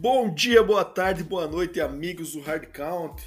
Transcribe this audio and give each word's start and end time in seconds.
Bom 0.00 0.32
dia, 0.32 0.62
boa 0.62 0.82
tarde, 0.82 1.22
boa 1.22 1.46
noite, 1.46 1.78
amigos 1.78 2.32
do 2.32 2.40
Hard 2.40 2.68
Count. 2.72 3.22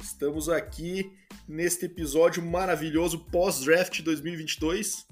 Estamos 0.00 0.48
aqui 0.48 1.12
neste 1.46 1.84
episódio 1.84 2.42
maravilhoso 2.42 3.18
pós-draft 3.26 4.00
2022. 4.00 5.06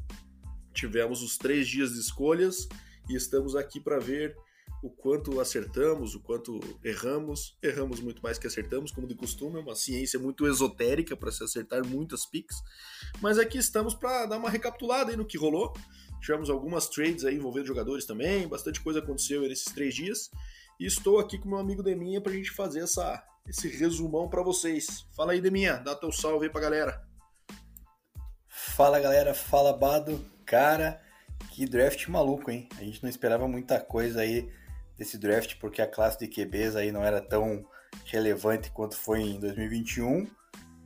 Tivemos 0.72 1.22
os 1.22 1.36
três 1.36 1.68
dias 1.68 1.92
de 1.92 2.00
escolhas 2.00 2.66
e 3.10 3.14
estamos 3.14 3.54
aqui 3.54 3.78
para 3.78 3.98
ver 3.98 4.34
o 4.82 4.88
quanto 4.88 5.38
acertamos, 5.38 6.14
o 6.14 6.20
quanto 6.20 6.58
erramos. 6.82 7.58
Erramos 7.62 8.00
muito 8.00 8.22
mais 8.22 8.38
que 8.38 8.46
acertamos, 8.46 8.90
como 8.90 9.06
de 9.06 9.14
costume, 9.14 9.58
é 9.58 9.62
uma 9.62 9.74
ciência 9.74 10.18
muito 10.18 10.46
esotérica 10.46 11.14
para 11.14 11.30
se 11.30 11.44
acertar 11.44 11.86
muitas 11.86 12.24
picks. 12.24 12.56
Mas 13.20 13.38
aqui 13.38 13.58
estamos 13.58 13.94
para 13.94 14.24
dar 14.24 14.38
uma 14.38 14.48
recapitulada 14.48 15.14
no 15.14 15.26
que 15.26 15.36
rolou. 15.36 15.74
Tivemos 16.22 16.48
algumas 16.48 16.88
trades 16.88 17.26
aí 17.26 17.34
envolvendo 17.34 17.66
jogadores 17.66 18.06
também, 18.06 18.48
bastante 18.48 18.80
coisa 18.80 19.00
aconteceu 19.00 19.42
nesses 19.42 19.72
três 19.72 19.94
dias. 19.94 20.30
E 20.82 20.86
estou 20.86 21.20
aqui 21.20 21.38
com 21.38 21.48
meu 21.48 21.60
amigo 21.60 21.80
Deminha 21.80 22.20
para 22.20 22.32
a 22.32 22.34
gente 22.34 22.50
fazer 22.50 22.80
essa, 22.80 23.22
esse 23.46 23.68
resumão 23.68 24.28
para 24.28 24.42
vocês. 24.42 25.06
Fala 25.14 25.30
aí, 25.30 25.40
Deminha, 25.40 25.76
dá 25.76 25.94
teu 25.94 26.10
salve 26.10 26.46
aí 26.46 26.50
pra 26.50 26.60
galera. 26.60 27.06
Fala 28.48 28.98
galera, 28.98 29.32
fala 29.32 29.72
Bado. 29.72 30.28
Cara, 30.44 31.00
que 31.52 31.66
draft 31.66 32.08
maluco, 32.08 32.50
hein? 32.50 32.68
A 32.76 32.82
gente 32.82 33.00
não 33.00 33.08
esperava 33.08 33.46
muita 33.46 33.78
coisa 33.78 34.22
aí 34.22 34.52
desse 34.98 35.16
draft, 35.16 35.54
porque 35.60 35.80
a 35.80 35.86
classe 35.86 36.18
de 36.18 36.26
QBs 36.26 36.74
aí 36.74 36.90
não 36.90 37.04
era 37.04 37.20
tão 37.20 37.64
relevante 38.04 38.72
quanto 38.72 38.96
foi 38.96 39.20
em 39.20 39.38
2021. 39.38 40.26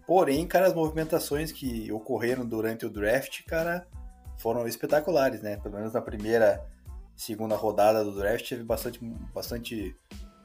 Porém, 0.06 0.46
cara, 0.46 0.66
as 0.66 0.74
movimentações 0.74 1.50
que 1.50 1.90
ocorreram 1.90 2.44
durante 2.44 2.84
o 2.84 2.90
draft, 2.90 3.44
cara, 3.46 3.88
foram 4.36 4.68
espetaculares, 4.68 5.40
né? 5.40 5.56
Pelo 5.56 5.76
menos 5.76 5.94
na 5.94 6.02
primeira, 6.02 6.62
segunda 7.16 7.56
rodada 7.56 8.04
do 8.04 8.14
draft 8.14 8.48
teve 8.48 8.62
bastante, 8.62 9.00
bastante 9.34 9.96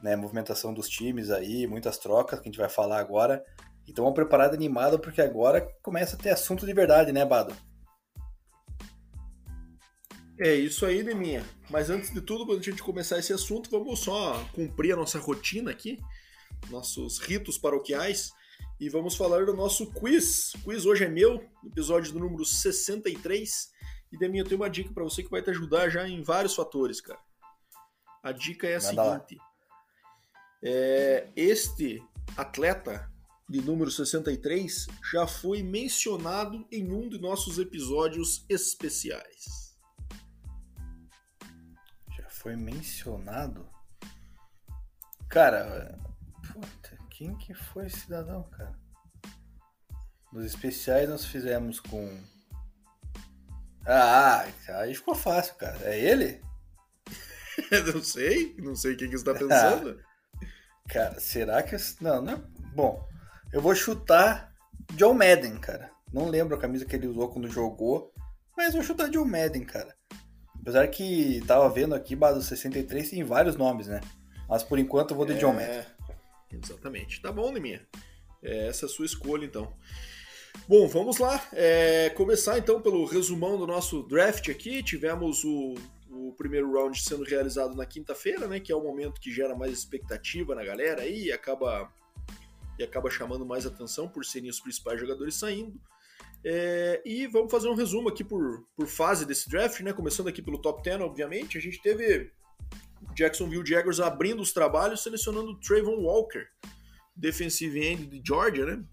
né, 0.02 0.16
movimentação 0.16 0.72
dos 0.72 0.88
times 0.88 1.30
aí, 1.30 1.66
muitas 1.66 1.98
trocas 1.98 2.40
que 2.40 2.48
a 2.48 2.50
gente 2.50 2.58
vai 2.58 2.68
falar 2.68 2.98
agora. 2.98 3.44
Então, 3.86 4.04
uma 4.04 4.14
preparada 4.14 4.54
animada 4.54 4.98
porque 4.98 5.20
agora 5.20 5.60
começa 5.82 6.16
a 6.16 6.18
ter 6.18 6.30
assunto 6.30 6.64
de 6.64 6.72
verdade, 6.72 7.12
né, 7.12 7.24
Bado? 7.24 7.54
É 10.40 10.54
isso 10.54 10.86
aí, 10.86 11.02
Deminha. 11.02 11.44
Mas 11.70 11.90
antes 11.90 12.12
de 12.12 12.20
tudo, 12.20 12.46
quando 12.46 12.60
a 12.60 12.62
gente 12.62 12.82
começar 12.82 13.18
esse 13.18 13.32
assunto, 13.32 13.70
vamos 13.70 14.00
só 14.00 14.44
cumprir 14.52 14.92
a 14.92 14.96
nossa 14.96 15.18
rotina 15.18 15.70
aqui, 15.70 16.00
nossos 16.70 17.18
ritos 17.18 17.58
paroquiais, 17.58 18.32
e 18.80 18.88
vamos 18.88 19.14
falar 19.14 19.46
do 19.46 19.54
nosso 19.54 19.92
quiz. 19.92 20.54
O 20.54 20.58
quiz 20.64 20.84
hoje 20.84 21.04
é 21.04 21.08
meu, 21.08 21.44
episódio 21.64 22.12
do 22.12 22.18
número 22.18 22.44
63. 22.44 23.71
E 24.12 24.18
Deminha, 24.18 24.42
eu 24.42 24.46
tenho 24.46 24.60
uma 24.60 24.70
dica 24.70 24.92
para 24.92 25.04
você 25.04 25.22
que 25.22 25.30
vai 25.30 25.42
te 25.42 25.50
ajudar 25.50 25.88
já 25.88 26.06
em 26.06 26.22
vários 26.22 26.54
fatores, 26.54 27.00
cara. 27.00 27.20
A 28.22 28.30
dica 28.30 28.66
é 28.66 28.76
a 28.76 28.80
seguinte: 28.80 29.38
é, 30.62 31.28
este 31.34 32.02
atleta 32.36 33.10
de 33.48 33.60
número 33.60 33.90
63 33.90 34.86
já 35.10 35.26
foi 35.26 35.62
mencionado 35.62 36.66
em 36.70 36.92
um 36.92 37.08
de 37.08 37.18
nossos 37.18 37.58
episódios 37.58 38.44
especiais 38.48 39.62
foi 42.42 42.56
mencionado. 42.56 43.70
Cara, 45.28 45.96
puta, 46.52 46.98
quem 47.08 47.36
que 47.36 47.54
foi 47.54 47.86
esse 47.86 48.00
cidadão, 48.00 48.42
cara? 48.50 48.76
Nos 50.32 50.44
especiais 50.44 51.08
nós 51.08 51.24
fizemos 51.24 51.78
com. 51.78 52.20
Ah, 53.86 54.46
aí 54.68 54.94
ficou 54.94 55.14
fácil, 55.14 55.54
cara. 55.56 55.78
É 55.82 55.98
ele? 55.98 56.40
não 57.92 58.02
sei, 58.02 58.54
não 58.58 58.74
sei 58.74 58.94
o 58.94 58.96
que, 58.96 59.08
que 59.08 59.18
você 59.18 59.24
tá 59.24 59.34
pensando. 59.38 60.00
cara, 60.88 61.18
será 61.20 61.62
que. 61.62 61.76
Não, 62.00 62.22
não 62.22 62.32
é. 62.34 62.42
Bom, 62.74 63.06
eu 63.52 63.60
vou 63.60 63.74
chutar 63.74 64.52
John 64.92 65.14
Madden, 65.14 65.58
cara. 65.58 65.90
Não 66.12 66.28
lembro 66.28 66.56
a 66.56 66.60
camisa 66.60 66.84
que 66.84 66.94
ele 66.94 67.06
usou 67.06 67.28
quando 67.28 67.48
jogou, 67.48 68.12
mas 68.56 68.74
vou 68.74 68.82
chutar 68.82 69.08
John 69.08 69.24
Madden, 69.24 69.64
cara. 69.64 69.94
Apesar 70.60 70.86
que 70.88 71.42
tava 71.46 71.68
vendo 71.68 71.94
aqui, 71.94 72.14
Bado 72.14 72.40
63 72.40 73.10
tem 73.10 73.24
vários 73.24 73.56
nomes, 73.56 73.88
né? 73.88 74.00
Mas 74.48 74.62
por 74.62 74.78
enquanto 74.78 75.10
eu 75.10 75.16
vou 75.16 75.26
de 75.26 75.32
é, 75.32 75.36
John 75.36 75.54
Madden. 75.54 75.84
Exatamente. 76.52 77.20
Tá 77.20 77.32
bom, 77.32 77.50
Neminha. 77.50 77.86
É 78.42 78.68
essa 78.68 78.84
é 78.84 78.86
a 78.86 78.88
sua 78.88 79.06
escolha, 79.06 79.44
então. 79.44 79.72
Bom, 80.68 80.86
vamos 80.86 81.18
lá. 81.18 81.44
É, 81.52 82.10
começar 82.10 82.58
então 82.58 82.80
pelo 82.80 83.04
resumão 83.04 83.58
do 83.58 83.66
nosso 83.66 84.02
draft 84.04 84.48
aqui. 84.48 84.82
Tivemos 84.82 85.44
o, 85.44 85.74
o 86.10 86.32
primeiro 86.32 86.72
round 86.72 87.00
sendo 87.00 87.24
realizado 87.24 87.74
na 87.74 87.84
quinta-feira, 87.84 88.46
né? 88.46 88.60
Que 88.60 88.72
é 88.72 88.76
o 88.76 88.82
momento 88.82 89.20
que 89.20 89.32
gera 89.32 89.54
mais 89.54 89.72
expectativa 89.72 90.54
na 90.54 90.64
galera 90.64 91.02
aí 91.02 91.24
e 91.24 91.32
acaba, 91.32 91.92
e 92.78 92.84
acaba 92.84 93.10
chamando 93.10 93.44
mais 93.44 93.66
atenção 93.66 94.08
por 94.08 94.24
serem 94.24 94.50
os 94.50 94.60
principais 94.60 95.00
jogadores 95.00 95.34
saindo. 95.34 95.80
É, 96.44 97.00
e 97.04 97.26
vamos 97.26 97.50
fazer 97.50 97.68
um 97.68 97.74
resumo 97.74 98.08
aqui 98.08 98.24
por, 98.24 98.64
por 98.76 98.86
fase 98.86 99.24
desse 99.24 99.48
draft, 99.48 99.80
né? 99.80 99.92
Começando 99.92 100.28
aqui 100.28 100.42
pelo 100.42 100.58
top 100.58 100.82
10, 100.82 101.00
obviamente. 101.00 101.58
A 101.58 101.60
gente 101.60 101.80
teve 101.80 102.30
Jacksonville 103.14 103.66
Jaguars 103.66 104.00
abrindo 104.00 104.40
os 104.40 104.52
trabalhos, 104.52 105.02
selecionando 105.02 105.58
Trayvon 105.60 106.02
Walker, 106.02 106.46
defensive 107.14 107.84
end 107.84 108.06
de 108.06 108.22
Georgia, 108.26 108.64
né? 108.64 108.84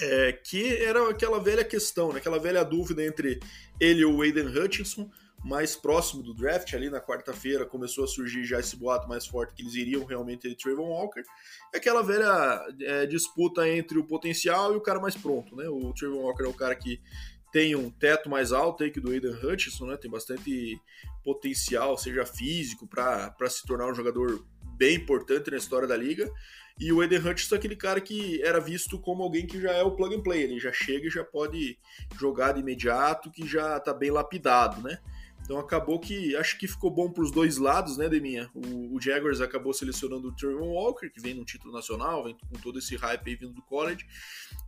É, 0.00 0.32
que 0.32 0.76
era 0.76 1.08
aquela 1.08 1.40
velha 1.40 1.64
questão, 1.64 2.12
né? 2.12 2.18
aquela 2.18 2.38
velha 2.38 2.64
dúvida 2.64 3.04
entre 3.04 3.40
ele 3.80 4.02
e 4.02 4.04
o 4.04 4.20
Aiden 4.22 4.46
Hutchinson 4.46 5.10
mais 5.44 5.76
próximo 5.76 6.22
do 6.22 6.34
draft, 6.34 6.74
ali 6.74 6.90
na 6.90 7.00
quarta-feira, 7.00 7.64
começou 7.64 8.04
a 8.04 8.08
surgir 8.08 8.44
já 8.44 8.58
esse 8.58 8.76
boato 8.76 9.08
mais 9.08 9.26
forte 9.26 9.54
que 9.54 9.62
eles 9.62 9.74
iriam 9.74 10.04
realmente 10.04 10.48
ter 10.48 10.54
Trayvon 10.56 10.88
Walker. 10.88 11.22
É 11.72 11.78
aquela 11.78 12.02
velha 12.02 12.60
é, 12.80 13.06
disputa 13.06 13.68
entre 13.68 13.98
o 13.98 14.04
potencial 14.04 14.74
e 14.74 14.76
o 14.76 14.80
cara 14.80 15.00
mais 15.00 15.16
pronto, 15.16 15.54
né? 15.54 15.68
O 15.68 15.92
Trayvon 15.92 16.22
Walker 16.22 16.44
é 16.44 16.48
o 16.48 16.54
cara 16.54 16.74
que 16.74 17.00
tem 17.52 17.74
um 17.74 17.88
teto 17.88 18.28
mais 18.28 18.52
alto 18.52 18.82
aí 18.82 18.90
que 18.90 19.00
do 19.00 19.10
Aiden 19.10 19.32
Hutchinson, 19.32 19.86
né? 19.86 19.96
Tem 19.96 20.10
bastante 20.10 20.80
potencial, 21.22 21.96
seja 21.96 22.26
físico, 22.26 22.86
para 22.86 23.32
se 23.48 23.64
tornar 23.66 23.90
um 23.90 23.94
jogador 23.94 24.44
bem 24.76 24.96
importante 24.96 25.50
na 25.50 25.56
história 25.56 25.86
da 25.86 25.96
liga. 25.96 26.28
E 26.78 26.92
o 26.92 27.00
Aiden 27.00 27.18
Hutchinson 27.18 27.56
é 27.56 27.58
aquele 27.58 27.76
cara 27.76 28.00
que 28.00 28.40
era 28.42 28.60
visto 28.60 28.98
como 29.00 29.22
alguém 29.22 29.46
que 29.46 29.60
já 29.60 29.72
é 29.72 29.82
o 29.82 29.90
plug 29.90 30.14
and 30.14 30.22
play, 30.22 30.42
ele 30.42 30.60
já 30.60 30.72
chega 30.72 31.06
e 31.06 31.10
já 31.10 31.24
pode 31.24 31.76
jogar 32.18 32.52
de 32.52 32.60
imediato, 32.60 33.30
que 33.30 33.46
já 33.46 33.80
tá 33.80 33.92
bem 33.92 34.10
lapidado, 34.10 34.80
né? 34.80 34.98
Então 35.48 35.58
acabou 35.58 35.98
que 35.98 36.36
acho 36.36 36.58
que 36.58 36.68
ficou 36.68 36.90
bom 36.90 37.10
para 37.10 37.24
os 37.24 37.30
dois 37.30 37.56
lados, 37.56 37.96
né, 37.96 38.06
Deminha? 38.06 38.50
O, 38.52 38.94
o 38.94 39.00
Jaguars 39.00 39.40
acabou 39.40 39.72
selecionando 39.72 40.28
o 40.28 40.36
Trevor 40.36 40.62
Walker, 40.62 41.08
que 41.08 41.20
vem 41.20 41.32
no 41.32 41.42
título 41.42 41.72
nacional, 41.72 42.24
vem 42.24 42.36
com 42.36 42.58
todo 42.60 42.78
esse 42.78 42.96
hype 42.96 43.30
aí 43.30 43.34
vindo 43.34 43.54
do 43.54 43.62
college. 43.62 44.06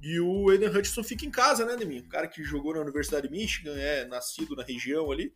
E 0.00 0.18
o 0.18 0.48
Aiden 0.48 0.70
Hutchinson 0.70 1.04
fica 1.04 1.26
em 1.26 1.30
casa, 1.30 1.66
né, 1.66 1.76
Deminha? 1.76 2.00
O 2.00 2.08
cara 2.08 2.26
que 2.26 2.42
jogou 2.42 2.72
na 2.72 2.80
Universidade 2.80 3.28
de 3.28 3.32
Michigan, 3.32 3.74
é 3.76 4.06
nascido 4.06 4.56
na 4.56 4.62
região 4.62 5.12
ali, 5.12 5.34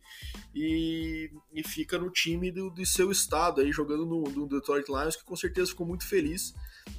e, 0.53 1.29
e 1.53 1.63
fica 1.63 1.99
no 1.99 2.09
time 2.09 2.51
do, 2.51 2.71
de 2.71 2.83
seu 2.83 3.11
estado 3.11 3.61
aí, 3.61 3.71
jogando 3.71 4.03
no, 4.03 4.23
no 4.23 4.47
Detroit 4.47 4.87
Lions, 4.87 5.15
que 5.15 5.23
com 5.23 5.35
certeza 5.35 5.69
ficou 5.69 5.85
muito 5.85 6.07
feliz 6.07 6.55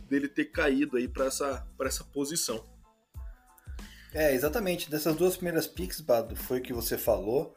dele 0.08 0.28
ter 0.28 0.46
caído 0.46 0.96
aí 0.96 1.08
para 1.08 1.26
essa, 1.26 1.66
essa 1.82 2.04
posição. 2.04 2.64
É, 4.12 4.32
exatamente. 4.34 4.90
Dessas 4.90 5.14
duas 5.14 5.36
primeiras 5.36 5.66
picks, 5.66 6.00
Bado, 6.00 6.34
foi 6.36 6.60
o 6.60 6.62
que 6.62 6.72
você 6.72 6.96
falou. 6.96 7.54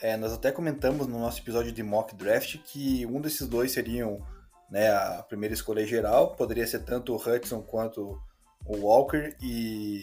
É, 0.00 0.16
nós 0.16 0.32
até 0.32 0.52
comentamos 0.52 1.06
no 1.06 1.18
nosso 1.18 1.40
episódio 1.40 1.72
de 1.72 1.82
mock 1.82 2.14
draft 2.14 2.58
que 2.64 3.06
um 3.06 3.20
desses 3.20 3.48
dois 3.48 3.72
seriam 3.72 4.24
né, 4.70 4.90
a 4.90 5.22
primeira 5.22 5.54
escolha 5.54 5.86
geral, 5.86 6.34
poderia 6.34 6.66
ser 6.66 6.80
tanto 6.80 7.14
o 7.14 7.16
Hudson 7.16 7.62
quanto 7.62 8.20
o 8.64 8.76
Walker, 8.78 9.34
e 9.40 10.02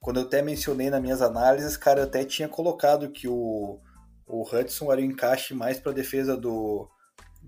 quando 0.00 0.20
eu 0.20 0.26
até 0.26 0.40
mencionei 0.40 0.88
nas 0.88 1.02
minhas 1.02 1.20
análises, 1.20 1.76
cara, 1.76 2.00
eu 2.00 2.04
até 2.04 2.24
tinha 2.24 2.48
colocado 2.48 3.10
que 3.10 3.28
o, 3.28 3.80
o 4.26 4.42
Hudson 4.42 4.92
era 4.92 5.00
o 5.00 5.04
encaixe 5.04 5.52
mais 5.52 5.78
para 5.80 5.92
defesa 5.92 6.36
do, 6.36 6.88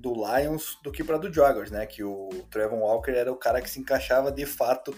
do 0.01 0.15
Lions 0.15 0.79
do 0.83 0.91
que 0.91 1.05
para 1.05 1.19
do 1.19 1.33
Jaguars, 1.33 1.71
né? 1.71 1.87
Que 1.87 2.03
o 2.03 2.29
Trevon 2.51 2.81
Walker 2.81 3.13
era 3.13 3.31
o 3.31 3.37
cara 3.37 3.61
que 3.61 3.69
se 3.69 3.79
encaixava 3.79 4.33
de 4.33 4.47
fato 4.47 4.95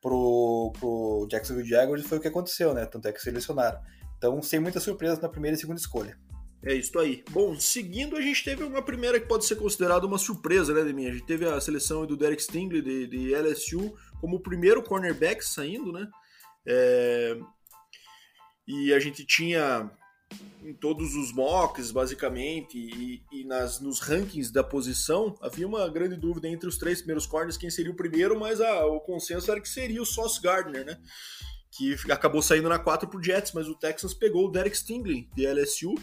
pro, 0.00 0.72
pro 0.78 1.26
Jacksonville 1.30 1.68
Jaguars 1.68 2.04
e 2.04 2.08
foi 2.08 2.18
o 2.18 2.20
que 2.20 2.28
aconteceu, 2.28 2.74
né? 2.74 2.84
Tanto 2.86 3.08
é 3.08 3.12
que 3.12 3.22
selecionaram. 3.22 3.80
Então, 4.18 4.40
sem 4.42 4.60
muitas 4.60 4.82
surpresas 4.82 5.18
na 5.20 5.28
primeira 5.28 5.56
e 5.56 5.60
segunda 5.60 5.80
escolha. 5.80 6.18
É 6.64 6.74
isso 6.74 6.96
aí. 6.98 7.24
Bom, 7.30 7.58
seguindo, 7.58 8.16
a 8.16 8.20
gente 8.20 8.44
teve 8.44 8.62
uma 8.62 8.82
primeira 8.82 9.18
que 9.18 9.26
pode 9.26 9.44
ser 9.44 9.56
considerada 9.56 10.06
uma 10.06 10.18
surpresa, 10.18 10.72
né, 10.72 10.84
Deminha? 10.84 11.10
A 11.10 11.12
gente 11.12 11.26
teve 11.26 11.44
a 11.44 11.60
seleção 11.60 12.06
do 12.06 12.16
Derek 12.16 12.40
Stingley 12.40 12.82
de, 12.82 13.06
de 13.08 13.34
LSU 13.34 13.92
como 14.20 14.36
o 14.36 14.42
primeiro 14.42 14.82
cornerback 14.82 15.44
saindo, 15.44 15.90
né? 15.90 16.06
É... 16.64 17.36
E 18.68 18.92
a 18.92 19.00
gente 19.00 19.26
tinha 19.26 19.90
em 20.64 20.72
todos 20.72 21.14
os 21.14 21.32
mocks, 21.32 21.90
basicamente, 21.90 22.78
e, 22.78 23.22
e, 23.32 23.44
nas, 23.44 23.80
nos 23.80 24.00
rankings 24.00 24.52
da 24.52 24.62
posição, 24.62 25.34
havia 25.40 25.66
uma 25.66 25.88
grande 25.88 26.16
dúvida 26.16 26.48
entre 26.48 26.68
os 26.68 26.78
três 26.78 26.98
primeiros 26.98 27.26
corners 27.26 27.56
quem 27.56 27.70
seria 27.70 27.90
o 27.90 27.96
primeiro, 27.96 28.38
mas 28.38 28.60
a, 28.60 28.86
o 28.86 29.00
consenso 29.00 29.50
era 29.50 29.60
que 29.60 29.68
seria 29.68 30.00
o 30.00 30.06
Sauce 30.06 30.40
Gardner, 30.40 30.84
né? 30.84 30.98
que 31.72 31.96
acabou 32.10 32.42
saindo 32.42 32.68
na 32.68 32.78
4 32.78 33.08
pro 33.08 33.22
Jets, 33.22 33.52
mas 33.52 33.66
o 33.66 33.74
Texans 33.74 34.12
pegou 34.12 34.46
o 34.46 34.50
Derek 34.50 34.76
Stingley, 34.76 35.28
de 35.34 35.46
LSU. 35.46 35.94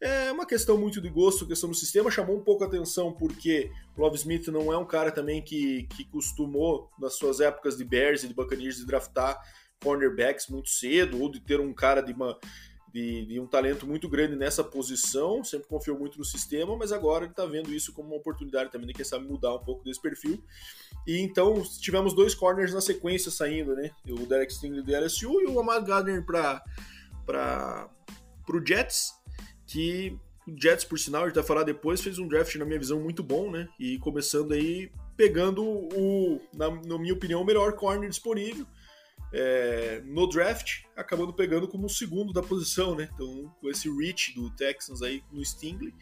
É 0.00 0.30
uma 0.32 0.44
questão 0.44 0.76
muito 0.76 1.00
de 1.00 1.08
gosto, 1.08 1.46
questão 1.46 1.70
do 1.70 1.76
sistema. 1.76 2.10
Chamou 2.10 2.36
um 2.36 2.42
pouco 2.42 2.64
a 2.64 2.66
atenção 2.66 3.12
porque 3.12 3.70
o 3.96 4.02
Love 4.02 4.16
Smith 4.16 4.48
não 4.48 4.72
é 4.72 4.76
um 4.76 4.84
cara 4.84 5.12
também 5.12 5.40
que, 5.40 5.86
que 5.96 6.04
costumou, 6.04 6.90
nas 6.98 7.16
suas 7.16 7.38
épocas 7.38 7.76
de 7.76 7.84
Bears 7.84 8.24
e 8.24 8.28
de 8.28 8.34
Buccaneers, 8.34 8.76
de 8.76 8.86
draftar 8.86 9.40
cornerbacks 9.80 10.48
muito 10.48 10.68
cedo, 10.68 11.22
ou 11.22 11.30
de 11.30 11.40
ter 11.40 11.60
um 11.60 11.72
cara 11.72 12.02
de 12.02 12.12
uma 12.12 12.36
de, 12.94 13.26
de, 13.26 13.40
um 13.40 13.46
talento 13.46 13.88
muito 13.88 14.08
grande 14.08 14.36
nessa 14.36 14.62
posição, 14.62 15.42
sempre 15.42 15.66
confiou 15.66 15.98
muito 15.98 16.16
no 16.16 16.24
sistema, 16.24 16.76
mas 16.76 16.92
agora 16.92 17.24
ele 17.24 17.32
está 17.32 17.44
vendo 17.44 17.74
isso 17.74 17.92
como 17.92 18.10
uma 18.10 18.16
oportunidade 18.16 18.70
também 18.70 18.86
de, 18.86 18.94
quem 18.94 19.04
sabe, 19.04 19.26
mudar 19.26 19.52
um 19.52 19.64
pouco 19.64 19.82
desse 19.82 20.00
perfil. 20.00 20.40
E 21.04 21.18
então 21.18 21.60
tivemos 21.80 22.14
dois 22.14 22.36
corners 22.36 22.72
na 22.72 22.80
sequência 22.80 23.32
saindo, 23.32 23.74
né? 23.74 23.90
O 24.08 24.24
Derek 24.26 24.54
Stingley 24.54 24.84
do 24.84 24.96
LSU 24.96 25.40
e 25.40 25.46
o 25.46 25.58
Ahmad 25.58 25.84
Gardner 25.84 26.24
para 26.24 27.90
o 28.48 28.64
Jets, 28.64 29.12
que 29.66 30.16
o 30.46 30.54
Jets, 30.56 30.84
por 30.84 30.96
sinal, 30.96 31.24
a 31.24 31.26
gente 31.26 31.34
vai 31.34 31.42
falar 31.42 31.64
depois, 31.64 32.00
fez 32.00 32.20
um 32.20 32.28
draft, 32.28 32.54
na 32.54 32.64
minha 32.64 32.78
visão, 32.78 33.00
muito 33.00 33.24
bom, 33.24 33.50
né? 33.50 33.68
E 33.76 33.98
começando 33.98 34.52
aí, 34.52 34.88
pegando 35.16 35.64
o, 35.64 36.40
na, 36.54 36.70
na 36.70 36.96
minha 36.96 37.14
opinião, 37.14 37.42
o 37.42 37.44
melhor 37.44 37.72
corner 37.72 38.08
disponível 38.08 38.64
é, 39.36 40.00
no 40.04 40.28
draft, 40.28 40.84
acabando 40.94 41.32
pegando 41.32 41.66
como 41.66 41.86
o 41.86 41.90
segundo 41.90 42.32
da 42.32 42.40
posição, 42.40 42.94
né? 42.94 43.08
Então, 43.12 43.52
com 43.60 43.68
esse 43.68 43.90
reach 43.90 44.32
do 44.32 44.48
Texans 44.50 45.02
aí 45.02 45.24
no 45.32 45.44
Stingley, 45.44 45.92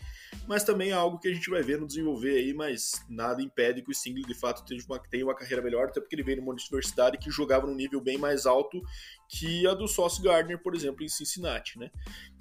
mas 0.46 0.64
também 0.64 0.90
é 0.90 0.92
algo 0.92 1.18
que 1.18 1.28
a 1.28 1.32
gente 1.32 1.48
vai 1.48 1.62
ver 1.62 1.80
no 1.80 1.86
desenvolver 1.86 2.36
aí, 2.36 2.52
mas 2.52 3.02
nada 3.08 3.40
impede 3.40 3.80
que 3.80 3.90
o 3.90 3.94
Stingley 3.94 4.26
de 4.26 4.34
fato 4.34 4.66
tenha 4.66 4.82
uma, 4.86 4.98
tenha 4.98 5.24
uma 5.24 5.34
carreira 5.34 5.62
melhor, 5.62 5.88
até 5.88 5.98
porque 5.98 6.14
ele 6.14 6.22
veio 6.22 6.42
numa 6.42 6.52
universidade 6.52 7.16
que 7.16 7.30
jogava 7.30 7.66
num 7.66 7.74
nível 7.74 8.02
bem 8.02 8.18
mais 8.18 8.44
alto 8.44 8.82
que 9.26 9.66
a 9.66 9.72
do 9.72 9.88
Sauce 9.88 10.20
Gardner, 10.20 10.62
por 10.62 10.74
exemplo, 10.74 11.02
em 11.02 11.08
Cincinnati, 11.08 11.78
né? 11.78 11.90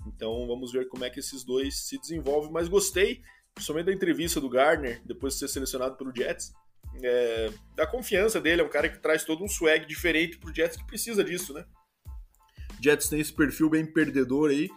Então, 0.05 0.45
vamos 0.45 0.73
ver 0.73 0.89
como 0.89 1.05
é 1.05 1.09
que 1.09 1.21
esses 1.21 1.45
dois 1.45 1.87
se 1.87 1.97
desenvolvem, 1.97 2.51
mas 2.51 2.67
gostei, 2.67 3.21
principalmente 3.55 3.85
da 3.85 3.93
entrevista 3.93 4.41
do 4.41 4.49
Gardner, 4.49 5.01
depois 5.05 5.33
de 5.35 5.39
ser 5.39 5.47
selecionado 5.47 5.95
pelo 5.95 6.13
Jets, 6.13 6.51
é, 7.01 7.51
da 7.75 7.87
confiança 7.87 8.39
dele, 8.39 8.61
é 8.61 8.65
um 8.65 8.69
cara 8.69 8.89
que 8.89 8.99
traz 8.99 9.23
todo 9.23 9.43
um 9.43 9.47
swag 9.47 9.85
diferente 9.85 10.37
pro 10.37 10.53
Jets 10.53 10.77
que 10.77 10.85
precisa 10.85 11.23
disso, 11.23 11.53
né? 11.53 11.65
Jets 12.83 13.09
tem 13.09 13.19
esse 13.19 13.33
perfil 13.33 13.69
bem 13.69 13.85
perdedor 13.85 14.49
aí 14.49 14.69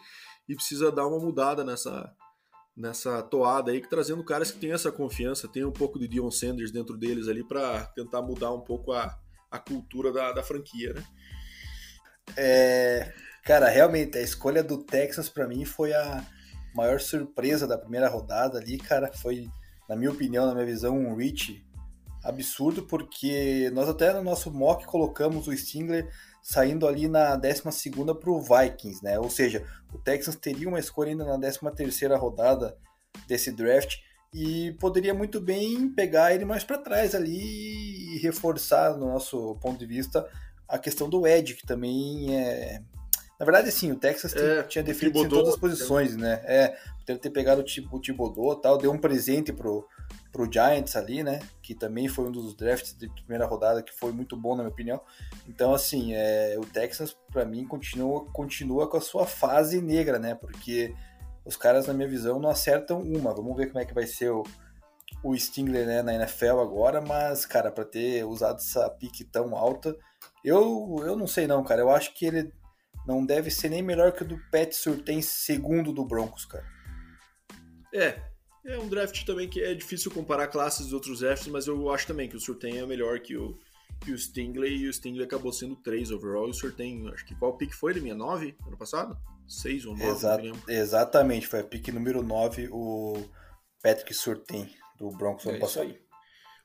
e 0.48 0.54
precisa 0.54 0.92
dar 0.92 1.06
uma 1.06 1.18
mudada 1.18 1.64
nessa, 1.64 2.14
nessa 2.76 3.22
toada 3.22 3.70
aí, 3.70 3.80
que 3.80 3.88
trazendo 3.88 4.24
caras 4.24 4.50
que 4.50 4.58
têm 4.58 4.72
essa 4.72 4.92
confiança, 4.92 5.48
tem 5.48 5.64
um 5.64 5.72
pouco 5.72 5.98
de 5.98 6.06
Dion 6.06 6.30
Sanders 6.30 6.70
dentro 6.70 6.96
deles 6.96 7.28
ali 7.28 7.42
para 7.42 7.86
tentar 7.86 8.22
mudar 8.22 8.52
um 8.52 8.60
pouco 8.60 8.92
a, 8.92 9.18
a 9.50 9.58
cultura 9.58 10.12
da, 10.12 10.32
da 10.32 10.42
franquia, 10.42 10.92
né? 10.92 11.04
É, 12.36 13.12
cara, 13.44 13.68
realmente 13.68 14.18
a 14.18 14.22
escolha 14.22 14.62
do 14.62 14.82
Texas 14.82 15.28
para 15.28 15.46
mim 15.46 15.64
foi 15.64 15.92
a 15.92 16.24
maior 16.74 17.00
surpresa 17.00 17.66
da 17.66 17.78
primeira 17.78 18.08
rodada 18.08 18.58
ali, 18.58 18.78
cara, 18.78 19.12
foi 19.12 19.48
na 19.88 19.96
minha 19.96 20.10
opinião, 20.10 20.46
na 20.46 20.54
minha 20.54 20.66
visão, 20.66 20.98
um 20.98 21.14
reach 21.14 21.64
absurdo, 22.24 22.82
porque 22.82 23.70
nós 23.74 23.88
até 23.88 24.12
no 24.12 24.22
nosso 24.22 24.50
mock 24.50 24.86
colocamos 24.86 25.46
o 25.46 25.56
Stingler 25.56 26.08
saindo 26.42 26.86
ali 26.86 27.06
na 27.06 27.36
12 27.36 27.62
para 28.20 28.30
o 28.30 28.40
Vikings, 28.40 29.02
né? 29.02 29.18
Ou 29.18 29.30
seja, 29.30 29.64
o 29.92 29.98
Texans 29.98 30.36
teria 30.36 30.68
uma 30.68 30.78
escolha 30.78 31.10
ainda 31.10 31.24
na 31.24 31.38
13 31.70 32.06
rodada 32.18 32.76
desse 33.26 33.52
draft 33.52 33.96
e 34.34 34.72
poderia 34.80 35.14
muito 35.14 35.40
bem 35.40 35.88
pegar 35.88 36.34
ele 36.34 36.44
mais 36.44 36.64
para 36.64 36.78
trás 36.78 37.14
ali 37.14 38.16
e 38.16 38.18
reforçar, 38.18 38.96
no 38.96 39.06
nosso 39.06 39.54
ponto 39.60 39.78
de 39.78 39.86
vista, 39.86 40.28
a 40.68 40.76
questão 40.76 41.08
do 41.08 41.26
Ed, 41.26 41.54
que 41.54 41.66
também 41.66 42.36
é. 42.36 42.82
Na 43.38 43.44
verdade, 43.44 43.70
sim, 43.72 43.90
o 43.90 43.96
Texas 43.96 44.34
é, 44.34 44.62
tinha 44.62 44.84
definido 44.84 45.24
em 45.24 45.28
todas 45.28 45.54
as 45.54 45.60
posições, 45.60 46.16
né? 46.16 46.40
É, 46.44 46.76
poderia 47.00 47.20
ter 47.20 47.30
pegado 47.30 47.64
o, 47.90 48.00
Thibodeau 48.00 48.54
tal, 48.56 48.78
deu 48.78 48.92
um 48.92 48.98
presente 48.98 49.52
pro, 49.52 49.86
pro 50.30 50.50
Giants 50.50 50.94
ali, 50.94 51.24
né? 51.24 51.40
Que 51.60 51.74
também 51.74 52.06
foi 52.06 52.26
um 52.26 52.30
dos 52.30 52.54
drafts 52.54 52.96
de 52.96 53.08
primeira 53.08 53.44
rodada 53.44 53.82
que 53.82 53.92
foi 53.92 54.12
muito 54.12 54.36
bom, 54.36 54.54
na 54.54 54.62
minha 54.62 54.72
opinião. 54.72 55.00
Então, 55.48 55.74
assim, 55.74 56.14
é, 56.14 56.56
o 56.58 56.64
Texas, 56.64 57.16
para 57.32 57.44
mim, 57.44 57.66
continua, 57.66 58.24
continua 58.26 58.88
com 58.88 58.96
a 58.96 59.00
sua 59.00 59.26
fase 59.26 59.80
negra, 59.80 60.18
né? 60.18 60.36
Porque 60.36 60.94
os 61.44 61.56
caras, 61.56 61.88
na 61.88 61.92
minha 61.92 62.08
visão, 62.08 62.38
não 62.38 62.48
acertam 62.48 63.00
uma. 63.00 63.34
Vamos 63.34 63.56
ver 63.56 63.66
como 63.66 63.80
é 63.80 63.84
que 63.84 63.92
vai 63.92 64.06
ser 64.06 64.30
o, 64.30 64.44
o 65.24 65.36
Stingler 65.36 65.86
né, 65.86 66.02
na 66.02 66.14
NFL 66.14 66.60
agora, 66.60 67.00
mas, 67.00 67.44
cara, 67.44 67.72
para 67.72 67.84
ter 67.84 68.24
usado 68.24 68.58
essa 68.58 68.88
pique 68.90 69.24
tão 69.24 69.56
alta, 69.56 69.96
eu, 70.44 70.96
eu 71.00 71.16
não 71.16 71.26
sei 71.26 71.48
não, 71.48 71.64
cara. 71.64 71.80
Eu 71.80 71.90
acho 71.90 72.14
que 72.14 72.26
ele 72.26 72.52
não 73.06 73.24
deve 73.24 73.50
ser 73.50 73.68
nem 73.68 73.82
melhor 73.82 74.12
que 74.12 74.22
o 74.22 74.26
do 74.26 74.38
Pat 74.50 74.72
Surtain 74.72 75.20
segundo 75.20 75.92
do 75.92 76.04
Broncos, 76.04 76.44
cara. 76.44 76.64
É, 77.92 78.20
é 78.64 78.78
um 78.78 78.88
draft 78.88 79.24
também 79.24 79.48
que 79.48 79.62
é 79.62 79.74
difícil 79.74 80.10
comparar 80.10 80.48
classes 80.48 80.88
de 80.88 80.94
outros 80.94 81.20
drafts, 81.20 81.48
mas 81.48 81.66
eu 81.66 81.90
acho 81.90 82.06
também 82.06 82.28
que 82.28 82.36
o 82.36 82.40
Surtain 82.40 82.78
é 82.78 82.86
melhor 82.86 83.20
que 83.20 83.36
o, 83.36 83.58
que 84.00 84.10
o 84.10 84.18
Stingley, 84.18 84.76
e 84.76 84.88
o 84.88 84.92
Stingley 84.92 85.24
acabou 85.24 85.52
sendo 85.52 85.76
3 85.76 86.10
overall, 86.10 86.46
e 86.46 86.50
o 86.50 86.54
Surtain, 86.54 87.08
acho 87.12 87.24
que 87.24 87.34
qual 87.34 87.56
pick 87.56 87.72
foi 87.72 87.92
ele, 87.92 88.00
minha 88.00 88.14
9 88.14 88.56
ano 88.66 88.76
passado? 88.76 89.16
6 89.46 89.86
ou 89.86 89.96
9, 89.96 90.10
Exa 90.10 90.40
Exatamente, 90.66 91.46
foi 91.46 91.60
a 91.60 91.64
pick 91.64 91.88
número 91.88 92.22
9, 92.22 92.68
o 92.72 93.22
Patrick 93.82 94.14
Surtain, 94.14 94.68
do 94.98 95.10
Broncos 95.10 95.46
é 95.46 95.50
ano 95.50 95.60
passado. 95.60 95.86
Aí. 95.86 96.03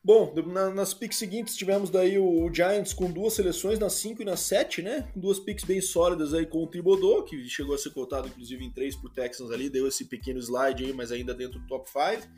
Bom, 0.02 0.34
na, 0.48 0.70
nas 0.70 0.94
picks 0.94 1.18
seguintes 1.18 1.58
tivemos 1.58 1.90
daí 1.90 2.18
o, 2.18 2.46
o, 2.46 2.54
Giants 2.54 2.94
com 2.94 3.12
duas 3.12 3.34
seleções, 3.34 3.78
na 3.78 3.90
5 3.90 4.22
e 4.22 4.26
na 4.26 4.38
7, 4.38 4.82
né? 4.82 5.12
Duas 5.14 5.40
picks 5.40 5.66
bem 5.66 5.82
sólidas 5.82 6.34
aí 6.34 6.46
com 6.46 6.64
o 6.64 6.68
Thibodeau, 6.68 7.24
que 7.24 7.50
chegou 7.50 7.76
a 7.76 7.78
ser 7.78 7.90
cotado 7.90 8.30
inclusive 8.30 8.64
em 8.64 8.72
3 8.72 8.96
por 8.96 9.12
Texans 9.12 9.52
ali, 9.52 9.70
deu 9.70 9.86
esse 9.86 10.06
pequeno 10.06 10.40
slide 10.40 10.86
aí, 10.86 10.94
mas 10.94 11.12
ainda 11.12 11.34
dentro 11.34 11.60
do 11.60 11.68
top 11.68 11.90
5. 11.90 12.32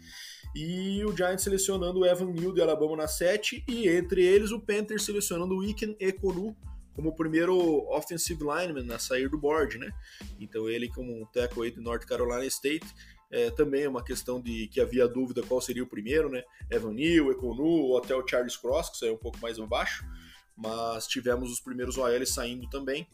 E 0.56 1.06
o 1.06 1.16
Giants 1.16 1.44
selecionando 1.44 2.00
o 2.00 2.06
Evan 2.06 2.32
Neal 2.32 2.52
de 2.52 2.62
Alabama 2.62 2.98
na 2.98 3.08
7, 3.08 3.64
e 3.68 3.88
entre 3.88 4.24
eles 4.24 4.52
o 4.52 4.60
Panthers 4.60 5.06
selecionando 5.06 5.56
o 5.56 5.64
Iken 5.64 5.96
Ekonu 6.00 6.56
como 6.96 7.16
primeiro 7.16 7.56
offensive 7.90 8.44
lineman 8.44 8.94
a 8.94 9.00
sair 9.00 9.30
do 9.30 9.38
board, 9.38 9.78
né? 9.78 9.92
Então 10.40 10.68
ele 10.68 10.90
como 10.90 11.14
um 11.14 11.26
tackle 11.26 11.64
aí 11.64 11.72
de 11.72 11.80
North 11.80 12.06
Carolina 12.06 12.46
State 12.46 12.86
é, 13.32 13.50
também 13.50 13.84
é 13.84 13.90
uma 13.90 14.04
questão 14.04 14.42
de 14.42 14.68
que 14.68 14.82
havia 14.82 15.08
dúvida 15.08 15.42
qual 15.42 15.62
seria 15.62 15.84
o 15.84 15.88
primeiro, 15.88 16.30
né? 16.30 16.44
Evan 16.70 16.94
Neal, 16.94 17.32
Econu 17.32 17.64
ou 17.64 17.98
até 17.98 18.14
o 18.14 18.28
Charles 18.28 18.58
Cross, 18.58 18.90
que 18.90 18.98
saiu 18.98 19.14
um 19.14 19.18
pouco 19.18 19.40
mais 19.40 19.58
abaixo, 19.58 20.06
mas 20.56 21.08
tivemos 21.08 21.52
os 21.52 21.62
primeiros 21.62 21.98
OL 21.98 22.26
saindo 22.26 22.70
também. 22.70 23.08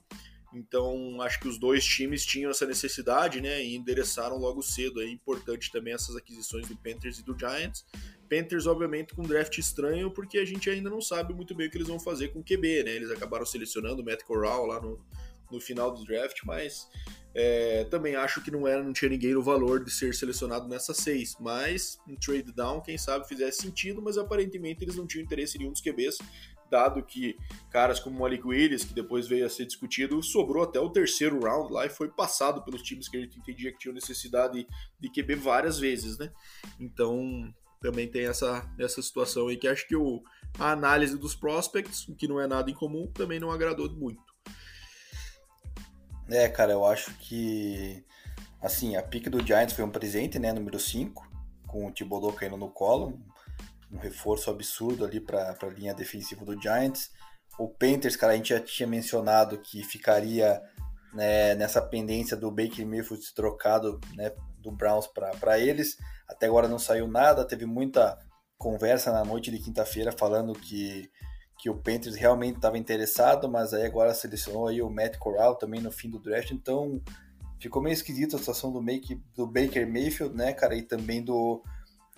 Então, 0.53 1.21
acho 1.21 1.39
que 1.39 1.47
os 1.47 1.59
dois 1.59 1.85
times 1.85 2.25
tinham 2.25 2.49
essa 2.49 2.65
necessidade, 2.65 3.39
né? 3.41 3.63
E 3.63 3.75
endereçaram 3.75 4.37
logo 4.37 4.63
cedo. 4.63 5.01
É 5.01 5.07
importante 5.07 5.71
também 5.71 5.93
essas 5.93 6.15
aquisições 6.15 6.67
do 6.67 6.75
Panthers 6.77 7.19
e 7.19 7.23
do 7.23 7.37
Giants. 7.37 7.85
Panthers, 8.29 8.65
obviamente, 8.65 9.13
com 9.13 9.21
um 9.21 9.27
draft 9.27 9.57
estranho, 9.57 10.09
porque 10.09 10.37
a 10.37 10.45
gente 10.45 10.69
ainda 10.69 10.89
não 10.89 11.01
sabe 11.01 11.33
muito 11.33 11.53
bem 11.53 11.67
o 11.67 11.71
que 11.71 11.77
eles 11.77 11.87
vão 11.87 11.99
fazer 11.99 12.29
com 12.29 12.39
o 12.39 12.43
QB, 12.43 12.83
né? 12.83 12.91
Eles 12.91 13.11
acabaram 13.11 13.45
selecionando 13.45 14.01
o 14.01 14.05
Matt 14.05 14.23
Corral 14.23 14.65
lá 14.65 14.81
no, 14.81 14.99
no 15.51 15.59
final 15.59 15.93
do 15.93 16.03
draft, 16.03 16.39
mas 16.45 16.87
é, 17.33 17.83
também 17.85 18.15
acho 18.15 18.41
que 18.41 18.49
não 18.49 18.67
era, 18.67 18.83
não 18.83 18.91
tinha 18.91 19.09
ninguém 19.09 19.33
no 19.33 19.43
valor 19.43 19.83
de 19.83 19.91
ser 19.91 20.13
selecionado 20.13 20.67
nessa 20.67 20.93
seis. 20.93 21.35
Mas 21.39 21.99
um 22.07 22.15
trade 22.15 22.51
down, 22.51 22.81
quem 22.81 22.97
sabe 22.97 23.27
fizesse 23.27 23.61
sentido, 23.61 24.01
mas 24.01 24.17
aparentemente 24.17 24.83
eles 24.83 24.95
não 24.95 25.05
tinham 25.05 25.23
interesse 25.23 25.55
em 25.55 25.59
nenhum 25.59 25.71
dos 25.71 25.81
QBs, 25.81 26.17
dado 26.69 27.03
que 27.03 27.37
caras 27.69 27.99
como 27.99 28.17
o 28.17 28.21
Malik 28.21 28.45
Willis, 28.45 28.83
que 28.83 28.93
depois 28.93 29.27
veio 29.27 29.45
a 29.45 29.49
ser 29.49 29.65
discutido, 29.65 30.21
sobrou 30.21 30.63
até 30.63 30.79
o 30.79 30.89
terceiro 30.89 31.39
round 31.39 31.71
lá 31.71 31.85
e 31.85 31.89
foi 31.89 32.09
passado 32.09 32.63
pelos 32.63 32.81
times 32.81 33.07
que 33.07 33.17
a 33.17 33.21
gente 33.21 33.37
entendia 33.39 33.71
que 33.71 33.79
tinham 33.79 33.93
necessidade 33.93 34.67
de 34.99 35.09
QB 35.09 35.35
várias 35.35 35.79
vezes, 35.79 36.17
né? 36.17 36.31
Então 36.79 37.53
também 37.79 38.07
tem 38.07 38.25
essa, 38.25 38.67
essa 38.79 39.01
situação 39.01 39.47
aí 39.47 39.57
que 39.57 39.67
acho 39.67 39.87
que 39.87 39.95
o, 39.95 40.21
a 40.57 40.71
análise 40.71 41.17
dos 41.17 41.35
prospects, 41.35 42.07
o 42.07 42.15
que 42.15 42.27
não 42.27 42.39
é 42.39 42.47
nada 42.47 42.71
incomum, 42.71 43.07
também 43.11 43.39
não 43.39 43.51
agradou 43.51 43.89
muito. 43.91 44.26
É, 46.29 46.47
cara, 46.49 46.73
eu 46.73 46.85
acho 46.85 47.13
que 47.19 48.05
assim, 48.61 48.95
a 48.95 49.03
pique 49.03 49.29
do 49.29 49.45
Giants 49.45 49.73
foi 49.73 49.85
um 49.85 49.89
presente, 49.89 50.39
né, 50.39 50.51
número 50.51 50.79
5, 50.79 51.25
com 51.65 51.87
o 51.87 51.91
Thibodeau 51.91 52.33
caindo 52.33 52.57
no 52.57 52.69
colo, 52.69 53.19
um 53.91 53.97
reforço 53.97 54.49
absurdo 54.49 55.05
ali 55.05 55.19
para 55.19 55.55
a 55.61 55.65
linha 55.67 55.93
defensiva 55.93 56.43
do 56.43 56.59
Giants. 56.61 57.11
O 57.57 57.67
Panthers, 57.67 58.15
cara, 58.15 58.33
a 58.33 58.35
gente 58.35 58.49
já 58.49 58.59
tinha 58.59 58.87
mencionado 58.87 59.57
que 59.59 59.83
ficaria 59.83 60.61
né, 61.13 61.55
nessa 61.55 61.81
pendência 61.81 62.35
do 62.35 62.51
Baker 62.51 62.85
Mayfield 62.85 63.33
trocado 63.33 63.99
né, 64.15 64.31
do 64.59 64.71
Browns 64.71 65.07
para 65.07 65.57
eles. 65.57 65.97
Até 66.27 66.47
agora 66.47 66.67
não 66.67 66.77
saiu 66.77 67.07
nada, 67.07 67.47
teve 67.47 67.65
muita 67.65 68.19
conversa 68.57 69.11
na 69.11 69.23
noite 69.23 69.51
de 69.51 69.59
quinta-feira 69.59 70.11
falando 70.11 70.53
que 70.53 71.09
que 71.57 71.69
o 71.69 71.75
Panthers 71.75 72.15
realmente 72.15 72.57
estava 72.57 72.77
interessado, 72.77 73.49
mas 73.49 73.73
aí 73.73 73.85
agora 73.85 74.13
selecionou 74.13 74.67
aí 74.67 74.81
o 74.81 74.89
Matt 74.89 75.17
Corral 75.17 75.55
também 75.55 75.81
no 75.81 75.91
fim 75.91 76.09
do 76.09 76.19
draft, 76.19 76.51
então 76.51 77.01
ficou 77.59 77.81
meio 77.81 77.93
esquisito 77.93 78.35
a 78.35 78.39
situação 78.39 78.71
do, 78.71 78.81
Make, 78.81 79.21
do 79.35 79.47
Baker 79.47 79.87
Mayfield, 79.87 80.35
né, 80.35 80.53
cara, 80.53 80.75
e 80.75 80.83
também 80.83 81.23
do 81.23 81.61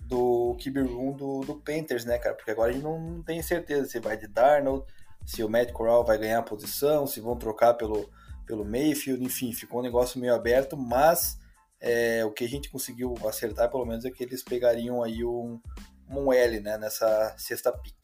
do 0.02 0.56
room 0.88 1.12
do, 1.12 1.40
do 1.42 1.54
Panthers, 1.54 2.04
né, 2.04 2.18
cara, 2.18 2.34
porque 2.34 2.50
agora 2.50 2.70
a 2.70 2.72
gente 2.72 2.82
não, 2.82 3.00
não 3.00 3.22
tem 3.22 3.40
certeza 3.42 3.88
se 3.88 4.00
vai 4.00 4.16
de 4.16 4.26
Darnold, 4.26 4.84
se 5.24 5.44
o 5.44 5.48
Matt 5.48 5.70
Corral 5.70 6.04
vai 6.04 6.18
ganhar 6.18 6.40
a 6.40 6.42
posição, 6.42 7.06
se 7.06 7.20
vão 7.20 7.36
trocar 7.36 7.74
pelo, 7.74 8.10
pelo 8.44 8.64
Mayfield, 8.64 9.22
enfim, 9.22 9.52
ficou 9.52 9.78
um 9.78 9.82
negócio 9.82 10.20
meio 10.20 10.34
aberto, 10.34 10.76
mas 10.76 11.38
é, 11.80 12.24
o 12.24 12.32
que 12.32 12.44
a 12.44 12.48
gente 12.48 12.68
conseguiu 12.68 13.14
acertar, 13.26 13.70
pelo 13.70 13.86
menos, 13.86 14.04
é 14.04 14.10
que 14.10 14.24
eles 14.24 14.42
pegariam 14.42 15.02
aí 15.02 15.24
um, 15.24 15.60
um 16.08 16.32
L, 16.32 16.60
né, 16.60 16.76
nessa 16.76 17.34
sexta 17.38 17.72
pick. 17.72 17.94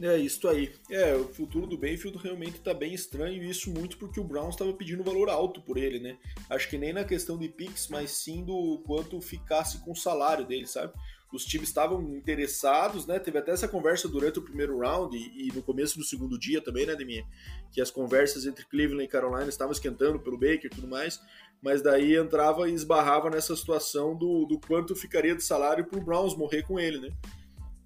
É, 0.00 0.16
isso 0.18 0.46
aí. 0.46 0.72
É, 0.90 1.14
o 1.14 1.28
futuro 1.28 1.66
do 1.66 1.78
Bayfield 1.78 2.18
realmente 2.18 2.60
tá 2.60 2.74
bem 2.74 2.92
estranho, 2.92 3.42
e 3.42 3.48
isso 3.48 3.70
muito 3.70 3.96
porque 3.96 4.20
o 4.20 4.24
Browns 4.24 4.54
estava 4.54 4.72
pedindo 4.72 5.02
valor 5.02 5.30
alto 5.30 5.60
por 5.62 5.78
ele, 5.78 5.98
né? 5.98 6.18
Acho 6.50 6.68
que 6.68 6.76
nem 6.76 6.92
na 6.92 7.04
questão 7.04 7.38
de 7.38 7.48
picks, 7.48 7.88
mas 7.88 8.10
sim 8.10 8.44
do 8.44 8.82
quanto 8.86 9.20
ficasse 9.20 9.78
com 9.78 9.92
o 9.92 9.96
salário 9.96 10.46
dele, 10.46 10.66
sabe? 10.66 10.92
Os 11.32 11.44
times 11.44 11.68
estavam 11.68 12.00
interessados, 12.14 13.06
né? 13.06 13.18
Teve 13.18 13.38
até 13.38 13.52
essa 13.52 13.66
conversa 13.66 14.06
durante 14.08 14.38
o 14.38 14.42
primeiro 14.42 14.78
round 14.78 15.16
e, 15.16 15.48
e 15.48 15.52
no 15.52 15.62
começo 15.62 15.98
do 15.98 16.04
segundo 16.04 16.38
dia 16.38 16.60
também, 16.60 16.86
né, 16.86 16.94
Deminha? 16.94 17.26
Que 17.72 17.80
as 17.80 17.90
conversas 17.90 18.46
entre 18.46 18.66
Cleveland 18.66 19.04
e 19.04 19.08
Carolina 19.08 19.48
estavam 19.48 19.72
esquentando 19.72 20.20
pelo 20.20 20.38
Baker 20.38 20.66
e 20.66 20.70
tudo 20.70 20.86
mais, 20.86 21.20
mas 21.62 21.82
daí 21.82 22.16
entrava 22.16 22.68
e 22.68 22.74
esbarrava 22.74 23.30
nessa 23.30 23.56
situação 23.56 24.14
do, 24.14 24.44
do 24.44 24.60
quanto 24.60 24.94
ficaria 24.94 25.34
de 25.34 25.42
salário 25.42 25.86
pro 25.86 26.00
Browns 26.00 26.36
morrer 26.36 26.62
com 26.62 26.78
ele, 26.78 27.00
né? 27.00 27.08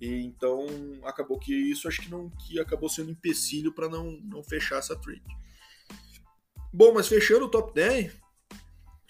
Então 0.01 0.67
acabou 1.05 1.39
que 1.39 1.55
isso 1.55 1.87
acho 1.87 2.03
que 2.03 2.11
não 2.11 2.31
que 2.31 2.59
acabou 2.59 2.89
sendo 2.89 3.09
um 3.09 3.13
empecilho 3.13 3.73
para 3.73 3.89
não, 3.89 4.13
não 4.23 4.43
fechar 4.43 4.79
essa 4.79 4.97
trade. 4.97 5.23
Bom, 6.73 6.95
mas 6.95 7.09
fechando 7.09 7.47
o 7.47 7.51
top 7.51 7.75
10, 7.75 8.17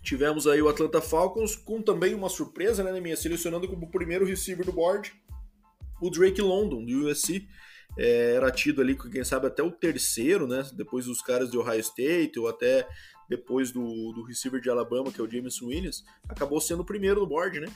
tivemos 0.03 0.47
aí 0.47 0.61
o 0.61 0.69
Atlanta 0.69 1.01
Falcons 1.01 1.55
com 1.55 1.81
também 1.83 2.15
uma 2.15 2.29
surpresa, 2.29 2.83
né, 2.83 3.01
minha 3.01 3.17
selecionando 3.17 3.69
como 3.69 3.91
primeiro 3.91 4.25
receiver 4.25 4.65
do 4.65 4.73
board 4.73 5.13
o 6.01 6.11
Drake 6.11 6.41
London 6.41 6.85
do 6.85 7.09
USC. 7.09 7.47
É, 7.99 8.35
era 8.37 8.51
tido 8.51 8.81
ali, 8.81 8.97
quem 8.97 9.25
sabe, 9.25 9.47
até 9.47 9.63
o 9.63 9.71
terceiro, 9.71 10.47
né? 10.47 10.65
Depois 10.75 11.07
dos 11.07 11.21
caras 11.21 11.51
de 11.51 11.59
Ohio 11.59 11.81
State, 11.81 12.39
ou 12.39 12.49
até 12.49 12.89
depois 13.29 13.73
do, 13.73 14.13
do 14.13 14.23
receiver 14.23 14.61
de 14.61 14.71
Alabama, 14.71 15.13
que 15.13 15.21
é 15.21 15.25
o 15.25 15.31
James 15.31 15.61
Williams, 15.61 16.05
acabou 16.29 16.61
sendo 16.61 16.83
o 16.83 16.85
primeiro 16.85 17.21
no 17.21 17.27
board, 17.27 17.61
né? 17.61 17.69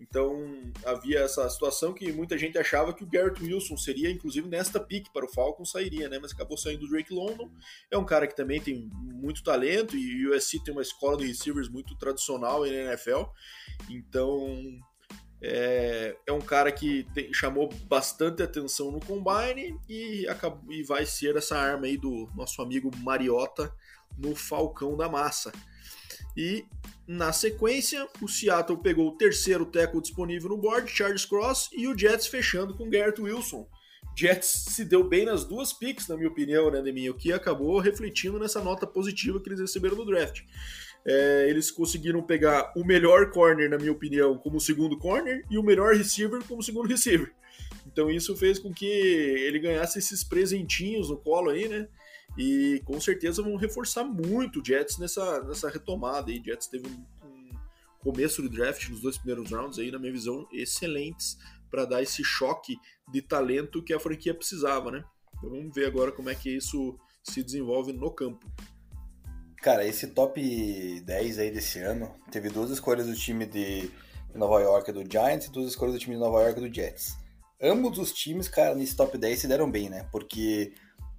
Então 0.00 0.72
havia 0.84 1.20
essa 1.20 1.48
situação 1.50 1.92
que 1.92 2.12
muita 2.12 2.38
gente 2.38 2.56
achava 2.56 2.94
que 2.94 3.02
o 3.02 3.06
Garrett 3.06 3.42
Wilson 3.42 3.76
seria, 3.76 4.10
inclusive 4.10 4.48
nesta 4.48 4.78
pick 4.78 5.12
para 5.12 5.26
o 5.26 5.28
Falcons, 5.28 5.72
sairia, 5.72 6.08
né? 6.08 6.18
Mas 6.20 6.32
acabou 6.32 6.56
saindo 6.56 6.84
o 6.84 6.88
Drake 6.88 7.12
London. 7.12 7.50
É 7.90 7.98
um 7.98 8.04
cara 8.04 8.26
que 8.26 8.36
também 8.36 8.60
tem 8.60 8.88
muito 8.92 9.42
talento 9.42 9.96
e 9.96 10.26
o 10.26 10.34
USC 10.34 10.62
tem 10.62 10.72
uma 10.72 10.82
escola 10.82 11.16
de 11.16 11.26
receivers 11.26 11.68
muito 11.68 11.96
tradicional 11.96 12.60
na 12.60 12.68
NFL. 12.68 13.24
Então 13.90 14.80
é, 15.40 16.16
é 16.26 16.32
um 16.32 16.40
cara 16.40 16.72
que 16.72 17.06
chamou 17.32 17.68
bastante 17.84 18.42
atenção 18.42 18.90
no 18.90 19.00
combine 19.00 19.78
e, 19.88 20.26
acabou, 20.28 20.72
e 20.72 20.82
vai 20.82 21.06
ser 21.06 21.36
essa 21.36 21.56
arma 21.56 21.86
aí 21.86 21.96
do 21.96 22.28
nosso 22.34 22.60
amigo 22.60 22.90
Mariota 22.98 23.72
no 24.16 24.34
Falcão 24.34 24.96
da 24.96 25.08
Massa. 25.08 25.52
E 26.38 26.64
na 27.04 27.32
sequência, 27.32 28.06
o 28.22 28.28
Seattle 28.28 28.78
pegou 28.78 29.08
o 29.08 29.16
terceiro 29.16 29.66
tackle 29.66 30.00
disponível 30.00 30.50
no 30.50 30.56
board, 30.56 30.88
Charles 30.88 31.24
Cross, 31.24 31.68
e 31.72 31.88
o 31.88 31.98
Jets 31.98 32.28
fechando 32.28 32.76
com 32.76 32.88
Garrett 32.88 33.20
Wilson. 33.20 33.66
Jets 34.16 34.66
se 34.68 34.84
deu 34.84 35.02
bem 35.02 35.24
nas 35.24 35.44
duas 35.44 35.72
picks, 35.72 36.06
na 36.06 36.16
minha 36.16 36.28
opinião, 36.28 36.70
né, 36.70 36.80
Deminha? 36.80 37.10
O 37.10 37.14
que 37.14 37.32
acabou 37.32 37.80
refletindo 37.80 38.38
nessa 38.38 38.62
nota 38.62 38.86
positiva 38.86 39.40
que 39.40 39.48
eles 39.48 39.58
receberam 39.58 39.96
no 39.96 40.06
draft. 40.06 40.42
É, 41.04 41.46
eles 41.50 41.72
conseguiram 41.72 42.22
pegar 42.22 42.72
o 42.76 42.84
melhor 42.84 43.30
corner, 43.32 43.68
na 43.68 43.76
minha 43.76 43.90
opinião, 43.90 44.38
como 44.38 44.60
segundo 44.60 44.96
corner 44.96 45.44
e 45.50 45.58
o 45.58 45.62
melhor 45.62 45.96
receiver 45.96 46.40
como 46.44 46.62
segundo 46.62 46.86
receiver. 46.86 47.32
Então 47.84 48.08
isso 48.08 48.36
fez 48.36 48.60
com 48.60 48.72
que 48.72 48.86
ele 48.86 49.58
ganhasse 49.58 49.98
esses 49.98 50.22
presentinhos 50.22 51.10
no 51.10 51.16
colo 51.16 51.50
aí, 51.50 51.66
né? 51.66 51.88
E 52.38 52.80
com 52.84 53.00
certeza 53.00 53.42
vão 53.42 53.56
reforçar 53.56 54.04
muito 54.04 54.60
o 54.60 54.64
Jets 54.64 54.96
nessa, 54.96 55.42
nessa 55.42 55.68
retomada. 55.68 56.30
E 56.30 56.40
Jets 56.42 56.68
teve 56.68 56.86
um, 56.86 57.26
um 57.26 57.50
começo 57.98 58.40
do 58.40 58.48
draft 58.48 58.88
nos 58.88 59.00
dois 59.00 59.18
primeiros 59.18 59.50
rounds 59.50 59.78
aí, 59.78 59.90
na 59.90 59.98
minha 59.98 60.12
visão, 60.12 60.46
excelentes 60.52 61.36
para 61.68 61.84
dar 61.84 62.02
esse 62.02 62.22
choque 62.22 62.78
de 63.10 63.20
talento 63.20 63.82
que 63.82 63.92
a 63.92 64.00
franquia 64.00 64.32
precisava, 64.32 64.90
né? 64.90 65.04
Então 65.36 65.50
vamos 65.50 65.74
ver 65.74 65.86
agora 65.86 66.12
como 66.12 66.30
é 66.30 66.34
que 66.34 66.48
isso 66.48 66.98
se 67.22 67.42
desenvolve 67.42 67.92
no 67.92 68.10
campo. 68.10 68.46
Cara, 69.56 69.84
esse 69.84 70.06
top 70.08 71.00
10 71.00 71.38
aí 71.38 71.50
desse 71.50 71.80
ano 71.80 72.14
teve 72.30 72.48
duas 72.48 72.70
escolhas 72.70 73.06
do 73.06 73.14
time 73.14 73.44
de 73.44 73.90
Nova 74.34 74.60
York 74.60 74.92
do 74.92 75.00
Giants 75.00 75.46
e 75.46 75.52
duas 75.52 75.68
escolhas 75.68 75.94
do 75.94 76.00
time 76.00 76.14
de 76.14 76.20
Nova 76.20 76.40
York 76.42 76.60
do 76.60 76.72
Jets. 76.72 77.16
Ambos 77.60 77.98
os 77.98 78.12
times, 78.12 78.48
cara, 78.48 78.74
nesse 78.74 78.94
top 78.94 79.18
10 79.18 79.40
se 79.40 79.48
deram 79.48 79.68
bem, 79.68 79.90
né? 79.90 80.08
Porque 80.12 80.72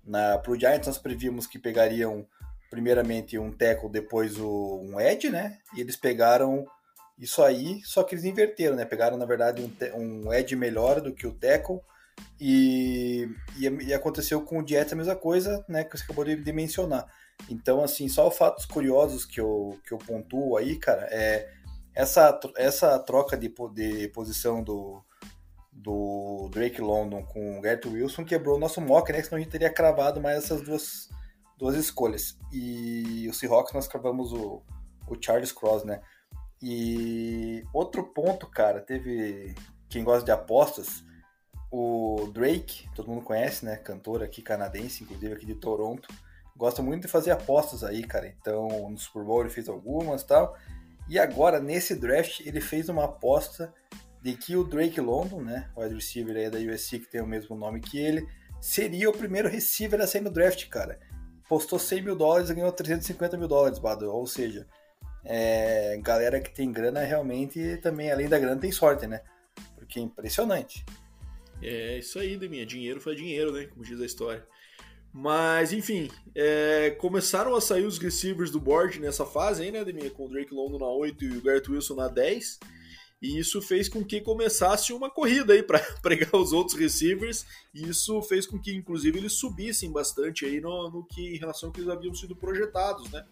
na, 0.09 0.39
pro 0.39 0.59
Giants 0.59 0.87
nós 0.87 0.97
prevíamos 0.97 1.45
que 1.45 1.59
pegariam 1.59 2.25
primeiramente 2.69 3.37
um 3.37 3.51
tackle, 3.51 3.89
depois 3.89 4.39
o, 4.39 4.81
um 4.83 4.99
edge, 4.99 5.29
né? 5.29 5.59
E 5.75 5.81
eles 5.81 5.95
pegaram 5.95 6.65
isso 7.17 7.43
aí, 7.43 7.81
só 7.83 8.03
que 8.03 8.15
eles 8.15 8.25
inverteram, 8.25 8.75
né? 8.75 8.85
Pegaram, 8.85 9.17
na 9.17 9.25
verdade, 9.25 9.61
um, 9.61 10.27
um 10.27 10.33
edge 10.33 10.55
melhor 10.55 10.99
do 10.99 11.13
que 11.13 11.27
o 11.27 11.33
tackle. 11.33 11.79
E, 12.39 13.29
e, 13.55 13.65
e, 13.67 13.93
aconteceu 13.93 14.41
com 14.41 14.61
o 14.61 14.67
Jets 14.67 14.91
a 14.91 14.95
mesma 14.95 15.15
coisa, 15.15 15.63
né? 15.69 15.83
Que 15.83 15.97
você 15.97 16.03
acabou 16.03 16.25
de, 16.25 16.35
de 16.35 16.51
mencionar. 16.51 17.05
Então, 17.49 17.83
assim, 17.83 18.09
só 18.09 18.29
fatos 18.31 18.65
curiosos 18.65 19.25
que 19.25 19.39
eu, 19.39 19.79
que 19.85 19.93
eu 19.93 19.97
pontuo 19.99 20.57
aí, 20.57 20.75
cara, 20.75 21.07
é 21.11 21.49
essa, 21.93 22.37
essa 22.57 22.97
troca 22.99 23.37
de, 23.37 23.53
de 23.73 24.07
posição 24.09 24.63
do, 24.63 25.01
do 25.79 26.49
Drake 26.51 26.81
London 26.81 27.23
com 27.23 27.57
o 27.57 27.61
Garrett 27.61 27.87
Wilson 27.87 28.25
quebrou 28.25 28.57
o 28.57 28.59
nosso 28.59 28.81
mock, 28.81 29.11
né? 29.11 29.23
Senão 29.23 29.37
a 29.37 29.39
gente 29.39 29.51
teria 29.51 29.69
cravado 29.69 30.19
mais 30.19 30.43
essas 30.43 30.61
duas, 30.61 31.09
duas 31.57 31.75
escolhas. 31.75 32.37
E 32.51 33.27
o 33.29 33.33
Seahawks 33.33 33.73
nós 33.73 33.87
cravamos 33.87 34.33
o, 34.33 34.61
o 35.07 35.17
Charles 35.19 35.51
Cross, 35.51 35.85
né? 35.85 36.01
E 36.61 37.63
outro 37.73 38.03
ponto, 38.03 38.45
cara, 38.47 38.81
teve 38.81 39.55
quem 39.87 40.03
gosta 40.03 40.25
de 40.25 40.31
apostas, 40.31 41.03
o 41.71 42.29
Drake, 42.33 42.89
todo 42.93 43.09
mundo 43.09 43.21
conhece, 43.21 43.63
né? 43.63 43.77
Cantor 43.77 44.21
aqui 44.21 44.41
canadense, 44.41 45.03
inclusive 45.03 45.33
aqui 45.33 45.45
de 45.45 45.55
Toronto. 45.55 46.09
Gosta 46.57 46.81
muito 46.81 47.03
de 47.03 47.07
fazer 47.07 47.31
apostas 47.31 47.85
aí, 47.85 48.03
cara. 48.03 48.27
Então, 48.27 48.89
no 48.89 48.97
Super 48.97 49.23
Bowl 49.23 49.41
ele 49.41 49.49
fez 49.49 49.69
algumas 49.69 50.23
tal. 50.23 50.57
E 51.07 51.17
agora, 51.17 51.59
nesse 51.59 51.95
draft, 51.95 52.41
ele 52.41 52.59
fez 52.59 52.89
uma 52.89 53.05
aposta 53.05 53.73
de 54.21 54.33
que 54.35 54.55
o 54.55 54.63
Drake 54.63 54.99
London, 54.99 55.41
né, 55.41 55.69
o 55.75 55.81
wide 55.81 55.95
receiver 55.95 56.35
aí 56.35 56.49
da 56.49 56.59
USC 56.59 56.99
que 56.99 57.09
tem 57.09 57.21
o 57.21 57.27
mesmo 57.27 57.55
nome 57.55 57.79
que 57.79 57.97
ele, 57.97 58.27
seria 58.59 59.09
o 59.09 59.13
primeiro 59.13 59.47
receiver 59.47 59.99
a 60.01 60.07
sair 60.07 60.21
no 60.21 60.31
draft, 60.31 60.67
cara. 60.67 60.99
Postou 61.47 61.79
100 61.79 62.01
mil 62.03 62.15
dólares 62.15 62.49
e 62.49 62.53
ganhou 62.53 62.71
350 62.71 63.37
mil 63.37 63.47
dólares, 63.47 63.79
Bado. 63.79 64.11
Ou 64.11 64.27
seja, 64.27 64.67
é, 65.23 65.97
galera 66.01 66.39
que 66.39 66.53
tem 66.53 66.71
grana 66.71 67.01
realmente 67.01 67.77
também, 67.77 68.11
além 68.11 68.27
da 68.27 68.37
grana, 68.37 68.59
tem 68.59 68.71
sorte, 68.71 69.07
né? 69.07 69.21
Porque 69.75 69.99
é 69.99 70.03
impressionante. 70.03 70.85
É 71.61 71.97
isso 71.97 72.19
aí, 72.19 72.37
Deminha. 72.37 72.65
Dinheiro 72.65 73.01
foi 73.01 73.15
dinheiro, 73.15 73.51
né? 73.51 73.65
Como 73.65 73.83
diz 73.83 73.99
a 73.99 74.05
história. 74.05 74.45
Mas, 75.11 75.73
enfim, 75.73 76.09
é, 76.35 76.91
começaram 76.91 77.55
a 77.55 77.61
sair 77.61 77.85
os 77.85 77.97
receivers 77.97 78.51
do 78.51 78.59
board 78.59 78.99
nessa 78.99 79.25
fase 79.25 79.63
aí, 79.63 79.71
né, 79.71 79.83
Deminha? 79.83 80.11
Com 80.11 80.25
o 80.25 80.29
Drake 80.29 80.53
London 80.53 80.77
na 80.77 80.87
8 80.87 81.25
e 81.25 81.37
o 81.37 81.41
Garrett 81.41 81.71
Wilson 81.71 81.95
na 81.95 82.07
10. 82.07 82.59
E 83.21 83.37
isso 83.37 83.61
fez 83.61 83.89
com 83.89 84.03
que 84.03 84.21
começasse 84.21 84.93
uma 84.93 85.09
corrida 85.09 85.53
aí 85.53 85.61
para 85.61 85.79
pregar 86.01 86.35
os 86.35 86.53
outros 86.53 86.77
receivers. 86.77 87.45
E 87.73 87.87
isso 87.89 88.21
fez 88.21 88.47
com 88.47 88.59
que, 88.59 88.73
inclusive, 88.73 89.17
eles 89.17 89.33
subissem 89.33 89.91
bastante 89.91 90.45
aí 90.45 90.61
no, 90.61 90.89
no 90.89 91.03
que 91.05 91.35
em 91.35 91.37
relação 91.37 91.69
ao 91.69 91.73
que 91.73 91.81
eles 91.81 91.89
haviam 91.89 92.13
sido 92.13 92.35
projetados, 92.35 93.09
né? 93.11 93.25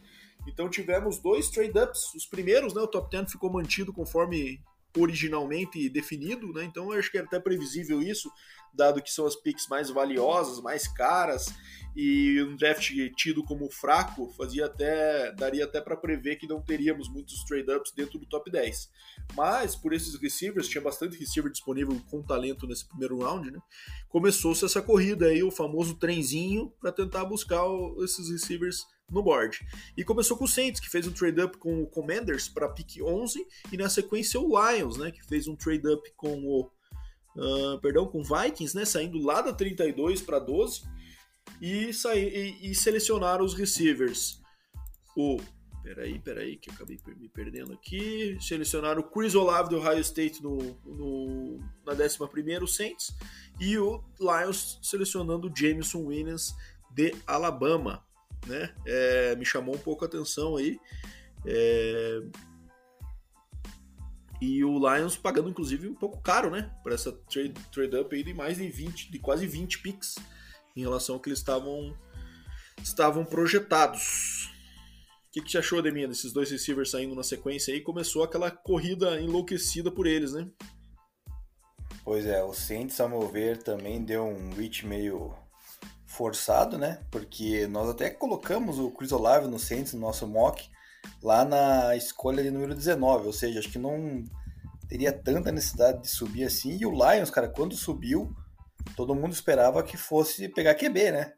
Então 0.46 0.70
tivemos 0.70 1.20
dois 1.20 1.50
trade-ups. 1.50 2.13
Os 2.15 2.25
primeiros, 2.25 2.74
né? 2.74 2.82
O 2.82 2.88
top 2.88 3.10
10 3.10 3.32
ficou 3.32 3.51
mantido 3.51 3.94
conforme 3.94 4.60
originalmente 4.96 5.89
definido, 5.89 6.51
né? 6.53 6.63
Então 6.63 6.94
eu 6.94 7.00
acho 7.00 7.12
que 7.12 7.17
era 7.17 7.27
até 7.27 7.39
previsível 7.39 8.01
isso, 8.01 8.32
dado 8.74 9.01
que 9.01 9.12
são 9.12 9.25
as 9.25 9.36
picks 9.36 9.67
mais 9.67 9.89
valiosas, 9.89 10.62
mais 10.62 10.88
caras 10.88 11.53
e 11.96 12.44
um 12.44 12.56
draft 12.56 12.91
tido 13.15 13.44
como 13.44 13.72
fraco, 13.72 14.32
fazia 14.38 14.67
até 14.67 15.32
daria 15.32 15.65
até 15.65 15.82
para 15.82 15.98
prever 15.98 16.36
que 16.36 16.48
não 16.48 16.62
teríamos 16.62 17.10
muitos 17.10 17.44
trade-ups 17.44 17.91
dentro 17.91 18.20
do 18.20 18.25
top 18.27 18.51
10. 18.51 18.89
Mas 19.36 19.75
por 19.75 19.94
esses 19.94 20.13
receivers, 20.22 20.67
tinha 20.67 20.82
bastante 20.82 21.17
receiver 21.17 21.51
disponível 21.51 22.00
com 22.10 22.22
talento 22.22 22.67
nesse 22.67 22.88
primeiro 22.88 23.17
round, 23.17 23.50
né? 23.50 23.60
Começou-se 24.10 24.63
essa 24.63 24.82
corrida 24.82 25.25
aí, 25.25 25.41
o 25.41 25.50
famoso 25.50 25.96
trenzinho 25.96 26.72
para 26.79 26.91
tentar 26.91 27.25
buscar 27.25 27.63
esses 28.03 28.29
receivers 28.29 28.86
no 29.09 29.23
board. 29.23 29.59
E 29.95 30.03
começou 30.03 30.37
com 30.37 30.45
o 30.45 30.47
Saints, 30.47 30.79
que 30.79 30.89
fez 30.89 31.07
um 31.07 31.11
trade-up 31.11 31.57
com 31.57 31.81
o 31.81 31.87
Commanders 31.87 32.47
para 32.49 32.69
pick 32.69 33.01
11, 33.01 33.45
e 33.71 33.77
na 33.77 33.89
sequência 33.89 34.39
o 34.39 34.47
Lions, 34.47 34.97
né, 34.97 35.11
que 35.11 35.25
fez 35.25 35.47
um 35.47 35.55
trade-up 35.55 36.11
com 36.15 36.43
o 36.43 36.71
uh, 37.35 37.79
perdão, 37.81 38.05
com 38.07 38.23
Vikings, 38.23 38.75
né, 38.75 38.85
saindo 38.85 39.17
lá 39.19 39.41
da 39.41 39.53
32 39.53 40.21
para 40.21 40.39
12 40.39 40.83
e, 41.61 41.91
e, 42.15 42.71
e 42.71 42.75
selecionaram 42.75 43.45
os 43.45 43.53
receivers. 43.53 44.41
O 45.15 45.39
Peraí, 45.87 46.19
peraí, 46.19 46.57
que 46.57 46.69
eu 46.69 46.73
acabei 46.73 46.99
me 47.15 47.29
perdendo 47.29 47.71
aqui. 47.71 48.37
Selecionaram 48.41 48.99
o 48.99 49.09
Chris 49.09 49.33
Olave 49.35 49.69
do 49.69 49.77
Ohio 49.77 50.01
State 50.01 50.43
no, 50.43 50.57
no, 50.85 51.59
na 51.85 51.93
11 51.93 52.17
o 52.61 52.67
Saints. 52.67 53.15
E 53.57 53.77
o 53.77 54.03
Lions 54.19 54.79
selecionando 54.83 55.47
o 55.47 55.55
Jameson 55.55 55.99
Williams 55.99 56.53
de 56.91 57.15
Alabama. 57.25 58.05
Né? 58.46 58.74
É, 58.86 59.36
me 59.36 59.46
chamou 59.46 59.75
um 59.75 59.79
pouco 59.79 60.06
a 60.06 60.08
atenção 60.08 60.56
aí. 60.56 60.79
É... 61.46 62.22
E 64.39 64.63
o 64.63 64.77
Lions 64.77 65.17
pagando, 65.17 65.50
inclusive, 65.50 65.88
um 65.88 65.96
pouco 65.96 66.22
caro, 66.22 66.51
né? 66.51 66.72
Por 66.84 66.91
essa 66.91 67.12
trade, 67.12 67.53
trade 67.72 67.96
up 67.96 68.15
aí 68.15 68.24
de 68.24 68.34
mais 68.34 68.58
de 68.58 68.67
20, 68.67 69.12
de 69.12 69.20
quase 69.20 69.48
20 69.48 69.79
picks 69.79 70.15
em 70.75 70.82
relação 70.82 71.15
ao 71.15 71.22
que 71.22 71.29
eles 71.29 71.39
estavam, 71.39 71.98
estavam 72.84 73.25
projetados. 73.25 74.51
O 75.27 75.32
que, 75.32 75.41
que 75.41 75.58
achou, 75.58 75.82
Deminha, 75.82 76.08
desses 76.08 76.32
dois 76.32 76.51
receivers 76.51 76.91
saindo 76.91 77.15
na 77.15 77.24
sequência 77.24 77.74
aí? 77.74 77.82
Começou 77.82 78.24
aquela 78.24 78.51
corrida 78.51 79.20
enlouquecida 79.20 79.91
por 79.91 80.06
eles, 80.06 80.34
né? 80.34 80.48
Pois 82.03 82.25
é, 82.25 82.41
o 82.44 82.53
Saints, 82.53 83.01
a 83.01 83.08
meu 83.08 83.27
ver, 83.27 83.58
também 83.58 84.03
deu 84.03 84.24
um 84.24 84.53
reach 84.53 84.86
meio 84.86 85.36
forçado, 86.17 86.77
né? 86.77 87.00
Porque 87.12 87.67
nós 87.67 87.88
até 87.88 88.09
colocamos 88.09 88.79
o 88.79 88.89
Chris 88.89 89.12
Olave 89.12 89.47
no 89.47 89.59
Saints, 89.59 89.93
no 89.93 90.00
nosso 90.00 90.27
mock, 90.27 90.67
lá 91.21 91.45
na 91.45 91.95
escolha 91.95 92.41
de 92.41 92.50
número 92.50 92.74
19, 92.74 93.27
ou 93.27 93.33
seja, 93.33 93.59
acho 93.59 93.69
que 93.69 93.77
não 93.77 94.24
teria 94.89 95.13
tanta 95.13 95.51
necessidade 95.51 96.01
de 96.01 96.07
subir 96.07 96.43
assim. 96.43 96.75
E 96.79 96.86
o 96.86 96.91
Lions, 96.91 97.29
cara, 97.29 97.47
quando 97.47 97.75
subiu, 97.75 98.36
todo 98.95 99.13
mundo 99.13 99.33
esperava 99.33 99.83
que 99.83 99.95
fosse 99.95 100.50
pegar 100.50 100.74
QB, 100.74 101.12
né? 101.12 101.33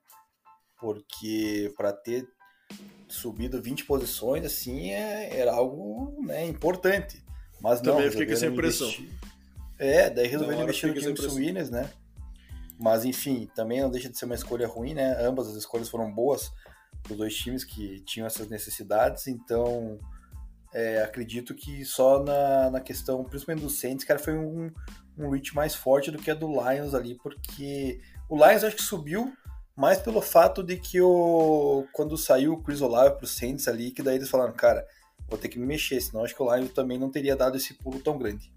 Porque 0.80 1.74
para 1.76 1.92
ter 1.92 2.26
subido 3.10 3.62
20 3.62 3.84
posições, 3.84 4.46
assim, 4.46 4.92
é, 4.92 5.38
era 5.38 5.54
algo 5.54 6.16
né, 6.24 6.46
importante. 6.46 7.22
Mas 7.60 7.82
Também 7.82 8.06
não, 8.06 8.12
fiquei 8.12 8.28
com 8.28 8.34
essa 8.34 8.46
impressão. 8.46 8.88
Investir... 8.88 9.20
É, 9.78 10.10
daí 10.10 10.28
resolveram 10.28 10.64
investir 10.64 10.94
no 10.94 11.02
James 11.02 11.36
Williams, 11.36 11.70
né? 11.70 11.90
Mas 12.80 13.04
enfim, 13.04 13.50
também 13.54 13.82
não 13.82 13.92
deixa 13.92 14.10
de 14.10 14.18
ser 14.18 14.26
uma 14.26 14.36
escolha 14.36 14.68
ruim, 14.68 14.94
né? 14.94 15.18
Ambas 15.22 15.50
as 15.50 15.56
escolhas 15.56 15.90
foram 15.90 16.10
boas 16.12 16.52
para 17.04 17.12
os 17.12 17.18
dois 17.18 17.36
times 17.36 17.64
que 17.64 18.00
tinham 18.02 18.26
essas 18.26 18.48
necessidades, 18.48 19.28
então 19.28 20.00
é, 20.74 21.02
acredito 21.02 21.54
que 21.54 21.84
só 21.84 22.24
na, 22.24 22.70
na 22.70 22.80
questão, 22.80 23.24
principalmente 23.24 23.64
do 23.64 23.70
Saints, 23.70 24.06
cara, 24.06 24.20
foi 24.20 24.38
um, 24.38 24.72
um 25.18 25.30
reach 25.30 25.54
mais 25.54 25.76
forte 25.76 26.12
do 26.12 26.18
que 26.18 26.32
a 26.32 26.34
do 26.34 26.48
Lions 26.48 26.94
ali, 26.94 27.16
porque 27.16 28.00
o 28.30 28.36
Lions 28.36 28.64
acho 28.64 28.76
que 28.76 28.84
subiu 28.84 29.34
mais 29.76 29.98
pelo 30.00 30.22
fato 30.22 30.62
de 30.62 30.78
que 30.78 31.02
o, 31.02 31.86
quando 31.94 32.18
saiu 32.18 32.54
o 32.54 32.64
Chris 32.64 32.82
Olave 32.82 33.16
para 33.16 33.26
o 33.26 33.28
Saints 33.28 33.68
ali, 33.68 33.92
que 33.92 34.04
daí 34.04 34.16
eles 34.16 34.30
falaram, 34.30 34.54
cara, 34.54 34.86
vou 35.28 35.38
ter 35.38 35.48
que 35.48 35.60
me 35.60 35.66
mexer, 35.66 36.00
senão 36.02 36.24
acho 36.24 36.36
que 36.36 36.44
o 36.44 36.56
Lions 36.56 36.74
também 36.74 36.98
não 36.98 37.10
teria 37.10 37.36
dado 37.36 37.58
esse 37.58 37.74
pulo 37.74 38.00
tão 38.00 38.18
grande. 38.18 38.52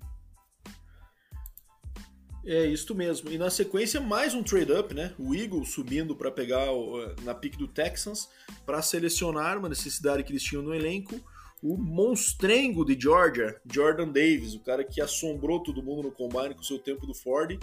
É 2.45 2.67
isso 2.67 2.93
mesmo. 2.93 3.31
E 3.31 3.39
na 3.39 3.51
sequência, 3.51 4.01
mais 4.01 4.35
um 4.35 4.43
trade-up, 4.43 4.93
né? 4.93 5.15
O 5.17 5.33
Eagles 5.33 5.71
subindo 5.71 6.17
para 6.17 6.31
pegar 6.31 6.73
o, 6.73 7.15
na 7.23 7.35
pick 7.35 7.57
do 7.57 7.69
Texans 7.69 8.29
para 8.67 8.83
selecionar 8.83 9.59
uma 9.59 9.69
necessidade 9.69 10.25
que 10.25 10.33
eles 10.33 10.43
tinham 10.43 10.63
no 10.63 10.75
elenco. 10.75 11.21
O 11.63 11.77
monstrengo 11.77 12.85
de 12.85 13.01
Georgia, 13.01 13.61
Jordan 13.73 14.09
Davis, 14.09 14.55
o 14.55 14.61
cara 14.61 14.83
que 14.83 15.01
assombrou 15.01 15.63
todo 15.63 15.83
mundo 15.83 16.03
no 16.03 16.11
combine 16.11 16.55
com 16.55 16.63
o 16.63 16.65
seu 16.65 16.81
tempo 16.81 17.07
do 17.07 17.15
Ford, 17.15 17.57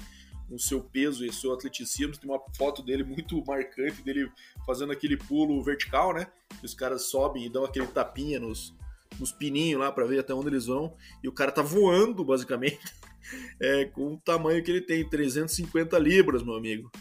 com 0.47 0.55
o 0.55 0.59
seu 0.59 0.79
peso 0.79 1.25
e 1.25 1.33
seu 1.33 1.51
atleticismo. 1.51 2.17
Tem 2.17 2.29
uma 2.29 2.41
foto 2.55 2.81
dele 2.81 3.03
muito 3.03 3.43
marcante, 3.45 4.01
dele 4.01 4.31
fazendo 4.65 4.93
aquele 4.93 5.17
pulo 5.17 5.61
vertical, 5.61 6.13
né? 6.13 6.27
Que 6.57 6.65
os 6.65 6.73
caras 6.73 7.07
sobem 7.07 7.45
e 7.45 7.49
dão 7.49 7.65
aquele 7.65 7.87
tapinha 7.87 8.39
nos, 8.39 8.73
nos 9.17 9.31
pininhos 9.31 9.79
lá 9.79 9.91
para 9.91 10.05
ver 10.05 10.19
até 10.19 10.33
onde 10.33 10.47
eles 10.47 10.65
vão. 10.65 10.95
E 11.23 11.27
o 11.27 11.31
cara 11.31 11.51
tá 11.51 11.61
voando, 11.61 12.23
basicamente 12.23 12.79
é, 13.59 13.85
com 13.85 14.13
o 14.13 14.19
tamanho 14.19 14.63
que 14.63 14.71
ele 14.71 14.81
tem, 14.81 15.07
350 15.07 15.97
libras, 15.97 16.43
meu 16.43 16.55
amigo. 16.55 16.91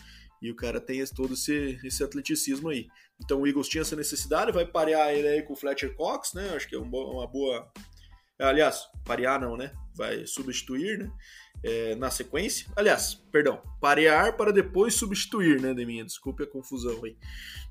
E 0.41 0.51
o 0.51 0.57
cara 0.57 0.81
tem 0.81 1.05
todo 1.07 1.35
esse, 1.35 1.79
esse 1.85 2.03
atleticismo 2.03 2.69
aí. 2.69 2.87
Então 3.23 3.41
o 3.41 3.47
Eagles 3.47 3.69
tinha 3.69 3.83
essa 3.83 3.97
necessidade, 3.97 4.53
vai 4.53 4.65
parear 4.65 5.13
ele 5.13 5.27
aí 5.27 5.43
com 5.43 5.53
o 5.53 5.57
Fletcher 5.57 5.95
Cox, 5.95 6.33
né? 6.35 6.51
Acho 6.55 6.69
que 6.69 6.77
é 6.77 6.79
uma 6.79 7.27
boa. 7.27 7.71
Aliás, 8.39 8.89
parear 9.05 9.41
não, 9.41 9.57
né? 9.57 9.73
Vai 9.97 10.25
substituir, 10.27 10.99
né? 10.99 11.11
É, 11.65 11.97
na 11.97 12.09
sequência. 12.09 12.71
Aliás, 12.77 13.15
perdão, 13.33 13.61
parear 13.81 14.37
para 14.37 14.53
depois 14.53 14.95
substituir, 14.95 15.61
né, 15.61 15.75
Deminha? 15.75 16.05
Desculpe 16.05 16.45
a 16.45 16.47
confusão 16.47 17.05
aí. 17.05 17.17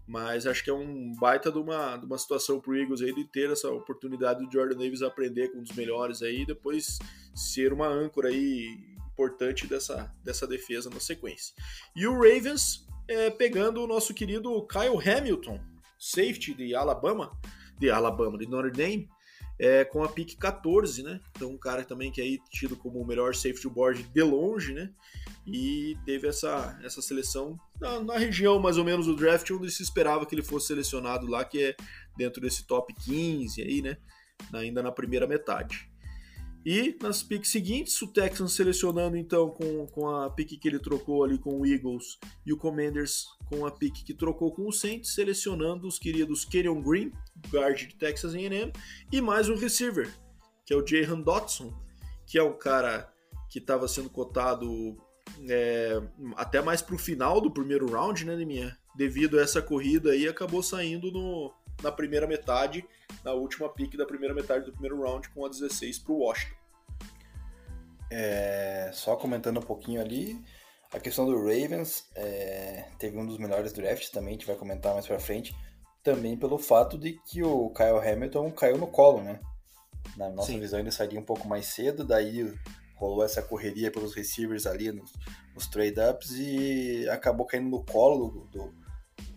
Mas 0.07 0.47
acho 0.47 0.63
que 0.63 0.69
é 0.69 0.73
um 0.73 1.11
baita 1.19 1.51
de 1.51 1.57
uma, 1.57 1.97
de 1.97 2.05
uma 2.05 2.17
situação 2.17 2.61
pro 2.61 2.77
Eagles 2.77 3.01
aí 3.01 3.13
de 3.13 3.25
ter 3.25 3.51
essa 3.51 3.69
oportunidade 3.69 4.45
do 4.45 4.51
Jordan 4.51 4.77
Davis 4.77 5.01
aprender 5.01 5.49
com 5.49 5.59
um 5.59 5.63
dos 5.63 5.75
melhores 5.75 6.21
aí 6.21 6.41
e 6.41 6.45
depois 6.45 6.97
ser 7.35 7.73
uma 7.73 7.87
âncora 7.87 8.29
aí 8.29 8.77
importante 9.11 9.67
dessa, 9.67 10.13
dessa 10.23 10.47
defesa 10.47 10.89
na 10.89 10.99
sequência. 10.99 11.53
E 11.95 12.07
o 12.07 12.13
Ravens 12.13 12.87
é, 13.07 13.29
pegando 13.29 13.83
o 13.83 13.87
nosso 13.87 14.13
querido 14.13 14.65
Kyle 14.67 14.97
Hamilton, 14.97 15.59
safety 15.99 16.53
de 16.53 16.75
Alabama, 16.75 17.31
de 17.77 17.89
Alabama, 17.89 18.37
de 18.37 18.47
Notre 18.47 18.71
Dame, 18.71 19.09
é, 19.59 19.83
com 19.83 20.03
a 20.03 20.09
pick 20.09 20.37
14, 20.37 21.03
né? 21.03 21.19
Então 21.31 21.49
um 21.49 21.57
cara 21.57 21.83
também 21.83 22.11
que 22.11 22.21
é 22.21 22.37
tido 22.49 22.75
como 22.75 22.99
o 22.99 23.07
melhor 23.07 23.33
safety 23.33 23.67
board 23.67 24.03
de 24.03 24.21
longe, 24.21 24.73
né? 24.73 24.91
E 25.45 25.97
teve 26.05 26.27
essa, 26.27 26.79
essa 26.83 27.01
seleção 27.01 27.57
na, 27.79 27.99
na, 28.01 28.17
região 28.17 28.59
mais 28.59 28.77
ou 28.77 28.83
menos 28.83 29.07
do 29.07 29.15
draft 29.15 29.49
onde 29.51 29.71
se 29.71 29.81
esperava 29.81 30.25
que 30.25 30.35
ele 30.35 30.43
fosse 30.43 30.67
selecionado 30.67 31.25
lá, 31.25 31.43
que 31.43 31.63
é 31.63 31.75
dentro 32.15 32.41
desse 32.41 32.65
top 32.67 32.93
15 32.93 33.61
aí, 33.61 33.81
né? 33.81 33.97
Ainda 34.53 34.83
na 34.83 34.91
primeira 34.91 35.25
metade. 35.25 35.89
E 36.69 36.97
nas 37.01 37.23
picks 37.23 37.49
seguintes, 37.49 38.01
o 38.01 38.07
Texans 38.07 38.51
selecionando 38.51 39.15
então 39.15 39.49
com, 39.49 39.87
com 39.87 40.09
a 40.09 40.29
pick 40.29 40.59
que 40.59 40.67
ele 40.67 40.79
trocou 40.79 41.23
ali 41.23 41.37
com 41.37 41.61
o 41.61 41.65
Eagles 41.65 42.19
e 42.45 42.51
o 42.51 42.57
Commanders 42.57 43.25
com 43.45 43.65
a 43.65 43.71
pick 43.71 44.03
que 44.03 44.13
trocou 44.13 44.53
com 44.53 44.67
o 44.67 44.73
Saints, 44.73 45.13
selecionando 45.13 45.87
os 45.87 45.97
queridos 45.97 46.43
Kenyon 46.43 46.81
Green, 46.81 47.13
guard 47.49 47.77
de 47.77 47.95
Texas 47.95 48.35
A&M, 48.35 48.73
e 49.09 49.21
mais 49.21 49.47
um 49.47 49.55
receiver, 49.55 50.13
que 50.65 50.73
é 50.73 50.75
o 50.75 50.85
Jahan 50.85 51.21
Dotson, 51.21 51.73
que 52.25 52.37
é 52.37 52.43
um 52.43 52.57
cara 52.57 53.13
que 53.49 53.59
estava 53.59 53.87
sendo 53.87 54.09
cotado 54.09 54.97
é, 55.49 56.01
até 56.35 56.61
mais 56.61 56.81
para 56.81 56.95
o 56.95 56.99
final 56.99 57.39
do 57.39 57.49
primeiro 57.49 57.89
round, 57.89 58.25
né, 58.25 58.35
minha? 58.43 58.77
Devido 58.93 59.39
a 59.39 59.41
essa 59.41 59.61
corrida 59.61 60.11
aí, 60.11 60.27
acabou 60.27 60.61
saindo 60.61 61.13
no, 61.13 61.53
na 61.81 61.91
primeira 61.91 62.27
metade, 62.27 62.85
na 63.23 63.33
última 63.33 63.69
pick 63.69 63.95
da 63.95 64.05
primeira 64.05 64.33
metade 64.33 64.65
do 64.65 64.71
primeiro 64.71 65.01
round, 65.01 65.29
com 65.29 65.45
a 65.45 65.49
16 65.49 65.99
para 65.99 66.13
o 66.13 66.19
Washington. 66.19 66.55
É, 68.09 68.89
só 68.93 69.15
comentando 69.15 69.59
um 69.59 69.63
pouquinho 69.63 70.01
ali, 70.01 70.41
a 70.93 70.99
questão 70.99 71.25
do 71.25 71.37
Ravens 71.37 72.07
é, 72.15 72.85
teve 72.97 73.17
um 73.17 73.25
dos 73.25 73.37
melhores 73.37 73.73
drafts 73.73 74.09
também, 74.09 74.29
a 74.29 74.33
gente 74.33 74.47
vai 74.47 74.55
comentar 74.55 74.93
mais 74.93 75.05
pra 75.05 75.19
frente, 75.19 75.55
também 76.01 76.37
pelo 76.37 76.57
fato 76.57 76.97
de 76.97 77.19
que 77.25 77.43
o 77.43 77.69
Kyle 77.71 77.99
Hamilton 77.99 78.51
caiu 78.51 78.77
no 78.77 78.87
colo, 78.87 79.21
né? 79.21 79.39
Na 80.15 80.29
nossa 80.29 80.47
Sim. 80.47 80.59
visão 80.59 80.79
ele 80.79 80.91
sairia 80.91 81.19
um 81.19 81.25
pouco 81.25 81.47
mais 81.47 81.65
cedo, 81.65 82.05
daí 82.05 82.53
rolou 82.95 83.23
essa 83.23 83.41
correria 83.41 83.91
pelos 83.91 84.15
receivers 84.15 84.65
ali 84.65 84.91
nos, 84.91 85.11
nos 85.53 85.67
trade-ups 85.67 86.31
e 86.31 87.07
acabou 87.09 87.45
caindo 87.45 87.69
no 87.69 87.83
colo 87.83 88.29
do, 88.29 88.39
do, 88.45 88.86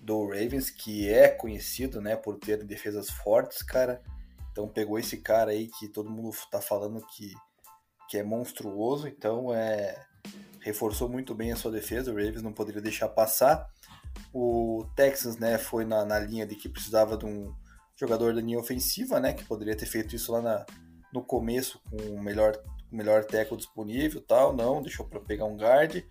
do, 0.00 0.26
Ravens, 0.26 0.70
que 0.70 1.08
é 1.08 1.28
conhecido 1.28 2.00
né, 2.00 2.16
por 2.16 2.38
ter 2.38 2.64
defesas 2.64 3.10
fortes, 3.10 3.62
cara. 3.62 4.02
Então 4.50 4.68
pegou 4.68 4.98
esse 4.98 5.18
cara 5.18 5.50
aí 5.50 5.68
que 5.68 5.88
todo 5.88 6.10
mundo 6.10 6.34
tá 6.50 6.60
falando 6.60 7.04
que, 7.14 7.34
que 8.08 8.18
é 8.18 8.22
monstruoso, 8.22 9.06
então 9.06 9.54
é 9.54 10.06
reforçou 10.60 11.08
muito 11.08 11.34
bem 11.34 11.52
a 11.52 11.56
sua 11.56 11.70
defesa, 11.70 12.12
o 12.12 12.14
Ravens 12.14 12.42
não 12.42 12.52
poderia 12.52 12.82
deixar 12.82 13.08
passar. 13.08 13.66
O 14.32 14.86
Texans, 14.94 15.36
né, 15.36 15.56
foi 15.56 15.84
na, 15.84 16.04
na 16.04 16.18
linha 16.18 16.46
de 16.46 16.54
que 16.54 16.68
precisava 16.68 17.16
de 17.16 17.24
um 17.24 17.54
jogador 17.96 18.34
da 18.34 18.40
linha 18.40 18.58
ofensiva, 18.58 19.18
né, 19.18 19.32
que 19.32 19.44
poderia 19.44 19.76
ter 19.76 19.86
feito 19.86 20.14
isso 20.14 20.32
lá 20.32 20.42
na, 20.42 20.66
no 21.12 21.22
começo 21.22 21.80
com 21.88 21.96
o 21.96 22.22
melhor, 22.22 22.56
melhor 22.90 23.24
tackle 23.24 23.56
disponível 23.56 24.20
tal, 24.20 24.54
não, 24.54 24.82
deixou 24.82 25.06
para 25.06 25.20
pegar 25.20 25.46
um 25.46 25.56
guard. 25.56 26.04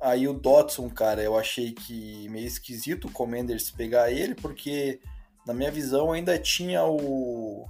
Aí 0.00 0.28
o 0.28 0.34
Dotson, 0.34 0.88
cara, 0.90 1.22
eu 1.22 1.38
achei 1.38 1.72
que 1.72 2.28
meio 2.28 2.46
esquisito 2.46 3.08
o 3.08 3.12
Commanders 3.12 3.70
pegar 3.70 4.10
ele, 4.10 4.34
porque 4.34 5.00
na 5.46 5.54
minha 5.54 5.70
visão 5.70 6.12
ainda 6.12 6.38
tinha 6.38 6.84
o 6.84 7.66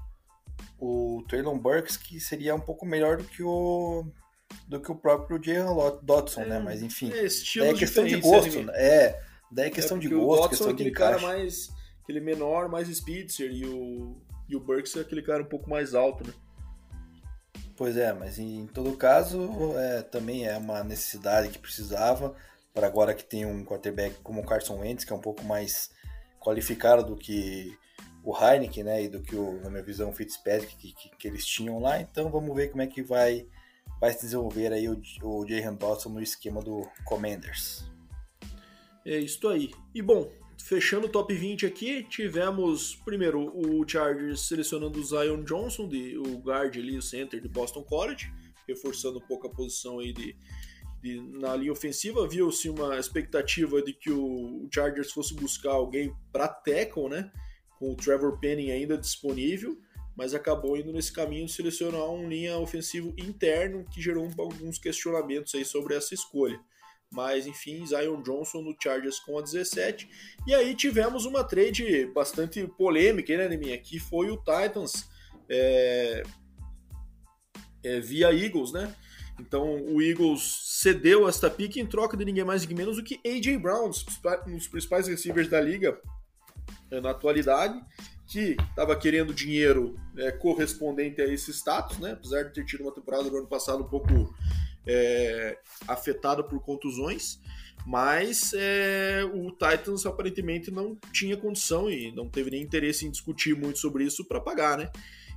o 0.79 1.25
Traylon 1.29 1.59
Burks 1.59 1.97
que 1.97 2.21
seria 2.21 2.55
um 2.55 2.61
pouco 2.61 2.85
melhor 2.85 3.17
do 3.17 3.25
que 3.25 3.43
o 3.43 4.05
do 4.69 4.81
que 4.81 4.91
o 4.91 4.97
próprio 4.97 5.43
Jalen 5.43 5.99
Dotson, 6.03 6.41
né? 6.41 6.47
é, 6.47 6.51
né? 6.51 6.59
Mas 6.59 6.83
enfim, 6.83 7.11
é, 7.13 7.25
é 7.25 7.75
questão 7.75 8.05
de 8.05 8.17
gosto, 8.17 8.63
né? 8.63 8.73
É, 8.75 9.23
daí 9.51 9.69
é 9.69 9.71
questão 9.71 9.97
é 9.97 10.01
de 10.01 10.09
gosto, 10.09 10.47
o 10.47 10.49
questão 10.49 10.69
é 10.69 10.73
aquele 10.73 10.91
de 10.91 10.97
cara 10.97 11.19
mais 11.19 11.71
aquele 12.03 12.21
menor, 12.21 12.69
mais 12.69 12.89
speedster 12.89 13.51
e 13.51 13.65
o 13.65 14.17
e 14.49 14.55
o 14.55 14.61
Burks 14.61 14.97
é 14.97 15.01
aquele 15.01 15.23
cara 15.23 15.43
um 15.43 15.47
pouco 15.47 15.69
mais 15.69 15.95
alto, 15.95 16.27
né? 16.27 16.33
Pois 17.77 17.97
é, 17.97 18.13
mas 18.13 18.39
em 18.39 18.67
todo 18.67 18.97
caso, 18.97 19.51
é, 19.79 20.03
também 20.03 20.47
é 20.47 20.57
uma 20.57 20.83
necessidade 20.83 21.51
que 21.51 21.59
precisava 21.59 22.35
para 22.73 22.87
agora 22.87 23.15
que 23.15 23.25
tem 23.25 23.45
um 23.45 23.65
quarterback 23.65 24.17
como 24.23 24.41
o 24.41 24.47
Carson 24.47 24.79
Wentz, 24.79 25.05
que 25.05 25.13
é 25.13 25.17
um 25.17 25.21
pouco 25.21 25.45
mais 25.45 25.91
qualificado 26.41 27.05
do 27.05 27.17
que 27.17 27.77
o 28.25 28.37
Heineken, 28.37 28.85
né, 28.85 29.05
e 29.05 29.09
do 29.09 29.21
que 29.21 29.37
o, 29.37 29.61
na 29.61 29.71
minha 29.71 29.83
visão, 29.83 30.11
o 30.11 30.13
Fitzpatrick 30.13 30.75
que, 30.77 30.93
que, 30.93 31.17
que 31.17 31.29
eles 31.29 31.45
tinham 31.45 31.79
lá. 31.79 32.01
Então 32.01 32.31
vamos 32.31 32.55
ver 32.57 32.71
como 32.71 32.83
é 32.83 32.87
que 32.87 33.03
vai 33.03 33.47
vai 34.01 34.13
se 34.13 34.23
desenvolver 34.23 34.73
aí 34.73 34.89
o, 34.89 35.01
o 35.23 35.47
Jahan 35.47 35.75
Dawson 35.75 36.11
no 36.11 36.23
esquema 36.23 36.63
do 36.63 36.87
Commanders. 37.05 37.85
É 39.05 39.19
isso 39.19 39.47
aí. 39.49 39.71
E 39.95 40.03
bom, 40.03 40.31
fechando 40.67 41.07
o 41.07 41.09
top 41.09 41.33
20 41.33 41.65
aqui, 41.65 42.03
tivemos 42.03 42.97
primeiro 43.05 43.53
o 43.57 43.89
Chargers 43.89 44.49
selecionando 44.49 44.99
o 44.99 45.05
Zion 45.05 45.45
Johnson, 45.45 45.89
de, 45.89 46.19
o 46.19 46.39
guard 46.39 46.77
ali, 46.77 46.99
o 46.99 47.03
center 47.03 47.41
de 47.41 47.49
Boston 47.49 47.85
College, 47.85 48.33
reforçando 48.67 49.19
um 49.19 49.27
pouco 49.27 49.47
a 49.47 49.51
posição 49.51 50.01
aí 50.01 50.13
de, 50.13 50.37
de 51.01 51.21
na 51.39 51.55
linha 51.55 51.71
ofensiva. 51.71 52.27
Viu-se 52.29 52.69
uma 52.69 52.99
expectativa 52.99 53.81
de 53.81 53.93
que 53.93 54.11
o 54.11 54.69
Chargers 54.75 55.13
fosse 55.13 55.35
buscar 55.35 55.71
alguém 55.71 56.13
para 56.33 56.49
tackle, 56.49 57.09
né? 57.11 57.31
Com 57.79 57.93
o 57.93 57.97
Trevor 57.97 58.41
Penning 58.41 58.73
ainda 58.73 58.99
disponível, 58.99 59.79
mas 60.17 60.35
acabou 60.35 60.77
indo 60.77 60.93
nesse 60.93 61.13
caminho 61.13 61.47
de 61.47 61.53
selecionar 61.53 62.11
um 62.11 62.29
linha 62.29 62.59
ofensivo 62.59 63.15
interno 63.17 63.85
que 63.85 64.03
gerou 64.03 64.29
alguns 64.37 64.79
questionamentos 64.79 65.55
aí 65.55 65.65
sobre 65.65 65.95
essa 65.95 66.13
escolha. 66.13 66.61
Mas 67.11 67.47
enfim, 67.47 67.87
Zion 67.87 68.21
Johnson 68.23 68.63
no 68.63 68.77
Chargers 68.81 69.19
com 69.21 69.39
a 69.39 69.43
17. 69.43 70.09
E 70.47 70.55
aí 70.55 70.75
tivemos 70.75 71.25
uma 71.25 71.45
trade 71.45 72.07
bastante 72.07 72.67
polêmica, 72.67 73.37
né, 73.37 73.49
Neminha? 73.49 73.79
Que 73.79 73.99
foi 73.99 74.31
o 74.31 74.37
Titans 74.37 75.09
é, 75.49 76.23
é, 77.83 78.01
via 78.01 78.33
Eagles, 78.33 78.73
né? 78.73 78.95
Então 79.39 79.85
o 79.85 80.01
Eagles 80.01 80.63
cedeu 80.81 81.29
esta 81.29 81.51
pick 81.51 81.77
em 81.77 81.87
troca 81.87 82.17
de 82.17 82.25
ninguém 82.25 82.45
mais 82.45 82.63
ninguém 82.63 82.77
menos 82.77 82.97
do 82.97 83.05
que 83.05 83.21
AJ 83.25 83.59
Brown, 83.59 83.91
um 84.47 84.57
dos 84.57 84.69
principais 84.69 85.07
receivers 85.07 85.49
da 85.49 85.61
liga 85.61 85.99
é, 86.91 87.01
na 87.01 87.11
atualidade, 87.11 87.79
que 88.27 88.57
estava 88.71 88.97
querendo 88.97 89.33
dinheiro 89.33 89.99
é, 90.17 90.33
correspondente 90.33 91.21
a 91.21 91.27
esse 91.27 91.53
status, 91.53 91.99
né? 91.99 92.13
Apesar 92.13 92.45
de 92.45 92.55
ter 92.55 92.65
tido 92.65 92.83
uma 92.83 92.93
temporada 92.93 93.31
do 93.31 93.37
ano 93.37 93.47
passado 93.47 93.83
um 93.85 93.89
pouco 93.89 94.35
é, 94.87 95.59
afetada 95.89 96.43
por 96.43 96.61
contusões, 96.61 97.41
mas 97.87 98.53
é, 98.55 99.23
o 99.33 99.51
Titans 99.51 100.07
aparentemente 100.07 100.71
não 100.71 100.97
tinha 101.13 101.37
condição 101.37 101.91
e 101.91 102.13
não 102.13 102.29
teve 102.29 102.51
nem 102.51 102.63
interesse 102.63 103.07
em 103.07 103.11
discutir 103.11 103.55
muito 103.55 103.79
sobre 103.79 104.05
isso 104.05 104.25
para 104.25 104.41
pagar, 104.41 104.79
né? 104.79 104.91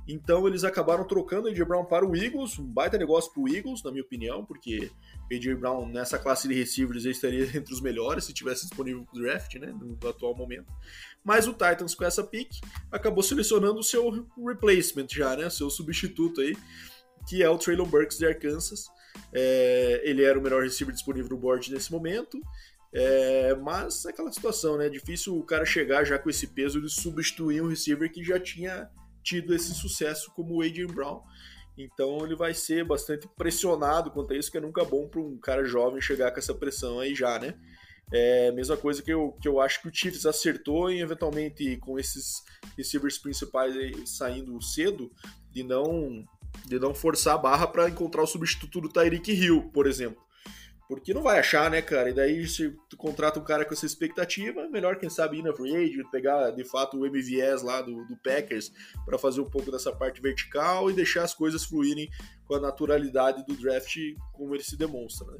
Então 0.08 0.46
eles 0.48 0.64
acabaram 0.64 1.04
trocando 1.04 1.46
o 1.46 1.50
AJ 1.50 1.60
Brown 1.60 1.84
para 1.84 2.04
o 2.04 2.16
Eagles, 2.16 2.58
um 2.58 2.64
baita 2.64 2.98
negócio 2.98 3.32
para 3.32 3.42
o 3.42 3.48
Eagles, 3.48 3.82
na 3.82 3.92
minha 3.92 4.02
opinião, 4.02 4.44
porque 4.44 4.90
o 5.30 5.34
AJ 5.34 5.54
Brown 5.54 5.86
nessa 5.86 6.18
classe 6.18 6.48
de 6.48 6.54
receivers 6.54 7.04
estaria 7.04 7.44
entre 7.56 7.72
os 7.72 7.80
melhores 7.80 8.24
se 8.24 8.32
tivesse 8.32 8.62
disponível 8.62 9.04
para 9.04 9.18
o 9.18 9.22
draft, 9.22 9.54
né, 9.56 9.68
no, 9.68 10.08
atual 10.08 10.34
momento. 10.34 10.72
Mas 11.22 11.46
o 11.46 11.52
Titans 11.52 11.94
com 11.94 12.04
essa 12.04 12.24
pick 12.24 12.50
acabou 12.90 13.22
selecionando 13.22 13.78
o 13.78 13.84
seu 13.84 14.10
replacement 14.44 15.06
já, 15.08 15.36
né, 15.36 15.48
seu 15.48 15.70
substituto 15.70 16.40
aí, 16.40 16.56
que 17.28 17.42
é 17.42 17.48
o 17.48 17.58
Traylon 17.58 17.86
Burks 17.86 18.18
de 18.18 18.26
Arkansas. 18.26 18.86
É, 19.32 20.00
ele 20.04 20.24
era 20.24 20.38
o 20.38 20.42
melhor 20.42 20.62
receiver 20.62 20.94
disponível 20.94 21.30
no 21.30 21.38
board 21.38 21.72
nesse 21.72 21.90
momento. 21.90 22.40
É, 22.92 23.54
mas 23.54 24.04
é 24.04 24.10
aquela 24.10 24.32
situação, 24.32 24.76
né? 24.76 24.86
É 24.86 24.90
difícil 24.90 25.36
o 25.36 25.44
cara 25.44 25.64
chegar 25.64 26.04
já 26.04 26.18
com 26.18 26.28
esse 26.28 26.48
peso 26.48 26.80
de 26.80 26.90
substituir 26.90 27.62
um 27.62 27.68
receiver 27.68 28.10
que 28.10 28.24
já 28.24 28.38
tinha 28.40 28.90
tido 29.22 29.54
esse 29.54 29.74
sucesso 29.74 30.32
como 30.34 30.56
o 30.56 30.62
Adrian 30.62 30.88
Brown. 30.88 31.22
Então 31.78 32.24
ele 32.24 32.34
vai 32.34 32.52
ser 32.52 32.84
bastante 32.84 33.28
pressionado 33.36 34.10
quanto 34.10 34.32
a 34.32 34.36
isso, 34.36 34.50
que 34.50 34.58
é 34.58 34.60
nunca 34.60 34.84
bom 34.84 35.08
para 35.08 35.20
um 35.20 35.38
cara 35.38 35.64
jovem 35.64 36.00
chegar 36.00 36.32
com 36.32 36.38
essa 36.38 36.54
pressão 36.54 36.98
aí 36.98 37.14
já, 37.14 37.38
né? 37.38 37.54
É 38.12 38.50
mesma 38.50 38.76
coisa 38.76 39.02
que 39.02 39.12
eu, 39.12 39.32
que 39.40 39.46
eu 39.46 39.60
acho 39.60 39.80
que 39.80 39.88
o 39.88 39.94
Chiefs 39.94 40.26
acertou 40.26 40.90
em 40.90 41.00
eventualmente 41.00 41.76
com 41.76 41.96
esses 41.96 42.42
receivers 42.76 43.18
principais 43.18 43.74
saindo 44.04 44.60
cedo, 44.60 45.12
de 45.52 45.62
não 45.62 46.24
de 46.66 46.78
não 46.78 46.94
forçar 46.94 47.34
a 47.34 47.38
barra 47.38 47.66
para 47.66 47.88
encontrar 47.88 48.22
o 48.22 48.26
substituto 48.26 48.80
do 48.80 48.88
Tyreek 48.88 49.32
Hill, 49.32 49.70
por 49.72 49.86
exemplo. 49.86 50.22
Porque 50.90 51.14
não 51.14 51.22
vai 51.22 51.38
achar, 51.38 51.70
né, 51.70 51.80
cara? 51.80 52.10
E 52.10 52.12
daí, 52.12 52.48
se 52.48 52.76
tu 52.88 52.96
contrata 52.96 53.38
um 53.38 53.44
cara 53.44 53.64
com 53.64 53.72
essa 53.72 53.86
expectativa, 53.86 54.68
melhor, 54.68 54.96
quem 54.96 55.08
sabe, 55.08 55.38
ir 55.38 55.42
na 55.42 55.52
free 55.52 55.76
agent, 55.76 56.10
pegar 56.10 56.50
de 56.50 56.64
fato 56.64 56.98
o 56.98 57.06
MVS 57.06 57.62
lá 57.62 57.80
do, 57.80 58.04
do 58.06 58.16
Packers 58.16 58.72
para 59.04 59.16
fazer 59.16 59.40
um 59.40 59.48
pouco 59.48 59.70
dessa 59.70 59.92
parte 59.92 60.20
vertical 60.20 60.90
e 60.90 60.92
deixar 60.92 61.22
as 61.22 61.32
coisas 61.32 61.64
fluírem 61.64 62.10
com 62.44 62.56
a 62.56 62.60
naturalidade 62.60 63.46
do 63.46 63.54
draft, 63.54 63.96
como 64.32 64.52
ele 64.52 64.64
se 64.64 64.76
demonstra, 64.76 65.30
né? 65.30 65.38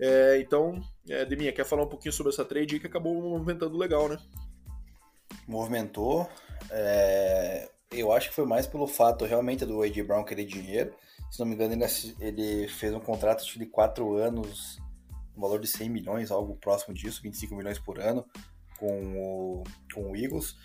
É, 0.00 0.40
então, 0.40 0.80
é, 1.06 1.24
Deminha, 1.26 1.52
quer 1.52 1.66
falar 1.66 1.82
um 1.82 1.88
pouquinho 1.88 2.12
sobre 2.12 2.32
essa 2.32 2.44
trade 2.44 2.80
que 2.80 2.86
acabou 2.86 3.14
movimentando 3.20 3.76
legal, 3.76 4.08
né? 4.08 4.16
Movimentou. 5.46 6.30
É... 6.70 7.68
Eu 7.90 8.12
acho 8.12 8.28
que 8.28 8.34
foi 8.34 8.44
mais 8.44 8.66
pelo 8.66 8.86
fato 8.86 9.24
realmente 9.24 9.64
do 9.64 9.82
A.J. 9.82 10.02
Brown 10.02 10.24
querer 10.24 10.44
dinheiro. 10.44 10.94
Se 11.30 11.38
não 11.38 11.46
me 11.46 11.54
engano, 11.54 11.74
ele, 12.20 12.68
fez 12.68 12.94
um 12.94 13.00
contrato 13.00 13.44
de 13.44 13.66
4 13.66 14.14
anos, 14.16 14.78
um 15.36 15.40
valor 15.40 15.60
de 15.60 15.66
100 15.66 15.88
milhões, 15.88 16.30
algo 16.30 16.56
próximo 16.56 16.94
disso, 16.94 17.22
25 17.22 17.54
milhões 17.54 17.78
por 17.78 17.98
ano, 17.98 18.24
com 18.78 19.16
o, 19.16 19.64
com 19.92 20.10
o 20.10 20.16
Eagles. 20.16 20.56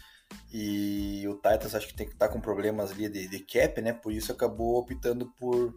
E 0.51 1.25
o 1.27 1.35
Titans 1.35 1.75
acho 1.75 1.87
que 1.87 1.93
tem 1.93 2.07
que 2.07 2.13
estar 2.13 2.27
tá 2.27 2.33
com 2.33 2.41
problemas 2.41 2.91
ali 2.91 3.07
de, 3.07 3.27
de 3.27 3.39
cap, 3.39 3.81
né? 3.81 3.93
Por 3.93 4.11
isso 4.11 4.31
acabou 4.31 4.77
optando 4.77 5.31
por 5.37 5.73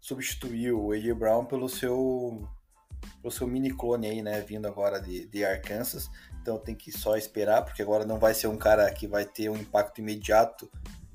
substituir 0.00 0.72
o 0.72 0.92
A.J. 0.92 1.14
Brown 1.14 1.44
pelo 1.44 1.68
seu 1.68 2.48
pelo 3.20 3.32
seu 3.32 3.46
mini 3.46 3.70
clone 3.70 4.08
aí, 4.08 4.22
né? 4.22 4.40
Vindo 4.40 4.66
agora 4.66 5.00
de, 5.00 5.26
de 5.26 5.44
Arkansas. 5.44 6.08
Então 6.42 6.58
tem 6.58 6.74
que 6.74 6.90
só 6.90 7.16
esperar, 7.16 7.64
porque 7.64 7.80
agora 7.80 8.04
não 8.04 8.18
vai 8.18 8.34
ser 8.34 8.48
um 8.48 8.56
cara 8.56 8.90
que 8.92 9.06
vai 9.06 9.24
ter 9.24 9.48
um 9.48 9.56
impacto 9.56 10.00
imediato 10.00 10.68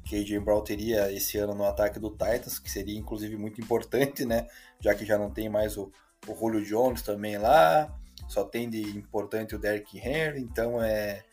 que 0.05 0.15
AJ 0.15 0.39
Brown 0.39 0.63
teria 0.63 1.11
esse 1.11 1.37
ano 1.37 1.53
no 1.53 1.65
ataque 1.65 1.99
do 1.99 2.09
Titans, 2.09 2.57
que 2.57 2.71
seria 2.71 2.97
inclusive 2.97 3.35
muito 3.35 3.59
importante, 3.59 4.23
né? 4.25 4.47
Já 4.79 4.95
que 4.95 5.05
já 5.05 5.17
não 5.17 5.29
tem 5.29 5.49
mais 5.49 5.75
o, 5.75 5.91
o 6.25 6.33
Julio 6.33 6.63
Jones 6.63 7.01
também 7.01 7.37
lá, 7.37 7.93
só 8.29 8.45
tem 8.45 8.69
de 8.69 8.81
importante 8.97 9.53
o 9.53 9.59
Derrick 9.59 9.97
Henry, 9.97 10.39
então 10.39 10.81
é. 10.81 11.23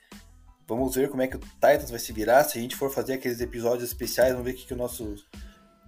Vamos 0.67 0.95
ver 0.95 1.11
como 1.11 1.21
é 1.21 1.29
que 1.29 1.37
o 1.37 1.39
Titans 1.39 1.91
vai 1.91 1.99
se 2.01 2.11
virar. 2.11 2.43
Se 2.43 2.59
a 2.59 2.61
gente 2.61 2.75
for 2.75 2.91
fazer 2.91 3.15
aqueles 3.15 3.39
episódios 3.39 3.85
especiais, 3.85 4.33
vamos 4.33 4.47
ver 4.47 4.53
o 4.53 4.55
que, 4.57 4.67
que 4.67 4.73
o 4.73 4.77
nosso 4.77 5.15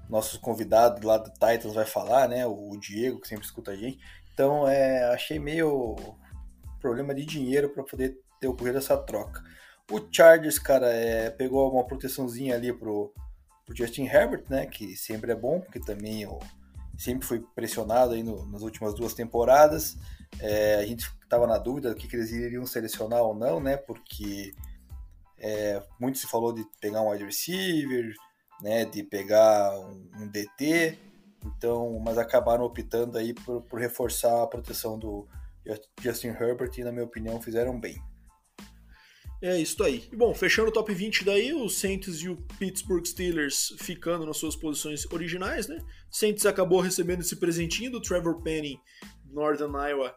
nossos 0.08 0.38
convidados 0.38 1.02
lá 1.02 1.18
do 1.18 1.30
Titans 1.30 1.74
vai 1.74 1.86
falar, 1.86 2.28
né? 2.28 2.46
O 2.46 2.76
Diego, 2.78 3.20
que 3.20 3.26
sempre 3.26 3.44
escuta 3.44 3.72
a 3.72 3.76
gente. 3.76 3.98
Então, 4.32 4.68
é, 4.68 5.04
achei 5.12 5.38
meio 5.38 5.96
problema 6.80 7.14
de 7.14 7.24
dinheiro 7.24 7.70
para 7.70 7.82
poder 7.82 8.18
ter 8.40 8.48
ocorrido 8.48 8.78
essa 8.78 8.96
troca. 8.96 9.42
O 9.90 10.00
Chargers, 10.10 10.58
cara, 10.58 10.88
é, 10.88 11.30
pegou 11.30 11.72
uma 11.72 11.86
proteçãozinha 11.86 12.54
ali 12.54 12.72
pro, 12.72 13.12
pro 13.64 13.76
Justin 13.76 14.04
Herbert, 14.04 14.44
né? 14.48 14.66
Que 14.66 14.96
sempre 14.96 15.32
é 15.32 15.34
bom, 15.34 15.60
porque 15.60 15.78
também 15.78 16.22
eu 16.22 16.38
sempre 16.98 17.26
foi 17.26 17.40
pressionado 17.54 18.14
aí 18.14 18.22
no, 18.22 18.46
nas 18.46 18.62
últimas 18.62 18.94
duas 18.94 19.14
temporadas. 19.14 19.96
É, 20.40 20.76
a 20.76 20.86
gente 20.86 21.06
estava 21.22 21.46
na 21.46 21.58
dúvida 21.58 21.90
do 21.90 21.96
que, 21.96 22.08
que, 22.08 22.16
eles 22.16 22.32
iriam 22.32 22.66
selecionar 22.66 23.22
ou 23.22 23.34
não, 23.34 23.60
né? 23.60 23.76
Porque 23.76 24.52
é, 25.38 25.82
muito 26.00 26.18
se 26.18 26.26
falou 26.26 26.52
de 26.52 26.64
pegar 26.80 27.02
um 27.02 27.10
wide 27.10 27.24
receiver, 27.24 28.12
né? 28.60 28.84
De 28.84 29.04
pegar 29.04 29.78
um, 29.78 30.10
um 30.16 30.28
DT. 30.28 30.98
Então, 31.44 31.96
mas 32.00 32.18
acabaram 32.18 32.64
optando 32.64 33.18
aí 33.18 33.32
por, 33.32 33.62
por 33.62 33.78
reforçar 33.78 34.42
a 34.42 34.46
proteção 34.48 34.98
do 34.98 35.28
Justin 36.00 36.28
Herbert 36.28 36.72
na 36.78 36.92
minha 36.92 37.04
opinião, 37.04 37.40
fizeram 37.40 37.78
bem. 37.78 37.96
É 39.42 39.60
isso 39.60 39.82
aí. 39.82 40.08
E, 40.10 40.16
bom, 40.16 40.34
fechando 40.34 40.70
o 40.70 40.72
top 40.72 40.92
20 40.94 41.24
daí, 41.24 41.52
o 41.52 41.68
Saints 41.68 42.22
e 42.22 42.28
o 42.28 42.36
Pittsburgh 42.58 43.04
Steelers 43.04 43.74
ficando 43.78 44.24
nas 44.24 44.38
suas 44.38 44.56
posições 44.56 45.04
originais, 45.12 45.68
né? 45.68 45.78
Saints 46.10 46.46
acabou 46.46 46.80
recebendo 46.80 47.20
esse 47.20 47.36
presentinho 47.36 47.90
do 47.90 48.00
Trevor 48.00 48.40
Penny, 48.42 48.80
Northern 49.30 49.74
Iowa, 49.76 50.14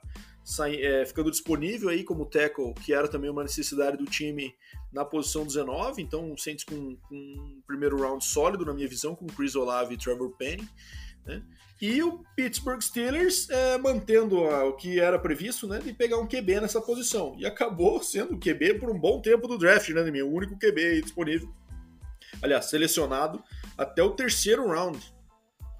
é, 0.79 1.05
ficando 1.05 1.29
disponível 1.29 1.89
aí 1.89 2.03
como 2.03 2.25
tackle, 2.25 2.73
que 2.73 2.93
era 2.93 3.09
também 3.09 3.29
uma 3.29 3.43
necessidade 3.43 3.97
do 3.97 4.05
time 4.05 4.55
na 4.91 5.03
posição 5.03 5.45
19. 5.45 6.01
Então, 6.01 6.31
o 6.31 6.37
Saints 6.37 6.63
com, 6.63 6.95
com 6.95 7.15
um 7.15 7.61
primeiro 7.67 7.97
round 7.97 8.23
sólido, 8.23 8.65
na 8.65 8.73
minha 8.73 8.87
visão, 8.87 9.15
com 9.15 9.27
Chris 9.27 9.53
Olave 9.53 9.95
e 9.95 9.97
Trevor 9.97 10.35
Penny. 10.37 10.67
Né? 11.25 11.43
E 11.81 12.03
o 12.03 12.23
Pittsburgh 12.35 12.81
Steelers 12.81 13.49
é, 13.49 13.77
mantendo 13.77 14.43
a, 14.43 14.65
o 14.65 14.73
que 14.73 14.99
era 14.99 15.17
previsto, 15.17 15.65
né, 15.65 15.79
de 15.79 15.93
pegar 15.93 16.17
um 16.17 16.27
QB 16.27 16.59
nessa 16.59 16.81
posição. 16.81 17.35
E 17.37 17.45
acabou 17.45 18.03
sendo 18.03 18.35
o 18.35 18.39
QB 18.39 18.79
por 18.79 18.89
um 18.89 18.99
bom 18.99 19.21
tempo 19.21 19.47
do 19.47 19.57
draft, 19.57 19.89
né, 19.89 20.03
meu? 20.11 20.27
O 20.27 20.33
único 20.33 20.59
QB 20.59 21.01
disponível. 21.01 21.49
Aliás, 22.41 22.65
selecionado 22.65 23.41
até 23.77 24.03
o 24.03 24.11
terceiro 24.11 24.67
round. 24.67 24.99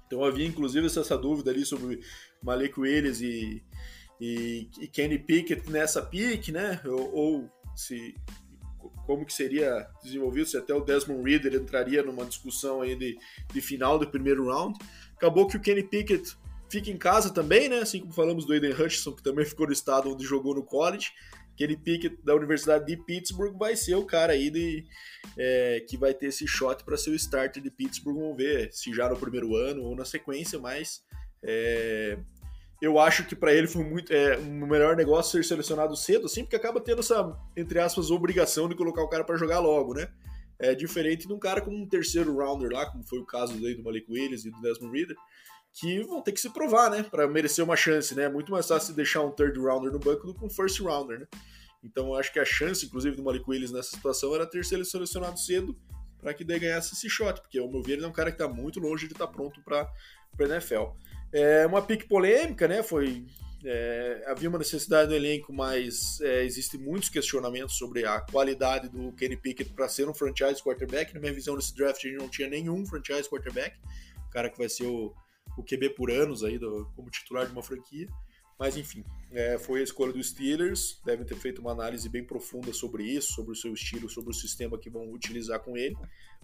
Então 0.06 0.24
havia 0.24 0.46
inclusive 0.46 0.86
essa 0.86 1.16
dúvida 1.16 1.50
ali 1.50 1.64
sobre 1.64 2.00
Malik 2.42 2.80
Willis 2.80 3.20
e, 3.20 3.62
e, 4.20 4.68
e 4.80 4.88
Kenny 4.88 5.18
Pickett 5.18 5.70
nessa 5.70 6.02
pick, 6.02 6.48
né? 6.48 6.80
Ou, 6.84 7.14
ou, 7.14 7.50
se 7.76 8.14
como 9.06 9.26
que 9.26 9.32
seria 9.32 9.88
desenvolvido, 10.02 10.46
se 10.46 10.56
até 10.56 10.72
o 10.72 10.80
Desmond 10.80 11.28
Reader 11.28 11.54
entraria 11.54 12.02
numa 12.02 12.24
discussão 12.24 12.80
aí 12.80 12.94
de, 12.96 13.18
de 13.52 13.60
final 13.60 13.98
do 13.98 14.06
primeiro 14.06 14.46
round. 14.46 14.78
Acabou 15.20 15.46
que 15.46 15.58
o 15.58 15.60
Kenny 15.60 15.82
Pickett 15.82 16.34
fica 16.70 16.90
em 16.90 16.96
casa 16.96 17.30
também, 17.30 17.68
né? 17.68 17.80
Assim 17.80 18.00
como 18.00 18.10
falamos 18.10 18.46
do 18.46 18.54
Aiden 18.54 18.72
Hutchinson, 18.72 19.12
que 19.12 19.22
também 19.22 19.44
ficou 19.44 19.66
no 19.66 19.72
estado 19.72 20.10
onde 20.10 20.24
jogou 20.24 20.54
no 20.54 20.62
college. 20.62 21.10
Kenny 21.58 21.76
Pickett 21.76 22.16
da 22.24 22.34
Universidade 22.34 22.86
de 22.86 22.96
Pittsburgh 22.96 23.54
vai 23.58 23.76
ser 23.76 23.96
o 23.96 24.06
cara 24.06 24.32
aí 24.32 24.48
de, 24.48 24.86
é, 25.36 25.84
que 25.86 25.98
vai 25.98 26.14
ter 26.14 26.28
esse 26.28 26.46
shot 26.46 26.82
para 26.84 26.96
ser 26.96 27.10
o 27.10 27.14
starter 27.14 27.62
de 27.62 27.70
Pittsburgh. 27.70 28.16
Vamos 28.16 28.34
ver 28.38 28.72
se 28.72 28.94
já 28.94 29.10
no 29.10 29.16
primeiro 29.16 29.54
ano 29.54 29.82
ou 29.82 29.94
na 29.94 30.06
sequência, 30.06 30.58
mas 30.58 31.02
é, 31.42 32.16
eu 32.80 32.98
acho 32.98 33.26
que 33.26 33.36
para 33.36 33.52
ele 33.52 33.66
foi 33.66 33.84
muito 33.84 34.10
é, 34.10 34.38
um 34.38 34.66
melhor 34.66 34.96
negócio 34.96 35.32
ser 35.32 35.46
selecionado 35.46 35.94
cedo, 35.94 36.24
assim, 36.24 36.44
porque 36.44 36.56
acaba 36.56 36.80
tendo 36.80 37.00
essa, 37.00 37.38
entre 37.54 37.78
aspas, 37.78 38.10
obrigação 38.10 38.70
de 38.70 38.74
colocar 38.74 39.02
o 39.02 39.08
cara 39.08 39.22
para 39.22 39.36
jogar 39.36 39.58
logo, 39.58 39.92
né? 39.92 40.08
É 40.60 40.74
diferente 40.74 41.26
de 41.26 41.32
um 41.32 41.38
cara 41.38 41.60
como 41.62 41.76
um 41.76 41.88
terceiro 41.88 42.36
rounder 42.36 42.70
lá, 42.70 42.84
como 42.84 43.02
foi 43.02 43.18
o 43.18 43.24
caso 43.24 43.54
aí 43.66 43.74
do 43.74 43.82
Malik 43.82 44.06
Willis 44.10 44.44
e 44.44 44.50
do 44.50 44.60
Desmond 44.60 44.96
Reader, 44.96 45.16
que 45.72 46.02
vão 46.02 46.20
ter 46.20 46.32
que 46.32 46.40
se 46.40 46.50
provar, 46.50 46.90
né, 46.90 47.02
para 47.02 47.26
merecer 47.26 47.64
uma 47.64 47.76
chance, 47.76 48.14
né? 48.14 48.24
É 48.24 48.28
muito 48.28 48.52
mais 48.52 48.66
fácil 48.68 48.94
deixar 48.94 49.22
um 49.22 49.30
third 49.30 49.58
rounder 49.58 49.90
no 49.90 49.98
banco 49.98 50.26
do 50.26 50.34
que 50.34 50.44
um 50.44 50.50
first 50.50 50.78
rounder, 50.80 51.20
né? 51.20 51.26
Então 51.82 52.08
eu 52.08 52.14
acho 52.16 52.32
que 52.32 52.38
a 52.38 52.44
chance, 52.44 52.84
inclusive, 52.84 53.16
do 53.16 53.22
Malik 53.22 53.44
Willis 53.48 53.72
nessa 53.72 53.90
situação 53.90 54.34
era 54.34 54.46
ter 54.46 54.64
sido 54.64 54.84
selecionado 54.84 55.38
cedo 55.38 55.74
para 56.20 56.34
que 56.34 56.44
daí 56.44 56.58
ganhasse 56.58 56.92
esse 56.92 57.08
shot, 57.08 57.40
porque 57.40 57.58
ao 57.58 57.70
meu 57.70 57.82
ver 57.82 57.94
ele 57.94 58.04
é 58.04 58.08
um 58.08 58.12
cara 58.12 58.30
que 58.30 58.42
está 58.42 58.52
muito 58.52 58.78
longe 58.78 59.06
de 59.06 59.14
estar 59.14 59.26
tá 59.26 59.32
pronto 59.32 59.62
para 59.62 59.88
NFL. 60.38 60.90
É 61.32 61.66
uma 61.66 61.80
pique 61.80 62.06
polêmica, 62.06 62.68
né? 62.68 62.82
Foi 62.82 63.24
é, 63.64 64.24
havia 64.26 64.48
uma 64.48 64.58
necessidade 64.58 65.10
no 65.10 65.16
elenco, 65.16 65.52
mas 65.52 66.20
é, 66.20 66.44
existem 66.44 66.80
muitos 66.80 67.08
questionamentos 67.08 67.76
sobre 67.76 68.04
a 68.04 68.20
qualidade 68.20 68.88
do 68.88 69.12
Kenny 69.12 69.36
Pickett 69.36 69.72
para 69.72 69.88
ser 69.88 70.08
um 70.08 70.14
franchise 70.14 70.62
quarterback. 70.62 71.12
Na 71.12 71.20
minha 71.20 71.32
visão, 71.32 71.56
nesse 71.56 71.74
draft 71.74 72.00
gente 72.02 72.16
não 72.16 72.28
tinha 72.28 72.48
nenhum 72.48 72.86
franchise 72.86 73.28
quarterback, 73.28 73.76
o 74.26 74.30
cara 74.30 74.48
que 74.48 74.58
vai 74.58 74.68
ser 74.68 74.86
o, 74.86 75.14
o 75.56 75.62
QB 75.62 75.90
por 75.90 76.10
anos 76.10 76.42
aí 76.42 76.58
do, 76.58 76.90
como 76.96 77.10
titular 77.10 77.46
de 77.46 77.52
uma 77.52 77.62
franquia. 77.62 78.08
Mas 78.58 78.76
enfim, 78.76 79.02
é, 79.32 79.58
foi 79.58 79.80
a 79.80 79.82
escolha 79.82 80.12
dos 80.12 80.28
Steelers. 80.28 81.00
Devem 81.02 81.24
ter 81.24 81.36
feito 81.36 81.62
uma 81.62 81.72
análise 81.72 82.06
bem 82.10 82.22
profunda 82.22 82.74
sobre 82.74 83.04
isso, 83.04 83.32
sobre 83.32 83.52
o 83.52 83.56
seu 83.56 83.72
estilo, 83.72 84.06
sobre 84.06 84.30
o 84.30 84.34
sistema 84.34 84.78
que 84.78 84.90
vão 84.90 85.10
utilizar 85.10 85.60
com 85.60 85.78
ele, 85.78 85.96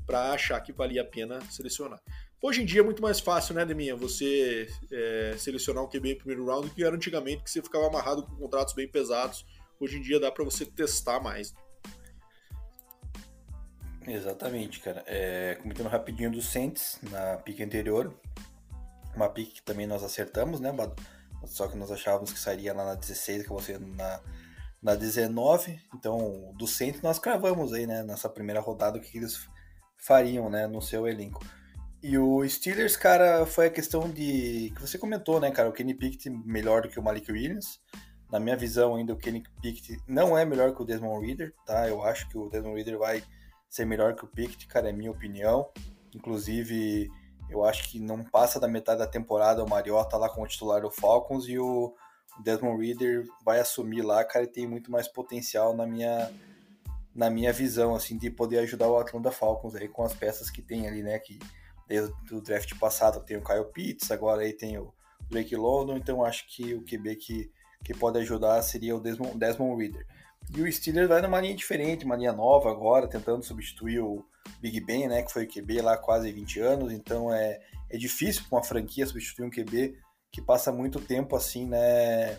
para 0.07 0.33
achar 0.33 0.59
que 0.63 0.73
valia 0.73 1.03
a 1.03 1.05
pena 1.05 1.41
selecionar. 1.51 2.01
Hoje 2.43 2.63
em 2.63 2.67
dia 2.67 2.81
é 2.81 2.85
muito 2.85 3.03
mais 3.03 3.19
fácil, 3.19 3.55
né, 3.55 3.65
Deminha, 3.65 3.97
você 3.97 4.69
é, 4.93 5.35
selecionar 5.39 5.83
um 5.83 5.89
QB 5.89 6.13
em 6.13 6.19
primeiro 6.19 6.45
round 6.47 6.69
do 6.69 6.75
que 6.75 6.85
era 6.85 6.95
antigamente, 6.95 7.43
que 7.43 7.51
você 7.51 7.63
ficava 7.63 7.87
amarrado 7.87 8.23
com 8.25 8.37
contratos 8.37 8.75
bem 8.75 8.87
pesados. 8.87 9.45
Hoje 9.81 9.99
em 9.99 10.03
dia 10.03 10.21
dá 10.21 10.31
para 10.31 10.45
você 10.45 10.65
testar 10.67 11.19
mais. 11.21 11.55
Exatamente, 14.07 14.81
cara. 14.81 15.03
É, 15.07 15.57
comentando 15.57 15.89
rapidinho 15.89 16.31
dos 16.31 16.47
Saints 16.47 17.01
na 17.11 17.39
pique 17.39 17.63
anterior, 17.63 18.15
uma 19.15 19.29
pique 19.29 19.55
que 19.55 19.63
também 19.63 19.87
nós 19.87 20.05
acertamos, 20.05 20.61
né, 20.61 20.73
Bado? 20.73 20.95
Só 21.47 21.67
que 21.69 21.77
nós 21.77 21.91
achávamos 21.91 22.33
que 22.33 22.39
sairia 22.39 22.73
lá 22.73 22.85
na 22.85 22.95
16, 22.95 23.43
acabou 23.43 23.61
sendo 23.61 23.87
na, 23.95 24.21
na 24.83 24.95
19. 24.95 25.81
Então, 25.95 26.53
do 26.57 26.67
centro 26.67 27.01
nós 27.03 27.19
cravamos 27.19 27.73
aí, 27.73 27.87
né? 27.87 28.03
Nessa 28.03 28.29
primeira 28.29 28.61
rodada, 28.61 28.99
o 28.99 29.01
que 29.01 29.17
eles 29.19 29.49
fariam, 29.97 30.49
né? 30.51 30.67
No 30.67 30.83
seu 30.83 31.07
elenco. 31.07 31.45
E 32.09 32.17
o 32.19 32.49
Steelers, 32.49 32.97
cara, 32.97 33.45
foi 33.45 33.67
a 33.67 33.71
questão 33.71 34.09
de. 34.09 34.73
que 34.77 34.81
você 34.81 34.97
comentou, 34.97 35.41
né, 35.41 35.51
cara? 35.51 35.69
O 35.69 35.73
Kenny 35.73 35.93
Pickett 35.93 36.31
melhor 36.31 36.83
do 36.83 36.89
que 36.89 37.01
o 37.01 37.03
Malik 37.03 37.33
Williams. 37.33 37.81
Na 38.31 38.39
minha 38.39 38.57
visão, 38.57 38.95
ainda 38.95 39.13
o 39.13 39.17
Kenny 39.17 39.43
Pickett 39.61 40.01
não 40.07 40.39
é 40.39 40.45
melhor 40.45 40.73
que 40.73 40.81
o 40.81 40.85
Desmond 40.85 41.27
Reader, 41.27 41.53
tá? 41.67 41.89
Eu 41.89 42.05
acho 42.05 42.29
que 42.29 42.39
o 42.39 42.49
Desmond 42.49 42.77
Reader 42.77 42.97
vai 42.97 43.25
ser 43.69 43.87
melhor 43.87 44.15
que 44.15 44.25
o 44.25 44.29
Pickett, 44.29 44.69
cara, 44.69 44.89
é 44.89 44.93
minha 44.93 45.11
opinião. 45.11 45.69
Inclusive, 46.15 47.11
eu 47.51 47.65
acho 47.65 47.91
que 47.91 47.99
não 47.99 48.23
passa 48.23 48.61
da 48.61 48.69
metade 48.69 49.01
da 49.01 49.07
temporada 49.09 49.65
o 49.65 49.69
Mariota 49.69 50.17
lá 50.17 50.29
como 50.29 50.47
titular 50.47 50.83
do 50.83 50.93
Falcons 50.93 51.49
e 51.49 51.59
o 51.59 51.93
Desmond 52.45 52.87
Reader 52.87 53.27
vai 53.45 53.59
assumir 53.59 54.03
lá, 54.03 54.23
cara, 54.23 54.45
e 54.45 54.49
tem 54.49 54.65
muito 54.65 54.93
mais 54.93 55.09
potencial 55.09 55.75
na 55.75 55.85
minha 55.85 56.33
na 57.13 57.31
minha 57.31 57.53
visão, 57.53 57.97
assim, 57.97 58.17
de 58.17 58.31
poder 58.31 58.59
ajudar 58.59 58.89
o 58.89 58.97
Atlanta 58.97 59.33
Falcons 59.33 59.75
aí 59.75 59.89
com 59.89 60.05
as 60.05 60.15
peças 60.15 60.51
que 60.51 60.63
tem 60.63 60.87
ali, 60.87 61.03
né, 61.03 61.19
que 61.19 61.39
desde 61.87 62.13
o 62.33 62.41
draft 62.41 62.77
passado 62.79 63.25
tem 63.25 63.37
o 63.37 63.45
Kyle 63.45 63.65
Pitts, 63.73 64.11
agora 64.11 64.43
aí 64.43 64.53
tem 64.53 64.79
o 64.79 64.93
Blake 65.29 65.57
London, 65.57 65.97
então 65.97 66.25
acho 66.25 66.47
que 66.49 66.75
o 66.75 66.83
QB 66.83 67.17
que, 67.17 67.51
que 67.85 67.95
pode 67.95 68.19
ajudar 68.19 68.63
seria 68.63 68.97
o 68.97 69.01
Desmond, 69.01 69.39
Desmond 69.39 69.83
Reader. 69.83 70.07
E 70.55 70.63
o 70.63 70.73
Steelers 70.73 71.09
vai 71.09 71.21
numa 71.21 71.41
linha 71.41 71.57
diferente, 71.57 72.05
uma 72.05 72.17
linha 72.17 72.33
nova 72.33 72.71
agora, 72.71 73.09
tentando 73.09 73.43
substituir 73.43 74.01
o 74.01 74.25
Big 74.61 74.81
Ben, 74.81 75.09
né, 75.09 75.23
que 75.23 75.33
foi 75.33 75.45
o 75.45 75.49
QB 75.49 75.81
lá 75.83 75.95
há 75.95 75.99
quase 75.99 76.31
20 76.31 76.61
anos, 76.61 76.93
então 76.93 77.33
é, 77.33 77.61
é 77.91 77.97
difícil 77.97 78.45
para 78.49 78.59
uma 78.59 78.65
franquia 78.65 79.07
substituir 79.07 79.45
um 79.45 79.51
QB 79.51 79.99
que 80.31 80.41
passa 80.41 80.71
muito 80.71 81.01
tempo 81.01 81.35
assim, 81.35 81.67
né, 81.67 82.39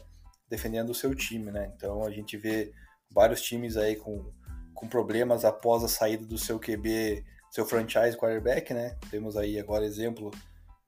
defendendo 0.49 0.91
o 0.91 0.95
seu 0.95 1.13
time, 1.13 1.51
né? 1.51 1.71
Então 1.75 2.03
a 2.03 2.11
gente 2.11 2.37
vê 2.37 2.71
vários 3.09 3.41
times 3.41 3.75
aí 3.75 3.95
com, 3.95 4.31
com 4.73 4.87
problemas 4.87 5.43
após 5.43 5.83
a 5.83 5.87
saída 5.87 6.25
do 6.25 6.37
seu 6.37 6.59
QB, 6.59 7.25
seu 7.49 7.65
franchise 7.65 8.17
quarterback, 8.17 8.73
né? 8.73 8.95
Temos 9.09 9.37
aí 9.37 9.59
agora 9.59 9.85
exemplo 9.85 10.31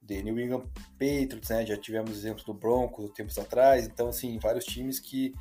de 0.02 0.22
New 0.22 0.38
England 0.38 0.64
Patriots, 0.92 1.50
né? 1.50 1.64
Já 1.66 1.76
tivemos 1.76 2.10
exemplos 2.16 2.44
do 2.44 2.54
Broncos 2.54 3.10
tempos 3.12 3.38
atrás, 3.38 3.86
então 3.86 4.08
assim, 4.08 4.38
vários 4.38 4.64
times 4.64 4.98
que 4.98 5.34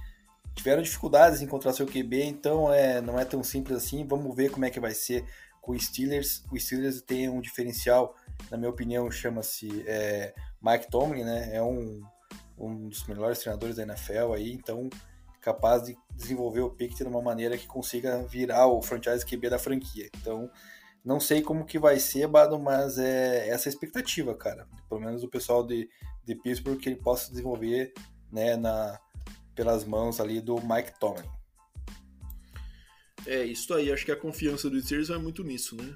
tiveram 0.56 0.82
dificuldades 0.82 1.42
em 1.42 1.46
encontrar 1.46 1.74
seu 1.74 1.86
QB, 1.86 2.24
então 2.24 2.74
é, 2.74 3.02
não 3.02 3.20
é 3.20 3.26
tão 3.26 3.44
simples 3.44 3.78
assim. 3.78 4.06
Vamos 4.06 4.36
ver 4.36 4.52
como 4.52 4.66
é 4.66 4.70
que 4.70 4.80
vai 4.80 4.92
ser 4.92 5.26
com 5.62 5.72
o 5.72 5.80
Steelers. 5.80 6.44
O 6.52 6.60
Steelers 6.60 7.02
tem 7.02 7.30
um 7.30 7.42
diferencial, 7.42 8.16
na 8.50 8.58
minha 8.58 8.70
opinião, 8.70 9.10
chama-se 9.10 9.84
é, 9.88 10.34
Mike 10.62 10.90
Tomlin, 10.90 11.24
né? 11.24 11.56
É 11.56 11.62
um, 11.62 12.04
um 12.58 12.90
dos 12.90 13.06
melhores 13.08 13.40
treinadores 13.40 13.78
da 13.78 13.84
NFL 13.84 14.34
aí, 14.36 14.52
então 14.52 14.90
capaz 15.42 15.84
de 15.84 15.98
desenvolver 16.14 16.62
o 16.62 16.70
Pickett 16.70 17.04
de 17.04 17.10
uma 17.10 17.22
maneira 17.22 17.58
que 17.58 17.66
consiga 17.66 18.22
virar 18.24 18.68
o 18.68 18.82
franchise 18.82 19.26
QB 19.26 19.50
da 19.50 19.58
franquia. 19.58 20.10
Então, 20.18 20.50
não 21.04 21.20
sei 21.20 21.42
como 21.42 21.66
que 21.66 21.80
vai 21.80 22.00
ser, 22.00 22.28
Bado, 22.28 22.60
mas 22.60 22.98
é 22.98 23.50
essa 23.50 23.70
a 23.70 23.72
expectativa, 23.72 24.36
cara. 24.36 24.68
Pelo 24.88 25.02
menos 25.02 25.24
o 25.24 25.30
pessoal 25.30 25.66
de, 25.66 25.90
de 26.26 26.36
Pittsburgh 26.36 26.80
que 26.80 26.90
ele 26.90 27.02
possa 27.02 27.30
desenvolver 27.30 27.94
né, 28.32 28.56
na, 28.56 29.00
pelas 29.56 29.86
mãos 29.86 30.20
ali 30.20 30.42
do 30.42 30.56
Mike 30.56 31.00
Tomlin. 31.00 31.28
É, 33.26 33.44
isso 33.44 33.74
aí, 33.74 33.92
acho 33.92 34.06
que 34.06 34.12
a 34.12 34.16
confiança 34.16 34.70
do 34.70 34.82
Steelers 34.82 35.10
vai 35.10 35.18
muito 35.18 35.44
nisso, 35.44 35.76
né? 35.76 35.96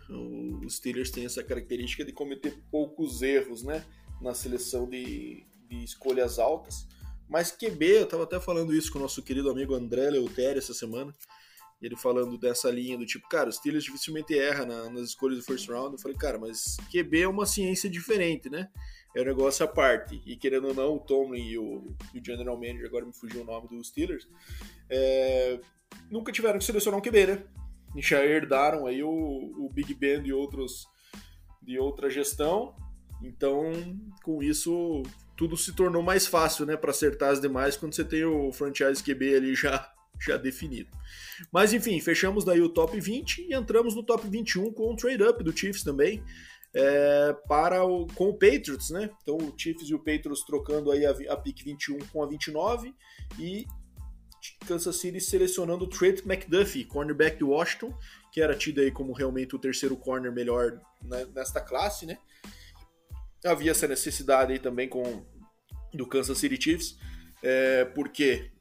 Os 0.65 0.75
Steelers 0.75 1.09
têm 1.09 1.25
essa 1.25 1.43
característica 1.43 2.03
de 2.03 2.11
cometer 2.11 2.61
poucos 2.69 3.21
erros, 3.21 3.63
né? 3.63 3.83
Na 4.21 4.33
seleção 4.33 4.89
de, 4.89 5.45
de 5.69 5.83
escolhas 5.83 6.37
altas. 6.37 6.85
Mas 7.29 7.51
QB, 7.51 7.85
eu 7.85 8.05
tava 8.05 8.23
até 8.23 8.39
falando 8.39 8.75
isso 8.75 8.91
com 8.91 8.99
o 8.99 9.01
nosso 9.01 9.23
querido 9.23 9.49
amigo 9.49 9.73
André 9.73 10.09
Leutério 10.09 10.59
essa 10.59 10.73
semana. 10.73 11.13
Ele 11.83 11.97
falando 11.97 12.37
dessa 12.37 12.71
linha 12.71 12.97
do 12.97 13.05
tipo, 13.05 13.27
cara, 13.27 13.49
os 13.49 13.57
Steelers 13.57 13.83
dificilmente 13.83 14.37
erra 14.37 14.65
na, 14.65 14.89
nas 14.89 15.09
escolhas 15.09 15.37
do 15.37 15.43
first 15.43 15.67
round. 15.67 15.93
Eu 15.93 15.99
falei, 15.99 16.17
cara, 16.17 16.39
mas 16.39 16.77
QB 16.89 17.21
é 17.21 17.27
uma 17.27 17.45
ciência 17.45 17.89
diferente, 17.89 18.49
né? 18.49 18.69
é 19.15 19.21
um 19.21 19.25
negócio 19.25 19.63
à 19.63 19.67
parte. 19.67 20.21
E 20.25 20.35
querendo 20.35 20.69
ou 20.69 20.73
não, 20.73 20.95
o 20.95 20.99
Tomlin 20.99 21.45
e 21.45 21.57
o, 21.57 21.95
o 22.13 22.25
General 22.25 22.55
Manager, 22.57 22.87
agora 22.87 23.05
me 23.05 23.13
fugiu 23.13 23.41
o 23.41 23.45
nome 23.45 23.67
dos 23.67 23.89
Steelers, 23.89 24.27
é, 24.89 25.59
nunca 26.09 26.31
tiveram 26.31 26.57
que 26.57 26.65
selecionar 26.65 26.99
um 26.99 27.03
QB, 27.03 27.27
né? 27.27 27.43
E 27.95 28.01
já 28.01 28.25
herdaram 28.25 28.87
aí 28.87 29.03
o, 29.03 29.09
o 29.09 29.69
Big 29.71 29.93
Ben 29.93 30.21
de, 30.21 30.33
outros, 30.33 30.87
de 31.61 31.77
outra 31.77 32.09
gestão. 32.09 32.75
Então, 33.21 33.71
com 34.23 34.41
isso, 34.41 35.03
tudo 35.37 35.55
se 35.55 35.73
tornou 35.73 36.01
mais 36.01 36.25
fácil, 36.25 36.65
né, 36.65 36.75
para 36.75 36.91
acertar 36.91 37.29
as 37.29 37.39
demais 37.39 37.77
quando 37.77 37.93
você 37.93 38.03
tem 38.03 38.25
o 38.25 38.51
franchise 38.51 39.01
QB 39.01 39.35
ali 39.35 39.55
já, 39.55 39.92
já 40.21 40.37
definido. 40.37 40.89
Mas 41.51 41.73
enfim, 41.73 41.99
fechamos 41.99 42.45
daí 42.45 42.61
o 42.61 42.69
top 42.69 42.99
20 42.99 43.47
e 43.49 43.53
entramos 43.53 43.95
no 43.95 44.03
top 44.03 44.27
21 44.27 44.71
com 44.71 44.93
o 44.93 44.95
trade 44.95 45.23
up 45.23 45.43
do 45.43 45.55
Chiefs 45.55 45.83
também 45.83 46.23
é, 46.73 47.35
para 47.47 47.83
o, 47.85 48.07
com 48.07 48.29
o 48.29 48.33
Patriots, 48.33 48.89
né? 48.89 49.09
Então 49.21 49.37
o 49.37 49.53
Chiefs 49.57 49.89
e 49.89 49.93
o 49.93 49.99
Patriots 49.99 50.43
trocando 50.43 50.91
aí 50.91 51.05
a, 51.05 51.11
a 51.11 51.37
pick 51.37 51.63
21 51.63 51.99
com 52.07 52.23
a 52.23 52.27
29 52.27 52.93
e 53.39 53.65
Kansas 54.67 54.97
City 54.97 55.21
selecionando 55.21 55.85
o 55.85 55.87
Trent 55.87 56.25
McDuffie, 56.25 56.83
cornerback 56.83 57.37
de 57.37 57.43
Washington, 57.43 57.97
que 58.31 58.41
era 58.41 58.55
tido 58.55 58.81
aí 58.81 58.91
como 58.91 59.13
realmente 59.13 59.55
o 59.55 59.59
terceiro 59.59 59.95
corner 59.95 60.33
melhor 60.33 60.81
nesta 61.33 61.61
classe, 61.61 62.05
né? 62.05 62.17
Havia 63.45 63.71
essa 63.71 63.87
necessidade 63.87 64.53
aí 64.53 64.59
também 64.59 64.89
com 64.89 65.25
do 65.93 66.07
Kansas 66.07 66.37
City 66.37 66.61
Chiefs, 66.61 66.97
é, 67.41 67.85
porque 67.85 68.51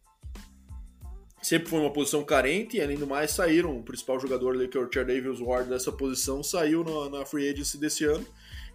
sempre 1.43 1.69
foi 1.69 1.81
uma 1.81 1.93
posição 1.93 2.25
carente, 2.25 2.77
e 2.77 2.81
além 2.81 2.97
do 2.97 3.07
mais, 3.07 3.33
saíram. 3.33 3.77
O 3.77 3.83
principal 3.83 4.19
jogador 4.21 4.55
ali, 4.55 4.69
que 4.69 4.79
é 4.79 4.81
o 4.81 4.89
Davis 4.89 5.41
Ward, 5.41 5.69
dessa 5.69 5.91
posição, 5.91 6.43
saiu 6.43 6.85
na, 6.85 7.19
na 7.19 7.27
free 7.27 7.51
agency 7.51 7.79
desse 7.79 8.05
ano. 8.05 8.25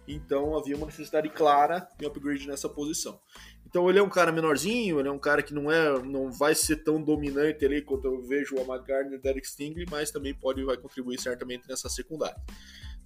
Então 0.06 0.56
havia 0.56 0.76
uma 0.76 0.86
necessidade 0.86 1.28
clara 1.28 1.86
de 1.98 2.06
upgrade 2.06 2.46
nessa 2.46 2.68
posição. 2.68 3.20
Então 3.66 3.88
ele 3.90 3.98
é 3.98 4.02
um 4.02 4.08
cara 4.08 4.32
menorzinho, 4.32 4.98
ele 4.98 5.08
é 5.08 5.12
um 5.12 5.18
cara 5.18 5.42
que 5.42 5.52
não 5.52 5.70
é, 5.70 6.02
não 6.02 6.32
vai 6.32 6.54
ser 6.54 6.76
tão 6.76 7.02
dominante 7.02 7.64
ali 7.64 7.82
quanto 7.82 8.06
eu 8.06 8.22
vejo 8.22 8.56
o 8.56 8.64
Gardner 8.64 9.12
e 9.12 9.16
o 9.16 9.20
Derek 9.20 9.46
Stingley, 9.46 9.86
mas 9.90 10.10
também 10.10 10.32
pode 10.32 10.64
vai 10.64 10.78
contribuir 10.78 11.20
certamente 11.20 11.68
nessa 11.68 11.90
secundária. 11.90 12.36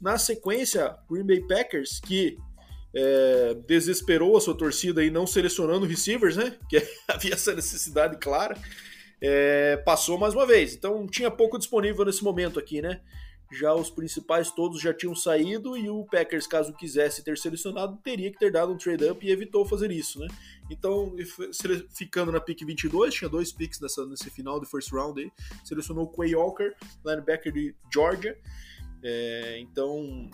Na 0.00 0.16
sequência, 0.18 0.96
Green 1.10 1.26
Bay 1.26 1.40
Packers, 1.40 1.98
que 1.98 2.38
é, 2.94 3.54
desesperou 3.66 4.36
a 4.36 4.40
sua 4.40 4.56
torcida 4.56 5.02
e 5.02 5.10
não 5.10 5.26
selecionando 5.26 5.86
receivers, 5.86 6.36
né? 6.36 6.56
Que 6.70 6.80
havia 7.08 7.34
essa 7.34 7.54
necessidade 7.54 8.16
clara 8.18 8.56
é, 9.22 9.76
passou 9.78 10.18
mais 10.18 10.34
uma 10.34 10.44
vez. 10.44 10.74
Então 10.74 11.06
tinha 11.06 11.30
pouco 11.30 11.56
disponível 11.56 12.04
nesse 12.04 12.24
momento 12.24 12.58
aqui, 12.58 12.82
né? 12.82 13.00
já 13.52 13.74
os 13.74 13.90
principais 13.90 14.50
todos 14.50 14.80
já 14.80 14.94
tinham 14.94 15.14
saído 15.14 15.76
e 15.76 15.88
o 15.88 16.04
Packers, 16.06 16.46
caso 16.46 16.72
quisesse 16.72 17.22
ter 17.22 17.36
selecionado, 17.36 17.98
teria 18.02 18.32
que 18.32 18.38
ter 18.38 18.50
dado 18.50 18.72
um 18.72 18.78
trade-up 18.78 19.24
e 19.24 19.30
evitou 19.30 19.66
fazer 19.66 19.90
isso, 19.90 20.18
né? 20.18 20.26
Então, 20.70 21.14
ficando 21.94 22.32
na 22.32 22.40
pick 22.40 22.64
22, 22.64 23.14
tinha 23.14 23.28
dois 23.28 23.52
picks 23.52 23.78
nessa, 23.78 24.06
nesse 24.06 24.30
final 24.30 24.58
de 24.58 24.66
first 24.66 24.90
round 24.90 25.20
aí, 25.20 25.30
selecionou 25.64 26.04
o 26.04 26.08
Quay 26.08 26.34
Walker, 26.34 26.72
linebacker 27.04 27.52
de 27.52 27.74
Georgia. 27.92 28.38
É, 29.02 29.58
então, 29.60 30.30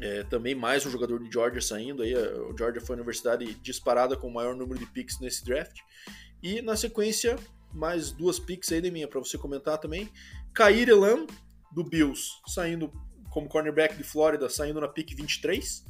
é, 0.00 0.24
também 0.24 0.56
mais 0.56 0.84
um 0.84 0.90
jogador 0.90 1.22
de 1.22 1.30
Georgia 1.30 1.60
saindo 1.60 2.02
aí. 2.02 2.14
O 2.16 2.56
Georgia 2.56 2.80
foi 2.80 2.94
a 2.94 2.98
universidade 2.98 3.54
disparada 3.62 4.16
com 4.16 4.26
o 4.26 4.34
maior 4.34 4.56
número 4.56 4.78
de 4.78 4.86
picks 4.86 5.20
nesse 5.20 5.44
draft. 5.44 5.78
E 6.42 6.60
na 6.60 6.76
sequência, 6.76 7.36
mais 7.74 8.10
duas 8.10 8.38
picks 8.38 8.70
aí 8.72 8.80
de 8.80 8.90
minha 8.90 9.08
para 9.08 9.20
você 9.20 9.36
comentar 9.36 9.78
também. 9.78 10.10
Kair 10.52 10.88
Elam, 10.88 11.26
do 11.72 11.82
Bills, 11.82 12.30
saindo 12.46 12.92
como 13.30 13.48
cornerback 13.48 13.96
de 13.96 14.04
Flórida, 14.04 14.48
saindo 14.48 14.80
na 14.80 14.88
pick 14.88 15.14
23. 15.14 15.84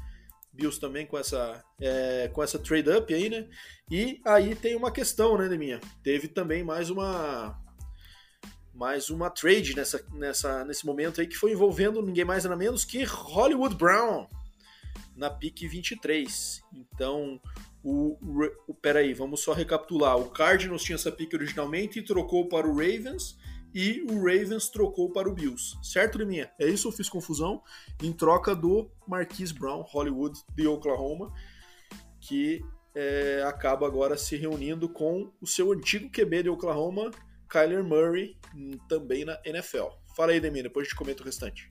Bills 0.53 0.81
também 0.81 1.05
com 1.05 1.19
essa, 1.19 1.63
é, 1.81 2.31
com 2.33 2.43
essa 2.43 2.59
trade 2.59 2.89
up 2.91 3.13
aí, 3.13 3.29
né? 3.29 3.49
E 3.91 4.21
aí 4.25 4.55
tem 4.55 4.77
uma 4.77 4.91
questão, 4.91 5.37
né, 5.37 5.49
minha 5.57 5.81
Teve 6.03 6.29
também 6.29 6.65
mais 6.65 6.91
uma 6.91 7.61
mais 8.73 9.09
uma 9.09 9.31
trade 9.31 9.77
nessa, 9.77 10.05
nessa, 10.13 10.65
nesse 10.65 10.85
momento 10.85 11.21
aí 11.21 11.29
que 11.29 11.37
foi 11.37 11.53
envolvendo 11.53 12.03
ninguém 12.03 12.25
mais 12.25 12.43
nada 12.43 12.57
menos 12.57 12.85
que 12.85 13.05
Hollywood 13.05 13.77
Brown 13.77 14.27
na 15.15 15.31
pick 15.31 15.61
23. 15.69 16.61
Então, 16.73 17.41
o, 17.85 18.17
o 18.67 18.75
peraí, 18.75 19.13
vamos 19.13 19.41
só 19.41 19.53
recapitular. 19.53 20.17
O 20.19 20.31
Cardinals 20.31 20.83
tinha 20.83 20.97
essa 20.97 21.13
pick 21.13 21.35
originalmente 21.35 21.99
e 21.99 22.03
trocou 22.03 22.49
para 22.49 22.67
o 22.67 22.73
Ravens 22.73 23.37
e 23.75 24.03
o 24.09 24.25
Ravens 24.25 24.71
trocou 24.71 25.13
para 25.13 25.29
o 25.29 25.35
Bills. 25.35 25.77
Certo, 25.83 26.17
Liminha? 26.17 26.51
É 26.59 26.67
isso, 26.67 26.89
eu 26.89 26.93
fiz 26.93 27.11
confusão. 27.11 27.63
Em 28.03 28.11
troca 28.11 28.55
do 28.55 28.91
Marquise 29.07 29.53
Brown, 29.53 29.83
Hollywood 29.83 30.41
de 30.55 30.67
Oklahoma, 30.67 31.31
que 32.21 32.65
é, 32.95 33.43
acaba 33.47 33.87
agora 33.87 34.17
se 34.17 34.35
reunindo 34.37 34.89
com 34.89 35.31
o 35.39 35.47
seu 35.47 35.71
antigo 35.71 36.09
QB 36.11 36.45
de 36.45 36.49
Oklahoma, 36.49 37.11
Kyler 37.51 37.85
Murray, 37.85 38.39
também 38.89 39.27
na 39.27 39.39
NFL. 39.45 39.89
Fala 40.17 40.33
aí, 40.33 40.41
Demi, 40.41 40.63
depois 40.63 40.87
a 40.87 40.89
gente 40.89 40.97
comenta 40.97 41.23
o 41.23 41.27
restante. 41.27 41.69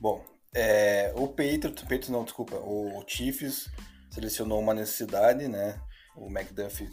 Bom, 0.00 0.24
é, 0.54 1.12
o 1.14 1.28
Patriots, 1.28 1.82
Patriots 1.82 2.08
não, 2.08 2.24
desculpa, 2.24 2.56
o 2.56 3.04
Chiefs 3.06 3.68
selecionou 4.10 4.60
uma 4.60 4.74
necessidade, 4.74 5.48
né? 5.48 5.80
O 6.16 6.26
McDuff 6.26 6.84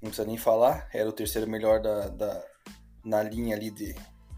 não 0.00 0.10
precisa 0.10 0.26
nem 0.26 0.36
falar, 0.36 0.88
era 0.92 1.08
o 1.08 1.12
terceiro 1.12 1.48
melhor 1.48 1.80
da, 1.80 2.08
da 2.08 2.44
na 3.04 3.22
linha 3.22 3.56
ali 3.56 3.70
de, 3.70 3.94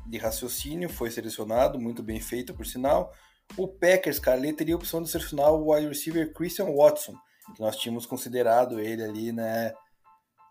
de 0.06 0.18
raciocínio, 0.18 0.88
foi 0.88 1.10
selecionado, 1.10 1.78
muito 1.78 2.02
bem 2.02 2.20
feito, 2.20 2.54
por 2.54 2.66
sinal. 2.66 3.12
O 3.56 3.68
Packers, 3.68 4.18
cara, 4.18 4.38
ele 4.38 4.52
teria 4.52 4.74
a 4.74 4.78
opção 4.78 5.02
de 5.02 5.10
selecionar 5.10 5.52
o 5.52 5.72
wide 5.72 5.88
receiver 5.88 6.32
Christian 6.32 6.66
Watson, 6.74 7.14
que 7.54 7.60
nós 7.60 7.76
tínhamos 7.76 8.06
considerado 8.06 8.80
ele 8.80 9.02
ali, 9.02 9.32
né, 9.32 9.74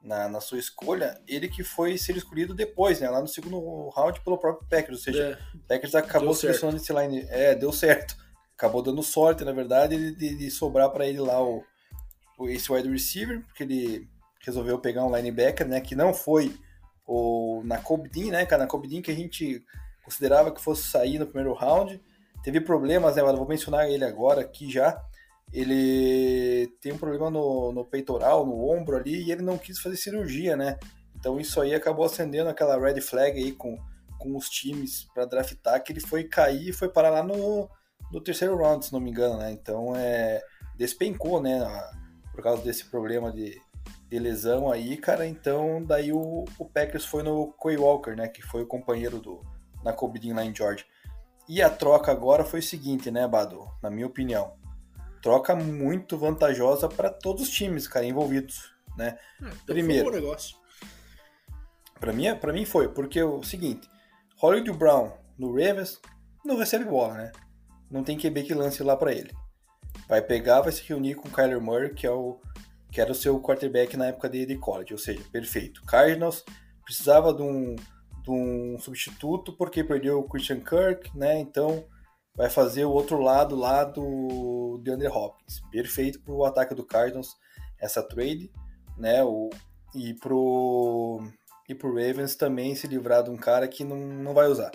na, 0.03 0.27
na 0.27 0.41
sua 0.41 0.59
escolha, 0.59 1.19
ele 1.27 1.47
que 1.47 1.63
foi 1.63 1.97
ser 1.97 2.15
escolhido 2.17 2.53
depois, 2.53 2.99
né, 2.99 3.09
lá 3.09 3.21
no 3.21 3.27
segundo 3.27 3.89
round 3.89 4.21
pelo 4.21 4.37
próprio 4.37 4.67
Packers, 4.69 4.99
ou 4.99 5.03
seja, 5.03 5.23
é, 5.23 5.57
o 5.57 5.59
Packers 5.67 5.95
acabou 5.95 6.33
selecionando 6.35 6.77
esse 6.77 6.93
line, 6.93 7.25
é, 7.29 7.55
deu 7.55 7.71
certo, 7.71 8.15
acabou 8.63 8.81
dando 8.81 9.03
sorte, 9.03 9.43
na 9.43 9.51
verdade, 9.51 10.15
de, 10.15 10.35
de 10.35 10.49
sobrar 10.49 10.89
para 10.89 11.05
ele 11.05 11.19
lá 11.19 11.43
o, 11.43 11.61
o, 12.37 12.47
esse 12.47 12.71
wide 12.71 12.89
receiver, 12.89 13.41
porque 13.41 13.63
ele 13.63 14.07
resolveu 14.39 14.79
pegar 14.79 15.03
um 15.03 15.13
linebacker, 15.13 15.67
né, 15.67 15.81
que 15.81 15.95
não 15.95 16.13
foi 16.13 16.55
o 17.05 17.61
Nakobdin, 17.65 18.31
né, 18.31 18.45
cara, 18.45 18.63
Nakobdin 18.63 19.01
que 19.01 19.11
a 19.11 19.15
gente 19.15 19.61
considerava 20.01 20.49
que 20.49 20.61
fosse 20.61 20.83
sair 20.83 21.19
no 21.19 21.25
primeiro 21.25 21.53
round, 21.53 22.01
teve 22.41 22.61
problemas, 22.61 23.17
né, 23.17 23.23
mas 23.23 23.37
vou 23.37 23.47
mencionar 23.47 23.89
ele 23.89 24.05
agora 24.05 24.41
aqui 24.41 24.71
já, 24.71 24.97
ele 25.51 26.67
tem 26.79 26.93
um 26.93 26.97
problema 26.97 27.29
no, 27.29 27.73
no 27.73 27.83
peitoral, 27.83 28.45
no 28.45 28.69
ombro 28.69 28.95
ali, 28.95 29.23
e 29.23 29.31
ele 29.31 29.41
não 29.41 29.57
quis 29.57 29.77
fazer 29.79 29.97
cirurgia, 29.97 30.55
né, 30.55 30.79
então 31.19 31.37
isso 31.37 31.59
aí 31.59 31.75
acabou 31.75 32.05
acendendo 32.05 32.49
aquela 32.49 32.79
red 32.79 33.01
flag 33.01 33.37
aí 33.37 33.51
com, 33.51 33.77
com 34.17 34.37
os 34.37 34.49
times 34.49 35.05
para 35.13 35.25
draftar, 35.25 35.83
que 35.83 35.91
ele 35.91 35.99
foi 35.99 36.23
cair 36.23 36.69
e 36.69 36.73
foi 36.73 36.87
parar 36.87 37.09
lá 37.09 37.23
no, 37.23 37.69
no 38.11 38.21
terceiro 38.21 38.57
round, 38.57 38.85
se 38.85 38.93
não 38.93 38.99
me 38.99 39.09
engano, 39.09 39.37
né, 39.37 39.51
então 39.51 39.95
é, 39.95 40.41
despencou, 40.77 41.41
né, 41.41 41.59
por 42.31 42.43
causa 42.43 42.61
desse 42.61 42.85
problema 42.85 43.31
de 43.31 43.61
de 44.13 44.19
lesão 44.19 44.71
aí, 44.71 44.95
cara, 44.95 45.25
então 45.25 45.83
daí 45.83 46.13
o, 46.13 46.45
o 46.59 46.65
Packers 46.65 47.03
foi 47.03 47.23
no 47.23 47.51
Quay 47.53 47.77
Walker, 47.77 48.15
né, 48.15 48.27
que 48.27 48.43
foi 48.43 48.61
o 48.61 48.67
companheiro 48.67 49.19
do 49.19 49.41
na 49.83 49.91
Cobidin 49.91 50.33
lá 50.33 50.45
em 50.45 50.55
Georgia. 50.55 50.85
E 51.49 51.63
a 51.63 51.69
troca 51.69 52.11
agora 52.11 52.45
foi 52.45 52.59
o 52.59 52.63
seguinte, 52.63 53.09
né, 53.09 53.27
Bado, 53.27 53.67
na 53.81 53.89
minha 53.89 54.05
opinião. 54.05 54.53
Troca 55.19 55.55
muito 55.55 56.15
vantajosa 56.15 56.87
para 56.87 57.09
todos 57.09 57.41
os 57.41 57.49
times, 57.49 57.87
cara, 57.87 58.05
envolvidos, 58.05 58.71
né? 58.95 59.17
É, 59.41 59.47
então 59.47 59.57
Primeiro, 59.65 60.11
foi 60.11 60.19
um 60.19 60.21
negócio. 60.21 60.57
Para 61.99 62.13
mim, 62.13 62.35
para 62.35 62.53
mim 62.53 62.65
foi, 62.65 62.89
porque 62.89 63.19
é 63.19 63.25
o 63.25 63.41
seguinte, 63.41 63.89
Hollywood 64.37 64.77
Brown 64.77 65.11
no 65.39 65.51
Ravens 65.53 65.99
não 66.45 66.55
recebe 66.55 66.85
bola, 66.85 67.15
né? 67.15 67.31
Não 67.89 68.03
tem 68.03 68.17
QB 68.17 68.43
que 68.43 68.53
lance 68.53 68.81
lá 68.83 68.95
para 68.95 69.13
ele. 69.13 69.31
Vai 70.07 70.21
pegar, 70.21 70.61
vai 70.61 70.71
se 70.71 70.83
reunir 70.83 71.15
com 71.15 71.27
o 71.27 71.31
Kyler 71.31 71.61
Murray, 71.61 71.93
que 71.93 72.05
é 72.07 72.11
o 72.11 72.39
que 72.91 73.01
era 73.01 73.11
o 73.11 73.15
seu 73.15 73.41
quarterback 73.41 73.97
na 73.97 74.05
época 74.05 74.29
de 74.29 74.55
college, 74.57 74.93
ou 74.93 74.99
seja, 74.99 75.23
perfeito. 75.31 75.83
Cardinals 75.83 76.45
precisava 76.85 77.33
de 77.33 77.41
um, 77.41 77.75
de 77.75 78.29
um 78.29 78.77
substituto 78.77 79.51
porque 79.57 79.83
perdeu 79.83 80.19
o 80.19 80.29
Christian 80.29 80.59
Kirk, 80.59 81.09
né? 81.17 81.39
Então 81.39 81.83
vai 82.35 82.51
fazer 82.51 82.85
o 82.85 82.91
outro 82.91 83.19
lado 83.19 83.55
lá 83.55 83.83
do 83.83 84.79
DeAndre 84.83 85.07
Hopkins. 85.07 85.59
Perfeito 85.71 86.21
para 86.21 86.33
o 86.35 86.45
ataque 86.45 86.75
do 86.75 86.85
Cardinals 86.85 87.35
essa 87.81 88.03
trade, 88.03 88.51
né? 88.95 89.23
O, 89.23 89.49
e 89.95 90.13
pro 90.13 91.19
e 91.67 91.73
pro 91.73 91.95
Ravens 91.95 92.35
também 92.35 92.75
se 92.75 92.85
livrar 92.85 93.23
de 93.23 93.31
um 93.31 93.37
cara 93.37 93.67
que 93.67 93.83
não, 93.83 93.97
não 93.97 94.35
vai 94.35 94.47
usar. 94.47 94.71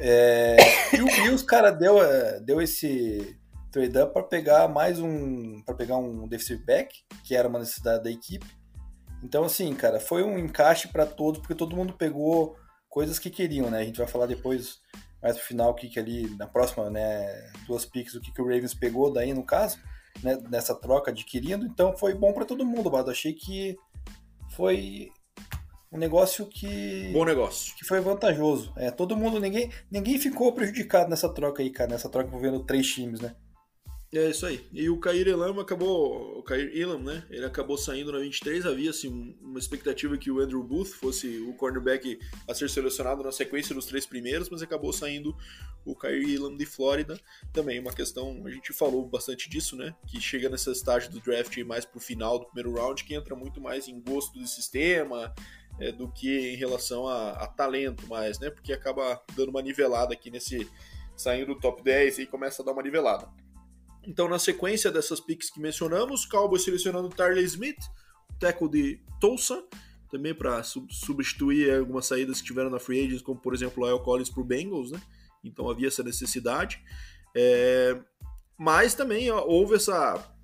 É, 0.00 0.56
e, 0.96 1.02
o, 1.02 1.08
e 1.26 1.30
os 1.30 1.42
cara 1.42 1.70
deu, 1.70 2.02
é, 2.02 2.40
deu 2.40 2.60
esse 2.62 3.36
trade 3.70 3.98
up 3.98 4.12
para 4.12 4.22
pegar 4.22 4.68
mais 4.68 4.98
um 4.98 5.62
para 5.62 5.74
pegar 5.74 5.96
um 5.96 6.26
defensive 6.26 6.64
back, 6.64 7.04
que 7.24 7.34
era 7.34 7.48
uma 7.48 7.58
necessidade 7.58 8.04
da 8.04 8.10
equipe. 8.10 8.46
Então 9.22 9.44
assim, 9.44 9.74
cara, 9.74 9.98
foi 9.98 10.22
um 10.22 10.38
encaixe 10.38 10.88
para 10.88 11.04
todos, 11.04 11.40
porque 11.40 11.54
todo 11.54 11.76
mundo 11.76 11.92
pegou 11.92 12.56
coisas 12.88 13.18
que 13.18 13.30
queriam, 13.30 13.70
né? 13.70 13.80
A 13.80 13.84
gente 13.84 13.98
vai 13.98 14.06
falar 14.06 14.26
depois 14.26 14.80
mais 15.20 15.36
pro 15.36 15.46
final 15.46 15.70
o 15.70 15.74
que 15.74 15.88
que 15.88 15.98
ali 15.98 16.28
na 16.36 16.46
próxima, 16.46 16.88
né, 16.88 17.50
duas 17.66 17.84
picks 17.84 18.14
o 18.14 18.20
que 18.20 18.32
que 18.32 18.40
o 18.40 18.44
Ravens 18.44 18.72
pegou 18.72 19.12
daí 19.12 19.34
no 19.34 19.44
caso, 19.44 19.78
né, 20.22 20.38
nessa 20.48 20.74
troca 20.74 21.10
adquirindo. 21.10 21.66
Então 21.66 21.96
foi 21.96 22.14
bom 22.14 22.32
para 22.32 22.44
todo 22.44 22.64
mundo, 22.64 22.90
Bado. 22.90 23.10
Achei 23.10 23.32
que 23.32 23.76
foi 24.50 25.10
um 25.90 25.98
negócio 25.98 26.46
que 26.46 27.10
bom 27.12 27.24
negócio 27.24 27.74
que 27.76 27.84
foi 27.84 28.00
vantajoso 28.00 28.72
é 28.76 28.90
todo 28.90 29.16
mundo 29.16 29.40
ninguém 29.40 29.70
ninguém 29.90 30.18
ficou 30.18 30.52
prejudicado 30.52 31.08
nessa 31.08 31.28
troca 31.28 31.62
aí 31.62 31.70
cara 31.70 31.90
nessa 31.90 32.08
troca 32.08 32.28
envolvendo 32.28 32.64
três 32.64 32.86
times 32.86 33.20
né 33.20 33.34
é 34.10 34.30
isso 34.30 34.46
aí. 34.46 34.66
E 34.72 34.88
o 34.88 34.98
Cair 34.98 35.28
Elam 35.28 35.60
acabou. 35.60 36.38
O 36.38 36.42
Cair 36.42 36.74
Elam, 36.74 36.98
né? 36.98 37.26
Ele 37.28 37.44
acabou 37.44 37.76
saindo 37.76 38.10
na 38.10 38.18
23. 38.18 38.64
Havia 38.64 38.88
assim, 38.88 39.36
uma 39.38 39.58
expectativa 39.58 40.16
que 40.16 40.30
o 40.30 40.40
Andrew 40.40 40.62
Booth 40.62 40.92
fosse 40.94 41.38
o 41.40 41.52
cornerback 41.52 42.18
a 42.48 42.54
ser 42.54 42.70
selecionado 42.70 43.22
na 43.22 43.30
sequência 43.30 43.74
dos 43.74 43.84
três 43.84 44.06
primeiros, 44.06 44.48
mas 44.48 44.62
acabou 44.62 44.94
saindo 44.94 45.36
o 45.84 45.94
Cair 45.94 46.36
Elam 46.36 46.56
de 46.56 46.64
Flórida. 46.64 47.20
Também 47.52 47.78
uma 47.78 47.92
questão, 47.92 48.42
a 48.46 48.50
gente 48.50 48.72
falou 48.72 49.06
bastante 49.06 49.48
disso, 49.50 49.76
né? 49.76 49.94
Que 50.06 50.18
chega 50.18 50.48
nessa 50.48 50.70
estágio 50.70 51.10
do 51.10 51.20
draft 51.20 51.58
mais 51.58 51.84
pro 51.84 52.00
final 52.00 52.38
do 52.38 52.46
primeiro 52.46 52.72
round, 52.80 53.04
que 53.04 53.14
entra 53.14 53.36
muito 53.36 53.60
mais 53.60 53.88
em 53.88 54.00
gosto 54.00 54.38
do 54.38 54.46
sistema. 54.46 55.34
É, 55.80 55.92
do 55.92 56.10
que 56.10 56.52
em 56.52 56.56
relação 56.56 57.06
a, 57.06 57.30
a 57.32 57.46
talento 57.46 58.06
mais, 58.08 58.38
né? 58.40 58.50
Porque 58.50 58.72
acaba 58.72 59.22
dando 59.36 59.50
uma 59.50 59.62
nivelada 59.62 60.12
aqui 60.12 60.30
nesse. 60.30 60.68
saindo 61.16 61.54
do 61.54 61.60
top 61.60 61.82
10 61.82 62.18
e 62.18 62.26
começa 62.26 62.62
a 62.62 62.64
dar 62.64 62.72
uma 62.72 62.82
nivelada. 62.82 63.28
Então, 64.04 64.28
na 64.28 64.38
sequência 64.38 64.90
dessas 64.90 65.20
picks 65.20 65.50
que 65.50 65.60
mencionamos, 65.60 66.24
Cowboys 66.24 66.64
selecionando 66.64 67.08
Tarley 67.10 67.44
Smith, 67.44 67.78
tackle 68.40 68.68
de 68.68 69.00
Tulsa, 69.20 69.62
também 70.10 70.34
para 70.34 70.62
sub 70.62 70.92
substituir 70.92 71.70
algumas 71.70 72.06
saídas 72.06 72.40
que 72.40 72.46
tiveram 72.46 72.70
na 72.70 72.78
free 72.78 73.04
agents, 73.04 73.22
como 73.22 73.38
por 73.38 73.54
exemplo 73.54 73.84
o 73.84 74.00
Collins 74.00 74.30
para 74.30 74.40
o 74.40 74.44
Bengals, 74.44 74.90
né? 74.90 75.00
Então 75.44 75.68
havia 75.68 75.88
essa 75.88 76.02
necessidade. 76.02 76.82
É... 77.36 78.00
Mas 78.58 78.94
também 78.94 79.30
ó, 79.30 79.44
houve 79.44 79.76
essa 79.76 80.34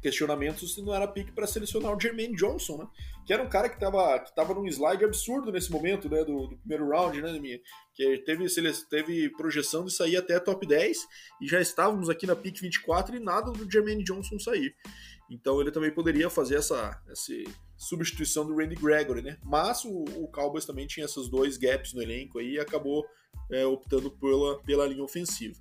questionamentos 0.00 0.74
se 0.74 0.82
não 0.82 0.92
era 0.92 1.06
pique 1.06 1.30
para 1.30 1.46
selecionar 1.46 1.96
o 1.96 2.00
Jermaine 2.00 2.34
Johnson, 2.34 2.78
né? 2.78 2.88
Que 3.26 3.32
era 3.32 3.42
um 3.42 3.48
cara 3.48 3.68
que 3.68 3.76
estava 3.76 4.18
que 4.18 4.34
tava 4.34 4.54
num 4.54 4.66
slide 4.66 5.04
absurdo 5.04 5.52
nesse 5.52 5.70
momento, 5.70 6.08
né? 6.08 6.24
Do, 6.24 6.48
do 6.48 6.56
primeiro 6.58 6.88
round, 6.88 7.20
né, 7.20 7.38
minha? 7.38 7.58
Que 7.94 8.18
teve, 8.18 8.46
teve 8.88 9.30
projeção 9.30 9.84
de 9.84 9.92
sair 9.92 10.16
até 10.16 10.38
top 10.40 10.66
10 10.66 10.98
e 11.40 11.46
já 11.46 11.60
estávamos 11.60 12.08
aqui 12.08 12.26
na 12.26 12.34
pique 12.34 12.60
24 12.60 13.16
e 13.16 13.20
nada 13.20 13.50
do 13.52 13.70
Jermaine 13.70 14.04
Johnson 14.04 14.38
sair. 14.38 14.74
Então 15.30 15.60
ele 15.60 15.70
também 15.70 15.90
poderia 15.90 16.28
fazer 16.28 16.56
essa, 16.56 17.00
essa 17.08 17.32
substituição 17.76 18.46
do 18.46 18.56
Randy 18.56 18.74
Gregory, 18.74 19.22
né? 19.22 19.38
Mas 19.42 19.84
o, 19.84 20.04
o 20.16 20.28
Cowboys 20.28 20.66
também 20.66 20.86
tinha 20.86 21.06
esses 21.06 21.28
dois 21.28 21.56
gaps 21.56 21.94
no 21.94 22.02
elenco 22.02 22.38
aí 22.38 22.54
e 22.54 22.60
acabou 22.60 23.06
é, 23.50 23.64
optando 23.64 24.10
pela, 24.10 24.62
pela 24.62 24.86
linha 24.86 25.02
ofensiva. 25.02 25.58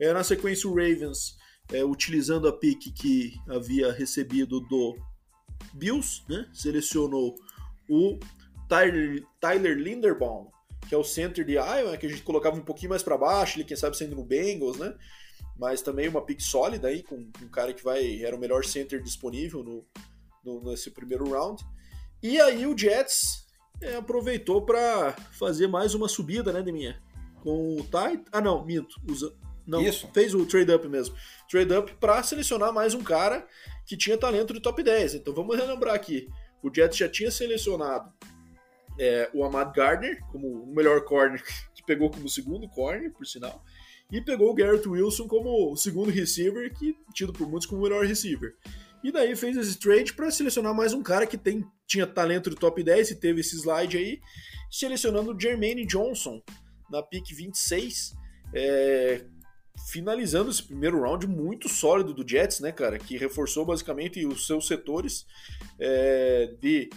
É, 0.00 0.12
na 0.12 0.24
sequência, 0.24 0.68
o 0.68 0.74
Ravens 0.74 1.36
é, 1.72 1.84
utilizando 1.84 2.48
a 2.48 2.52
pick 2.52 2.92
que 2.92 3.34
havia 3.48 3.92
recebido 3.92 4.60
do 4.60 4.96
Bills, 5.72 6.22
né? 6.28 6.48
Selecionou 6.52 7.36
o 7.88 8.18
Tyler, 8.68 9.24
Tyler 9.40 9.76
Linderbaum, 9.76 10.50
que 10.88 10.94
é 10.94 10.98
o 10.98 11.04
center 11.04 11.44
de 11.44 11.52
Iowa, 11.52 11.96
que 11.96 12.06
a 12.06 12.08
gente 12.08 12.22
colocava 12.22 12.56
um 12.56 12.64
pouquinho 12.64 12.90
mais 12.90 13.02
para 13.02 13.18
baixo, 13.18 13.58
ele 13.58 13.64
quem 13.64 13.76
sabe 13.76 13.96
sendo 13.96 14.16
no 14.16 14.24
Bengals, 14.24 14.78
né? 14.78 14.94
Mas 15.58 15.82
também 15.82 16.08
uma 16.08 16.24
pick 16.24 16.40
sólida 16.40 16.88
aí, 16.88 17.02
com 17.02 17.16
um 17.16 17.48
cara 17.48 17.72
que 17.72 17.84
vai 17.84 18.22
era 18.22 18.34
o 18.34 18.38
melhor 18.38 18.64
center 18.64 19.02
disponível 19.02 19.62
no, 19.62 19.84
no 20.44 20.70
nesse 20.70 20.90
primeiro 20.90 21.30
round. 21.30 21.64
E 22.22 22.40
aí 22.40 22.66
o 22.66 22.76
Jets 22.76 23.46
é, 23.80 23.96
aproveitou 23.96 24.62
para 24.62 25.12
fazer 25.32 25.66
mais 25.66 25.94
uma 25.94 26.08
subida, 26.08 26.52
né, 26.52 26.62
Deminha? 26.62 27.00
Com 27.42 27.76
o 27.76 27.84
Tight. 27.84 28.24
Ah, 28.30 28.40
não, 28.40 28.64
minto. 28.64 29.00
Usa, 29.08 29.34
não, 29.66 29.80
Isso. 29.82 30.08
fez 30.12 30.34
o 30.34 30.46
trade 30.46 30.72
up 30.72 30.88
mesmo. 30.88 31.14
Trade 31.50 31.74
up 31.74 31.94
para 31.94 32.22
selecionar 32.22 32.72
mais 32.72 32.94
um 32.94 33.02
cara 33.02 33.46
que 33.92 33.96
tinha 33.98 34.16
talento 34.16 34.54
de 34.54 34.60
top 34.60 34.82
10. 34.82 35.16
Então 35.16 35.34
vamos 35.34 35.54
relembrar 35.54 35.94
aqui. 35.94 36.26
O 36.62 36.74
Jets 36.74 36.96
já 36.96 37.08
tinha 37.10 37.30
selecionado 37.30 38.10
é, 38.98 39.28
o 39.34 39.44
Ahmad 39.44 39.70
Gardner 39.74 40.18
como 40.28 40.62
o 40.62 40.74
melhor 40.74 41.04
corner, 41.04 41.42
que 41.74 41.84
pegou 41.84 42.10
como 42.10 42.26
segundo 42.26 42.66
corner, 42.70 43.12
por 43.12 43.26
sinal. 43.26 43.62
E 44.10 44.18
pegou 44.22 44.50
o 44.50 44.54
Garrett 44.54 44.88
Wilson 44.88 45.28
como 45.28 45.72
o 45.72 45.76
segundo 45.76 46.10
receiver, 46.10 46.72
que 46.72 46.96
tido 47.12 47.34
por 47.34 47.46
muitos 47.46 47.66
como 47.66 47.82
o 47.82 47.84
melhor 47.84 48.06
receiver. 48.06 48.56
E 49.04 49.12
daí 49.12 49.36
fez 49.36 49.58
esse 49.58 49.78
trade 49.78 50.14
para 50.14 50.30
selecionar 50.30 50.74
mais 50.74 50.94
um 50.94 51.02
cara 51.02 51.26
que 51.26 51.36
tem, 51.36 51.62
tinha 51.86 52.06
talento 52.06 52.48
de 52.48 52.56
top 52.56 52.82
10 52.82 53.10
e 53.10 53.16
teve 53.16 53.42
esse 53.42 53.56
slide 53.56 53.98
aí, 53.98 54.20
selecionando 54.70 55.34
o 55.34 55.38
Jermaine 55.38 55.84
Johnson 55.84 56.40
na 56.90 57.02
pick 57.02 57.26
26. 57.34 58.14
É, 58.54 59.22
finalizando 59.90 60.50
esse 60.50 60.62
primeiro 60.62 61.00
round 61.00 61.26
muito 61.26 61.68
sólido 61.68 62.12
do 62.14 62.28
Jets, 62.28 62.60
né, 62.60 62.72
cara? 62.72 62.98
Que 62.98 63.16
reforçou 63.16 63.64
basicamente 63.64 64.24
os 64.26 64.46
seus 64.46 64.66
setores 64.66 65.26
é, 65.78 66.54
de 66.60 66.90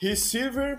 receiver, 0.00 0.76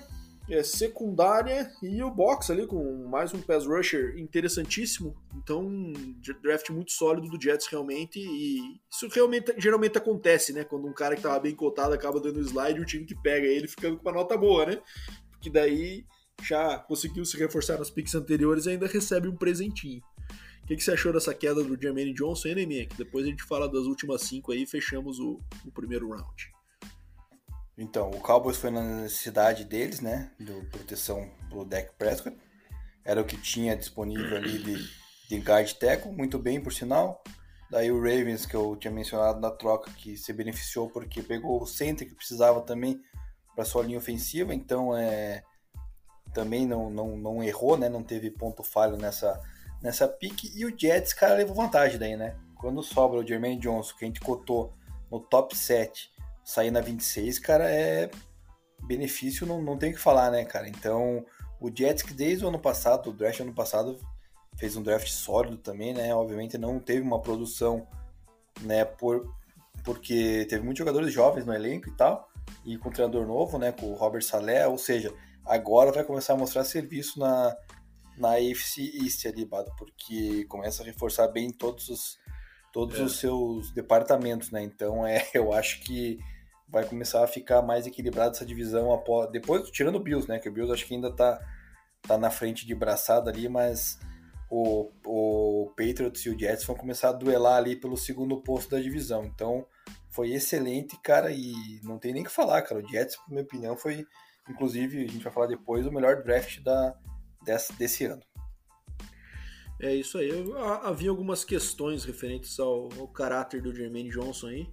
é, 0.49 0.61
secundária 0.61 1.71
e 1.81 2.03
o 2.03 2.11
box 2.11 2.51
ali 2.51 2.67
com 2.67 3.07
mais 3.07 3.33
um 3.33 3.41
pass 3.41 3.65
rusher 3.65 4.17
interessantíssimo. 4.17 5.15
Então, 5.35 5.93
draft 6.41 6.69
muito 6.69 6.91
sólido 6.91 7.29
do 7.29 7.41
Jets 7.41 7.67
realmente. 7.67 8.19
E 8.19 8.79
isso 8.91 9.07
realmente 9.07 9.53
geralmente 9.57 9.97
acontece, 9.97 10.53
né? 10.53 10.63
Quando 10.63 10.87
um 10.87 10.93
cara 10.93 11.15
que 11.15 11.21
tava 11.21 11.39
bem 11.39 11.55
cotado 11.55 11.93
acaba 11.93 12.19
dando 12.19 12.41
slide, 12.41 12.79
o 12.79 12.85
time 12.85 13.05
que 13.05 13.15
pega 13.15 13.47
ele 13.47 13.67
ficando 13.67 13.97
com 13.97 14.03
uma 14.03 14.17
nota 14.17 14.37
boa, 14.37 14.65
né? 14.65 14.81
Porque 15.31 15.49
daí 15.49 16.05
já 16.41 16.77
conseguiu 16.79 17.23
se 17.25 17.37
reforçar 17.37 17.77
nas 17.77 17.89
picks 17.89 18.15
anteriores 18.15 18.65
e 18.65 18.71
ainda 18.71 18.87
recebe 18.87 19.27
um 19.27 19.35
presentinho. 19.35 20.01
O 20.63 20.65
que, 20.65 20.77
que, 20.77 20.83
você 20.83 20.93
achou 20.93 21.11
dessa 21.11 21.33
queda 21.33 21.61
do 21.61 21.79
Jermaine 21.79 22.13
Johnson 22.13 22.47
e 22.47 22.55
Neymar? 22.55 22.87
Depois 22.97 23.25
a 23.25 23.29
gente 23.29 23.43
fala 23.43 23.67
das 23.67 23.83
últimas 23.83 24.21
cinco 24.21 24.53
aí 24.53 24.63
e 24.63 24.65
fechamos 24.65 25.19
o, 25.19 25.37
o, 25.65 25.71
primeiro 25.73 26.09
round. 26.09 26.53
Então, 27.77 28.09
o 28.09 28.21
Cowboys 28.21 28.55
foi 28.55 28.69
na 28.69 28.81
necessidade 28.81 29.65
deles, 29.65 29.99
né? 29.99 30.31
De 30.39 30.53
proteção 30.67 31.29
pro 31.49 31.65
Dak 31.65 31.91
Prescott. 31.97 32.37
Era 33.03 33.21
o 33.21 33.25
que 33.25 33.35
tinha 33.35 33.75
disponível 33.75 34.37
ali 34.37 34.57
de, 34.57 34.89
de 35.27 35.37
guard 35.39 35.69
tackle, 35.73 36.13
muito 36.13 36.39
bem, 36.39 36.61
por 36.61 36.71
sinal. 36.71 37.21
Daí 37.69 37.91
o 37.91 37.97
Ravens, 37.99 38.45
que 38.45 38.55
eu 38.55 38.77
tinha 38.77 38.91
mencionado 38.91 39.41
na 39.41 39.51
troca, 39.51 39.91
que 39.91 40.15
se 40.15 40.31
beneficiou 40.31 40.89
porque 40.89 41.21
pegou 41.21 41.61
o 41.61 41.67
center 41.67 42.07
que 42.07 42.15
precisava 42.15 42.61
também 42.61 43.01
para 43.53 43.65
sua 43.65 43.83
linha 43.83 43.97
ofensiva. 43.97 44.55
Então, 44.55 44.95
é, 44.95 45.43
também 46.33 46.65
não, 46.65 46.89
não, 46.89 47.17
não 47.17 47.43
errou, 47.43 47.77
né? 47.77 47.89
Não 47.89 48.01
teve 48.01 48.31
ponto 48.31 48.63
falho 48.63 48.95
nessa 48.95 49.41
nessa 49.83 50.07
pique. 50.07 50.49
E 50.55 50.65
o 50.65 50.73
Jets, 50.75 51.13
cara, 51.13 51.35
levou 51.35 51.53
vantagem 51.53 51.99
daí, 51.99 52.15
né? 52.15 52.35
Quando 52.55 52.81
sobra 52.81 53.19
o 53.19 53.27
Jermaine 53.27 53.59
Johnson, 53.59 53.93
que 53.97 54.05
a 54.05 54.07
gente 54.07 54.21
cotou 54.21 54.73
no 55.11 55.19
top 55.19 55.55
7, 55.55 56.09
sair 56.43 56.71
na 56.71 56.79
26, 56.79 57.37
cara, 57.39 57.69
é 57.69 58.09
benefício, 58.83 59.45
não, 59.45 59.61
não 59.61 59.77
tem 59.77 59.91
o 59.91 59.93
que 59.93 59.99
falar, 59.99 60.31
né, 60.31 60.45
cara? 60.45 60.67
Então, 60.67 61.25
o 61.59 61.69
Jets, 61.69 62.01
que 62.01 62.13
desde 62.13 62.45
o 62.45 62.47
ano 62.47 62.59
passado, 62.59 63.09
o 63.09 63.13
draft 63.13 63.41
ano 63.41 63.53
passado, 63.53 63.99
fez 64.55 64.75
um 64.75 64.81
draft 64.81 65.07
sólido 65.09 65.57
também, 65.57 65.93
né? 65.93 66.15
Obviamente 66.15 66.57
não 66.57 66.79
teve 66.79 67.01
uma 67.01 67.21
produção, 67.21 67.85
né, 68.61 68.85
por, 68.85 69.33
porque 69.83 70.45
teve 70.49 70.63
muitos 70.63 70.79
jogadores 70.79 71.13
jovens 71.13 71.45
no 71.45 71.53
elenco 71.53 71.89
e 71.89 71.93
tal, 71.93 72.29
e 72.65 72.77
com 72.77 72.89
treinador 72.89 73.27
novo, 73.27 73.57
né, 73.57 73.71
com 73.71 73.91
o 73.91 73.95
Robert 73.95 74.23
Saleh, 74.23 74.67
ou 74.67 74.77
seja, 74.77 75.13
agora 75.45 75.91
vai 75.91 76.03
começar 76.03 76.33
a 76.33 76.37
mostrar 76.37 76.63
serviço 76.63 77.19
na, 77.19 77.55
na 78.17 78.33
AFC 78.33 78.91
East 79.01 79.25
ali, 79.25 79.45
Bado, 79.45 79.73
porque 79.77 80.45
começa 80.45 80.83
a 80.83 80.85
reforçar 80.85 81.27
bem 81.27 81.51
todos 81.51 81.89
os, 81.89 82.17
todos 82.71 82.99
é. 82.99 83.03
os 83.03 83.19
seus 83.19 83.71
departamentos, 83.71 84.51
né? 84.51 84.63
Então 84.63 85.05
é, 85.05 85.25
eu 85.33 85.53
acho 85.53 85.81
que 85.81 86.19
vai 86.67 86.85
começar 86.85 87.23
a 87.23 87.27
ficar 87.27 87.61
mais 87.61 87.85
equilibrada 87.85 88.31
essa 88.31 88.45
divisão 88.45 88.91
após, 88.91 89.29
depois 89.31 89.69
tirando 89.69 89.95
o 89.95 90.03
Bills, 90.03 90.27
né? 90.27 90.39
Que 90.39 90.49
o 90.49 90.51
Bills 90.51 90.73
acho 90.73 90.85
que 90.85 90.95
ainda 90.95 91.11
tá, 91.11 91.39
tá 92.01 92.17
na 92.17 92.31
frente 92.31 92.65
de 92.65 92.73
braçada 92.73 93.29
ali, 93.29 93.47
mas 93.47 93.99
o, 94.49 94.91
o 95.05 95.71
Patriots 95.75 96.25
e 96.25 96.29
o 96.29 96.39
Jets 96.39 96.65
vão 96.65 96.75
começar 96.75 97.09
a 97.09 97.13
duelar 97.13 97.57
ali 97.57 97.75
pelo 97.75 97.97
segundo 97.97 98.41
posto 98.41 98.71
da 98.71 98.79
divisão. 98.79 99.23
Então 99.23 99.65
foi 100.09 100.31
excelente, 100.31 100.95
cara, 101.01 101.31
e 101.31 101.53
não 101.83 101.97
tem 101.97 102.13
nem 102.13 102.21
o 102.21 102.25
que 102.25 102.31
falar, 102.31 102.61
cara. 102.61 102.79
O 102.79 102.87
Jets, 102.87 103.17
na 103.27 103.29
minha 103.29 103.43
opinião, 103.43 103.75
foi, 103.75 104.05
inclusive, 104.47 105.03
a 105.03 105.07
gente 105.07 105.23
vai 105.23 105.33
falar 105.33 105.47
depois, 105.47 105.87
o 105.87 105.91
melhor 105.91 106.21
draft 106.21 106.61
da, 106.61 106.95
desse, 107.43 107.73
desse 107.73 108.05
ano. 108.05 108.21
É 109.79 109.93
isso 109.93 110.17
aí. 110.17 110.29
Havia 110.83 111.09
algumas 111.09 111.43
questões 111.43 112.05
referentes 112.05 112.59
ao, 112.59 112.89
ao 112.97 113.07
caráter 113.07 113.61
do 113.61 113.75
Jermaine 113.75 114.09
Johnson 114.09 114.47
aí, 114.47 114.67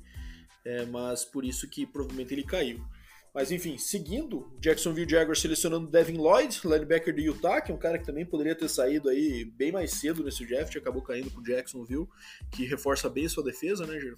é, 0.65 0.85
mas 0.87 1.25
por 1.25 1.45
isso 1.45 1.69
que 1.69 1.87
provavelmente 1.87 2.33
ele 2.33 2.45
caiu. 2.45 2.85
Mas 3.33 3.53
enfim, 3.53 3.79
seguindo, 3.79 4.51
Jacksonville 4.61 5.09
Jaguars 5.09 5.41
selecionando 5.41 5.87
Devin 5.87 6.17
Lloyd, 6.17 6.61
linebacker 6.65 7.15
do 7.15 7.21
Utah, 7.21 7.61
que 7.61 7.71
é 7.71 7.75
um 7.75 7.79
cara 7.79 7.99
que 7.99 8.05
também 8.05 8.27
poderia 8.27 8.57
ter 8.57 8.69
saído 8.69 9.09
aí 9.09 9.45
bem 9.45 9.71
mais 9.71 9.93
cedo 9.93 10.25
nesse 10.25 10.45
draft, 10.45 10.75
acabou 10.77 11.01
caindo 11.01 11.31
pro 11.31 11.43
Jacksonville, 11.43 12.09
que 12.51 12.65
reforça 12.65 13.09
bem 13.09 13.29
sua 13.29 13.45
defesa, 13.45 13.87
né? 13.87 14.01
Já 14.01 14.15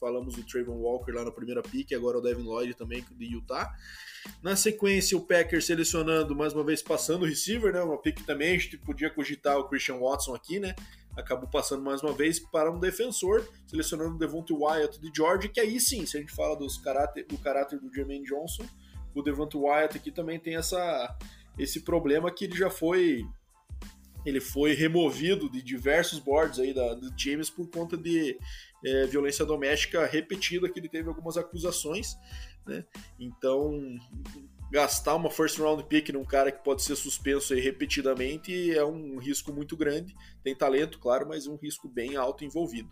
falamos 0.00 0.34
do 0.34 0.42
Trayvon 0.44 0.78
Walker 0.78 1.12
lá 1.12 1.24
na 1.24 1.30
primeira 1.30 1.62
pick, 1.62 1.92
agora 1.92 2.18
o 2.18 2.20
Devin 2.20 2.42
Lloyd 2.42 2.74
também 2.74 3.04
do 3.10 3.22
Utah. 3.22 3.72
Na 4.42 4.56
sequência, 4.56 5.16
o 5.16 5.20
Packers 5.20 5.66
selecionando, 5.66 6.34
mais 6.34 6.52
uma 6.52 6.64
vez, 6.64 6.82
passando 6.82 7.22
o 7.22 7.26
receiver, 7.26 7.72
né? 7.72 7.80
Uma 7.82 8.00
pick 8.02 8.20
também, 8.26 8.50
a 8.50 8.58
gente 8.58 8.76
podia 8.78 9.10
cogitar 9.10 9.58
o 9.58 9.68
Christian 9.68 9.98
Watson 9.98 10.34
aqui, 10.34 10.58
né? 10.58 10.74
Acabou 11.16 11.48
passando 11.48 11.82
mais 11.82 12.02
uma 12.02 12.12
vez 12.12 12.38
para 12.38 12.70
um 12.70 12.78
defensor, 12.78 13.46
selecionando 13.66 14.14
o 14.14 14.18
Devontae 14.18 14.56
Wyatt 14.56 15.00
de 15.00 15.10
George, 15.14 15.48
que 15.48 15.60
aí 15.60 15.80
sim, 15.80 16.06
se 16.06 16.16
a 16.16 16.20
gente 16.20 16.32
fala 16.32 16.56
dos 16.56 16.78
caráter, 16.78 17.26
do 17.26 17.36
caráter 17.38 17.80
do 17.80 17.92
Jermaine 17.92 18.24
Johnson, 18.24 18.64
o 19.14 19.22
Devontae 19.22 19.60
Wyatt 19.60 19.96
aqui 19.96 20.10
também 20.12 20.38
tem 20.38 20.56
essa, 20.56 21.18
esse 21.58 21.80
problema 21.80 22.30
que 22.30 22.44
ele 22.44 22.56
já 22.56 22.70
foi 22.70 23.24
ele 24.26 24.38
foi 24.38 24.74
removido 24.74 25.50
de 25.50 25.62
diversos 25.62 26.18
boards 26.18 26.58
aí 26.58 26.74
da, 26.74 26.92
do 26.92 27.10
James 27.16 27.48
por 27.48 27.66
conta 27.70 27.96
de 27.96 28.38
é, 28.84 29.06
violência 29.06 29.46
doméstica 29.46 30.04
repetida, 30.04 30.68
que 30.68 30.78
ele 30.78 30.90
teve 30.90 31.08
algumas 31.08 31.38
acusações 31.38 32.18
né? 32.66 32.84
Então, 33.18 33.80
gastar 34.70 35.16
uma 35.16 35.30
first 35.30 35.58
round 35.58 35.82
pick 35.84 36.10
num 36.10 36.24
cara 36.24 36.52
que 36.52 36.62
pode 36.62 36.82
ser 36.82 36.94
suspenso 36.94 37.54
repetidamente 37.54 38.72
é 38.72 38.84
um 38.84 39.18
risco 39.18 39.52
muito 39.52 39.76
grande. 39.76 40.14
Tem 40.44 40.54
talento, 40.54 40.98
claro, 40.98 41.26
mas 41.28 41.46
um 41.46 41.56
risco 41.56 41.88
bem 41.88 42.16
alto 42.16 42.44
envolvido. 42.44 42.90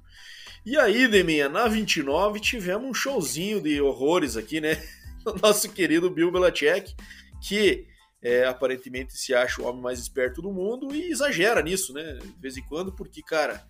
E 0.67 0.77
aí, 0.77 1.07
Deminha, 1.07 1.49
na 1.49 1.69
29 1.69 2.41
tivemos 2.41 2.89
um 2.89 2.93
showzinho 2.93 3.61
de 3.61 3.81
horrores 3.81 4.37
aqui, 4.37 4.61
né? 4.61 4.83
Nosso 5.41 5.71
querido 5.71 6.11
Bill 6.11 6.33
Belichick, 6.33 6.95
que 7.41 7.87
é, 8.21 8.45
aparentemente 8.45 9.17
se 9.17 9.33
acha 9.33 9.63
o 9.63 9.67
homem 9.67 9.81
mais 9.81 10.01
esperto 10.01 10.43
do 10.43 10.53
mundo 10.53 10.93
e 10.93 11.11
exagera 11.11 11.63
nisso, 11.63 11.93
né? 11.93 12.15
De 12.15 12.41
vez 12.41 12.57
em 12.57 12.63
quando, 12.63 12.93
porque, 12.93 13.23
cara, 13.23 13.65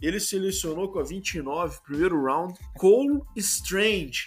ele 0.00 0.18
selecionou 0.18 0.90
com 0.90 0.98
a 0.98 1.04
29, 1.04 1.78
primeiro 1.82 2.24
round, 2.24 2.58
Cole 2.78 3.20
Strange 3.36 4.24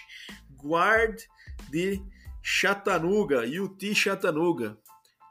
Guard 0.62 1.20
de 1.68 2.00
Chattanooga, 2.46 3.40
UT 3.40 3.94
Chattanooga. 3.94 4.76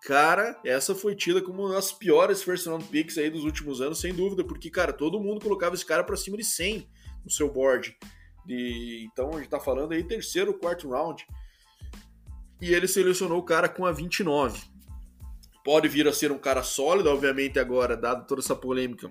Cara, 0.02 0.60
essa 0.66 0.96
foi 0.96 1.16
tida 1.16 1.44
como 1.44 1.64
uma 1.64 1.76
das 1.76 1.92
piores 1.92 2.42
first 2.42 2.66
round 2.66 2.84
picks 2.86 3.20
aí 3.20 3.30
dos 3.30 3.44
últimos 3.44 3.82
anos, 3.82 4.00
sem 4.00 4.12
dúvida, 4.12 4.44
porque, 4.44 4.68
cara, 4.72 4.92
todo 4.92 5.20
mundo 5.20 5.40
colocava 5.40 5.76
esse 5.76 5.86
cara 5.86 6.04
para 6.04 6.18
cima 6.18 6.36
de 6.36 6.44
100 6.44 6.90
no 7.24 7.30
seu 7.30 7.54
board. 7.54 7.96
De, 8.44 9.08
então 9.12 9.30
a 9.30 9.38
gente 9.38 9.48
tá 9.48 9.60
falando 9.60 9.94
aí 9.94 10.04
terceiro, 10.04 10.56
quarto 10.56 10.90
round. 10.90 11.24
E 12.60 12.74
ele 12.74 12.88
selecionou 12.88 13.38
o 13.38 13.46
cara 13.46 13.70
com 13.70 13.86
a 13.86 13.92
29. 13.92 14.60
Pode 15.64 15.88
vir 15.88 16.08
a 16.08 16.12
ser 16.12 16.32
um 16.32 16.40
cara 16.40 16.64
sólido, 16.64 17.10
obviamente, 17.10 17.60
agora, 17.60 17.96
dado 17.96 18.26
toda 18.26 18.42
essa 18.42 18.56
polêmica. 18.56 19.10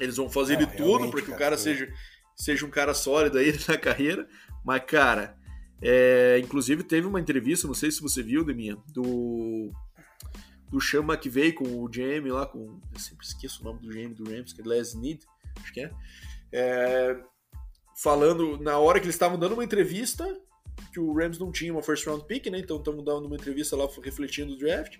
Eles 0.00 0.16
vão 0.16 0.30
fazer 0.30 0.56
de 0.56 0.66
tudo 0.78 1.10
para 1.10 1.20
que 1.20 1.30
o 1.30 1.36
cara 1.36 1.58
seja, 1.58 1.92
seja 2.34 2.64
um 2.64 2.70
cara 2.70 2.94
sólido 2.94 3.36
aí 3.36 3.52
na 3.68 3.76
carreira. 3.76 4.26
Mas, 4.64 4.82
cara, 4.86 5.37
é, 5.82 6.40
inclusive 6.42 6.82
teve 6.82 7.06
uma 7.06 7.20
entrevista, 7.20 7.66
não 7.66 7.74
sei 7.74 7.90
se 7.90 8.00
você 8.00 8.22
viu, 8.22 8.44
Deminha, 8.44 8.76
do 8.88 9.70
do 10.70 10.80
Sean 10.80 11.02
McVeigh 11.02 11.52
com 11.52 11.64
o 11.64 11.88
GM 11.88 12.30
lá, 12.30 12.46
com. 12.46 12.80
Eu 12.92 12.98
sempre 12.98 13.26
esqueço 13.26 13.62
o 13.62 13.64
nome 13.64 13.80
do 13.80 13.88
GM 13.88 14.14
do 14.14 14.24
Rams, 14.24 14.52
que 14.52 14.60
é 14.60 14.64
Les 14.64 14.94
Need, 14.94 15.26
acho 15.60 15.72
que 15.72 15.80
é. 15.80 15.90
é. 16.52 17.20
Falando, 17.96 18.58
na 18.58 18.78
hora 18.78 19.00
que 19.00 19.06
eles 19.06 19.14
estavam 19.16 19.38
dando 19.38 19.54
uma 19.54 19.64
entrevista, 19.64 20.24
que 20.92 21.00
o 21.00 21.12
Rams 21.12 21.38
não 21.38 21.50
tinha 21.50 21.72
uma 21.72 21.82
first 21.82 22.06
round 22.06 22.24
pick, 22.26 22.46
né? 22.46 22.58
Então 22.58 22.76
estavam 22.78 23.02
dando 23.02 23.26
uma 23.26 23.34
entrevista 23.34 23.76
lá 23.76 23.88
refletindo 24.02 24.52
o 24.52 24.58
draft. 24.58 24.96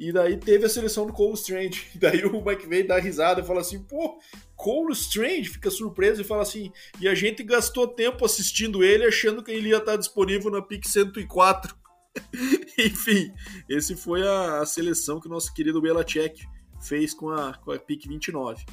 E 0.00 0.10
daí 0.10 0.38
teve 0.38 0.64
a 0.64 0.68
seleção 0.68 1.06
do 1.06 1.12
Cole 1.12 1.34
Strange. 1.34 1.88
E 1.94 1.98
daí 2.00 2.24
o 2.24 2.38
McVeigh 2.38 2.88
dá 2.88 2.98
risada 2.98 3.42
e 3.42 3.44
fala 3.44 3.60
assim: 3.60 3.82
pô, 3.82 4.18
Cole 4.56 4.94
Strange 4.94 5.50
fica 5.50 5.70
surpreso 5.70 6.22
e 6.22 6.24
fala 6.24 6.42
assim: 6.42 6.72
e 6.98 7.06
a 7.06 7.14
gente 7.14 7.42
gastou 7.42 7.86
tempo 7.86 8.24
assistindo 8.24 8.82
ele 8.82 9.04
achando 9.04 9.44
que 9.44 9.52
ele 9.52 9.68
ia 9.68 9.76
estar 9.76 9.96
disponível 9.96 10.50
na 10.50 10.62
pick 10.62 10.88
104. 10.88 11.76
Enfim, 12.78 13.30
esse 13.68 13.94
foi 13.94 14.26
a, 14.26 14.60
a, 14.60 14.66
seleção 14.66 15.20
que 15.20 15.28
o 15.28 15.30
nosso 15.30 15.52
querido 15.52 15.82
Belichick 15.82 16.44
fez 16.80 17.12
com 17.12 17.28
a, 17.28 17.54
com 17.58 17.70
a 17.70 17.78
pick 17.78 18.08
29. 18.08 18.64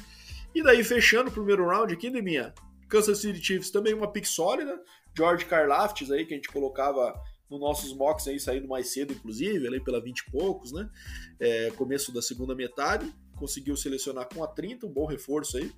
E 0.54 0.62
daí, 0.62 0.82
fechando 0.82 1.28
o 1.28 1.32
primeiro 1.32 1.66
round 1.66 1.92
aqui, 1.92 2.08
Deminha, 2.08 2.54
Kansas 2.88 3.18
City 3.18 3.40
Chiefs 3.40 3.70
também 3.70 3.92
uma 3.92 4.10
pick 4.10 4.24
sólida, 4.24 4.80
George 5.16 5.44
Karlaftis 5.44 6.10
aí, 6.10 6.24
que 6.24 6.32
a 6.32 6.36
gente 6.36 6.48
colocava 6.48 7.14
nos 7.50 7.60
nossos 7.60 7.94
mocks 7.94 8.26
aí, 8.28 8.38
saindo 8.38 8.68
mais 8.68 8.88
cedo, 8.88 9.12
inclusive, 9.12 9.66
ali 9.66 9.80
pela 9.80 10.00
20 10.00 10.18
e 10.18 10.30
poucos, 10.30 10.72
né? 10.72 10.88
É, 11.40 11.70
começo 11.70 12.12
da 12.12 12.20
segunda 12.20 12.54
metade, 12.54 13.12
conseguiu 13.36 13.76
selecionar 13.76 14.28
com 14.32 14.42
a 14.42 14.46
30, 14.46 14.86
um 14.86 14.92
bom 14.92 15.06
reforço 15.06 15.56
aí. 15.56 15.72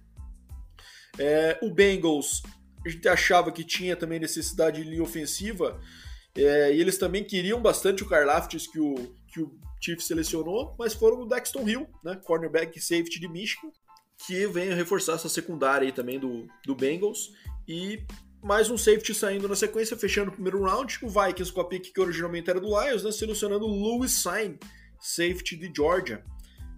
É, 1.18 1.58
o 1.62 1.70
Bengals, 1.72 2.42
a 2.84 2.88
gente 2.88 3.08
achava 3.08 3.52
que 3.52 3.64
tinha 3.64 3.94
também 3.94 4.18
necessidade 4.18 4.82
de 4.82 4.88
linha 4.88 5.02
ofensiva, 5.02 5.80
é, 6.34 6.74
e 6.74 6.80
eles 6.80 6.98
também 6.98 7.24
queriam 7.24 7.60
bastante 7.60 8.02
o 8.02 8.08
Karlaftis 8.08 8.66
que 8.66 8.78
o, 8.78 8.94
que 9.28 9.40
o 9.40 9.58
Chiefs 9.80 10.06
selecionou, 10.06 10.74
mas 10.78 10.94
foram 10.94 11.18
no 11.18 11.26
Dexton 11.26 11.68
Hill, 11.68 11.88
né, 12.04 12.16
cornerback 12.24 12.78
e 12.78 12.82
safety 12.82 13.18
de 13.18 13.28
Michigan, 13.28 13.70
que 14.26 14.46
vem 14.46 14.72
reforçar 14.74 15.14
essa 15.14 15.28
secundária 15.28 15.86
aí 15.86 15.92
também 15.92 16.18
do, 16.18 16.46
do 16.66 16.74
Bengals. 16.74 17.32
E 17.66 18.04
mais 18.42 18.70
um 18.70 18.78
safety 18.78 19.14
saindo 19.14 19.48
na 19.48 19.54
sequência, 19.54 19.96
fechando 19.96 20.30
o 20.30 20.32
primeiro 20.32 20.62
round. 20.62 20.98
O 21.02 21.08
Vikings 21.08 21.52
com 21.52 21.60
a 21.60 21.68
pick 21.68 21.92
que 21.92 22.00
originalmente 22.00 22.48
era 22.48 22.60
do 22.60 22.68
Lions, 22.68 23.04
né, 23.04 23.12
selecionando 23.12 23.66
o 23.66 23.98
Lewis 23.98 24.12
Sign, 24.12 24.58
safety 24.98 25.56
de 25.56 25.70
Georgia, 25.74 26.24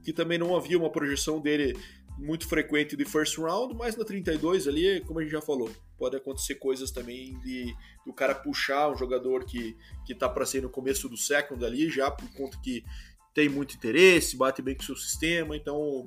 que 0.03 0.13
também 0.13 0.39
não 0.39 0.57
havia 0.57 0.79
uma 0.79 0.91
projeção 0.91 1.41
dele 1.41 1.79
muito 2.19 2.47
frequente 2.47 2.97
de 2.97 3.05
first 3.05 3.39
round, 3.39 3.75
mas 3.75 3.97
na 3.97 4.05
32 4.05 4.69
ali, 4.69 5.01
como 5.03 5.19
a 5.19 5.23
gente 5.23 5.33
já 5.33 5.41
falou, 5.41 5.71
pode 5.97 6.17
acontecer 6.17 6.57
coisas 6.57 6.91
também 6.91 7.39
de 7.41 7.75
do 8.05 8.13
cara 8.13 8.35
puxar 8.35 8.91
um 8.91 8.97
jogador 8.97 9.45
que, 9.45 9.77
que 10.05 10.15
tá 10.15 10.29
para 10.29 10.45
ser 10.45 10.63
no 10.63 10.69
começo 10.69 11.09
do 11.09 11.17
second 11.17 11.65
ali, 11.65 11.89
já 11.89 12.11
por 12.11 12.31
conta 12.35 12.59
que 12.63 12.85
tem 13.33 13.49
muito 13.49 13.75
interesse, 13.75 14.37
bate 14.37 14.61
bem 14.61 14.75
com 14.75 14.83
o 14.83 14.87
seu 14.87 14.97
sistema, 14.97 15.57
então 15.57 16.07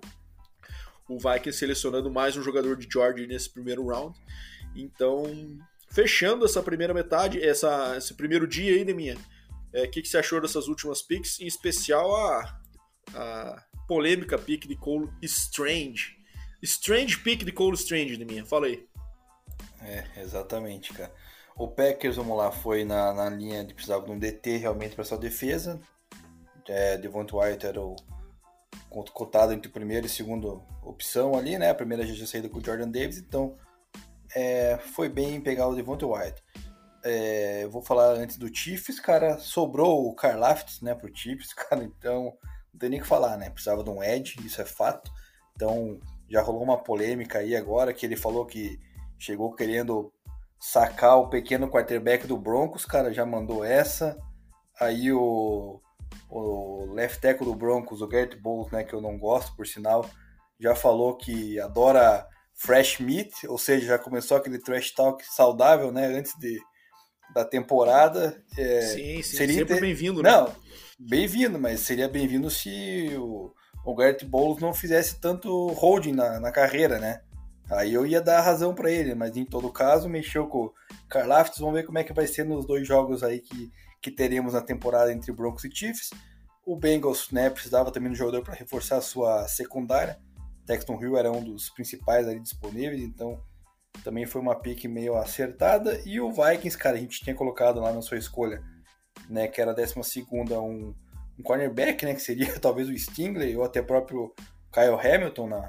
o 1.08 1.18
Vikings 1.18 1.58
selecionando 1.58 2.12
mais 2.12 2.36
um 2.36 2.44
jogador 2.44 2.78
de 2.78 2.88
Georgia 2.92 3.26
nesse 3.26 3.50
primeiro 3.50 3.86
round. 3.88 4.18
Então, 4.76 5.24
fechando 5.90 6.46
essa 6.46 6.62
primeira 6.62 6.94
metade, 6.94 7.42
essa, 7.42 7.96
esse 7.98 8.14
primeiro 8.14 8.48
dia 8.48 8.74
aí, 8.74 8.84
Deminha, 8.84 9.16
o 9.16 9.78
é, 9.78 9.88
que, 9.88 10.02
que 10.02 10.08
você 10.08 10.18
achou 10.18 10.42
dessas 10.42 10.68
últimas 10.68 11.02
picks, 11.02 11.40
em 11.40 11.48
especial 11.48 12.16
a, 12.16 12.60
a 13.14 13.64
polêmica 13.88 14.38
pick 14.38 14.68
de 14.68 14.76
Cole 14.76 15.10
Strange. 15.22 16.16
Strange 16.62 17.20
pick 17.20 17.44
de 17.44 17.52
Cole 17.52 17.76
Strange, 17.76 18.18
de 18.18 18.26
minha. 18.26 18.46
Fala 18.46 18.68
aí. 18.68 18.86
É, 19.82 20.04
exatamente, 20.18 20.94
cara. 20.94 21.14
O 21.58 21.68
Packers, 21.68 22.18
vamos 22.18 22.38
lá, 22.38 22.52
foi 22.52 22.84
na, 22.84 23.14
na 23.14 23.30
linha 23.30 23.64
de 23.64 23.74
precisava 23.74 24.06
de 24.06 24.12
um 24.12 24.20
DT 24.20 24.58
realmente 24.58 24.96
para 24.96 25.06
sua 25.06 25.18
defesa. 25.18 25.80
É, 26.68 26.98
White 26.98 27.66
era 27.66 27.80
o 27.80 27.96
cotado 29.14 29.54
entre 29.54 29.72
primeira 29.72 30.06
e 30.06 30.10
segunda 30.10 30.48
opção 30.82 31.38
ali, 31.38 31.58
né? 31.58 31.70
A 31.70 31.76
primeira 31.76 32.06
já 32.06 32.14
tinha 32.14 32.28
saído 32.28 32.50
com 32.50 32.60
o 32.60 32.64
Jordan 32.64 32.90
Davis, 32.90 33.18
então 33.18 33.56
é, 34.36 34.78
foi 34.78 35.08
bem 35.08 35.40
pegar 35.40 35.68
o 35.68 35.76
Devont 35.76 36.04
White. 36.04 36.44
É, 37.04 37.66
vou 37.68 37.82
falar 37.82 38.14
antes 38.14 38.36
do 38.36 38.54
Chiefs, 38.54 39.00
cara, 39.00 39.38
sobrou 39.38 40.08
o 40.08 40.14
Karlaftis, 40.14 40.82
né, 40.82 40.94
pro 40.94 41.16
Chiefs, 41.16 41.54
cara, 41.56 41.84
então 41.84 42.34
não 42.74 42.80
tem 42.80 42.90
nem 42.90 43.00
o 43.00 43.04
que 43.04 43.08
falar, 43.08 43.38
né? 43.38 43.50
Precisava 43.50 43.84
de 43.84 43.90
um 43.90 44.04
Edge, 44.04 44.36
isso 44.46 44.62
é 44.62 44.66
fato. 44.66 45.10
Então 45.56 46.00
já 46.30 46.42
rolou 46.42 46.64
uma 46.64 46.84
polêmica 46.84 47.40
aí 47.40 47.56
agora 47.56 47.94
que 47.94 48.06
ele 48.06 48.18
falou 48.18 48.46
que 48.46 48.78
chegou 49.18 49.54
querendo 49.54 50.12
sacar 50.60 51.18
o 51.18 51.30
pequeno 51.30 51.70
quarterback 51.70 52.28
do 52.28 52.38
Broncos, 52.38 52.86
cara, 52.86 53.14
já 53.14 53.26
mandou 53.26 53.64
essa. 53.64 54.18
Aí 54.80 55.14
o, 55.14 55.80
o 56.30 56.92
left 56.92 57.22
tackle 57.22 57.46
do 57.46 57.56
Broncos, 57.56 58.02
o 58.02 58.08
Garrett 58.08 58.36
Bowles, 58.36 58.72
né, 58.72 58.84
que 58.84 58.94
eu 58.94 59.00
não 59.00 59.18
gosto, 59.18 59.56
por 59.56 59.66
sinal, 59.66 60.10
já 60.60 60.76
falou 60.76 61.16
que 61.16 61.60
adora 61.60 62.28
fresh 62.56 63.00
meat, 63.00 63.46
ou 63.48 63.58
seja, 63.58 63.86
já 63.88 64.00
começou 64.00 64.38
aquele 64.38 64.60
trash 64.60 64.92
talk 64.92 65.24
saudável, 65.26 65.92
né, 65.92 66.08
antes 66.08 66.34
de, 66.40 66.60
da 67.34 67.44
temporada. 67.44 68.42
É, 68.58 68.82
sim, 68.82 69.22
sim, 69.22 69.38
seria 69.38 69.56
sempre 69.56 69.80
bem-vindo, 69.80 70.24
né? 70.24 70.32
Não, 70.32 70.56
bem-vindo, 70.98 71.60
mas 71.60 71.82
seria 71.82 72.08
bem-vindo 72.08 72.50
se 72.50 73.10
o, 73.18 73.54
o 73.84 73.96
Garrett 73.96 74.26
Bowles 74.26 74.62
não 74.62 74.74
fizesse 74.74 75.20
tanto 75.20 75.68
holding 75.74 76.14
na, 76.14 76.40
na 76.40 76.52
carreira, 76.52 76.98
né? 76.98 77.22
Aí 77.70 77.94
eu 77.94 78.06
ia 78.06 78.22
dar 78.22 78.42
razão 78.42 78.76
para 78.76 78.92
ele, 78.92 79.16
mas 79.16 79.36
em 79.36 79.44
todo 79.44 79.72
caso 79.72 80.08
mexeu 80.08 80.48
com 80.48 80.66
o 80.66 80.74
Karlaftis. 81.10 81.60
Vamos 81.60 81.74
ver 81.74 81.84
como 81.84 81.98
é 81.98 82.04
que 82.04 82.14
vai 82.14 82.28
ser 82.28 82.44
nos 82.44 82.66
dois 82.66 82.88
jogos 82.88 83.24
aí 83.24 83.40
que, 83.40 83.72
que 84.02 84.12
teremos 84.12 84.54
na 84.54 84.62
temporada 84.62 85.12
entre 85.12 85.32
Broncos 85.32 85.64
e 85.64 85.72
Chiefs. 85.76 86.12
O 86.64 86.76
Bengals 86.76 87.32
né, 87.32 87.50
precisava 87.50 87.92
também 87.92 88.12
do 88.12 88.16
jogador 88.16 88.44
para 88.44 88.54
reforçar 88.54 88.98
a 88.98 89.02
sua 89.02 89.48
secundária. 89.48 90.20
Texton 90.66 91.00
Hill 91.00 91.18
era 91.18 91.32
um 91.32 91.44
dos 91.44 91.70
principais 91.70 92.28
ali 92.28 92.40
disponíveis, 92.40 93.02
então 93.02 93.40
também 94.04 94.26
foi 94.26 94.42
uma 94.42 94.56
pick 94.56 94.86
meio 94.86 95.16
acertada. 95.16 96.02
E 96.06 96.20
o 96.20 96.32
Vikings, 96.32 96.78
cara, 96.78 96.98
a 96.98 97.00
gente 97.00 97.22
tinha 97.22 97.36
colocado 97.36 97.80
lá 97.80 97.94
na 97.94 98.02
sua 98.02 98.18
escolha 98.18 98.62
né, 99.30 99.48
que 99.48 99.62
era 99.62 99.72
a 99.72 99.74
12 99.74 99.96
um, 100.52 100.94
um 101.40 101.44
cornerback, 101.44 102.06
né, 102.06 102.14
que 102.14 102.22
seria 102.22 102.54
talvez 102.60 102.90
o 102.90 102.98
Stingley 102.98 103.56
ou 103.56 103.64
até 103.64 103.82
próprio 103.82 104.34
Kyle 104.72 105.00
Hamilton 105.00 105.48
na, 105.48 105.68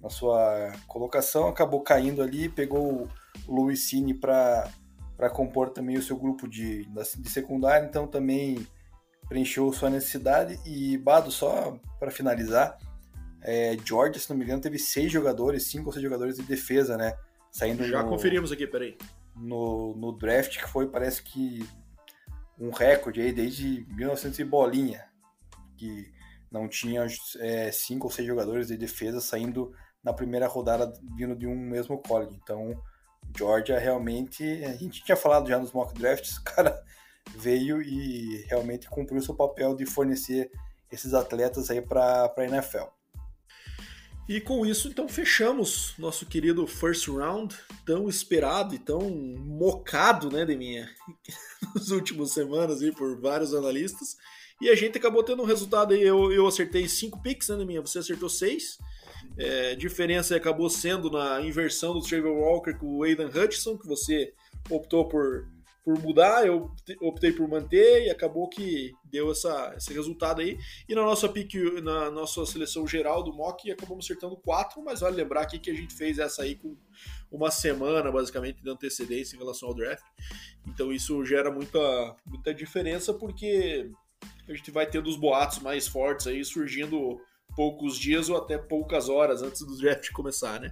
na 0.00 0.10
sua 0.10 0.72
colocação, 0.86 1.48
acabou 1.48 1.82
caindo 1.82 2.22
ali, 2.22 2.48
pegou 2.48 3.04
o 3.46 3.52
Louis 3.52 3.88
Cine 3.88 4.14
para 4.14 4.70
compor 5.32 5.70
também 5.70 5.96
o 5.96 6.02
seu 6.02 6.16
grupo 6.16 6.48
de, 6.48 6.84
de 6.86 7.30
secundário, 7.30 7.88
então 7.88 8.06
também 8.06 8.66
preencheu 9.28 9.72
sua 9.72 9.90
necessidade. 9.90 10.58
E 10.66 10.98
Bado, 10.98 11.30
só 11.30 11.78
para 11.98 12.10
finalizar, 12.10 12.76
é, 13.42 13.76
Georgia, 13.84 14.20
se 14.20 14.28
não 14.30 14.36
me 14.36 14.44
engano, 14.44 14.60
teve 14.60 14.78
seis 14.78 15.10
jogadores, 15.10 15.66
cinco 15.66 15.86
ou 15.86 15.92
seis 15.92 16.02
jogadores 16.02 16.36
de 16.36 16.42
defesa, 16.42 16.96
né? 16.96 17.16
Saindo 17.50 17.84
Já 17.84 18.02
no, 18.02 18.08
conferimos 18.08 18.52
aqui, 18.52 18.66
peraí. 18.66 18.96
No, 19.34 19.94
no 19.96 20.12
draft, 20.12 20.58
que 20.58 20.68
foi, 20.68 20.88
parece 20.88 21.22
que 21.22 21.66
um 22.58 22.70
recorde 22.70 23.20
aí 23.20 23.32
desde 23.32 23.86
1900 23.88 24.38
e 24.38 24.44
bolinha, 24.44 25.04
que 25.76 26.12
não 26.50 26.68
tinha 26.68 27.06
é, 27.38 27.72
cinco 27.72 28.06
ou 28.06 28.12
seis 28.12 28.26
jogadores 28.26 28.68
de 28.68 28.76
defesa 28.76 29.20
saindo 29.20 29.72
na 30.02 30.12
primeira 30.12 30.46
rodada 30.46 30.92
vindo 31.16 31.34
de 31.34 31.46
um 31.46 31.56
mesmo 31.56 31.98
college. 31.98 32.38
Então, 32.42 32.80
Georgia 33.36 33.78
realmente, 33.78 34.44
a 34.64 34.72
gente 34.76 35.02
tinha 35.02 35.16
falado 35.16 35.48
já 35.48 35.58
nos 35.58 35.72
mock 35.72 35.94
drafts, 35.94 36.36
o 36.38 36.44
cara 36.44 36.82
veio 37.36 37.80
e 37.80 38.44
realmente 38.48 38.88
cumpriu 38.88 39.22
seu 39.22 39.34
papel 39.34 39.74
de 39.74 39.86
fornecer 39.86 40.50
esses 40.90 41.14
atletas 41.14 41.70
aí 41.70 41.80
para 41.80 42.32
a 42.36 42.44
NFL. 42.44 42.86
E 44.30 44.40
com 44.40 44.64
isso, 44.64 44.86
então, 44.86 45.08
fechamos 45.08 45.92
nosso 45.98 46.24
querido 46.24 46.64
first 46.64 47.08
round, 47.08 47.52
tão 47.84 48.08
esperado 48.08 48.72
e 48.72 48.78
tão 48.78 49.10
mocado, 49.10 50.30
né, 50.30 50.46
Deminha, 50.46 50.88
nas 51.74 51.90
últimas 51.90 52.30
semanas 52.30 52.80
aí 52.80 52.92
por 52.92 53.20
vários 53.20 53.52
analistas. 53.52 54.16
E 54.62 54.68
a 54.68 54.76
gente 54.76 54.96
acabou 54.96 55.24
tendo 55.24 55.42
um 55.42 55.44
resultado 55.44 55.94
aí, 55.94 56.00
eu, 56.00 56.30
eu 56.30 56.46
acertei 56.46 56.86
cinco 56.86 57.20
picks, 57.20 57.48
né, 57.48 57.56
Deminha? 57.56 57.80
Você 57.80 57.98
acertou 57.98 58.28
seis. 58.28 58.78
É, 59.36 59.74
diferença 59.74 60.36
acabou 60.36 60.70
sendo 60.70 61.10
na 61.10 61.40
inversão 61.40 61.92
do 61.92 62.00
Trevor 62.00 62.32
Walker 62.32 62.74
com 62.74 62.98
o 62.98 63.02
Aidan 63.02 63.30
Hutchinson, 63.34 63.76
que 63.76 63.88
você 63.88 64.32
optou 64.70 65.08
por 65.08 65.44
por 65.84 65.98
mudar, 65.98 66.46
eu 66.46 66.70
optei 67.00 67.32
por 67.32 67.48
manter 67.48 68.06
e 68.06 68.10
acabou 68.10 68.48
que 68.48 68.92
deu 69.04 69.30
essa, 69.30 69.74
esse 69.76 69.92
resultado 69.92 70.40
aí. 70.40 70.58
E 70.88 70.94
na 70.94 71.02
nossa 71.02 71.28
pick, 71.28 71.54
na 71.82 72.10
nossa 72.10 72.44
seleção 72.44 72.86
geral 72.86 73.22
do 73.22 73.32
mock, 73.32 73.70
acabamos 73.70 74.04
acertando 74.04 74.36
quatro, 74.36 74.82
mas 74.82 75.00
vale 75.00 75.16
lembrar 75.16 75.42
aqui 75.42 75.58
que 75.58 75.70
a 75.70 75.74
gente 75.74 75.94
fez 75.94 76.18
essa 76.18 76.42
aí 76.42 76.54
com 76.54 76.76
uma 77.30 77.50
semana, 77.50 78.12
basicamente, 78.12 78.62
de 78.62 78.70
antecedência 78.70 79.36
em 79.36 79.38
relação 79.38 79.68
ao 79.68 79.74
draft. 79.74 80.04
Então 80.66 80.92
isso 80.92 81.24
gera 81.24 81.50
muita, 81.50 81.80
muita 82.26 82.52
diferença, 82.52 83.14
porque 83.14 83.90
a 84.48 84.52
gente 84.52 84.70
vai 84.70 84.86
tendo 84.86 85.08
os 85.08 85.16
boatos 85.16 85.60
mais 85.60 85.88
fortes 85.88 86.26
aí 86.26 86.44
surgindo 86.44 87.20
poucos 87.56 87.98
dias 87.98 88.28
ou 88.28 88.36
até 88.36 88.58
poucas 88.58 89.08
horas 89.08 89.42
antes 89.42 89.62
do 89.62 89.76
draft 89.76 90.10
começar, 90.12 90.60
né? 90.60 90.70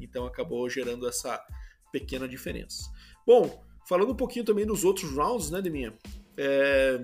Então 0.00 0.26
acabou 0.26 0.68
gerando 0.68 1.08
essa 1.08 1.40
pequena 1.92 2.28
diferença. 2.28 2.90
Bom, 3.26 3.64
falando 3.88 4.12
um 4.12 4.16
pouquinho 4.16 4.44
também 4.44 4.66
dos 4.66 4.84
outros 4.84 5.10
rounds, 5.10 5.50
né, 5.50 5.62
Deminha? 5.62 5.94
É, 6.36 7.02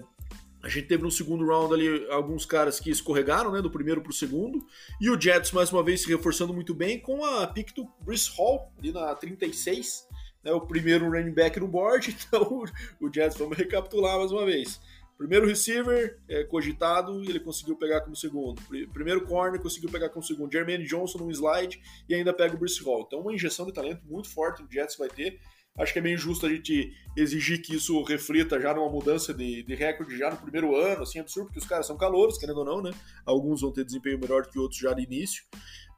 a 0.63 0.69
gente 0.69 0.87
teve 0.87 1.03
no 1.03 1.11
segundo 1.11 1.47
round 1.47 1.73
ali 1.73 2.07
alguns 2.11 2.45
caras 2.45 2.79
que 2.79 2.91
escorregaram, 2.91 3.51
né, 3.51 3.63
do 3.63 3.71
primeiro 3.71 4.03
para 4.03 4.11
o 4.11 4.15
segundo, 4.15 4.65
e 5.01 5.09
o 5.09 5.19
Jets 5.19 5.51
mais 5.53 5.73
uma 5.73 5.83
vez 5.83 6.03
se 6.03 6.09
reforçando 6.09 6.53
muito 6.53 6.75
bem 6.75 7.01
com 7.01 7.25
a 7.25 7.47
pick 7.47 7.75
do 7.75 7.89
Brice 8.01 8.31
Hall 8.37 8.71
ali 8.79 8.93
na 8.93 9.15
36, 9.15 10.07
né, 10.45 10.53
o 10.53 10.61
primeiro 10.61 11.11
running 11.11 11.33
back 11.33 11.59
no 11.59 11.67
board, 11.67 12.15
então 12.29 12.65
o 13.01 13.13
Jets, 13.13 13.39
vamos 13.39 13.57
recapitular 13.57 14.19
mais 14.19 14.31
uma 14.31 14.45
vez. 14.45 14.79
Primeiro 15.17 15.47
receiver 15.47 16.19
é, 16.29 16.45
cogitado 16.45 17.23
ele 17.23 17.39
conseguiu 17.39 17.77
pegar 17.77 18.01
como 18.01 18.17
segundo. 18.17 18.61
Primeiro 18.93 19.25
corner 19.25 19.61
conseguiu 19.61 19.89
pegar 19.89 20.09
como 20.09 20.25
segundo. 20.25 20.53
Jermaine 20.53 20.85
Johnson 20.85 21.19
no 21.19 21.31
slide 21.31 21.81
e 22.09 22.15
ainda 22.15 22.35
pega 22.35 22.57
o 22.57 22.59
Bruce 22.59 22.83
Hall. 22.83 23.05
Então, 23.07 23.21
uma 23.21 23.33
injeção 23.33 23.65
de 23.65 23.73
talento 23.73 24.05
muito 24.05 24.29
forte 24.29 24.63
o 24.63 24.69
Jets 24.69 24.97
vai 24.97 25.09
ter. 25.09 25.41
Acho 25.77 25.93
que 25.93 25.99
é 25.99 26.03
meio 26.03 26.15
injusto 26.15 26.47
a 26.47 26.49
gente 26.49 26.93
exigir 27.17 27.61
que 27.61 27.75
isso 27.75 28.01
reflita 28.05 28.61
já 28.61 28.73
numa 28.73 28.89
mudança 28.89 29.35
de, 29.35 29.65
de 29.65 29.75
recorde 29.75 30.17
já 30.17 30.31
no 30.31 30.37
primeiro 30.37 30.77
ano, 30.77 31.03
assim, 31.03 31.19
absurdo, 31.19 31.47
porque 31.47 31.59
os 31.59 31.67
caras 31.67 31.87
são 31.87 31.97
calouros, 31.97 32.39
querendo 32.39 32.59
ou 32.59 32.65
não, 32.65 32.81
né? 32.81 32.93
Alguns 33.27 33.61
vão 33.61 33.73
ter 33.73 33.85
desempenho 33.85 34.21
melhor 34.21 34.47
que 34.47 34.59
outros 34.59 34.79
já 34.79 34.93
de 34.93 35.03
início. 35.03 35.45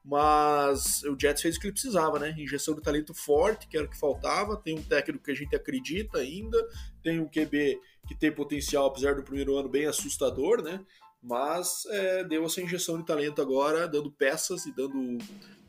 Mas 0.03 1.03
o 1.03 1.17
Jets 1.21 1.43
fez 1.43 1.57
o 1.57 1.61
que 1.61 1.67
ele 1.67 1.73
precisava, 1.73 2.19
né? 2.19 2.35
Injeção 2.39 2.75
de 2.75 2.81
talento 2.81 3.13
forte, 3.13 3.67
que 3.67 3.77
era 3.77 3.85
o 3.85 3.91
que 3.91 3.99
faltava. 3.99 4.57
Tem 4.57 4.79
um 4.79 4.83
técnico 4.83 5.25
que 5.25 5.33
a 5.33 5.35
gente 5.35 5.55
acredita 5.55 6.21
ainda, 6.21 6.57
tem 7.03 7.21
um 7.21 7.29
QB 7.29 7.79
que 8.09 8.15
tem 8.15 8.33
potencial, 8.33 8.87
apesar 8.87 9.15
do 9.15 9.25
primeiro 9.25 9.57
ano 9.59 9.69
bem 9.69 9.85
assustador, 9.85 10.63
né? 10.63 10.81
Mas 11.21 11.85
é, 11.91 12.25
deu 12.25 12.45
essa 12.45 12.63
injeção 12.63 12.97
de 12.99 13.05
talento 13.05 13.43
agora, 13.43 13.89
dando 13.89 14.11
peças 14.13 14.65
e 14.65 14.73
dando 14.73 15.19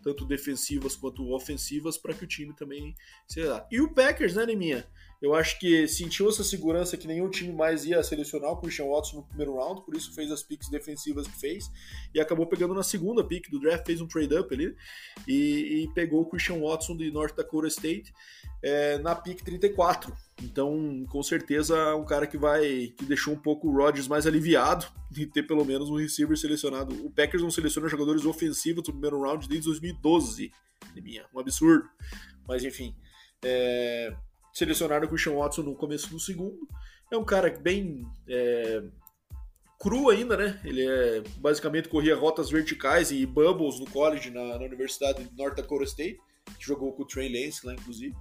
tanto 0.07 0.25
defensivas 0.25 0.95
quanto 0.95 1.33
ofensivas 1.33 1.97
para 1.97 2.13
que 2.13 2.23
o 2.23 2.27
time 2.27 2.53
também 2.53 2.95
se 3.27 3.41
lá. 3.41 3.67
E 3.69 3.81
o 3.81 3.93
Packers, 3.93 4.35
né, 4.35 4.45
Neminha? 4.45 4.87
Eu 5.21 5.33
acho 5.33 5.59
que 5.59 5.87
sentiu 5.87 6.29
essa 6.29 6.43
segurança 6.43 6.95
que 6.95 7.07
nenhum 7.07 7.29
time 7.29 7.51
mais 7.51 7.85
ia 7.85 8.03
selecionar 8.03 8.51
o 8.51 8.57
Christian 8.57 8.85
Watson 8.85 9.17
no 9.17 9.23
primeiro 9.23 9.55
round, 9.55 9.83
por 9.83 9.95
isso 9.95 10.13
fez 10.13 10.31
as 10.31 10.43
picks 10.43 10.69
defensivas 10.69 11.27
que 11.27 11.39
fez 11.39 11.71
e 12.13 12.19
acabou 12.19 12.45
pegando 12.45 12.73
na 12.75 12.83
segunda 12.83 13.23
pick 13.23 13.49
do 13.49 13.59
draft, 13.59 13.85
fez 13.85 13.99
um 13.99 14.07
trade-up 14.07 14.53
ali 14.53 14.75
e, 15.27 15.83
e, 15.83 15.93
pegou 15.95 16.21
o 16.21 16.25
Christian 16.25 16.59
Watson 16.59 16.95
de 16.95 17.09
North 17.09 17.35
Dakota 17.35 17.67
State 17.67 18.13
é, 18.61 18.99
na 18.99 19.15
pick 19.15 19.41
34. 19.41 20.15
Então, 20.43 21.03
com 21.09 21.23
certeza, 21.23 21.95
um 21.95 22.05
cara 22.05 22.27
que 22.27 22.37
vai 22.37 22.93
que 22.95 23.05
deixou 23.05 23.33
um 23.33 23.39
pouco 23.39 23.67
o 23.67 23.75
Rodgers 23.75 24.07
mais 24.07 24.27
aliviado 24.27 24.85
de 25.09 25.25
ter 25.25 25.43
pelo 25.43 25.65
menos 25.65 25.89
um 25.89 25.95
receiver 25.95 26.37
selecionado. 26.37 26.93
O 27.03 27.09
Packers 27.09 27.41
não 27.41 27.49
seleciona 27.49 27.87
jogadores 27.87 28.23
ofensivos 28.23 28.83
no 28.87 28.93
primeiro 28.93 29.19
round 29.21 29.47
desde 29.47 29.65
2012, 29.65 30.51
minha, 30.95 31.25
um 31.33 31.39
absurdo. 31.39 31.89
Mas 32.47 32.63
enfim, 32.63 32.95
é, 33.43 34.15
selecionaram 34.57 35.05
o 35.05 35.09
Christian 35.09 35.35
Watson 35.35 35.61
no 35.61 35.75
começo 35.75 36.09
do 36.09 36.19
segundo. 36.19 36.67
É 37.11 37.17
um 37.17 37.23
cara 37.23 37.49
bem 37.49 38.03
é, 38.27 38.81
cru 39.79 40.09
ainda, 40.09 40.35
né? 40.35 40.59
Ele 40.63 40.83
é 40.83 41.21
basicamente 41.37 41.87
corria 41.87 42.15
rotas 42.15 42.49
verticais 42.49 43.11
e 43.11 43.23
bubbles 43.25 43.79
no 43.79 43.85
college 43.85 44.31
na, 44.31 44.57
na 44.57 44.65
Universidade 44.65 45.23
de 45.23 45.37
North 45.37 45.55
Dakota 45.55 45.83
State, 45.83 46.19
que 46.57 46.65
jogou 46.65 46.91
com 46.93 47.03
o 47.03 47.05
Trey 47.05 47.29
Lance 47.29 47.65
lá, 47.65 47.73
inclusive. 47.73 48.15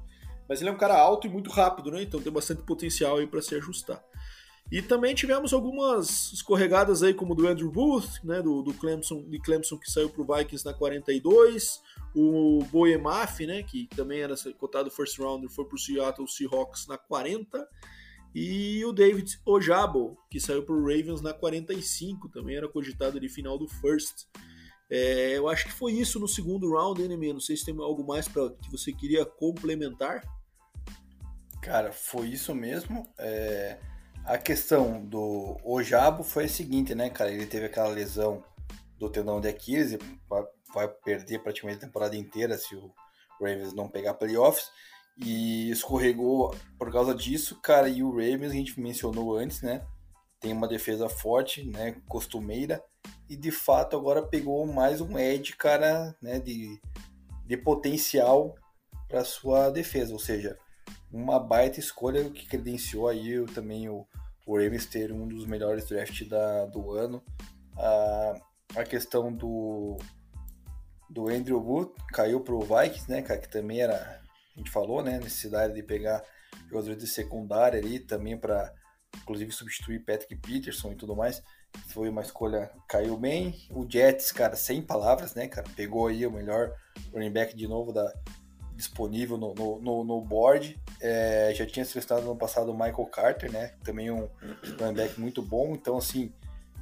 Mas 0.46 0.60
ele 0.60 0.68
é 0.68 0.72
um 0.72 0.76
cara 0.76 0.96
alto 0.96 1.26
e 1.26 1.30
muito 1.30 1.50
rápido, 1.50 1.90
né? 1.90 2.02
Então 2.02 2.20
tem 2.20 2.32
bastante 2.32 2.62
potencial 2.62 3.16
aí 3.16 3.26
para 3.26 3.40
se 3.40 3.54
ajustar. 3.54 4.04
E 4.70 4.82
também 4.82 5.14
tivemos 5.14 5.52
algumas 5.52 6.32
escorregadas 6.32 7.02
aí, 7.02 7.14
como 7.14 7.36
do 7.36 7.46
Andrew 7.46 7.70
Booth, 7.70 8.20
né, 8.24 8.42
do, 8.42 8.62
do 8.62 8.74
Clemson, 8.74 9.22
de 9.28 9.38
Clemson 9.38 9.78
que 9.78 9.90
saiu 9.90 10.10
para 10.10 10.22
o 10.22 10.36
Vikings 10.36 10.64
na 10.64 10.74
42, 10.74 11.80
o 12.14 12.64
Boemaf, 12.72 13.46
né, 13.46 13.62
que 13.62 13.88
também 13.94 14.20
era 14.20 14.34
cotado 14.58 14.90
first 14.90 15.18
rounder, 15.18 15.48
foi 15.48 15.64
para 15.64 15.76
o 15.76 15.78
Seattle 15.78 16.28
Seahawks 16.28 16.88
na 16.88 16.98
40, 16.98 17.68
e 18.34 18.84
o 18.84 18.92
David 18.92 19.38
Ojabo, 19.46 20.18
que 20.28 20.40
saiu 20.40 20.64
para 20.64 20.74
o 20.74 20.80
Ravens 20.80 21.22
na 21.22 21.32
45, 21.32 22.28
também 22.28 22.56
era 22.56 22.68
cogitado 22.68 23.20
de 23.20 23.28
final 23.28 23.56
do 23.56 23.68
first. 23.68 24.26
É, 24.90 25.38
eu 25.38 25.48
acho 25.48 25.66
que 25.66 25.72
foi 25.72 25.92
isso 25.92 26.20
no 26.20 26.28
segundo 26.28 26.70
round, 26.70 27.06
Nemir? 27.06 27.32
Não 27.32 27.40
sei 27.40 27.56
se 27.56 27.64
tem 27.64 27.74
algo 27.78 28.06
mais 28.06 28.28
para 28.28 28.50
que 28.50 28.70
você 28.70 28.92
queria 28.92 29.24
complementar. 29.24 30.22
Cara, 31.62 31.92
foi 31.92 32.28
isso 32.28 32.54
mesmo. 32.54 33.10
É 33.18 33.78
a 34.26 34.36
questão 34.36 35.04
do 35.04 35.56
Ojabo 35.64 36.24
foi 36.24 36.44
a 36.44 36.48
seguinte, 36.48 36.94
né, 36.94 37.08
cara? 37.08 37.30
Ele 37.30 37.46
teve 37.46 37.66
aquela 37.66 37.88
lesão 37.88 38.42
do 38.98 39.08
tendão 39.08 39.40
de 39.40 39.48
Aquiles 39.48 39.92
e 39.92 39.98
vai 40.74 40.88
perder 40.88 41.38
praticamente 41.38 41.78
a 41.78 41.86
temporada 41.86 42.16
inteira 42.16 42.58
se 42.58 42.74
o 42.74 42.92
Ravens 43.40 43.72
não 43.72 43.88
pegar 43.88 44.14
playoffs. 44.14 44.70
E 45.18 45.70
escorregou 45.70 46.54
por 46.78 46.92
causa 46.92 47.14
disso, 47.14 47.58
cara. 47.62 47.88
E 47.88 48.02
o 48.02 48.10
Ravens, 48.10 48.50
a 48.50 48.54
gente 48.54 48.78
mencionou 48.78 49.36
antes, 49.36 49.62
né? 49.62 49.86
Tem 50.40 50.52
uma 50.52 50.68
defesa 50.68 51.08
forte, 51.08 51.64
né? 51.64 51.96
Costumeira. 52.06 52.82
E 53.28 53.36
de 53.36 53.50
fato 53.50 53.96
agora 53.96 54.26
pegou 54.26 54.66
mais 54.66 55.00
um 55.00 55.18
edge, 55.18 55.56
cara, 55.56 56.14
né? 56.20 56.38
De, 56.38 56.78
de 57.46 57.56
potencial 57.56 58.54
para 59.08 59.24
sua 59.24 59.70
defesa. 59.70 60.12
Ou 60.12 60.18
seja, 60.18 60.58
uma 61.16 61.40
baita 61.40 61.80
escolha 61.80 62.28
que 62.30 62.46
credenciou 62.46 63.08
aí 63.08 63.44
também 63.54 63.88
o, 63.88 64.06
o 64.46 64.56
Ravens 64.58 64.86
ter 64.86 65.10
um 65.10 65.26
dos 65.26 65.46
melhores 65.46 65.88
drafts 65.88 66.28
da, 66.28 66.66
do 66.66 66.92
ano. 66.92 67.22
A, 67.76 68.40
a 68.76 68.84
questão 68.84 69.32
do, 69.32 69.96
do 71.08 71.28
Andrew 71.28 71.58
Wood 71.58 71.92
caiu 72.12 72.40
para 72.40 72.54
o 72.54 72.60
Vikings, 72.60 73.10
né, 73.10 73.22
cara, 73.22 73.40
que 73.40 73.48
também 73.48 73.80
era, 73.80 74.20
a 74.54 74.58
gente 74.58 74.70
falou, 74.70 75.02
né, 75.02 75.18
necessidade 75.18 75.74
de 75.74 75.82
pegar 75.82 76.22
jogadores 76.68 76.98
de 76.98 77.06
secundária 77.06 77.78
ali 77.78 77.98
também 77.98 78.36
para, 78.36 78.72
inclusive, 79.16 79.50
substituir 79.52 80.04
Patrick 80.04 80.36
Peterson 80.36 80.92
e 80.92 80.96
tudo 80.96 81.16
mais. 81.16 81.42
Foi 81.88 82.08
uma 82.08 82.22
escolha, 82.22 82.70
caiu 82.88 83.16
bem. 83.16 83.54
O 83.70 83.86
Jets, 83.88 84.32
cara, 84.32 84.56
sem 84.56 84.82
palavras, 84.82 85.34
né, 85.34 85.48
cara, 85.48 85.66
pegou 85.74 86.08
aí 86.08 86.26
o 86.26 86.30
melhor 86.30 86.72
running 87.12 87.32
back 87.32 87.56
de 87.56 87.66
novo 87.66 87.92
da, 87.92 88.12
disponível 88.76 89.36
no, 89.36 89.54
no, 89.54 89.80
no, 89.80 90.04
no 90.04 90.20
board. 90.20 90.80
É, 91.00 91.52
já 91.54 91.66
tinha 91.66 91.84
selecionado 91.84 92.26
no 92.26 92.36
passado 92.36 92.70
o 92.70 92.74
Michael 92.74 93.06
Carter, 93.06 93.50
né? 93.50 93.72
Também 93.82 94.10
um 94.10 94.28
running 94.78 94.94
back 94.94 95.20
muito 95.20 95.42
bom. 95.42 95.72
Então, 95.72 95.96
assim, 95.96 96.32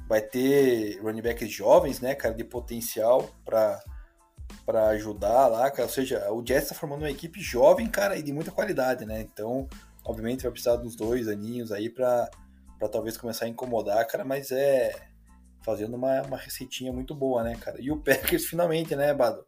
vai 0.07 0.21
ter 0.21 0.99
running 1.01 1.21
backs 1.21 1.49
jovens, 1.49 1.99
né, 1.99 2.13
cara, 2.13 2.33
de 2.33 2.43
potencial 2.43 3.29
para 3.43 3.81
para 4.63 4.87
ajudar 4.89 5.47
lá, 5.47 5.69
cara. 5.69 5.83
Ou 5.83 5.93
seja, 5.93 6.31
o 6.31 6.43
Jets 6.45 6.63
está 6.63 6.75
formando 6.75 6.99
uma 6.99 7.09
equipe 7.09 7.39
jovem, 7.39 7.87
cara, 7.87 8.17
e 8.17 8.23
de 8.23 8.33
muita 8.33 8.51
qualidade, 8.51 9.05
né? 9.05 9.21
Então, 9.21 9.67
obviamente, 10.03 10.43
vai 10.43 10.51
precisar 10.51 10.75
dos 10.77 10.95
dois 10.95 11.27
aninhos 11.27 11.71
aí 11.71 11.89
para 11.89 12.29
talvez 12.91 13.17
começar 13.17 13.45
a 13.45 13.47
incomodar, 13.47 14.05
cara, 14.07 14.23
mas 14.23 14.51
é 14.51 15.07
fazendo 15.61 15.95
uma, 15.95 16.21
uma 16.21 16.37
receitinha 16.37 16.93
muito 16.93 17.13
boa, 17.15 17.43
né, 17.43 17.55
cara? 17.55 17.79
E 17.79 17.91
o 17.91 17.97
Packers 17.97 18.45
finalmente, 18.45 18.95
né, 18.95 19.13
Bado? 19.13 19.45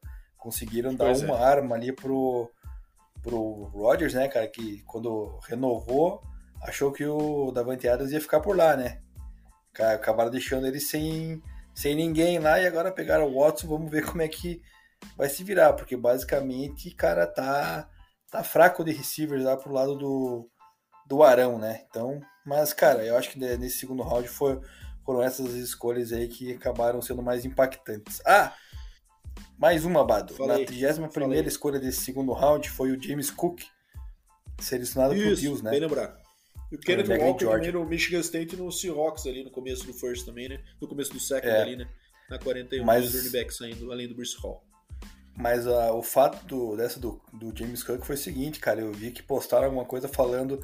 Conseguiram 0.47 0.95
dar 0.95 1.07
pois 1.07 1.21
uma 1.21 1.37
é. 1.37 1.43
arma 1.43 1.75
ali 1.75 1.91
pro, 1.91 2.49
pro 3.21 3.63
Rodgers, 3.65 4.13
né, 4.13 4.29
cara? 4.29 4.47
Que 4.47 4.81
quando 4.83 5.37
renovou, 5.45 6.23
achou 6.61 6.89
que 6.89 7.05
o 7.05 7.51
Davante 7.51 7.85
Adams 7.85 8.13
ia 8.13 8.21
ficar 8.21 8.39
por 8.39 8.55
lá, 8.55 8.77
né? 8.77 9.01
Acabaram 9.77 10.31
deixando 10.31 10.65
ele 10.65 10.79
sem, 10.79 11.43
sem 11.75 11.93
ninguém 11.95 12.39
lá 12.39 12.61
e 12.61 12.65
agora 12.65 12.93
pegaram 12.93 13.25
o 13.27 13.41
Watson. 13.41 13.67
Vamos 13.67 13.91
ver 13.91 14.05
como 14.05 14.21
é 14.21 14.29
que 14.29 14.61
vai 15.17 15.27
se 15.27 15.43
virar, 15.43 15.73
porque 15.73 15.97
basicamente, 15.97 16.91
cara, 16.91 17.27
tá, 17.27 17.89
tá 18.31 18.41
fraco 18.41 18.85
de 18.85 18.93
receivers 18.93 19.43
lá 19.43 19.57
pro 19.57 19.73
lado 19.73 19.97
do, 19.97 20.49
do 21.05 21.23
Arão, 21.23 21.59
né? 21.59 21.83
Então, 21.89 22.21
mas, 22.45 22.71
cara, 22.71 23.03
eu 23.03 23.17
acho 23.17 23.31
que 23.31 23.37
nesse 23.37 23.79
segundo 23.79 24.01
round 24.01 24.29
foi, 24.29 24.61
foram 25.03 25.21
essas 25.21 25.55
escolhas 25.55 26.13
aí 26.13 26.29
que 26.29 26.53
acabaram 26.53 27.01
sendo 27.01 27.21
mais 27.21 27.43
impactantes. 27.43 28.21
Ah! 28.25 28.53
Mais 29.57 29.83
uma, 29.85 30.05
Bado. 30.05 30.33
Falei, 30.33 30.59
Na 30.59 30.65
31 30.65 31.47
escolha 31.47 31.79
desse 31.79 32.01
segundo 32.01 32.31
round 32.31 32.69
foi 32.69 32.91
o 32.91 33.01
James 33.01 33.31
Cook, 33.31 33.63
selecionado 34.59 35.15
Isso, 35.15 35.25
pro 35.25 35.35
Bills, 35.35 35.63
né? 35.63 35.71
bem 35.71 35.79
lembrar. 35.79 36.17
E 36.71 36.75
o 36.75 36.79
Kenneth 36.79 37.07
Walker 37.07 37.45
também 37.45 37.71
no 37.71 37.85
Michigan 37.85 38.19
State 38.19 38.55
no 38.55 38.71
Seahawks 38.71 39.25
ali 39.25 39.43
no 39.43 39.49
começo 39.49 39.85
do 39.85 39.93
first 39.93 40.25
também, 40.25 40.49
né? 40.49 40.59
No 40.81 40.87
começo 40.87 41.11
do 41.13 41.19
second 41.19 41.49
é, 41.49 41.61
ali, 41.61 41.75
né? 41.77 41.87
Na 42.29 42.37
41, 42.37 42.83
mas, 42.83 43.15
running 43.15 43.31
back 43.31 43.53
saindo, 43.53 43.91
além 43.91 44.07
do 44.07 44.13
Bruce 44.13 44.35
Hall. 44.41 44.61
Mas 45.35 45.65
uh, 45.65 45.93
o 45.93 46.03
fato 46.03 46.45
do, 46.45 46.75
dessa 46.75 46.99
do, 46.99 47.21
do 47.31 47.55
James 47.57 47.83
Cook 47.83 48.03
foi 48.03 48.15
o 48.15 48.19
seguinte, 48.19 48.59
cara, 48.59 48.81
eu 48.81 48.91
vi 48.91 49.11
que 49.11 49.23
postaram 49.23 49.65
alguma 49.65 49.85
coisa 49.85 50.07
falando 50.07 50.59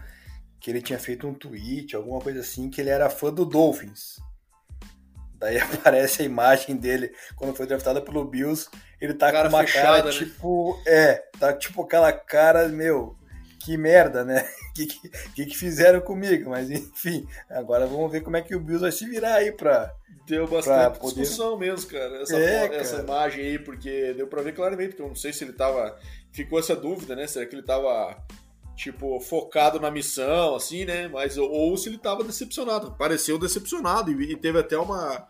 que 0.59 0.69
ele 0.69 0.81
tinha 0.81 0.99
feito 0.99 1.27
um 1.27 1.33
tweet, 1.33 1.95
alguma 1.95 2.19
coisa 2.19 2.41
assim, 2.41 2.69
que 2.69 2.81
ele 2.81 2.89
era 2.89 3.09
fã 3.09 3.33
do 3.33 3.45
Dolphins. 3.45 4.17
Daí 5.43 5.59
aparece 5.59 6.21
a 6.21 6.25
imagem 6.25 6.77
dele 6.77 7.13
quando 7.35 7.53
foi 7.53 7.67
draftado 7.67 8.01
pelo 8.01 8.23
Bills. 8.23 8.69
Ele 8.99 9.13
tá 9.13 9.29
cara 9.31 9.49
com 9.49 9.55
uma 9.55 9.63
fechada, 9.65 9.97
cara 9.97 10.05
né? 10.05 10.11
tipo. 10.11 10.81
É, 10.87 11.15
tá 11.37 11.51
tipo 11.51 11.83
aquela 11.83 12.13
cara, 12.13 12.69
meu, 12.69 13.17
que 13.59 13.77
merda, 13.77 14.23
né? 14.23 14.47
O 14.73 14.75
que, 14.75 14.87
que, 14.87 15.45
que, 15.45 15.55
fizeram 15.55 16.01
comigo? 16.01 16.49
Mas 16.49 16.71
enfim, 16.71 17.27
agora 17.47 17.85
vamos 17.85 18.11
ver 18.11 18.21
como 18.21 18.37
é 18.37 18.41
que 18.41 18.55
o 18.55 18.59
Bills 18.59 18.81
vai 18.81 18.91
se 18.91 19.05
virar 19.05 19.35
aí 19.35 19.51
pra. 19.51 19.93
Deu 20.25 20.47
bastante 20.47 20.97
poder... 20.97 21.21
discussão 21.21 21.55
mesmo, 21.59 21.91
cara. 21.91 22.23
Essa, 22.23 22.39
é, 22.39 22.67
cara. 22.67 22.81
essa 22.81 22.95
imagem 23.01 23.45
aí, 23.45 23.59
porque 23.59 24.15
deu 24.15 24.25
pra 24.25 24.41
ver 24.41 24.55
claramente, 24.55 24.89
porque 24.89 25.03
eu 25.03 25.09
não 25.09 25.15
sei 25.15 25.31
se 25.31 25.43
ele 25.43 25.53
tava. 25.53 25.95
Ficou 26.31 26.57
essa 26.57 26.75
dúvida, 26.75 27.15
né? 27.15 27.27
Será 27.27 27.45
que 27.45 27.53
ele 27.53 27.61
tava 27.61 28.17
tipo, 28.75 29.19
focado 29.19 29.79
na 29.79 29.91
missão, 29.91 30.55
assim, 30.55 30.85
né? 30.85 31.07
Mas, 31.07 31.37
ou 31.37 31.75
se 31.77 31.89
ele 31.89 31.97
tava 31.97 32.23
decepcionado. 32.23 32.95
Pareceu 32.95 33.37
decepcionado 33.37 34.11
e, 34.11 34.31
e 34.31 34.35
teve 34.35 34.59
até 34.59 34.77
uma. 34.77 35.27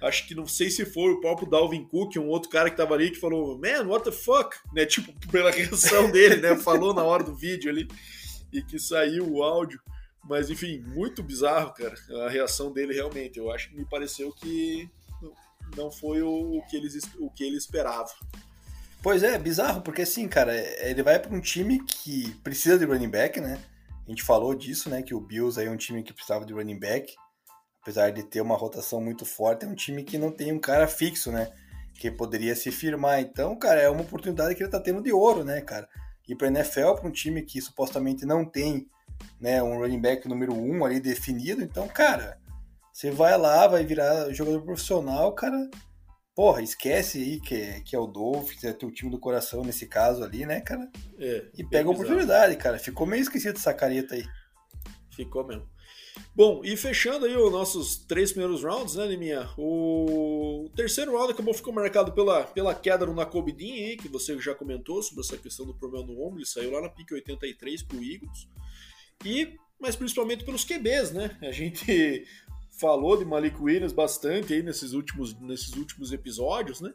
Acho 0.00 0.28
que 0.28 0.34
não 0.34 0.46
sei 0.46 0.70
se 0.70 0.86
foi 0.86 1.12
o 1.12 1.20
próprio 1.20 1.48
Dalvin 1.48 1.84
Cook, 1.84 2.16
um 2.16 2.28
outro 2.28 2.48
cara 2.48 2.70
que 2.70 2.76
tava 2.76 2.94
ali, 2.94 3.10
que 3.10 3.18
falou, 3.18 3.58
man, 3.58 3.84
what 3.88 4.04
the 4.04 4.12
fuck? 4.12 4.56
Né? 4.72 4.86
Tipo, 4.86 5.12
pela 5.28 5.50
reação 5.50 6.10
dele, 6.10 6.36
né? 6.36 6.56
Falou 6.56 6.94
na 6.94 7.02
hora 7.02 7.24
do 7.24 7.34
vídeo 7.34 7.70
ali 7.70 7.88
e 8.52 8.62
que 8.62 8.78
saiu 8.78 9.28
o 9.28 9.42
áudio. 9.42 9.80
Mas, 10.24 10.50
enfim, 10.50 10.80
muito 10.80 11.22
bizarro, 11.22 11.72
cara, 11.72 11.94
a 12.26 12.28
reação 12.28 12.72
dele 12.72 12.92
realmente. 12.92 13.38
Eu 13.38 13.50
acho 13.50 13.70
que 13.70 13.76
me 13.76 13.84
pareceu 13.84 14.30
que 14.32 14.88
não 15.76 15.90
foi 15.90 16.22
o 16.22 16.62
que, 16.68 16.76
eles, 16.76 17.02
o 17.18 17.30
que 17.30 17.44
ele 17.44 17.56
esperava. 17.56 18.10
Pois 19.00 19.22
é, 19.22 19.38
bizarro, 19.38 19.80
porque 19.80 20.02
assim, 20.02 20.26
cara, 20.26 20.52
ele 20.84 21.04
vai 21.04 21.20
para 21.20 21.32
um 21.34 21.40
time 21.40 21.80
que 21.84 22.34
precisa 22.42 22.76
de 22.76 22.84
running 22.84 23.08
back, 23.08 23.40
né? 23.40 23.58
A 24.04 24.10
gente 24.10 24.24
falou 24.24 24.54
disso, 24.54 24.90
né? 24.90 25.02
Que 25.02 25.14
o 25.14 25.20
Bills 25.20 25.58
aí 25.60 25.66
é 25.66 25.70
um 25.70 25.76
time 25.76 26.02
que 26.02 26.12
precisava 26.12 26.44
de 26.44 26.52
running 26.52 26.78
back. 26.78 27.14
Apesar 27.80 28.10
de 28.10 28.24
ter 28.24 28.40
uma 28.40 28.56
rotação 28.56 29.00
muito 29.00 29.24
forte, 29.24 29.64
é 29.64 29.68
um 29.68 29.74
time 29.74 30.02
que 30.02 30.18
não 30.18 30.32
tem 30.32 30.52
um 30.52 30.58
cara 30.58 30.88
fixo, 30.88 31.30
né? 31.30 31.52
Que 31.94 32.10
poderia 32.10 32.56
se 32.56 32.72
firmar. 32.72 33.20
Então, 33.20 33.56
cara, 33.56 33.80
é 33.80 33.88
uma 33.88 34.02
oportunidade 34.02 34.56
que 34.56 34.62
ele 34.62 34.70
tá 34.70 34.80
tendo 34.80 35.00
de 35.00 35.12
ouro, 35.12 35.44
né, 35.44 35.60
cara? 35.60 35.88
Ir 36.28 36.34
pra 36.34 36.48
NFL, 36.48 36.94
para 36.94 37.08
um 37.08 37.12
time 37.12 37.42
que 37.42 37.62
supostamente 37.62 38.26
não 38.26 38.44
tem 38.44 38.88
né, 39.40 39.62
um 39.62 39.78
running 39.78 40.00
back 40.00 40.28
número 40.28 40.52
um 40.52 40.84
ali 40.84 40.98
definido. 40.98 41.62
Então, 41.62 41.86
cara, 41.86 42.38
você 42.92 43.10
vai 43.12 43.38
lá, 43.38 43.66
vai 43.68 43.84
virar 43.84 44.30
jogador 44.34 44.60
profissional, 44.62 45.32
cara 45.34 45.70
porra, 46.38 46.62
esquece 46.62 47.18
aí 47.18 47.40
que 47.40 47.52
é, 47.52 47.80
que 47.80 47.96
é 47.96 47.98
o 47.98 48.06
Dolphins, 48.06 48.62
é 48.62 48.72
teu 48.72 48.92
time 48.92 49.10
do 49.10 49.18
coração 49.18 49.64
nesse 49.64 49.88
caso 49.88 50.22
ali, 50.22 50.46
né, 50.46 50.60
cara? 50.60 50.88
É, 51.18 51.46
e 51.58 51.64
pega 51.64 51.88
a 51.88 51.90
oportunidade, 51.90 52.54
cara. 52.54 52.78
Ficou 52.78 53.04
meio 53.04 53.22
esquecido 53.22 53.56
essa 53.56 53.74
careta 53.74 54.14
aí. 54.14 54.24
Ficou 55.10 55.44
mesmo. 55.44 55.68
Bom, 56.36 56.60
e 56.64 56.76
fechando 56.76 57.26
aí 57.26 57.36
os 57.36 57.50
nossos 57.50 57.96
três 57.96 58.30
primeiros 58.30 58.62
rounds, 58.62 58.94
né, 58.94 59.04
Liminha? 59.04 59.50
O 59.58 60.70
terceiro 60.76 61.18
round 61.18 61.32
acabou 61.32 61.52
ficou 61.52 61.72
marcado 61.72 62.12
pela, 62.12 62.44
pela 62.44 62.72
queda 62.72 63.04
no 63.04 63.14
Nakobe 63.14 63.50
Dean 63.50 63.74
aí, 63.74 63.96
que 63.96 64.06
você 64.06 64.38
já 64.38 64.54
comentou 64.54 65.02
sobre 65.02 65.24
essa 65.24 65.36
questão 65.36 65.66
do 65.66 65.74
problema 65.74 66.06
no 66.06 66.22
ombro, 66.22 66.38
ele 66.38 66.46
saiu 66.46 66.70
lá 66.70 66.80
na 66.80 66.88
pique 66.88 67.14
83 67.14 67.82
pro 67.82 68.00
Eagles. 68.00 68.48
E, 69.24 69.56
mas 69.80 69.96
principalmente 69.96 70.44
pelos 70.44 70.64
QBs, 70.64 71.10
né? 71.10 71.36
A 71.42 71.50
gente 71.50 72.24
falou 72.78 73.16
de 73.16 73.24
Malik 73.24 73.60
Williams 73.60 73.92
bastante 73.92 74.54
aí 74.54 74.62
nesses 74.62 74.92
últimos, 74.92 75.38
nesses 75.40 75.74
últimos 75.74 76.12
episódios, 76.12 76.80
né? 76.80 76.94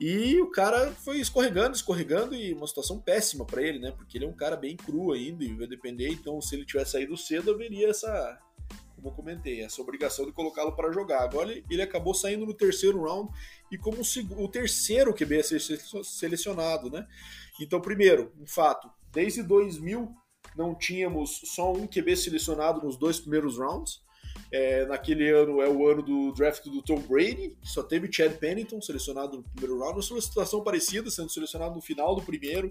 E 0.00 0.40
o 0.40 0.50
cara 0.50 0.90
foi 0.90 1.20
escorregando, 1.20 1.76
escorregando 1.76 2.34
e 2.34 2.52
uma 2.52 2.66
situação 2.66 2.98
péssima 2.98 3.44
para 3.44 3.62
ele, 3.62 3.78
né? 3.78 3.92
Porque 3.92 4.18
ele 4.18 4.24
é 4.24 4.28
um 4.28 4.34
cara 4.34 4.56
bem 4.56 4.76
cru 4.76 5.12
ainda 5.12 5.44
e 5.44 5.54
vai 5.54 5.66
depender. 5.66 6.08
Então, 6.08 6.40
se 6.40 6.56
ele 6.56 6.64
tivesse 6.64 6.92
saído 6.92 7.16
cedo, 7.16 7.52
eu 7.52 7.56
veria 7.56 7.88
essa, 7.88 8.38
como 8.96 9.08
eu 9.08 9.12
comentei, 9.12 9.62
essa 9.62 9.80
obrigação 9.80 10.26
de 10.26 10.32
colocá-lo 10.32 10.74
para 10.74 10.90
jogar. 10.90 11.22
Agora 11.22 11.52
ele 11.70 11.82
acabou 11.82 12.14
saindo 12.14 12.44
no 12.44 12.52
terceiro 12.52 13.02
round 13.02 13.30
e 13.70 13.78
como 13.78 13.98
o, 13.98 14.42
o 14.44 14.48
terceiro 14.48 15.14
QB 15.14 15.38
a 15.38 15.44
ser 15.44 15.60
selecionado, 15.60 16.90
né? 16.90 17.06
Então, 17.60 17.80
primeiro, 17.80 18.32
um 18.40 18.46
fato: 18.46 18.90
desde 19.12 19.42
2000 19.42 20.12
não 20.56 20.74
tínhamos 20.74 21.42
só 21.44 21.72
um 21.72 21.86
QB 21.86 22.16
selecionado 22.16 22.84
nos 22.84 22.96
dois 22.96 23.20
primeiros 23.20 23.56
rounds. 23.56 24.02
É, 24.54 24.84
naquele 24.84 25.30
ano 25.30 25.62
é 25.62 25.68
o 25.68 25.88
ano 25.88 26.02
do 26.02 26.30
draft 26.32 26.64
do 26.64 26.82
Tom 26.82 27.00
Brady, 27.00 27.56
que 27.58 27.68
só 27.68 27.82
teve 27.82 28.12
Chad 28.12 28.36
Pennington 28.36 28.82
selecionado 28.82 29.38
no 29.38 29.42
primeiro 29.42 29.78
round. 29.78 30.12
Uma 30.12 30.20
situação 30.20 30.62
parecida, 30.62 31.10
sendo 31.10 31.30
selecionado 31.30 31.74
no 31.74 31.80
final 31.80 32.14
do 32.14 32.20
primeiro, 32.20 32.70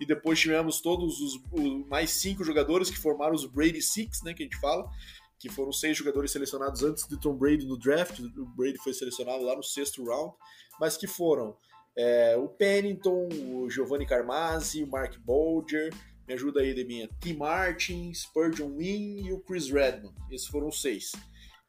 e 0.00 0.04
depois 0.04 0.40
tivemos 0.40 0.80
todos 0.80 1.20
os, 1.20 1.40
os, 1.52 1.86
mais 1.86 2.10
cinco 2.10 2.42
jogadores 2.42 2.90
que 2.90 2.98
formaram 2.98 3.32
os 3.32 3.44
Brady 3.44 3.80
Six, 3.80 4.22
né, 4.24 4.34
que 4.34 4.42
a 4.42 4.46
gente 4.46 4.58
fala, 4.58 4.90
que 5.38 5.48
foram 5.48 5.72
seis 5.72 5.96
jogadores 5.96 6.32
selecionados 6.32 6.82
antes 6.82 7.06
de 7.06 7.16
Tom 7.16 7.36
Brady 7.36 7.64
no 7.64 7.78
draft. 7.78 8.18
O 8.18 8.44
Brady 8.44 8.78
foi 8.78 8.92
selecionado 8.92 9.44
lá 9.44 9.54
no 9.54 9.62
sexto 9.62 10.04
round, 10.04 10.34
mas 10.80 10.96
que 10.96 11.06
foram 11.06 11.56
é, 11.96 12.36
o 12.36 12.48
Pennington, 12.48 13.28
o 13.46 13.70
Giovanni 13.70 14.04
Carmazzi, 14.04 14.82
o 14.82 14.86
Mark 14.86 15.16
Bolger, 15.18 15.92
me 16.26 16.34
ajuda 16.34 16.60
aí, 16.60 16.74
Deminha. 16.74 17.08
Tim 17.20 17.34
Martin, 17.34 18.12
Spurgeon 18.14 18.76
Wynn 18.76 19.26
e 19.26 19.32
o 19.32 19.40
Chris 19.40 19.70
Redmond. 19.70 20.14
Esses 20.30 20.46
foram 20.46 20.70
seis 20.70 21.12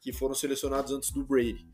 que 0.01 0.11
foram 0.11 0.33
selecionados 0.33 0.91
antes 0.91 1.11
do 1.11 1.23
Brady. 1.23 1.67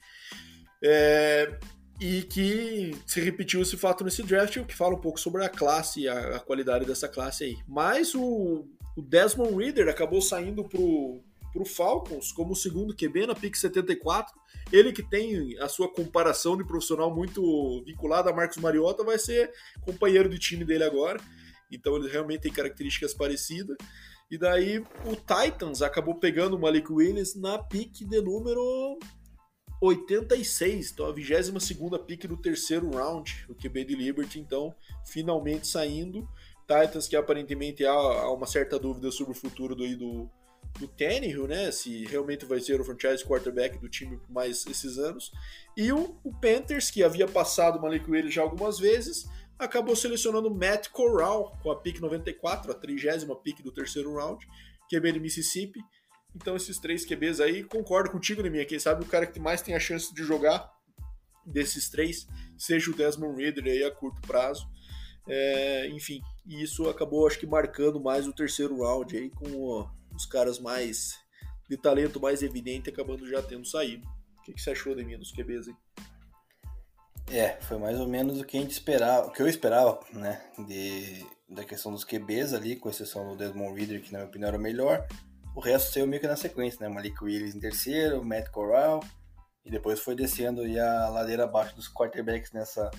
É, 0.84 1.58
e 2.00 2.22
que 2.24 2.96
se 3.06 3.20
repetiu 3.20 3.62
esse 3.62 3.76
fato 3.76 4.04
nesse 4.04 4.22
draft, 4.22 4.58
o 4.58 4.66
que 4.66 4.76
fala 4.76 4.96
um 4.96 5.02
pouco 5.02 5.20
sobre 5.20 5.44
a 5.44 5.50
classe 5.50 6.08
a, 6.08 6.36
a, 6.36 6.40
qualidade 6.40 6.86
dessa 6.86 7.08
classe 7.08 7.44
aí. 7.44 7.58
Mas 7.68 8.14
o, 8.14 8.68
o 8.96 9.02
Desmond 9.02 9.56
Reader 9.56 9.88
acabou 9.88 10.22
saindo 10.22 10.64
pro, 10.64 11.24
pro 11.52 11.66
Falcons 11.66 12.32
como 12.32 12.56
segundo 12.56 12.96
QB 12.96 13.28
na 13.28 13.36
pick 13.36 13.56
74. 13.56 14.36
Ele 14.72 14.92
que 14.92 15.02
tem 15.02 15.58
a 15.60 15.68
sua 15.68 15.92
comparação 15.92 16.58
de 16.58 16.66
profissional 16.66 17.14
muito 17.14 17.84
vinculada 17.86 18.30
a 18.30 18.34
Marcos 18.34 18.58
Mariota, 18.58 19.04
vai 19.04 19.18
ser 19.18 19.52
companheiro 19.82 20.30
de 20.30 20.38
time 20.38 20.64
dele 20.64 20.84
agora. 20.84 21.20
Então 21.72 21.96
ele 21.96 22.10
realmente 22.10 22.42
tem 22.42 22.52
características 22.52 23.14
parecidas. 23.14 23.78
E 24.30 24.38
daí 24.38 24.80
o 24.80 25.16
Titans 25.16 25.82
acabou 25.82 26.16
pegando 26.16 26.56
o 26.56 26.60
Malik 26.60 26.92
Willis 26.92 27.36
na 27.36 27.58
pick 27.58 28.06
de 28.06 28.22
número 28.22 29.00
86, 29.82 30.92
então 30.92 31.06
a 31.06 31.12
22 31.12 31.64
segunda 31.64 32.00
pick 32.00 32.26
do 32.26 32.36
terceiro 32.36 32.90
round, 32.90 33.46
o 33.48 33.54
QB 33.54 33.86
de 33.86 33.96
Liberty, 33.96 34.40
então 34.40 34.74
finalmente 35.06 35.68
saindo. 35.68 36.28
Titans 36.68 37.08
que 37.08 37.16
aparentemente 37.16 37.86
há, 37.86 38.30
uma 38.32 38.46
certa 38.46 38.78
dúvida 38.78 39.10
sobre 39.12 39.32
o 39.32 39.36
futuro 39.36 39.74
do, 39.74 39.98
do, 39.98 40.30
do 40.78 40.88
Tannehill, 40.90 41.48
né? 41.48 41.72
Se 41.72 42.06
realmente 42.06 42.46
vai 42.46 42.60
ser 42.60 42.82
o 42.82 42.84
franchise 42.84 43.24
quarterback 43.24 43.78
do 43.78 43.88
time 43.88 44.18
por 44.18 44.30
mais 44.30 44.66
esses 44.66 44.98
anos. 44.98 45.32
E 45.78 45.94
o, 45.94 46.20
o 46.26 46.34
Panthers, 46.34 46.92
que 46.92 47.04
havia 47.04 47.26
passado 47.26 47.78
o 47.78 47.82
Malik 47.82 48.10
Willis 48.10 48.34
já 48.34 48.42
algumas 48.42 48.78
vezes, 48.78 49.30
acabou 49.58 49.96
selecionando 49.96 50.54
Matt 50.54 50.90
Corral 50.90 51.58
com 51.62 51.72
a 51.72 51.80
pick 51.80 52.00
94, 52.00 52.72
a 52.72 52.76
trigésima 52.76 53.36
pick 53.36 53.62
do 53.62 53.72
terceiro 53.72 54.16
round, 54.16 54.46
QB 54.90 55.14
de 55.14 55.20
Mississippi. 55.20 55.80
Então 56.36 56.56
esses 56.56 56.78
três 56.78 57.06
QBs 57.06 57.40
aí, 57.40 57.64
concordo 57.64 58.12
contigo, 58.12 58.42
Neminha, 58.42 58.66
quem 58.66 58.80
sabe 58.80 59.04
o 59.04 59.08
cara 59.08 59.26
que 59.26 59.40
mais 59.40 59.62
tem 59.62 59.76
a 59.76 59.80
chance 59.80 60.14
de 60.14 60.24
jogar 60.24 60.72
desses 61.46 61.90
três 61.90 62.28
seja 62.58 62.92
o 62.92 62.94
Desmond 62.94 63.42
Ridder 63.42 63.66
aí 63.66 63.84
a 63.84 63.92
curto 63.92 64.22
prazo. 64.22 64.68
É, 65.28 65.90
enfim, 65.90 66.22
e 66.46 66.62
isso 66.62 66.88
acabou 66.90 67.26
acho 67.28 67.40
que 67.40 67.48
marcando 67.48 68.00
mais 68.00 68.28
o 68.28 68.34
terceiro 68.34 68.82
round 68.82 69.16
aí 69.16 69.30
com 69.30 69.90
os 70.14 70.26
caras 70.26 70.60
mais 70.60 71.16
de 71.70 71.76
talento 71.76 72.20
mais 72.20 72.42
evidente 72.42 72.90
acabando 72.90 73.28
já 73.28 73.42
tendo 73.42 73.66
saído. 73.66 74.06
O 74.40 74.44
que, 74.44 74.54
que 74.54 74.62
você 74.62 74.72
achou, 74.72 74.96
Neminha, 74.96 75.18
dos 75.18 75.32
QBs 75.32 75.68
aí? 75.68 75.76
É, 77.30 77.58
foi 77.62 77.78
mais 77.78 78.00
ou 78.00 78.08
menos 78.08 78.40
o 78.40 78.46
que 78.46 78.58
a 78.58 78.62
gente 78.62 78.72
esperava, 78.72 79.28
o 79.28 79.32
que 79.32 79.42
eu 79.42 79.48
esperava, 79.48 80.00
né, 80.14 80.42
de, 80.66 81.26
da 81.50 81.64
questão 81.64 81.92
dos 81.92 82.06
QBs 82.06 82.54
ali, 82.54 82.78
com 82.78 82.90
exceção 82.90 83.28
do 83.30 83.36
Desmond 83.36 83.78
Reader, 83.78 84.02
que 84.02 84.14
na 84.14 84.20
minha 84.20 84.30
opinião 84.30 84.48
era 84.48 84.58
o 84.58 84.62
melhor. 84.62 85.06
O 85.54 85.60
resto 85.60 85.92
saiu 85.92 86.08
meio 86.08 86.22
que 86.22 86.28
na 86.28 86.38
sequência, 86.38 86.80
né, 86.82 86.94
Malik 86.94 87.22
Willis 87.22 87.54
em 87.54 87.60
terceiro, 87.60 88.24
Matt 88.24 88.50
Corral, 88.50 89.04
e 89.66 89.70
depois 89.70 90.00
foi 90.00 90.16
descendo 90.16 90.66
e 90.66 90.80
a 90.80 91.10
ladeira 91.10 91.44
abaixo 91.44 91.76
dos 91.76 91.92
quarterbacks 91.92 92.54
nessa, 92.54 92.90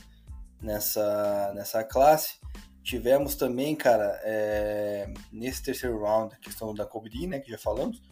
nessa, 0.61 1.53
nessa 1.55 1.83
classe. 1.83 2.39
Tivemos 2.83 3.35
também, 3.35 3.74
cara, 3.74 4.20
é, 4.22 5.11
nesse 5.33 5.62
terceiro 5.62 6.03
round, 6.03 6.35
a 6.35 6.39
questão 6.39 6.74
da 6.74 6.85
Kobe 6.85 7.26
né, 7.26 7.39
que 7.39 7.51
já 7.51 7.59
falamos, 7.59 8.03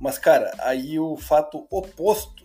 mas, 0.00 0.18
cara, 0.18 0.52
aí 0.58 0.98
o 0.98 1.16
fato 1.16 1.66
oposto 1.70 2.43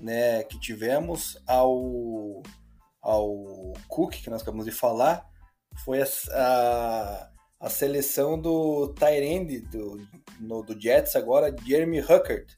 né, 0.00 0.42
que 0.44 0.58
tivemos 0.58 1.36
ao, 1.46 2.42
ao 3.00 3.72
Cook, 3.88 4.14
que 4.14 4.30
nós 4.30 4.42
acabamos 4.42 4.64
de 4.64 4.72
falar, 4.72 5.26
foi 5.84 6.02
a, 6.02 6.06
a, 6.32 7.30
a 7.60 7.70
seleção 7.70 8.40
do 8.40 8.88
Tyrande 8.94 9.60
do, 9.60 10.00
no, 10.40 10.62
do 10.62 10.80
Jets 10.80 11.16
agora, 11.16 11.54
Jeremy 11.64 12.00
Huckert, 12.00 12.56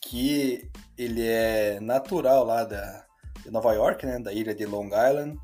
que 0.00 0.70
ele 0.96 1.26
é 1.26 1.78
natural 1.80 2.44
lá 2.44 2.64
da, 2.64 3.06
de 3.42 3.50
Nova 3.50 3.72
York, 3.72 4.04
né, 4.06 4.18
da 4.18 4.32
ilha 4.32 4.54
de 4.54 4.66
Long 4.66 4.86
Island, 4.86 5.38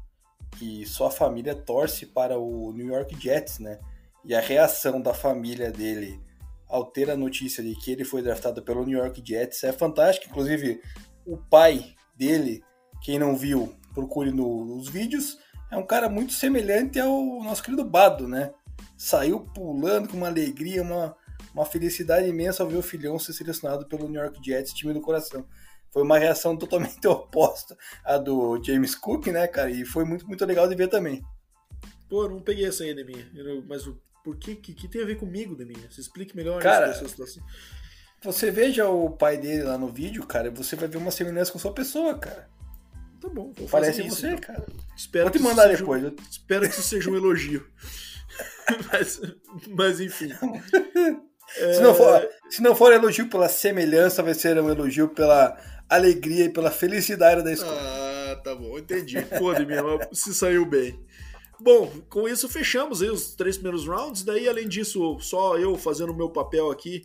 e 0.60 0.86
sua 0.86 1.10
família 1.10 1.54
torce 1.54 2.06
para 2.06 2.38
o 2.38 2.72
New 2.72 2.86
York 2.86 3.18
Jets, 3.20 3.58
né? 3.58 3.78
E 4.24 4.34
a 4.34 4.40
reação 4.40 5.00
da 5.00 5.12
família 5.12 5.70
dele 5.70 6.20
ao 6.68 6.84
ter 6.84 7.10
a 7.10 7.16
notícia 7.16 7.62
de 7.62 7.74
que 7.74 7.92
ele 7.92 8.04
foi 8.04 8.22
draftado 8.22 8.62
pelo 8.62 8.84
New 8.84 8.98
York 8.98 9.22
Jets 9.24 9.64
é 9.64 9.72
fantástico. 9.72 10.30
Inclusive, 10.30 10.80
o 11.24 11.36
pai 11.36 11.94
dele, 12.16 12.62
quem 13.02 13.18
não 13.18 13.36
viu, 13.36 13.74
procure 13.94 14.30
no, 14.30 14.64
nos 14.64 14.88
vídeos, 14.88 15.38
é 15.70 15.76
um 15.76 15.86
cara 15.86 16.08
muito 16.08 16.32
semelhante 16.32 16.98
ao 16.98 17.42
nosso 17.42 17.62
querido 17.62 17.84
Bado, 17.84 18.28
né? 18.28 18.52
Saiu 18.96 19.40
pulando 19.40 20.08
com 20.08 20.16
uma 20.16 20.28
alegria, 20.28 20.82
uma, 20.82 21.16
uma 21.54 21.64
felicidade 21.64 22.28
imensa 22.28 22.62
ao 22.62 22.68
ver 22.68 22.76
o 22.76 22.82
filhão 22.82 23.18
ser 23.18 23.32
selecionado 23.32 23.86
pelo 23.86 24.08
New 24.08 24.20
York 24.20 24.40
Jets, 24.44 24.72
time 24.72 24.92
do 24.92 25.00
coração. 25.00 25.46
Foi 25.90 26.02
uma 26.02 26.18
reação 26.18 26.56
totalmente 26.58 27.06
oposta 27.06 27.76
à 28.04 28.18
do 28.18 28.62
James 28.62 28.94
Cook, 28.94 29.26
né, 29.28 29.46
cara? 29.46 29.70
E 29.70 29.84
foi 29.84 30.04
muito, 30.04 30.26
muito 30.26 30.44
legal 30.44 30.68
de 30.68 30.74
ver 30.74 30.88
também. 30.88 31.22
Pô, 32.08 32.28
não 32.28 32.40
peguei 32.40 32.66
essa 32.66 32.84
aí, 32.84 32.94
Deminha. 32.94 33.26
Mas 33.66 33.84
por 34.26 34.36
que, 34.36 34.56
que, 34.56 34.74
que 34.74 34.88
tem 34.88 35.02
a 35.02 35.04
ver 35.04 35.18
comigo, 35.18 35.54
Deminha? 35.54 35.88
Você 35.88 36.00
explique 36.00 36.34
melhor 36.34 36.60
cara, 36.60 36.88
essa 36.88 37.06
situação. 37.06 37.40
Você 38.24 38.50
veja 38.50 38.88
o 38.88 39.08
pai 39.08 39.36
dele 39.36 39.62
lá 39.62 39.78
no 39.78 39.86
vídeo, 39.86 40.26
cara, 40.26 40.50
você 40.50 40.74
vai 40.74 40.88
ver 40.88 40.96
uma 40.96 41.12
semelhança 41.12 41.52
com 41.52 41.60
sua 41.60 41.72
pessoa, 41.72 42.18
cara. 42.18 42.50
Tá 43.20 43.28
bom, 43.28 43.52
vou 43.56 43.68
Parece 43.68 44.04
isso, 44.04 44.16
você, 44.16 44.30
então. 44.30 44.40
cara. 44.40 44.66
Espero 44.96 45.26
vou 45.26 45.32
te 45.32 45.38
mandar 45.38 45.68
depois. 45.68 46.02
Um, 46.02 46.16
espero 46.28 46.62
que 46.62 46.74
isso 46.74 46.82
seja 46.82 47.08
um 47.08 47.14
elogio. 47.14 47.64
mas, 48.92 49.20
mas, 49.68 50.00
enfim. 50.00 50.32
É... 51.58 51.72
Se, 51.74 51.80
não 51.80 51.94
for, 51.94 52.28
se 52.50 52.60
não 52.60 52.74
for 52.74 52.92
elogio 52.92 53.30
pela 53.30 53.48
semelhança, 53.48 54.24
vai 54.24 54.34
ser 54.34 54.60
um 54.60 54.68
elogio 54.68 55.08
pela 55.08 55.56
alegria 55.88 56.46
e 56.46 56.52
pela 56.52 56.72
felicidade 56.72 57.44
da 57.44 57.52
escola. 57.52 57.80
Ah, 57.80 58.40
tá 58.42 58.56
bom, 58.56 58.76
entendi. 58.76 59.22
Pô, 59.38 59.52
minha, 59.52 59.82
se 60.12 60.34
saiu 60.34 60.66
bem. 60.66 61.00
Bom, 61.58 61.90
com 62.10 62.28
isso 62.28 62.48
fechamos 62.48 63.00
os 63.00 63.34
três 63.34 63.56
primeiros 63.56 63.86
rounds. 63.86 64.22
Daí, 64.22 64.48
além 64.48 64.68
disso, 64.68 65.18
só 65.20 65.56
eu 65.56 65.76
fazendo 65.76 66.12
o 66.12 66.16
meu 66.16 66.28
papel 66.28 66.70
aqui, 66.70 67.02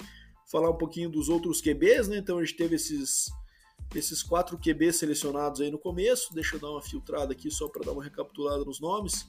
falar 0.52 0.70
um 0.70 0.78
pouquinho 0.78 1.10
dos 1.10 1.30
outros 1.30 1.62
QBs, 1.62 2.10
né? 2.10 2.18
Então 2.18 2.38
a 2.38 2.44
gente 2.44 2.58
teve 2.58 2.76
esses, 2.76 3.32
esses 3.96 4.22
quatro 4.22 4.58
QBs 4.58 4.98
selecionados 4.98 5.62
aí 5.62 5.72
no 5.72 5.80
começo. 5.80 6.34
Deixa 6.34 6.58
eu 6.58 6.60
dar 6.60 6.72
uma 6.72 6.82
filtrada 6.82 7.32
aqui 7.32 7.50
só 7.50 7.70
para 7.70 7.86
dar 7.86 7.94
uma 7.94 8.04
recapitulada 8.04 8.66
nos 8.66 8.82
nomes. 8.82 9.26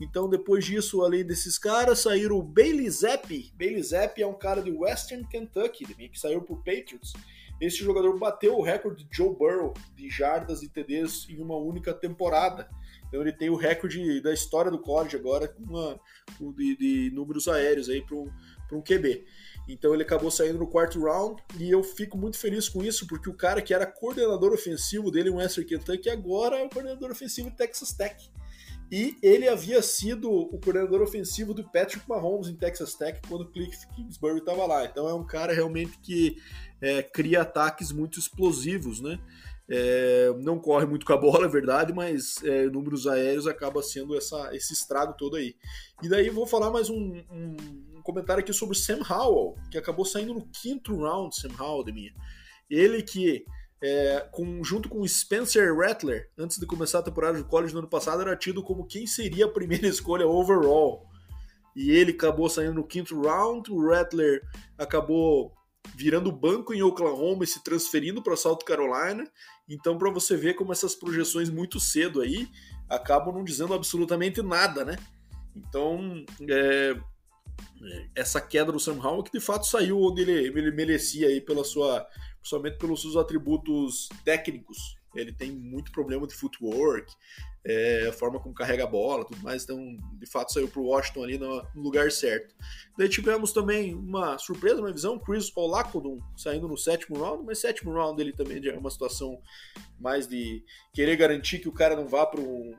Então, 0.00 0.30
depois 0.30 0.64
disso, 0.64 1.02
além 1.02 1.24
desses 1.24 1.58
caras, 1.58 1.98
saíram 1.98 2.38
o 2.38 2.42
Bailey 2.42 2.88
Zappi. 2.88 3.52
Bailey 3.54 3.82
Zappi 3.82 4.22
é 4.22 4.26
um 4.26 4.38
cara 4.38 4.62
de 4.62 4.70
Western 4.70 5.26
Kentucky, 5.28 5.84
que 5.84 6.18
saiu 6.18 6.40
pro 6.40 6.56
Patriots. 6.56 7.12
Esse 7.60 7.76
jogador 7.78 8.18
bateu 8.18 8.56
o 8.56 8.62
recorde 8.62 9.04
de 9.04 9.14
Joe 9.14 9.34
Burrow 9.36 9.74
de 9.94 10.08
jardas 10.08 10.62
e 10.62 10.68
TDs 10.68 11.28
em 11.28 11.38
uma 11.42 11.56
única 11.56 11.92
temporada. 11.92 12.70
Então 13.10 13.20
ele 13.20 13.32
tem 13.32 13.50
o 13.50 13.56
recorde 13.56 14.20
da 14.20 14.32
história 14.32 14.70
do 14.70 14.78
college 14.78 15.16
agora 15.16 15.48
com 15.48 15.64
uma, 15.64 16.00
de, 16.54 16.76
de, 16.76 17.10
números 17.12 17.48
aéreos 17.48 17.88
aí 17.88 18.00
para 18.00 18.16
um, 18.16 18.30
um 18.72 18.80
QB. 18.80 19.26
Então 19.68 19.92
ele 19.92 20.04
acabou 20.04 20.30
saindo 20.30 20.60
no 20.60 20.66
quarto 20.66 21.02
round 21.02 21.42
e 21.58 21.68
eu 21.68 21.82
fico 21.82 22.16
muito 22.16 22.38
feliz 22.38 22.68
com 22.68 22.84
isso, 22.84 23.08
porque 23.08 23.28
o 23.28 23.34
cara 23.34 23.60
que 23.60 23.74
era 23.74 23.84
coordenador 23.84 24.52
ofensivo 24.52 25.10
dele 25.10 25.28
em 25.28 25.34
Western 25.34 25.68
Kentucky 25.68 26.08
agora 26.08 26.56
é 26.56 26.64
o 26.64 26.70
coordenador 26.70 27.10
ofensivo 27.10 27.50
de 27.50 27.56
Texas 27.56 27.92
Tech. 27.92 28.30
E 28.92 29.16
ele 29.22 29.48
havia 29.48 29.80
sido 29.82 30.28
o 30.28 30.58
coordenador 30.58 31.00
ofensivo 31.00 31.54
do 31.54 31.62
Patrick 31.62 32.08
Mahomes 32.08 32.48
em 32.48 32.56
Texas 32.56 32.94
Tech 32.94 33.20
quando 33.28 33.42
o 33.42 33.50
Cliff 33.50 33.86
Kingsbury 33.94 34.38
estava 34.38 34.66
lá. 34.66 34.84
Então 34.84 35.08
é 35.08 35.14
um 35.14 35.24
cara 35.24 35.52
realmente 35.52 35.96
que 35.98 36.36
é, 36.80 37.00
cria 37.00 37.42
ataques 37.42 37.92
muito 37.92 38.18
explosivos, 38.18 39.00
né? 39.00 39.20
É, 39.72 40.34
não 40.40 40.58
corre 40.58 40.84
muito 40.84 41.06
com 41.06 41.12
a 41.12 41.16
bola, 41.16 41.46
é 41.46 41.48
verdade, 41.48 41.92
mas 41.92 42.42
é, 42.42 42.66
números 42.66 43.06
aéreos 43.06 43.46
acaba 43.46 43.80
sendo 43.84 44.16
essa, 44.16 44.54
esse 44.54 44.72
estrago 44.72 45.14
todo 45.16 45.36
aí. 45.36 45.54
E 46.02 46.08
daí 46.08 46.28
vou 46.28 46.44
falar 46.44 46.72
mais 46.72 46.90
um, 46.90 47.22
um, 47.30 47.56
um 47.94 48.02
comentário 48.02 48.42
aqui 48.42 48.52
sobre 48.52 48.76
Sam 48.76 49.00
Howell, 49.08 49.54
que 49.70 49.78
acabou 49.78 50.04
saindo 50.04 50.34
no 50.34 50.44
quinto 50.48 50.96
round, 50.96 51.36
Sam 51.36 51.50
Howell, 51.56 51.84
de 51.84 51.92
minha. 51.92 52.12
Ele 52.68 53.00
que 53.00 53.44
é, 53.80 54.28
com, 54.32 54.62
junto 54.62 54.88
com 54.88 55.06
Spencer 55.06 55.74
Rattler, 55.74 56.28
antes 56.36 56.58
de 56.58 56.66
começar 56.66 56.98
a 56.98 57.02
temporada 57.02 57.38
de 57.38 57.44
college 57.44 57.72
no 57.72 57.78
ano 57.78 57.88
passado, 57.88 58.20
era 58.20 58.36
tido 58.36 58.64
como 58.64 58.86
quem 58.86 59.06
seria 59.06 59.46
a 59.46 59.50
primeira 59.50 59.86
escolha 59.88 60.26
overall. 60.26 61.08
E 61.74 61.92
ele 61.92 62.10
acabou 62.10 62.50
saindo 62.50 62.74
no 62.74 62.86
quinto 62.86 63.20
round, 63.20 63.70
o 63.70 63.88
Rattler 63.88 64.42
acabou 64.76 65.52
virando 65.94 66.32
banco 66.32 66.72
em 66.72 66.82
Oklahoma 66.82 67.44
e 67.44 67.46
se 67.46 67.62
transferindo 67.62 68.22
para 68.22 68.36
South 68.36 68.58
Carolina. 68.58 69.24
Então, 69.68 69.98
para 69.98 70.10
você 70.10 70.36
ver 70.36 70.54
como 70.54 70.72
essas 70.72 70.94
projeções 70.94 71.50
muito 71.50 71.78
cedo 71.78 72.20
aí 72.20 72.48
acabam 72.88 73.34
não 73.34 73.44
dizendo 73.44 73.74
absolutamente 73.74 74.42
nada, 74.42 74.84
né? 74.84 74.96
Então, 75.54 76.24
é, 76.48 76.96
essa 78.14 78.40
queda 78.40 78.72
do 78.72 78.80
Sam 78.80 78.98
Howell 79.02 79.22
que 79.22 79.32
de 79.32 79.40
fato 79.40 79.66
saiu 79.66 80.00
onde 80.00 80.22
ele, 80.22 80.32
ele 80.32 80.70
merecia 80.70 81.28
aí 81.28 81.40
pela 81.40 81.64
sua 81.64 82.06
principalmente 82.38 82.78
pelos 82.78 83.02
seus 83.02 83.16
atributos 83.16 84.08
técnicos. 84.24 84.96
Ele 85.14 85.32
tem 85.32 85.50
muito 85.50 85.90
problema 85.92 86.26
de 86.26 86.34
footwork, 86.34 87.12
é, 87.64 88.06
a 88.08 88.12
forma 88.12 88.40
como 88.40 88.54
carrega 88.54 88.84
a 88.84 88.86
bola, 88.86 89.24
tudo 89.24 89.42
mais. 89.42 89.64
Então, 89.64 89.96
de 90.18 90.26
fato, 90.26 90.52
saiu 90.52 90.68
para 90.68 90.80
o 90.80 90.86
Washington 90.86 91.24
ali 91.24 91.38
no, 91.38 91.62
lugar 91.74 92.10
certo. 92.10 92.54
Daí 92.96 93.08
tivemos 93.08 93.52
também 93.52 93.94
uma 93.94 94.38
surpresa 94.38 94.80
na 94.80 94.90
visão, 94.90 95.18
Chris 95.18 95.54
Olakodun 95.54 96.20
saindo 96.36 96.68
no 96.68 96.76
sétimo 96.76 97.18
round, 97.18 97.44
mas 97.44 97.60
sétimo 97.60 97.92
round 97.92 98.20
ele 98.20 98.32
também 98.32 98.66
é 98.66 98.78
uma 98.78 98.90
situação 98.90 99.40
mais 99.98 100.26
de 100.26 100.64
querer 100.94 101.16
garantir 101.16 101.58
que 101.58 101.68
o 101.68 101.72
cara 101.72 101.94
não 101.94 102.08
vá 102.08 102.24
para 102.24 102.40
um, 102.40 102.74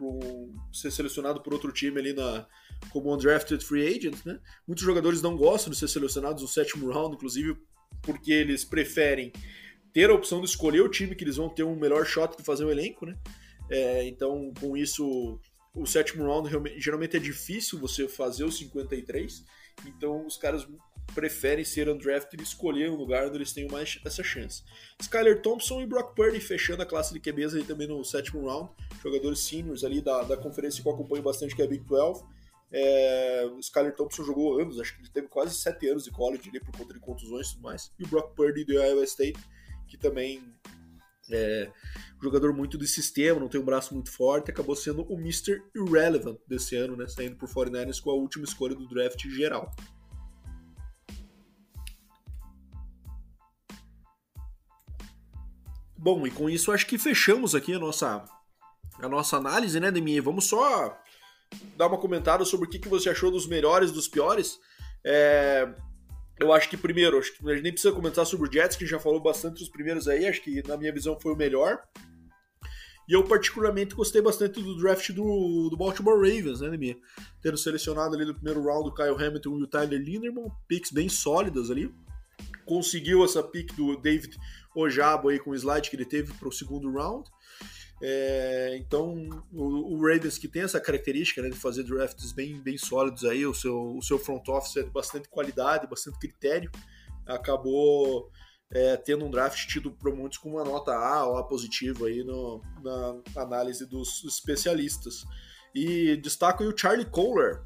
um, 0.00 0.54
ser 0.72 0.90
selecionado 0.90 1.42
por 1.42 1.52
outro 1.52 1.72
time 1.72 1.98
ali 1.98 2.12
na 2.12 2.46
como 2.90 3.14
undrafted 3.14 3.64
free 3.64 3.86
agent, 3.86 4.24
né? 4.24 4.38
Muitos 4.66 4.84
jogadores 4.84 5.22
não 5.22 5.36
gostam 5.36 5.70
de 5.70 5.78
ser 5.78 5.88
selecionados 5.88 6.42
no 6.42 6.48
sétimo 6.48 6.92
round, 6.92 7.14
inclusive 7.14 7.56
porque 8.02 8.32
eles 8.32 8.64
preferem 8.64 9.32
ter 9.92 10.10
a 10.10 10.14
opção 10.14 10.40
de 10.40 10.46
escolher 10.46 10.80
o 10.82 10.88
time 10.88 11.14
que 11.14 11.24
eles 11.24 11.36
vão 11.36 11.48
ter 11.48 11.62
um 11.62 11.76
melhor 11.76 12.04
shot 12.04 12.36
de 12.36 12.42
fazer 12.42 12.64
o 12.64 12.70
elenco, 12.70 13.06
né? 13.06 13.16
É, 13.70 14.06
então, 14.06 14.52
com 14.60 14.76
isso, 14.76 15.38
o 15.74 15.86
sétimo 15.86 16.24
round 16.24 16.50
geralmente 16.78 17.16
é 17.16 17.20
difícil 17.20 17.78
você 17.78 18.06
fazer 18.06 18.44
os 18.44 18.58
53, 18.58 19.44
então 19.86 20.26
os 20.26 20.36
caras 20.36 20.66
preferem 21.14 21.64
ser 21.64 21.88
undrafted 21.88 22.42
e 22.42 22.44
escolher 22.44 22.90
um 22.90 22.96
lugar 22.96 23.26
onde 23.26 23.36
eles 23.36 23.52
tenham 23.52 23.70
mais 23.70 24.00
essa 24.04 24.22
chance. 24.22 24.62
Skyler 25.00 25.42
Thompson 25.42 25.80
e 25.80 25.86
Brock 25.86 26.14
Purdy 26.14 26.40
fechando 26.40 26.82
a 26.82 26.86
classe 26.86 27.12
de 27.12 27.20
QBs 27.20 27.54
aí 27.54 27.64
também 27.64 27.86
no 27.86 28.02
sétimo 28.04 28.46
round, 28.46 28.70
jogadores 29.02 29.40
seniors 29.40 29.84
ali 29.84 30.00
da, 30.00 30.22
da 30.22 30.36
conferência 30.36 30.82
que 30.82 30.88
eu 30.88 30.92
acompanho 30.92 31.22
bastante, 31.22 31.54
que 31.54 31.62
é 31.62 31.64
a 31.64 31.68
Big 31.68 31.84
12. 31.84 32.24
É, 32.72 33.48
o 33.54 33.60
Skyler 33.60 33.94
Thompson 33.94 34.24
jogou 34.24 34.60
anos, 34.60 34.80
acho 34.80 34.96
que 34.96 35.02
ele 35.02 35.10
teve 35.10 35.28
quase 35.28 35.54
sete 35.54 35.88
anos 35.88 36.04
de 36.04 36.10
college 36.10 36.48
ali 36.48 36.58
por 36.58 36.76
conta 36.76 36.92
de 36.92 37.00
contusões 37.00 37.48
e 37.48 37.52
tudo 37.52 37.62
mais. 37.62 37.92
E 37.98 38.04
o 38.04 38.08
Brock 38.08 38.34
Purdy 38.34 38.64
do 38.64 38.72
Iowa 38.72 39.04
State, 39.04 39.38
que 39.86 39.96
também 39.96 40.42
é 41.30 41.70
jogador 42.22 42.52
muito 42.52 42.78
de 42.78 42.86
sistema, 42.86 43.38
não 43.38 43.48
tem 43.48 43.60
um 43.60 43.64
braço 43.64 43.92
muito 43.94 44.10
forte, 44.10 44.50
acabou 44.50 44.74
sendo 44.74 45.02
o 45.10 45.18
Mr. 45.18 45.62
Irrelevant 45.74 46.38
desse 46.46 46.76
ano, 46.76 46.96
né? 46.96 47.06
Saindo 47.06 47.36
por 47.36 47.48
49ers 47.48 48.00
com 48.00 48.10
a 48.10 48.14
última 48.14 48.44
escolha 48.44 48.74
do 48.74 48.88
draft 48.88 49.20
geral. 49.28 49.70
Bom, 55.96 56.26
e 56.26 56.30
com 56.30 56.50
isso 56.50 56.70
acho 56.70 56.86
que 56.86 56.98
fechamos 56.98 57.54
aqui 57.54 57.72
a 57.72 57.78
nossa, 57.78 58.24
a 58.98 59.08
nossa 59.08 59.38
análise, 59.38 59.80
né, 59.80 59.90
Demi? 59.90 60.20
Vamos 60.20 60.46
só 60.46 60.98
dar 61.76 61.86
uma 61.86 61.98
comentada 61.98 62.44
sobre 62.44 62.66
o 62.66 62.70
que, 62.70 62.78
que 62.78 62.88
você 62.88 63.08
achou 63.08 63.30
dos 63.30 63.46
melhores 63.46 63.90
dos 63.90 64.06
piores. 64.06 64.58
É, 65.02 65.66
eu 66.38 66.52
acho 66.52 66.68
que 66.68 66.76
primeiro, 66.76 67.18
acho 67.18 67.36
que 67.36 67.48
a 67.48 67.54
gente 67.54 67.62
nem 67.62 67.72
precisa 67.72 67.94
comentar 67.94 68.26
sobre 68.26 68.48
o 68.48 68.52
Jets, 68.52 68.76
que 68.76 68.86
já 68.86 68.98
falou 68.98 69.20
bastante 69.20 69.58
dos 69.58 69.68
primeiros 69.68 70.08
aí, 70.08 70.26
acho 70.26 70.42
que 70.42 70.66
na 70.66 70.76
minha 70.76 70.92
visão 70.92 71.18
foi 71.20 71.32
o 71.32 71.36
melhor. 71.36 71.82
E 73.08 73.12
eu 73.12 73.22
particularmente 73.22 73.94
gostei 73.94 74.22
bastante 74.22 74.62
do 74.62 74.76
draft 74.78 75.10
do, 75.10 75.68
do 75.68 75.76
Baltimore 75.76 76.16
Ravens, 76.16 76.60
né, 76.60 76.70
Nemir? 76.70 76.96
Tendo 77.42 77.58
selecionado 77.58 78.16
ali 78.16 78.24
no 78.24 78.34
primeiro 78.34 78.64
round 78.64 78.88
o 78.88 78.94
Kyle 78.94 79.14
Hamilton 79.14 79.58
e 79.58 79.62
o 79.62 79.66
Tyler 79.66 80.00
Linderman, 80.00 80.50
picks 80.66 80.90
bem 80.90 81.08
sólidas 81.08 81.70
ali. 81.70 81.94
Conseguiu 82.64 83.22
essa 83.22 83.42
pick 83.42 83.74
do 83.74 83.96
David 84.00 84.38
Ojabo 84.74 85.28
aí 85.28 85.38
com 85.38 85.50
o 85.50 85.54
slide 85.54 85.90
que 85.90 85.96
ele 85.96 86.06
teve 86.06 86.32
para 86.32 86.48
o 86.48 86.52
segundo 86.52 86.90
round. 86.90 87.28
É, 88.06 88.76
então, 88.78 89.14
o, 89.50 89.94
o, 89.94 90.06
Ravens 90.06 90.36
que 90.36 90.46
tem 90.46 90.60
essa 90.60 90.78
característica 90.78 91.40
né, 91.40 91.48
de 91.48 91.56
fazer 91.56 91.84
drafts 91.84 92.32
bem, 92.32 92.60
bem 92.60 92.76
sólidos 92.76 93.24
aí, 93.24 93.46
o 93.46 93.54
seu, 93.54 93.96
o 93.96 94.02
seu 94.02 94.18
front 94.18 94.46
office 94.46 94.76
é 94.76 94.82
de 94.82 94.90
bastante 94.90 95.26
qualidade, 95.26 95.86
bastante 95.86 96.18
critério, 96.18 96.70
acabou 97.26 98.30
é, 98.70 98.94
tendo 98.98 99.24
um 99.24 99.30
draft 99.30 99.66
tido 99.66 99.90
por 99.90 100.14
muitos 100.14 100.36
com 100.36 100.50
uma 100.50 100.64
nota 100.64 100.92
A 100.92 101.26
ou 101.26 101.38
A 101.38 101.44
positivo 101.44 102.04
aí 102.04 102.22
no, 102.22 102.60
na 102.82 103.42
análise 103.42 103.86
dos 103.86 104.22
especialistas. 104.24 105.24
E 105.74 106.14
destaco 106.18 106.62
aí 106.62 106.68
o 106.68 106.76
Charlie 106.76 107.06
Kohler, 107.06 107.62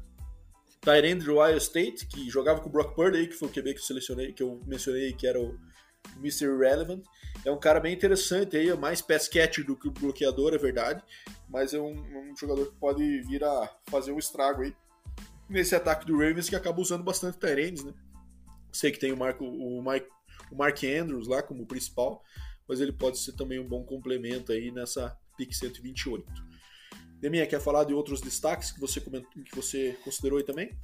Tyrande 0.79 1.25
do 1.25 1.35
Ohio 1.35 1.57
State, 1.57 2.07
que 2.07 2.29
jogava 2.29 2.61
com 2.61 2.69
o 2.69 2.71
Brock 2.71 2.95
Purdy, 2.95 3.27
que 3.27 3.35
foi 3.35 3.49
o 3.49 3.51
QB 3.51 3.73
que 3.73 3.79
eu 3.81 3.83
selecionei, 3.83 4.31
que 4.31 4.41
eu 4.41 4.61
mencionei, 4.65 5.11
que 5.11 5.27
era 5.27 5.37
o 5.37 5.59
Mr. 6.17 6.57
Relevant. 6.57 7.03
É 7.45 7.51
um 7.51 7.59
cara 7.59 7.79
bem 7.79 7.93
interessante 7.93 8.57
aí, 8.57 8.69
é 8.69 8.75
mais 8.75 9.01
pass 9.01 9.27
catcher 9.27 9.65
do 9.65 9.75
que 9.75 9.87
o 9.87 9.91
bloqueador, 9.91 10.53
é 10.53 10.57
verdade, 10.57 11.01
mas 11.47 11.73
é 11.73 11.79
um, 11.79 11.93
um, 11.93 12.35
jogador 12.37 12.65
que 12.65 12.75
pode 12.75 13.21
vir 13.21 13.43
a 13.43 13.69
fazer 13.85 14.11
um 14.11 14.19
estrago 14.19 14.63
aí 14.63 14.75
nesse 15.49 15.73
ataque 15.73 16.05
do 16.05 16.17
Ravens 16.17 16.49
que 16.49 16.55
acaba 16.55 16.81
usando 16.81 17.03
bastante 17.03 17.37
Tyrands, 17.37 17.83
né? 17.83 17.93
Sei 18.71 18.91
que 18.91 18.99
tem 18.99 19.11
o, 19.11 19.17
Marco, 19.17 19.45
o, 19.45 19.81
Mike, 19.81 20.07
o 20.51 20.55
Mark 20.55 20.83
Andrews 20.83 21.27
lá 21.27 21.41
como 21.41 21.65
principal, 21.65 22.23
mas 22.67 22.81
ele 22.81 22.91
pode 22.91 23.17
ser 23.17 23.33
também 23.33 23.59
um 23.59 23.67
bom 23.67 23.83
complemento 23.83 24.51
aí 24.51 24.71
nessa 24.71 25.17
pick 25.37 25.53
128. 25.53 26.25
Deminha, 27.19 27.47
quer 27.47 27.59
falar 27.59 27.83
de 27.83 27.93
outros 27.93 28.21
destaques 28.21 28.71
que 28.71 28.79
você, 28.79 29.01
comentou, 29.01 29.29
que 29.43 29.55
você 29.55 29.97
considerou 30.03 30.37
aí 30.37 30.43
também? 30.43 30.77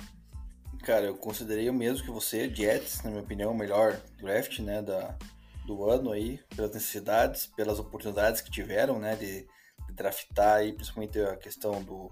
Cara, 0.86 1.08
eu 1.08 1.18
considerei 1.18 1.68
o 1.68 1.74
mesmo 1.74 2.06
que 2.06 2.12
você, 2.12 2.48
Jets, 2.48 3.02
na 3.02 3.10
minha 3.10 3.24
opinião, 3.24 3.52
o 3.52 3.58
melhor 3.58 4.00
draft 4.20 4.60
né, 4.60 4.84
da, 4.84 5.18
do 5.66 5.90
ano 5.90 6.12
aí, 6.12 6.40
pelas 6.56 6.76
necessidades, 6.76 7.48
pelas 7.48 7.80
oportunidades 7.80 8.40
que 8.40 8.52
tiveram, 8.52 9.00
né, 9.00 9.16
de, 9.16 9.48
de 9.88 9.94
draftar 9.96 10.58
aí, 10.58 10.74
principalmente 10.74 11.20
a 11.20 11.36
questão 11.38 11.82
do, 11.82 12.12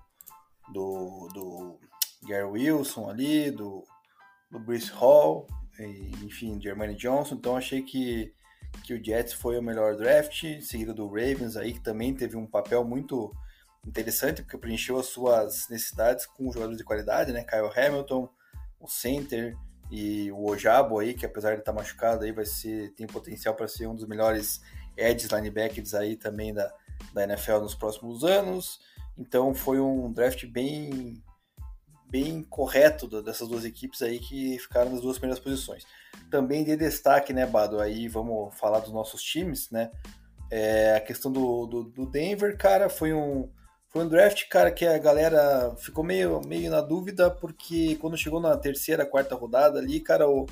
do, 0.70 1.28
do 1.36 1.80
Gary 2.28 2.46
Wilson 2.46 3.12
ali, 3.12 3.52
do, 3.52 3.84
do 4.50 4.60
Bruce 4.60 4.90
Hall, 4.90 5.46
e, 5.78 6.10
enfim, 6.26 6.60
Jermaine 6.60 6.96
Johnson, 6.96 7.36
então 7.36 7.56
achei 7.56 7.84
que, 7.84 8.34
que 8.84 8.96
o 8.96 9.06
Jets 9.06 9.34
foi 9.34 9.56
o 9.56 9.62
melhor 9.62 9.96
draft, 9.96 10.42
seguido 10.62 10.96
do 10.96 11.06
Ravens 11.06 11.56
aí, 11.56 11.74
que 11.74 11.80
também 11.80 12.12
teve 12.12 12.36
um 12.36 12.48
papel 12.48 12.84
muito 12.84 13.32
interessante, 13.86 14.42
porque 14.42 14.58
preencheu 14.58 14.98
as 14.98 15.06
suas 15.06 15.70
necessidades 15.70 16.26
com 16.26 16.52
jogadores 16.52 16.80
de 16.80 16.84
qualidade, 16.84 17.32
né, 17.32 17.44
Kyle 17.44 17.70
Hamilton, 17.72 18.28
o 18.84 18.88
center, 18.88 19.56
e 19.92 20.32
o 20.32 20.46
Ojabo 20.50 21.00
aí, 21.00 21.14
que 21.14 21.26
apesar 21.26 21.54
de 21.54 21.60
estar 21.60 21.72
machucado 21.72 22.24
aí, 22.24 22.32
vai 22.32 22.46
ser, 22.46 22.94
tem 22.96 23.06
potencial 23.06 23.54
para 23.54 23.68
ser 23.68 23.88
um 23.88 23.96
dos 23.96 24.08
melhores 24.08 24.62
edges 24.98 25.30
linebackers 25.30 25.94
aí 25.94 26.16
também 26.16 26.54
da, 26.54 26.74
da 27.14 27.24
NFL 27.24 27.60
nos 27.60 27.76
próximos 27.76 28.24
anos. 28.24 28.80
Então 29.18 29.54
foi 29.54 29.80
um 29.80 30.12
draft 30.12 30.46
bem 30.48 31.22
bem 32.10 32.44
correto 32.44 33.08
dessas 33.24 33.48
duas 33.48 33.66
equipes 33.66 34.04
aí 34.04 34.20
que 34.20 34.60
ficaram 34.60 34.92
nas 34.92 35.02
duas 35.02 35.18
primeiras 35.18 35.44
posições. 35.44 35.84
Também 36.30 36.64
de 36.64 36.76
destaque, 36.76 37.34
né, 37.34 37.46
Bado? 37.46 37.80
Aí 37.80 38.08
vamos 38.08 38.56
falar 38.56 38.80
dos 38.80 38.94
nossos 38.94 39.22
times, 39.24 39.72
né? 39.72 39.92
É, 40.52 40.96
a 40.96 41.02
questão 41.02 41.32
do, 41.32 41.66
do, 41.66 41.84
do 41.84 42.06
Denver, 42.06 42.56
cara, 42.56 42.88
foi 42.88 43.14
um, 43.14 43.50
foi 43.94 44.04
um 44.04 44.10
draft, 44.10 44.48
cara, 44.50 44.72
que 44.72 44.88
a 44.88 44.98
galera 44.98 45.76
ficou 45.78 46.04
meio, 46.04 46.42
meio 46.48 46.72
na 46.72 46.82
dúvida, 46.82 47.30
porque 47.30 47.96
quando 48.02 48.18
chegou 48.18 48.42
na 48.42 48.58
terceira, 48.58 49.06
quarta 49.06 49.36
rodada 49.36 49.78
ali, 49.78 50.00
cara, 50.00 50.28
o, 50.28 50.48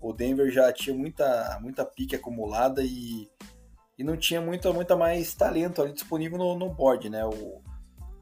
o 0.00 0.12
Denver 0.12 0.48
já 0.48 0.72
tinha 0.72 0.96
muita, 0.96 1.58
muita 1.60 1.84
pique 1.84 2.14
acumulada 2.14 2.84
e, 2.84 3.28
e 3.98 4.04
não 4.04 4.16
tinha 4.16 4.40
muita, 4.40 4.72
muita 4.72 4.96
mais 4.96 5.34
talento 5.34 5.82
ali 5.82 5.92
disponível 5.92 6.38
no, 6.38 6.56
no 6.56 6.72
board, 6.72 7.10
né? 7.10 7.24
O, 7.24 7.60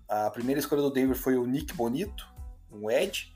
a 0.08 0.30
primeira 0.30 0.58
escolha 0.58 0.80
do 0.80 0.90
Denver 0.90 1.16
foi 1.16 1.36
o 1.36 1.44
Nick 1.44 1.74
Bonito, 1.74 2.26
um 2.72 2.90
Edge. 2.90 3.30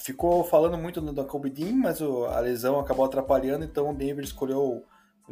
Ficou 0.00 0.42
falando 0.42 0.78
muito 0.78 1.02
da 1.12 1.22
Kobe 1.22 1.50
Dean, 1.50 1.74
mas 1.74 2.00
o, 2.00 2.24
a 2.24 2.40
lesão 2.40 2.80
acabou 2.80 3.04
atrapalhando, 3.04 3.62
então 3.62 3.90
o 3.90 3.94
Denver 3.94 4.24
escolheu 4.24 4.82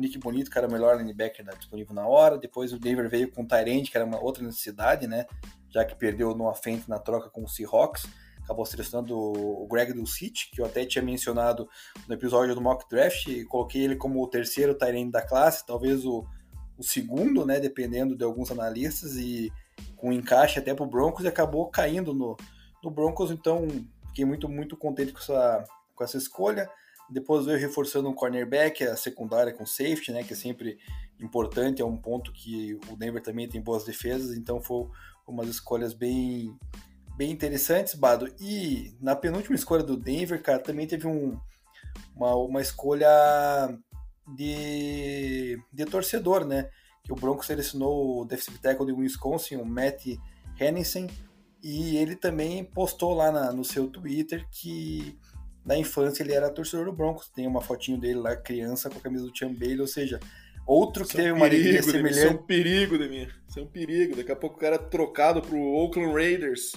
Nick 0.00 0.18
Bonito, 0.18 0.50
que 0.50 0.58
era 0.58 0.66
o 0.66 0.72
melhor 0.72 0.96
linebacker 0.96 1.44
né, 1.44 1.52
disponível 1.56 1.94
na 1.94 2.06
hora. 2.06 2.38
Depois 2.38 2.72
o 2.72 2.78
Denver 2.78 3.08
veio 3.08 3.30
com 3.30 3.42
o 3.42 3.46
Tyrande, 3.46 3.90
que 3.90 3.96
era 3.96 4.06
uma 4.06 4.20
outra 4.20 4.42
necessidade, 4.42 5.06
né? 5.06 5.26
Já 5.68 5.84
que 5.84 5.94
perdeu 5.94 6.34
no 6.34 6.52
Fent 6.54 6.88
na 6.88 6.98
troca 6.98 7.30
com 7.30 7.44
o 7.44 7.48
Seahawks. 7.48 8.06
Acabou 8.42 8.66
selecionando 8.66 9.16
o 9.16 9.66
Greg 9.68 9.92
Dulcich, 9.92 10.50
que 10.50 10.60
eu 10.60 10.64
até 10.64 10.84
tinha 10.84 11.04
mencionado 11.04 11.68
no 12.08 12.14
episódio 12.14 12.54
do 12.54 12.60
Mock 12.60 12.88
Draft. 12.88 13.28
E 13.28 13.44
coloquei 13.44 13.82
ele 13.82 13.96
como 13.96 14.22
o 14.22 14.26
terceiro 14.26 14.74
Tyrande 14.74 15.12
da 15.12 15.22
classe, 15.22 15.64
talvez 15.64 16.04
o, 16.04 16.26
o 16.76 16.82
segundo, 16.82 17.46
né? 17.46 17.60
Dependendo 17.60 18.16
de 18.16 18.24
alguns 18.24 18.50
analistas. 18.50 19.16
E 19.16 19.52
com 19.96 20.12
encaixe 20.12 20.58
até 20.58 20.74
para 20.74 20.84
o 20.84 20.88
Broncos 20.88 21.24
e 21.24 21.28
acabou 21.28 21.68
caindo 21.68 22.12
no, 22.12 22.36
no 22.82 22.90
Broncos. 22.90 23.30
Então 23.30 23.68
fiquei 24.08 24.24
muito, 24.24 24.48
muito 24.48 24.76
contente 24.76 25.12
com 25.12 25.18
essa, 25.18 25.64
com 25.94 26.04
essa 26.04 26.16
escolha. 26.16 26.68
Depois 27.10 27.44
veio 27.44 27.58
reforçando 27.58 28.08
um 28.08 28.14
cornerback, 28.14 28.84
a 28.84 28.96
secundária 28.96 29.52
com 29.52 29.66
safety, 29.66 30.12
né, 30.12 30.22
que 30.22 30.32
é 30.32 30.36
sempre 30.36 30.78
importante, 31.20 31.82
é 31.82 31.84
um 31.84 31.96
ponto 31.96 32.32
que 32.32 32.78
o 32.88 32.96
Denver 32.96 33.22
também 33.22 33.48
tem 33.48 33.60
boas 33.60 33.84
defesas, 33.84 34.36
então 34.36 34.60
foi 34.60 34.86
umas 35.26 35.48
escolhas 35.48 35.92
bem 35.92 36.56
bem 37.16 37.30
interessantes, 37.30 37.94
Bado. 37.94 38.32
E 38.40 38.96
na 38.98 39.14
penúltima 39.14 39.54
escolha 39.54 39.82
do 39.82 39.94
Denver, 39.94 40.42
cara, 40.42 40.58
também 40.58 40.86
teve 40.86 41.06
um, 41.06 41.38
uma, 42.16 42.34
uma 42.34 42.62
escolha 42.62 43.08
de, 44.34 45.62
de 45.70 45.84
torcedor, 45.84 46.46
né? 46.46 46.70
Que 47.04 47.12
o 47.12 47.16
Broncos 47.16 47.46
selecionou 47.46 48.22
o 48.22 48.24
defensive 48.24 48.58
tackle 48.58 48.86
de 48.86 48.92
Wisconsin, 48.92 49.56
o 49.56 49.66
Matt 49.66 50.06
Hennison, 50.58 51.08
e 51.62 51.98
ele 51.98 52.16
também 52.16 52.64
postou 52.64 53.12
lá 53.12 53.30
na, 53.30 53.52
no 53.52 53.64
seu 53.64 53.86
Twitter 53.88 54.48
que 54.50 55.18
na 55.64 55.76
infância 55.76 56.22
ele 56.22 56.32
era 56.32 56.50
torcedor 56.50 56.86
do 56.86 56.92
Broncos. 56.92 57.28
Tem 57.28 57.46
uma 57.46 57.60
fotinho 57.60 57.98
dele 57.98 58.20
lá, 58.20 58.36
criança, 58.36 58.90
com 58.90 58.98
a 58.98 59.02
camisa 59.02 59.24
do 59.24 59.36
Champ 59.36 59.56
Bailey, 59.58 59.80
ou 59.80 59.86
seja, 59.86 60.18
outro 60.66 61.04
que 61.06 61.16
teve 61.16 61.28
é 61.28 61.32
um 61.32 61.36
uma 61.36 61.46
alegria 61.46 61.82
semelhante. 61.82 62.18
Isso 62.18 62.26
é 62.26 62.30
um 62.30 62.42
perigo, 62.42 62.98
Demir. 62.98 63.34
Isso 63.48 63.58
é 63.58 63.62
um 63.62 63.66
perigo. 63.66 64.16
Daqui 64.16 64.32
a 64.32 64.36
pouco 64.36 64.56
o 64.56 64.60
cara 64.60 64.76
é 64.76 64.78
trocado 64.78 65.42
pro 65.42 65.58
Oakland 65.58 66.12
Raiders. 66.12 66.72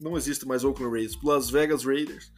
Não 0.00 0.16
existe 0.16 0.46
mais 0.46 0.64
Oakland 0.64 0.92
Raiders, 0.92 1.18
Las 1.22 1.50
Vegas 1.50 1.84
Raiders. 1.84 2.32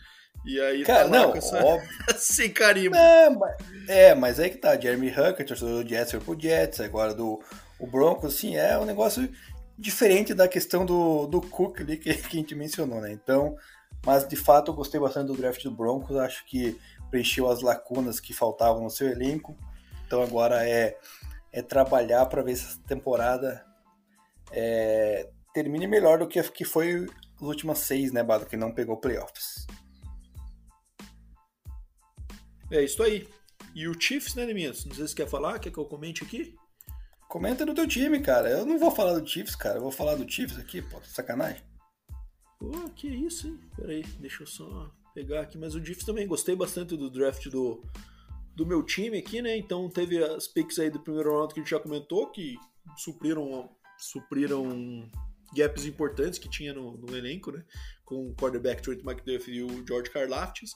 E 0.44 0.60
aí 0.60 0.84
cara, 0.84 1.04
tá 1.04 1.10
não, 1.10 1.34
essa... 1.34 1.64
óbvio. 1.64 1.88
sem 2.18 2.50
carimbo. 2.50 2.96
É 2.96 3.30
mas, 3.30 3.56
é, 3.88 4.14
mas 4.14 4.40
aí 4.40 4.50
que 4.50 4.58
tá. 4.58 4.78
Jeremy 4.78 5.10
Hucker, 5.10 5.46
torcedor 5.46 5.82
do 5.82 5.88
Jets, 5.88 6.10
foi 6.10 6.20
pro 6.20 6.40
Jets, 6.40 6.80
agora 6.80 7.14
do 7.14 7.40
o 7.78 7.86
Broncos, 7.86 8.34
assim, 8.34 8.56
é 8.56 8.78
um 8.78 8.84
negócio 8.84 9.28
diferente 9.76 10.32
da 10.32 10.46
questão 10.46 10.86
do, 10.86 11.26
do 11.26 11.40
Cook 11.40 11.80
ali 11.80 11.96
que, 11.96 12.14
que 12.14 12.36
a 12.36 12.40
gente 12.40 12.54
mencionou, 12.54 13.00
né? 13.00 13.12
Então, 13.12 13.56
mas 14.04 14.26
de 14.28 14.36
fato 14.36 14.70
eu 14.70 14.74
gostei 14.74 15.00
bastante 15.00 15.28
do 15.28 15.36
draft 15.36 15.62
do 15.62 15.70
Broncos, 15.70 16.16
acho 16.16 16.44
que 16.46 16.78
preencheu 17.10 17.48
as 17.48 17.62
lacunas 17.62 18.20
que 18.20 18.32
faltavam 18.32 18.82
no 18.82 18.90
seu 18.90 19.08
elenco. 19.08 19.56
Então 20.06 20.22
agora 20.22 20.68
é, 20.68 20.98
é 21.52 21.62
trabalhar 21.62 22.26
para 22.26 22.42
ver 22.42 22.56
se 22.56 22.66
essa 22.66 22.80
temporada 22.86 23.64
é, 24.50 25.30
termine 25.52 25.86
melhor 25.86 26.18
do 26.18 26.28
que, 26.28 26.42
que 26.50 26.64
foi 26.64 27.06
as 27.36 27.42
últimas 27.42 27.78
seis, 27.78 28.12
né, 28.12 28.22
Bado, 28.22 28.46
que 28.46 28.56
não 28.56 28.72
pegou 28.72 28.96
playoffs. 28.96 29.66
É 32.70 32.82
isso 32.82 33.02
aí. 33.02 33.28
E 33.74 33.88
o 33.88 34.00
Chiefs, 34.00 34.34
né, 34.34 34.46
Neminhas? 34.46 34.84
Não 34.84 34.94
sei 34.94 35.06
se 35.06 35.14
quer 35.14 35.28
falar, 35.28 35.58
quer 35.58 35.70
que 35.70 35.78
eu 35.78 35.84
comente 35.84 36.22
aqui? 36.22 36.54
Comenta 37.28 37.66
no 37.66 37.74
teu 37.74 37.86
time, 37.86 38.20
cara. 38.20 38.48
Eu 38.48 38.66
não 38.66 38.78
vou 38.78 38.90
falar 38.90 39.18
do 39.18 39.26
Chiefs, 39.26 39.56
cara. 39.56 39.78
Eu 39.78 39.82
vou 39.82 39.90
falar 39.90 40.14
do 40.14 40.30
Chiefs 40.30 40.58
aqui, 40.58 40.80
pô. 40.80 41.00
Sacanagem. 41.02 41.62
Pô, 42.72 42.88
que 42.90 43.08
isso, 43.08 43.46
hein? 43.46 43.58
Pera 43.76 43.92
aí, 43.92 44.02
deixa 44.18 44.42
eu 44.42 44.46
só 44.46 44.90
pegar 45.14 45.42
aqui. 45.42 45.58
Mas 45.58 45.74
o 45.74 45.84
Chiefs 45.84 46.04
também 46.04 46.26
gostei 46.26 46.56
bastante 46.56 46.96
do 46.96 47.10
draft 47.10 47.48
do, 47.48 47.82
do 48.54 48.66
meu 48.66 48.82
time 48.82 49.18
aqui, 49.18 49.42
né? 49.42 49.56
Então 49.56 49.88
teve 49.88 50.22
as 50.22 50.46
picks 50.46 50.78
aí 50.78 50.90
do 50.90 51.00
primeiro 51.00 51.30
round 51.30 51.52
que 51.52 51.60
a 51.60 51.62
gente 51.62 51.70
já 51.70 51.80
comentou, 51.80 52.30
que 52.30 52.56
supriram, 52.96 53.70
supriram 53.98 55.08
gaps 55.54 55.84
importantes 55.84 56.38
que 56.38 56.48
tinha 56.48 56.72
no, 56.74 56.96
no 56.98 57.16
elenco, 57.16 57.52
né? 57.52 57.64
Com 58.04 58.28
o 58.28 58.34
quarterback 58.34 58.82
Trent 58.82 59.00
McDuff 59.04 59.50
e 59.50 59.62
o 59.62 59.86
George 59.86 60.10
Karlaftis. 60.10 60.72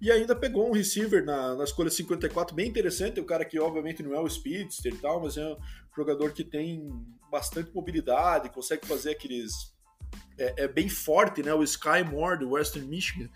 E 0.00 0.10
ainda 0.10 0.34
pegou 0.34 0.68
um 0.68 0.72
receiver 0.72 1.24
na, 1.24 1.54
na 1.54 1.64
escolha 1.64 1.90
54 1.90 2.54
bem 2.54 2.68
interessante. 2.68 3.20
O 3.20 3.24
cara 3.24 3.44
que, 3.44 3.58
obviamente, 3.58 4.02
não 4.02 4.14
é 4.14 4.20
o 4.20 4.28
speedster 4.28 4.92
e 4.92 4.98
tal, 4.98 5.22
mas 5.22 5.36
é 5.36 5.46
um 5.46 5.56
jogador 5.96 6.32
que 6.32 6.42
tem 6.42 6.90
bastante 7.30 7.72
mobilidade, 7.74 8.50
consegue 8.50 8.86
fazer 8.86 9.10
aqueles. 9.10 9.73
É, 10.38 10.64
é 10.64 10.68
bem 10.68 10.88
forte, 10.88 11.42
né? 11.42 11.54
O 11.54 11.62
Sky 11.62 12.02
Moore 12.04 12.40
do 12.40 12.50
Western 12.50 12.86
Michigan. 12.86 13.28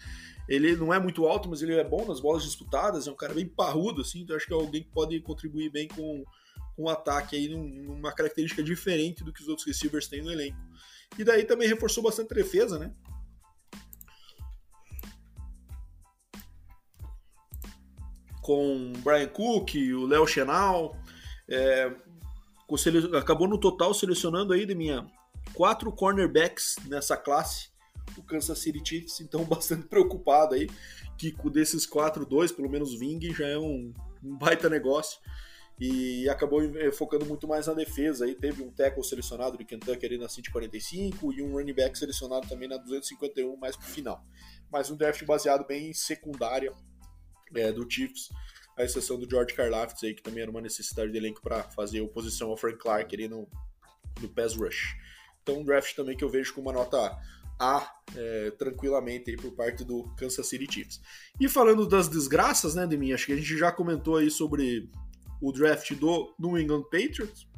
Ele 0.49 0.75
não 0.77 0.93
é 0.95 0.99
muito 0.99 1.27
alto, 1.27 1.49
mas 1.49 1.61
ele 1.61 1.75
é 1.75 1.85
bom 1.85 2.07
nas 2.07 2.21
bolas 2.21 2.43
disputadas. 2.43 3.07
É 3.07 3.11
um 3.11 3.17
cara 3.17 3.35
bem 3.35 3.47
parrudo, 3.47 4.01
assim. 4.01 4.23
Então 4.23 4.35
acho 4.35 4.47
que 4.47 4.53
é 4.53 4.57
alguém 4.57 4.83
que 4.83 4.91
pode 4.91 5.21
contribuir 5.21 5.71
bem 5.71 5.89
com 5.89 6.25
um 6.79 6.89
ataque 6.89 7.37
aí 7.37 7.49
numa 7.49 8.13
característica 8.13 8.63
diferente 8.63 9.25
do 9.25 9.33
que 9.33 9.43
os 9.43 9.49
outros 9.49 9.67
receivers 9.67 10.09
têm 10.09 10.23
no 10.23 10.33
elenco. 10.33 10.59
E 11.19 11.25
daí 11.25 11.45
também 11.45 11.69
reforçou 11.69 12.03
bastante 12.03 12.33
a 12.33 12.37
defesa, 12.37 12.79
né? 12.79 12.93
Com 18.41 18.93
o 18.93 18.99
Brian 18.99 19.29
Cook, 19.29 19.75
o 19.75 20.07
Léo 20.07 20.27
Chenal. 20.27 20.97
É, 21.47 21.95
acabou 23.19 23.49
no 23.49 23.59
total 23.59 23.93
selecionando 23.93 24.53
aí 24.53 24.65
de 24.65 24.75
minha 24.75 25.07
quatro 25.55 25.93
cornerbacks 25.93 26.77
nessa 26.87 27.17
classe, 27.17 27.71
o 28.17 28.23
Kansas 28.23 28.59
City 28.59 28.81
Chiefs, 28.85 29.21
então 29.21 29.45
bastante 29.47 29.87
preocupado 29.87 30.55
aí 30.55 30.69
que 31.17 31.35
desses 31.51 31.85
quatro, 31.85 32.25
dois, 32.25 32.53
pelo 32.53 32.71
menos 32.71 32.97
Ving, 32.97 33.21
já 33.35 33.49
é 33.49 33.59
um, 33.59 33.93
um 34.23 34.37
baita 34.39 34.69
negócio 34.69 35.19
e 35.81 36.29
acabou 36.29 36.63
eh, 36.63 36.91
focando 36.91 37.25
muito 37.25 37.47
mais 37.47 37.67
na 37.67 37.75
defesa. 37.75 38.25
Aí 38.25 38.35
teve 38.35 38.63
um 38.63 38.71
tackle 38.71 39.05
selecionado 39.05 39.57
de 39.57 39.65
Kentucky 39.65 40.05
ali 40.07 40.19
na 40.19 40.29
145 40.29 41.33
e 41.33 41.43
um 41.43 41.53
running 41.53 41.73
back 41.73 41.97
selecionado 41.99 42.49
também 42.49 42.69
na 42.69 42.77
251 42.77 43.57
mais 43.57 43.77
pro 43.77 43.87
final. 43.87 44.25
Mas 44.71 44.91
um 44.91 44.97
draft 44.97 45.25
baseado 45.25 45.67
bem 45.67 45.91
em 45.91 45.95
secundária 45.95 46.73
é, 47.55 47.73
do 47.73 47.89
Chiefs, 47.89 48.29
a 48.77 48.85
exceção 48.85 49.19
do 49.19 49.29
George 49.29 49.55
Karlaftis 49.55 50.05
aí, 50.05 50.15
que 50.15 50.23
também 50.23 50.43
era 50.43 50.51
uma 50.51 50.61
necessidade 50.61 51.11
de 51.11 51.17
elenco 51.17 51.41
para 51.41 51.63
fazer 51.65 52.01
oposição 52.01 52.51
ao 52.51 52.57
Frank 52.57 52.79
Clark 52.79 53.15
ali 53.15 53.29
no, 53.29 53.49
no 54.21 54.29
pass 54.29 54.55
rush. 54.55 54.97
Então 55.49 55.63
um 55.63 55.65
draft 55.65 55.95
também 55.95 56.15
que 56.15 56.23
eu 56.23 56.29
vejo 56.29 56.53
com 56.53 56.61
uma 56.61 56.73
nota 56.73 57.19
A 57.59 57.91
é, 58.15 58.51
tranquilamente 58.51 59.31
aí 59.31 59.37
por 59.37 59.51
parte 59.53 59.83
do 59.83 60.05
Kansas 60.15 60.47
City 60.47 60.71
Chiefs. 60.71 61.01
E 61.41 61.49
falando 61.49 61.89
das 61.89 62.07
desgraças, 62.07 62.75
né, 62.75 62.87
de 62.87 62.99
mim, 62.99 63.15
acho 63.15 63.25
que 63.25 63.33
a 63.33 63.37
gente 63.37 63.57
já 63.57 63.73
comentou 63.73 64.19
aí 64.19 64.31
sobre 64.31 64.91
o 65.41 65.51
draft 65.51 65.95
do 65.95 66.35
New 66.39 66.59
England 66.59 66.83
Patriots, 66.83 67.49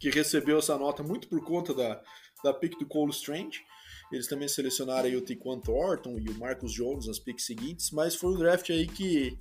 que 0.00 0.08
recebeu 0.08 0.58
essa 0.58 0.78
nota 0.78 1.02
muito 1.02 1.28
por 1.28 1.44
conta 1.44 1.74
da, 1.74 2.02
da 2.42 2.54
pick 2.54 2.78
do 2.78 2.86
Cole 2.86 3.12
Strange. 3.12 3.62
Eles 4.10 4.26
também 4.26 4.48
selecionaram 4.48 5.06
aí 5.06 5.16
o 5.16 5.20
Tiquan 5.20 5.60
Thornton 5.60 6.18
e 6.18 6.30
o 6.30 6.38
Marcus 6.38 6.72
Jones 6.72 7.06
nas 7.06 7.18
picks 7.18 7.44
seguintes, 7.44 7.90
mas 7.90 8.16
foi 8.16 8.32
um 8.32 8.38
draft 8.38 8.70
aí 8.70 8.86
que, 8.86 9.38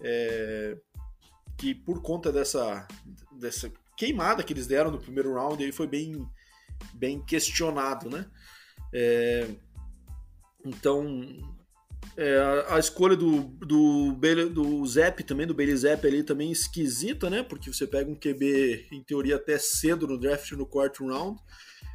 é, 0.00 0.76
que 1.56 1.74
por 1.74 2.02
conta 2.02 2.32
dessa, 2.32 2.88
dessa 3.38 3.72
queimada 3.96 4.42
que 4.42 4.52
eles 4.52 4.66
deram 4.66 4.90
no 4.90 4.98
primeiro 4.98 5.34
round, 5.34 5.62
aí 5.62 5.70
foi 5.70 5.86
bem, 5.86 6.28
bem 6.94 7.20
questionado, 7.24 8.08
né? 8.08 8.26
É, 8.92 9.48
então, 10.64 11.26
é, 12.16 12.64
a, 12.68 12.78
escolha 12.78 13.16
do, 13.16 13.42
do, 13.42 14.12
do 14.50 14.86
Zep 14.86 15.24
também, 15.24 15.46
do 15.46 15.54
Bailey 15.54 15.76
Zep 15.76 16.06
ali 16.06 16.22
também 16.22 16.50
esquisita, 16.52 17.30
né? 17.30 17.42
Porque 17.42 17.72
você 17.72 17.86
pega 17.86 18.10
um 18.10 18.14
QB, 18.14 18.88
em 18.92 19.02
teoria, 19.02 19.36
até 19.36 19.58
cedo 19.58 20.06
no 20.06 20.18
draft 20.18 20.52
no 20.52 20.66
quarto 20.66 21.06
round, 21.06 21.40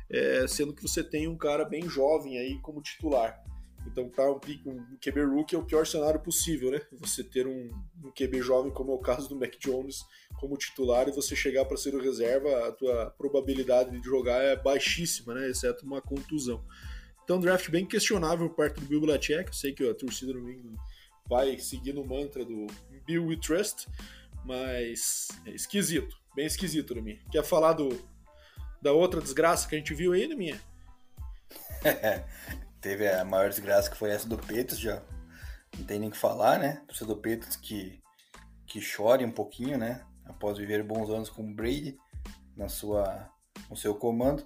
é, 0.09 0.47
sendo 0.47 0.73
que 0.73 0.81
você 0.81 1.03
tem 1.03 1.27
um 1.27 1.38
cara 1.38 1.65
bem 1.65 1.88
jovem 1.88 2.38
aí 2.38 2.59
como 2.61 2.81
titular. 2.81 3.41
Então, 3.88 4.09
tá 4.09 4.29
um, 4.29 4.39
um 4.65 4.97
QB 5.01 5.23
rookie 5.23 5.55
é 5.55 5.57
o 5.57 5.65
pior 5.65 5.85
cenário 5.85 6.19
possível, 6.19 6.71
né? 6.71 6.81
Você 6.93 7.23
ter 7.23 7.47
um, 7.47 7.69
um 8.03 8.11
QB 8.11 8.41
jovem, 8.41 8.71
como 8.71 8.91
é 8.91 8.95
o 8.95 8.99
caso 8.99 9.29
do 9.29 9.35
Mac 9.35 9.53
Jones, 9.59 10.05
como 10.39 10.57
titular 10.57 11.07
e 11.07 11.11
você 11.11 11.35
chegar 11.35 11.65
para 11.65 11.77
ser 11.77 11.95
o 11.95 12.01
reserva, 12.01 12.67
a 12.67 12.71
tua 12.71 13.09
probabilidade 13.17 13.91
de 13.91 14.05
jogar 14.05 14.41
é 14.41 14.55
baixíssima, 14.55 15.33
né? 15.33 15.49
Exceto 15.49 15.85
uma 15.85 16.01
contusão. 16.01 16.63
Então, 17.23 17.39
draft 17.39 17.69
bem 17.69 17.85
questionável 17.85 18.49
por 18.49 18.55
parte 18.55 18.79
do 18.79 18.85
Bill 18.85 19.01
Belichick. 19.01 19.47
Eu 19.47 19.53
sei 19.53 19.73
que 19.73 19.88
a 19.88 19.93
torcida 19.93 20.33
do 20.33 20.49
England 20.49 20.75
vai 21.27 21.57
seguir 21.57 21.93
no 21.93 22.05
mantra 22.05 22.45
do 22.45 22.67
Bill 23.05 23.25
We 23.25 23.38
Trust, 23.38 23.88
mas 24.45 25.27
é 25.45 25.51
esquisito, 25.51 26.15
bem 26.35 26.45
esquisito, 26.45 26.95
mim. 27.01 27.19
Quer 27.31 27.43
falar 27.43 27.73
do, 27.73 27.89
da 28.81 28.93
outra 28.93 29.21
desgraça 29.21 29.67
que 29.67 29.75
a 29.75 29.77
gente 29.77 29.93
viu 29.93 30.13
aí, 30.13 30.27
minha? 30.35 30.59
Teve 32.82 33.07
a 33.07 33.25
maior 33.25 33.49
desgraça 33.49 33.89
que 33.89 33.97
foi 33.97 34.11
essa 34.11 34.28
do 34.28 34.38
Peitos, 34.38 34.80
já 34.80 35.01
não 35.78 35.86
tem 35.86 35.99
nem 35.99 36.09
que 36.09 36.17
falar, 36.17 36.59
né? 36.59 36.82
Torcida 36.88 37.13
do 37.13 37.19
Peitos 37.19 37.55
que, 37.55 38.01
que 38.65 38.82
chore 38.82 39.25
um 39.25 39.32
pouquinho, 39.32 39.78
né? 39.78 40.05
Após 40.25 40.57
viver 40.57 40.84
bons 40.84 41.09
anos 41.09 41.30
com 41.30 41.43
o 41.43 41.53
Brady 41.53 41.97
na 42.55 42.69
sua, 42.69 43.30
no 43.69 43.75
seu 43.75 43.95
comando. 43.95 44.45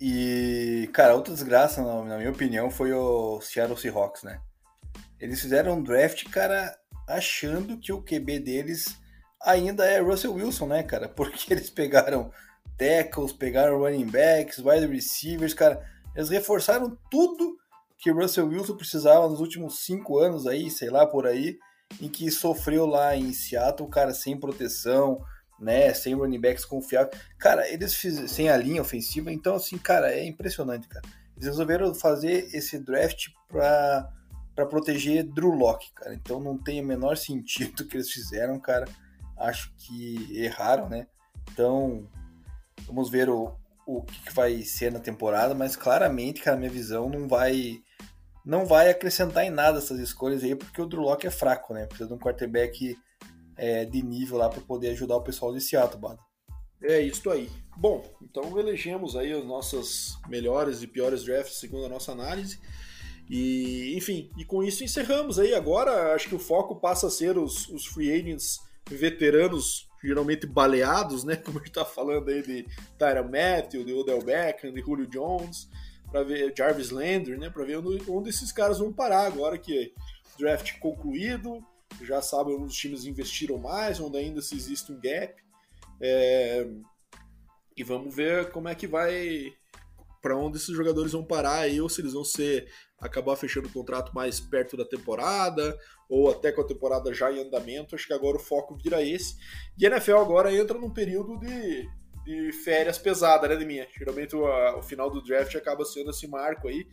E, 0.00 0.88
cara, 0.92 1.14
outra 1.14 1.32
desgraça, 1.32 1.82
na 2.04 2.16
minha 2.16 2.30
opinião, 2.30 2.70
foi 2.70 2.92
o 2.92 3.40
Seattle 3.40 3.78
Seahawks, 3.78 4.22
né? 4.22 4.40
Eles 5.20 5.40
fizeram 5.40 5.74
um 5.78 5.82
draft, 5.82 6.28
cara, 6.30 6.76
achando 7.08 7.78
que 7.78 7.92
o 7.92 8.02
QB 8.02 8.40
deles 8.40 8.98
ainda 9.42 9.84
é 9.86 10.00
Russell 10.00 10.34
Wilson, 10.34 10.66
né, 10.66 10.82
cara? 10.82 11.08
Porque 11.10 11.52
eles 11.52 11.70
pegaram 11.70 12.30
tackles, 12.76 13.32
pegaram 13.32 13.78
running 13.78 14.06
backs, 14.06 14.58
wide 14.58 14.86
receivers, 14.86 15.54
cara. 15.54 15.82
Eles 16.14 16.28
reforçaram 16.28 16.96
tudo 17.10 17.56
que 17.98 18.10
Russell 18.10 18.48
Wilson 18.48 18.76
precisava 18.76 19.28
nos 19.28 19.40
últimos 19.40 19.80
cinco 19.84 20.18
anos 20.18 20.46
aí, 20.46 20.70
sei 20.70 20.90
lá, 20.90 21.06
por 21.06 21.26
aí, 21.26 21.58
em 22.00 22.08
que 22.08 22.30
sofreu 22.30 22.86
lá 22.86 23.16
em 23.16 23.32
Seattle, 23.32 23.88
cara, 23.88 24.12
sem 24.12 24.38
proteção, 24.38 25.22
né, 25.58 25.94
sem 25.94 26.14
running 26.14 26.40
backs 26.40 26.64
confiáveis. 26.64 27.18
Cara, 27.38 27.68
eles 27.68 27.94
fizeram 27.94 28.28
sem 28.28 28.48
a 28.48 28.56
linha 28.56 28.82
ofensiva, 28.82 29.32
então 29.32 29.54
assim, 29.54 29.78
cara, 29.78 30.12
é 30.12 30.26
impressionante, 30.26 30.88
cara. 30.88 31.06
Eles 31.36 31.48
resolveram 31.48 31.94
fazer 31.94 32.48
esse 32.54 32.78
draft 32.78 33.28
para 33.48 34.10
para 34.54 34.66
proteger 34.66 35.24
Drew 35.24 35.50
Locke, 35.50 35.92
cara. 35.92 36.14
Então 36.14 36.38
não 36.38 36.56
tem 36.56 36.80
o 36.80 36.86
menor 36.86 37.16
sentido 37.16 37.84
que 37.88 37.96
eles 37.96 38.10
fizeram, 38.10 38.58
cara. 38.60 38.86
Acho 39.36 39.74
que 39.76 40.38
erraram, 40.38 40.88
né? 40.88 41.08
Então, 41.50 42.08
vamos 42.86 43.10
ver 43.10 43.28
o, 43.28 43.52
o 43.86 44.02
que, 44.02 44.32
vai 44.32 44.62
ser 44.62 44.92
na 44.92 45.00
temporada, 45.00 45.54
mas 45.54 45.76
claramente, 45.76 46.42
cara, 46.42 46.56
minha 46.56 46.70
visão 46.70 47.08
não 47.08 47.28
vai 47.28 47.82
não 48.44 48.66
vai 48.66 48.90
acrescentar 48.90 49.44
em 49.44 49.50
nada 49.50 49.78
essas 49.78 49.98
escolhas 49.98 50.44
aí, 50.44 50.54
porque 50.54 50.80
o 50.80 50.86
Drew 50.86 51.00
Locke 51.00 51.26
é 51.26 51.30
fraco, 51.30 51.72
né? 51.72 51.86
Precisa 51.86 52.08
de 52.08 52.14
um 52.14 52.18
quarterback 52.18 52.96
é, 53.56 53.86
de 53.86 54.02
nível 54.02 54.36
lá 54.36 54.50
para 54.50 54.60
poder 54.60 54.90
ajudar 54.90 55.16
o 55.16 55.22
pessoal 55.22 55.52
de 55.52 55.60
Seattle, 55.60 56.00
Bada. 56.00 56.20
É 56.82 57.00
isso 57.00 57.30
aí. 57.30 57.48
Bom, 57.76 58.04
então 58.20 58.58
elegemos 58.58 59.16
aí 59.16 59.32
as 59.32 59.44
nossas 59.44 60.18
melhores 60.28 60.82
e 60.82 60.86
piores 60.86 61.24
drafts 61.24 61.58
segundo 61.58 61.86
a 61.86 61.88
nossa 61.88 62.12
análise. 62.12 62.60
E, 63.28 63.94
enfim, 63.96 64.30
e 64.36 64.44
com 64.44 64.62
isso 64.62 64.84
encerramos 64.84 65.38
aí. 65.38 65.54
Agora 65.54 66.14
acho 66.14 66.28
que 66.28 66.34
o 66.34 66.38
foco 66.38 66.76
passa 66.76 67.06
a 67.06 67.10
ser 67.10 67.38
os, 67.38 67.68
os 67.68 67.86
free 67.86 68.12
agents 68.12 68.60
veteranos, 68.88 69.88
geralmente 70.04 70.46
baleados, 70.46 71.24
né? 71.24 71.36
Como 71.44 71.58
a 71.58 71.62
gente 71.62 71.72
tá 71.72 71.84
falando 71.84 72.28
aí 72.28 72.42
de 72.42 72.66
Tyra 72.98 73.22
Matthew, 73.22 73.84
de 73.84 73.92
Odell 73.92 74.22
Beckham, 74.22 74.72
de 74.72 74.80
Julio 74.80 75.06
Jones, 75.06 75.68
para 76.10 76.22
ver 76.22 76.52
Jarvis 76.56 76.90
Landry, 76.90 77.38
né? 77.38 77.48
Para 77.48 77.64
ver 77.64 77.78
onde, 77.78 78.10
onde 78.10 78.30
esses 78.30 78.52
caras 78.52 78.78
vão 78.78 78.92
parar 78.92 79.26
agora 79.26 79.58
que 79.58 79.92
draft 80.38 80.78
concluído, 80.78 81.64
já 82.02 82.20
sabem 82.20 82.54
onde 82.54 82.66
os 82.66 82.76
times 82.76 83.04
investiram 83.04 83.56
mais, 83.58 84.00
onde 84.00 84.18
ainda 84.18 84.42
se 84.42 84.54
existe 84.54 84.92
um 84.92 85.00
gap. 85.00 85.34
É... 86.00 86.66
E 87.76 87.82
vamos 87.82 88.14
ver 88.14 88.50
como 88.50 88.68
é 88.68 88.74
que 88.74 88.86
vai. 88.86 89.52
Para 90.20 90.36
onde 90.38 90.56
esses 90.56 90.74
jogadores 90.74 91.12
vão 91.12 91.24
parar 91.24 91.60
aí, 91.60 91.80
ou 91.80 91.88
se 91.88 92.00
eles 92.00 92.14
vão 92.14 92.24
ser 92.24 92.72
acabar 93.04 93.36
fechando 93.36 93.68
o 93.68 93.72
contrato 93.72 94.14
mais 94.14 94.40
perto 94.40 94.76
da 94.76 94.84
temporada, 94.84 95.78
ou 96.08 96.30
até 96.30 96.50
com 96.50 96.62
a 96.62 96.66
temporada 96.66 97.12
já 97.12 97.30
em 97.30 97.40
andamento. 97.40 97.94
Acho 97.94 98.06
que 98.06 98.14
agora 98.14 98.36
o 98.36 98.40
foco 98.40 98.74
vira 98.74 99.02
esse. 99.02 99.36
E 99.78 99.86
a 99.86 99.90
NFL 99.90 100.16
agora 100.16 100.54
entra 100.54 100.78
num 100.78 100.90
período 100.90 101.38
de, 101.38 101.88
de 102.24 102.52
férias 102.64 102.98
pesada, 102.98 103.46
né, 103.46 103.56
de 103.56 103.66
minha? 103.66 103.86
Geralmente 103.96 104.34
o, 104.34 104.46
a, 104.46 104.78
o 104.78 104.82
final 104.82 105.10
do 105.10 105.22
draft 105.22 105.54
acaba 105.54 105.84
sendo 105.84 106.10
esse 106.10 106.26
marco 106.26 106.66
aí. 106.66 106.86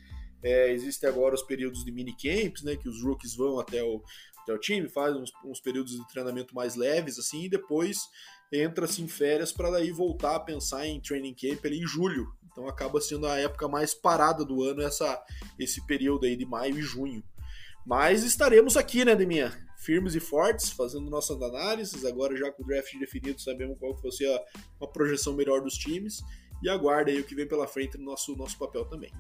É, 0.44 0.72
existem 0.72 1.08
agora 1.08 1.36
os 1.36 1.44
períodos 1.44 1.86
de 1.86 1.92
minicamps, 1.92 2.64
né, 2.64 2.76
que 2.76 2.90
os 2.90 3.02
rookies 3.04 3.36
vão 3.36 3.60
até 3.60 3.82
o, 3.84 4.04
até 4.42 4.54
o 4.54 4.58
time, 4.58 4.90
faz 4.90 5.16
uns, 5.16 5.32
uns 5.46 5.62
períodos 5.62 5.94
de 5.94 6.08
treinamento 6.08 6.54
mais 6.54 6.76
leves, 6.76 7.18
assim, 7.20 7.44
e 7.44 7.50
depois 7.50 8.00
entra-se 8.52 9.02
em 9.02 9.08
férias 9.08 9.52
para 9.52 9.70
daí 9.72 9.92
voltar 9.92 10.36
a 10.36 10.40
pensar 10.40 10.86
em 10.86 11.00
training 11.00 11.34
camp 11.34 11.66
ali 11.66 11.80
em 11.80 11.88
julho. 11.88 12.28
Então 12.52 12.68
acaba 12.68 13.00
sendo 13.00 13.28
a 13.28 13.38
época 13.38 13.68
mais 13.68 13.94
parada 13.94 14.44
do 14.44 14.64
ano, 14.64 14.82
essa, 14.82 15.24
esse 15.58 15.86
período 15.86 16.26
aí 16.26 16.36
de 16.36 16.46
maio 16.46 16.78
e 16.78 16.82
junho. 16.82 17.24
Mas 17.86 18.24
estaremos 18.24 18.76
aqui, 18.76 19.06
né, 19.06 19.16
Deminha? 19.16 19.52
Firmes 19.78 20.14
e 20.14 20.20
fortes, 20.20 20.70
fazendo 20.70 21.10
nossas 21.10 21.42
análises. 21.42 22.06
Agora, 22.06 22.36
já 22.36 22.52
com 22.52 22.62
o 22.62 22.66
draft 22.66 22.94
definido, 23.00 23.42
sabemos 23.42 23.78
qual 23.80 23.96
vai 23.96 24.12
ser 24.12 24.28
a, 24.28 24.44
uma 24.80 24.92
projeção 24.92 25.34
melhor 25.34 25.62
dos 25.62 25.76
times. 25.76 26.22
E 26.62 26.70
aguarda 26.70 27.10
aí 27.10 27.20
o 27.20 27.24
que 27.24 27.34
vem 27.34 27.48
pela 27.48 27.66
frente 27.66 27.98
no 27.98 28.04
nosso, 28.06 28.36
nosso 28.36 28.58
papel 28.60 28.86
também. 28.86 29.12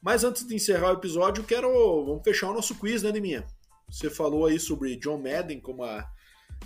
Mas 0.00 0.22
antes 0.22 0.46
de 0.46 0.54
encerrar 0.54 0.90
o 0.90 0.94
episódio, 0.94 1.42
quero. 1.42 1.68
Vamos 2.04 2.22
fechar 2.22 2.50
o 2.50 2.54
nosso 2.54 2.74
quiz, 2.76 3.02
né, 3.02 3.10
Deminha? 3.10 3.44
Você 3.90 4.08
falou 4.08 4.46
aí 4.46 4.60
sobre 4.60 4.96
John 4.96 5.18
Madden 5.18 5.60
como 5.60 5.82
a, 5.82 6.08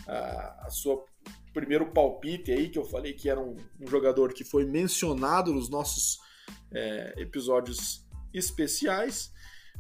a, 0.07 0.67
a 0.67 0.71
sua 0.71 1.03
primeiro 1.61 1.91
palpite 1.91 2.51
aí, 2.53 2.69
que 2.69 2.79
eu 2.79 2.85
falei 2.85 3.13
que 3.13 3.29
era 3.29 3.41
um, 3.41 3.57
um 3.81 3.87
jogador 3.87 4.33
que 4.33 4.45
foi 4.45 4.65
mencionado 4.65 5.53
nos 5.53 5.69
nossos 5.69 6.19
é, 6.73 7.15
episódios 7.17 8.07
especiais, 8.33 9.33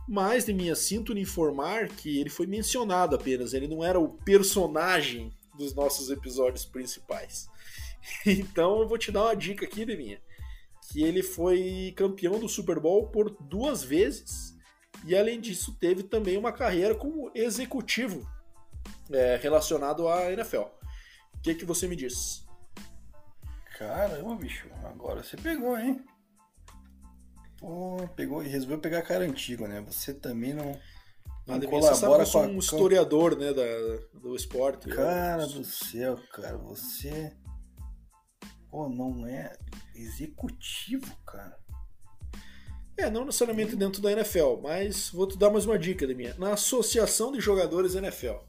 mas 0.08 0.46
de 0.46 0.52
minha 0.52 0.74
sinto 0.74 1.16
informar 1.16 1.88
que 1.88 2.18
ele 2.18 2.30
foi 2.30 2.46
mencionado 2.46 3.14
apenas, 3.14 3.52
ele 3.52 3.68
não 3.68 3.84
era 3.84 3.98
o 3.98 4.08
personagem 4.08 5.30
dos 5.56 5.74
nossos 5.74 6.10
episódios 6.10 6.64
principais. 6.64 7.48
Então 8.24 8.80
eu 8.80 8.88
vou 8.88 8.96
te 8.96 9.10
dar 9.10 9.24
uma 9.24 9.34
dica 9.36 9.66
aqui, 9.66 9.84
Deminha, 9.84 10.18
que 10.90 11.02
ele 11.02 11.22
foi 11.22 11.92
campeão 11.94 12.38
do 12.38 12.48
Super 12.48 12.80
Bowl 12.80 13.08
por 13.08 13.28
duas 13.40 13.82
vezes 13.82 14.56
e 15.04 15.16
além 15.16 15.40
disso, 15.40 15.76
teve 15.78 16.02
também 16.02 16.36
uma 16.36 16.52
carreira 16.52 16.94
como 16.94 17.30
executivo 17.34 18.28
é, 19.10 19.38
relacionado 19.40 20.08
à 20.08 20.32
NFL. 20.32 20.64
O 21.38 21.40
que, 21.40 21.54
que 21.54 21.64
você 21.64 21.86
me 21.86 21.96
diz? 21.96 22.46
Caramba, 23.78 24.34
bicho, 24.34 24.68
agora 24.84 25.22
você 25.22 25.36
pegou, 25.36 25.78
hein? 25.78 26.04
Pô, 27.58 28.08
pegou 28.16 28.42
e 28.42 28.48
resolveu 28.48 28.78
pegar 28.78 29.02
cara 29.02 29.24
antigo, 29.24 29.66
né? 29.66 29.80
Você 29.82 30.12
também 30.12 30.52
não. 30.52 30.78
Não 31.46 31.60
colabora 31.60 31.94
você 31.94 32.00
sabe, 32.00 32.20
eu 32.20 32.26
sou 32.26 32.42
um 32.42 32.58
historiador, 32.58 33.36
né, 33.36 33.54
da, 33.54 34.18
do 34.20 34.36
esporte. 34.36 34.88
Cara 34.88 35.44
eu... 35.44 35.48
do 35.48 35.64
céu, 35.64 36.18
cara, 36.32 36.58
você. 36.58 37.32
Pô, 38.68 38.88
não 38.88 39.26
é 39.26 39.56
executivo, 39.94 41.16
cara. 41.24 41.56
É, 42.96 43.08
não 43.08 43.24
necessariamente 43.24 43.76
dentro 43.76 44.02
da 44.02 44.10
NFL, 44.10 44.56
mas 44.60 45.08
vou 45.10 45.26
te 45.26 45.38
dar 45.38 45.50
mais 45.50 45.64
uma 45.64 45.78
dica, 45.78 46.06
minha. 46.08 46.34
Na 46.34 46.54
Associação 46.54 47.30
de 47.30 47.40
Jogadores 47.40 47.94
NFL. 47.94 48.47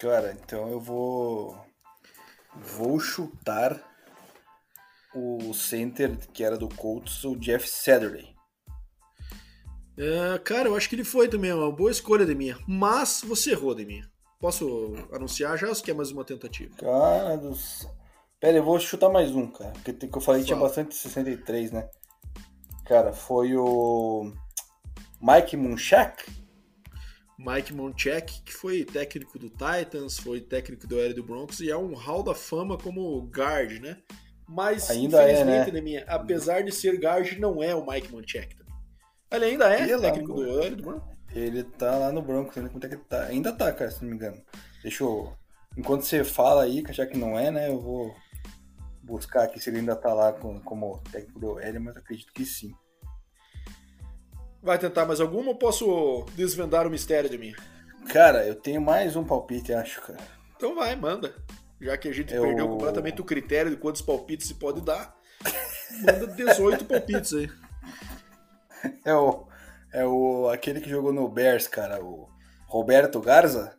Cara, 0.00 0.32
então 0.32 0.66
eu 0.70 0.80
vou. 0.80 1.54
Vou 2.56 2.98
chutar 2.98 3.78
o 5.14 5.52
center 5.52 6.16
que 6.32 6.42
era 6.42 6.56
do 6.56 6.68
Colts, 6.68 7.22
o 7.22 7.36
Jeff 7.36 7.68
Saturday. 7.68 8.34
É, 9.98 10.38
cara, 10.38 10.68
eu 10.68 10.74
acho 10.74 10.88
que 10.88 10.94
ele 10.94 11.04
foi 11.04 11.28
também, 11.28 11.52
uma 11.52 11.70
boa 11.70 11.90
escolha 11.90 12.24
de 12.24 12.34
minha. 12.34 12.58
Mas 12.66 13.20
você 13.22 13.50
errou 13.50 13.74
de 13.74 13.84
minha. 13.84 14.10
Posso 14.40 14.94
anunciar 15.12 15.58
já 15.58 15.68
ou 15.68 15.74
você 15.74 15.82
quer 15.82 15.94
mais 15.94 16.10
uma 16.10 16.24
tentativa? 16.24 16.74
Cara 16.76 17.36
dos. 17.36 17.86
Pera, 18.40 18.56
eu 18.56 18.64
vou 18.64 18.80
chutar 18.80 19.10
mais 19.10 19.36
um, 19.36 19.48
cara. 19.48 19.72
Porque 19.72 19.92
que 19.92 20.16
eu 20.16 20.22
falei 20.22 20.40
Fala. 20.40 20.46
tinha 20.46 20.58
bastante 20.58 20.94
63, 20.94 21.72
né? 21.72 21.90
Cara, 22.86 23.12
foi 23.12 23.54
o. 23.54 24.32
Mike 25.20 25.58
Munchak? 25.58 26.39
Mike 27.40 27.72
Munchak, 27.72 28.42
que 28.42 28.52
foi 28.52 28.84
técnico 28.84 29.38
do 29.38 29.48
Titans, 29.48 30.18
foi 30.18 30.42
técnico 30.42 30.86
do 30.86 31.00
L 31.00 31.14
do 31.14 31.24
Broncos 31.24 31.60
e 31.60 31.70
é 31.70 31.76
um 31.76 31.94
hall 31.94 32.22
da 32.22 32.34
fama 32.34 32.76
como 32.76 33.22
guard, 33.34 33.80
né? 33.80 33.96
Mas, 34.46 34.90
ainda 34.90 35.22
infelizmente, 35.22 35.70
é, 35.70 35.72
né? 35.72 35.80
minha, 35.80 36.04
apesar 36.06 36.62
de 36.62 36.70
ser 36.70 37.00
guard, 37.00 37.38
não 37.38 37.62
é 37.62 37.74
o 37.74 37.86
Mike 37.86 38.12
Munchak 38.12 38.54
também. 38.56 38.74
Ele 39.32 39.44
ainda 39.46 39.74
é 39.74 39.88
ele 39.88 40.00
técnico 40.00 40.34
do 40.34 40.60
L 40.62 40.76
do 40.76 40.82
Broncos? 40.82 41.16
Ele 41.32 41.62
tá 41.62 41.96
lá 41.96 42.12
no 42.12 42.20
Broncos, 42.20 42.58
ainda, 42.58 42.68
é 42.68 42.88
que 42.88 42.94
ele 42.94 43.04
tá. 43.08 43.24
ainda 43.24 43.52
tá, 43.52 43.72
cara, 43.72 43.90
se 43.90 44.02
não 44.02 44.10
me 44.10 44.16
engano. 44.16 44.42
Deixa 44.82 45.02
eu. 45.02 45.32
Enquanto 45.78 46.02
você 46.02 46.22
fala 46.24 46.64
aí, 46.64 46.84
já 46.90 47.06
que 47.06 47.16
não 47.16 47.38
é, 47.38 47.50
né, 47.50 47.70
eu 47.70 47.80
vou 47.80 48.14
buscar 49.02 49.44
aqui 49.44 49.58
se 49.58 49.70
ele 49.70 49.78
ainda 49.78 49.96
tá 49.96 50.12
lá 50.12 50.32
com, 50.32 50.60
como 50.60 51.00
técnico 51.10 51.38
do 51.38 51.58
L, 51.58 51.78
mas 51.78 51.96
acredito 51.96 52.32
que 52.32 52.44
sim. 52.44 52.74
Vai 54.62 54.78
tentar 54.78 55.06
mais 55.06 55.20
alguma 55.20 55.48
ou 55.48 55.54
posso 55.54 56.24
desvendar 56.34 56.86
o 56.86 56.90
mistério 56.90 57.30
de 57.30 57.38
mim? 57.38 57.54
Cara, 58.12 58.46
eu 58.46 58.54
tenho 58.54 58.80
mais 58.80 59.16
um 59.16 59.24
palpite, 59.24 59.72
acho, 59.72 60.02
cara. 60.02 60.18
Então 60.56 60.74
vai, 60.74 60.94
manda. 60.94 61.34
Já 61.80 61.96
que 61.96 62.08
a 62.08 62.12
gente 62.12 62.34
eu... 62.34 62.42
perdeu 62.42 62.68
completamente 62.68 63.20
o 63.20 63.24
critério 63.24 63.70
de 63.70 63.76
quantos 63.76 64.02
palpites 64.02 64.46
se 64.46 64.54
pode 64.54 64.82
dar, 64.82 65.16
manda 66.02 66.26
18 66.26 66.84
palpites 66.84 67.34
aí. 67.34 67.50
É 69.04 69.14
o, 69.14 69.46
é 69.92 70.06
o 70.06 70.48
aquele 70.48 70.80
que 70.80 70.88
jogou 70.88 71.12
no 71.12 71.28
Bears, 71.28 71.68
cara, 71.68 72.02
o 72.02 72.30
Roberto 72.66 73.20
Garza. 73.20 73.78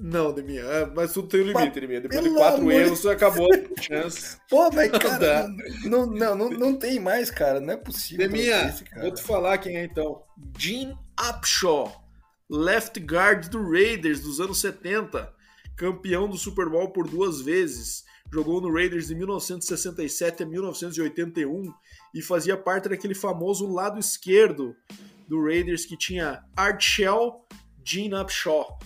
Não, 0.00 0.32
Deminha, 0.32 0.62
é, 0.62 0.86
mas 0.86 1.12
tudo 1.12 1.28
tem 1.28 1.40
um 1.40 1.44
limite, 1.44 1.78
Deminha. 1.78 2.00
Depois 2.00 2.24
de 2.24 2.30
quatro 2.30 2.70
erros, 2.70 3.06
acabou 3.06 3.48
a 3.52 3.80
chance. 3.80 4.36
Pô, 4.50 4.68
mas 4.72 4.90
cara, 4.90 5.46
não, 5.84 6.04
não, 6.04 6.34
não, 6.34 6.50
não, 6.50 6.74
tem 6.76 6.98
mais, 6.98 7.30
cara. 7.30 7.60
Não 7.60 7.74
é 7.74 7.76
possível. 7.76 8.28
Deminha, 8.28 8.74
vou 9.00 9.14
te 9.14 9.22
falar 9.22 9.58
quem 9.58 9.76
é 9.76 9.84
então. 9.84 10.22
Jim 10.58 10.96
Upshaw, 11.30 11.92
left 12.50 12.98
guard 12.98 13.48
do 13.48 13.70
Raiders 13.70 14.20
dos 14.20 14.40
anos 14.40 14.60
70, 14.60 15.32
campeão 15.76 16.28
do 16.28 16.36
Super 16.36 16.68
Bowl 16.68 16.90
por 16.90 17.08
duas 17.08 17.40
vezes. 17.40 18.04
Jogou 18.32 18.60
no 18.60 18.72
Raiders 18.72 19.06
de 19.06 19.14
1967 19.14 20.42
a 20.42 20.46
1981 20.46 21.72
e 22.12 22.20
fazia 22.20 22.56
parte 22.56 22.88
daquele 22.88 23.14
famoso 23.14 23.72
lado 23.72 23.98
esquerdo 23.98 24.74
do 25.28 25.42
Raiders 25.44 25.86
que 25.86 25.96
tinha 25.96 26.42
Art 26.56 26.82
Shell, 26.82 27.46
Gene 27.84 28.14
Upshaw 28.16 28.76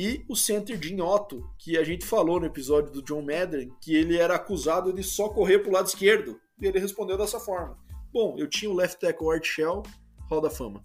e 0.00 0.24
o 0.28 0.36
center 0.36 0.80
Jim 0.80 1.00
Otto, 1.00 1.42
que 1.58 1.76
a 1.76 1.82
gente 1.82 2.06
falou 2.06 2.38
no 2.38 2.46
episódio 2.46 2.92
do 2.92 3.02
John 3.02 3.20
Madden, 3.20 3.74
que 3.80 3.96
ele 3.96 4.16
era 4.16 4.36
acusado 4.36 4.92
de 4.92 5.02
só 5.02 5.28
correr 5.28 5.58
para 5.58 5.70
o 5.70 5.72
lado 5.72 5.88
esquerdo. 5.88 6.40
E 6.62 6.66
ele 6.66 6.78
respondeu 6.78 7.18
dessa 7.18 7.40
forma. 7.40 7.76
Bom, 8.12 8.36
eu 8.38 8.48
tinha 8.48 8.70
o 8.70 8.74
left 8.74 9.00
tackle 9.00 9.28
Art 9.28 9.44
Shell, 9.44 9.82
Hall 10.30 10.40
da 10.40 10.50
Fama. 10.50 10.84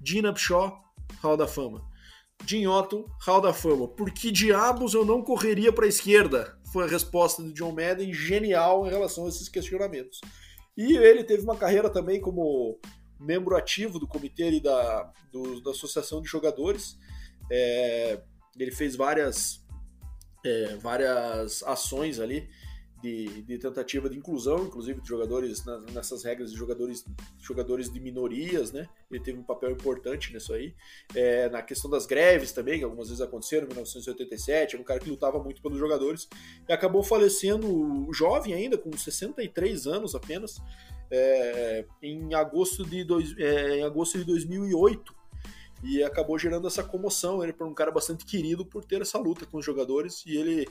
Gene 0.00 0.28
Upshaw, 0.28 0.80
Hall 1.20 1.36
da 1.36 1.48
Fama. 1.48 1.82
Jim 2.46 2.68
Otto, 2.68 3.04
Hall 3.26 3.40
da 3.40 3.52
Fama. 3.52 3.88
Por 3.88 4.12
que 4.12 4.30
diabos 4.30 4.94
eu 4.94 5.04
não 5.04 5.24
correria 5.24 5.72
para 5.72 5.86
a 5.86 5.88
esquerda? 5.88 6.56
Foi 6.72 6.84
a 6.84 6.88
resposta 6.88 7.42
do 7.42 7.52
John 7.52 7.72
Madden, 7.72 8.14
genial 8.14 8.86
em 8.86 8.90
relação 8.90 9.26
a 9.26 9.28
esses 9.28 9.48
questionamentos. 9.48 10.20
E 10.76 10.96
ele 10.98 11.24
teve 11.24 11.42
uma 11.42 11.56
carreira 11.56 11.90
também 11.90 12.20
como 12.20 12.78
membro 13.18 13.56
ativo 13.56 13.98
do 13.98 14.06
comitê 14.06 14.60
da, 14.60 15.12
do, 15.32 15.60
da 15.60 15.72
Associação 15.72 16.22
de 16.22 16.28
Jogadores. 16.28 16.96
É, 17.50 18.22
ele 18.58 18.70
fez 18.70 18.96
várias, 18.96 19.64
é, 20.44 20.76
várias 20.76 21.62
ações 21.62 22.20
ali 22.20 22.48
de, 23.02 23.42
de, 23.42 23.58
tentativa 23.58 24.08
de 24.08 24.16
inclusão, 24.16 24.64
inclusive 24.64 25.00
de 25.00 25.08
jogadores 25.08 25.64
nessas 25.92 26.22
regras 26.22 26.52
de 26.52 26.56
jogadores, 26.56 27.04
jogadores 27.40 27.92
de 27.92 27.98
minorias, 27.98 28.70
né? 28.70 28.88
Ele 29.10 29.20
teve 29.20 29.38
um 29.38 29.42
papel 29.42 29.72
importante 29.72 30.32
nisso 30.32 30.54
aí. 30.54 30.72
É, 31.14 31.48
na 31.48 31.60
questão 31.62 31.90
das 31.90 32.06
greves 32.06 32.52
também, 32.52 32.78
que 32.78 32.84
algumas 32.84 33.08
vezes 33.08 33.20
aconteceram 33.20 33.64
em 33.64 33.70
1987, 33.70 34.74
era 34.74 34.82
um 34.82 34.84
cara 34.84 35.00
que 35.00 35.10
lutava 35.10 35.42
muito 35.42 35.60
pelos 35.60 35.78
jogadores 35.78 36.28
e 36.68 36.72
acabou 36.72 37.02
falecendo 37.02 38.08
jovem 38.12 38.54
ainda, 38.54 38.78
com 38.78 38.96
63 38.96 39.86
anos 39.88 40.14
apenas, 40.14 40.62
é, 41.10 41.84
em, 42.00 42.32
agosto 42.34 42.84
de 42.84 43.02
dois, 43.02 43.36
é, 43.36 43.78
em 43.78 43.82
agosto 43.82 44.16
de 44.16 44.24
2008 44.24 45.21
e 45.82 46.02
acabou 46.02 46.38
gerando 46.38 46.66
essa 46.66 46.82
comoção. 46.82 47.42
Ele 47.42 47.52
foi 47.52 47.66
um 47.66 47.74
cara 47.74 47.90
bastante 47.90 48.24
querido 48.24 48.64
por 48.64 48.84
ter 48.84 49.02
essa 49.02 49.18
luta 49.18 49.46
com 49.46 49.58
os 49.58 49.64
jogadores 49.64 50.22
e 50.26 50.36
ele 50.36 50.66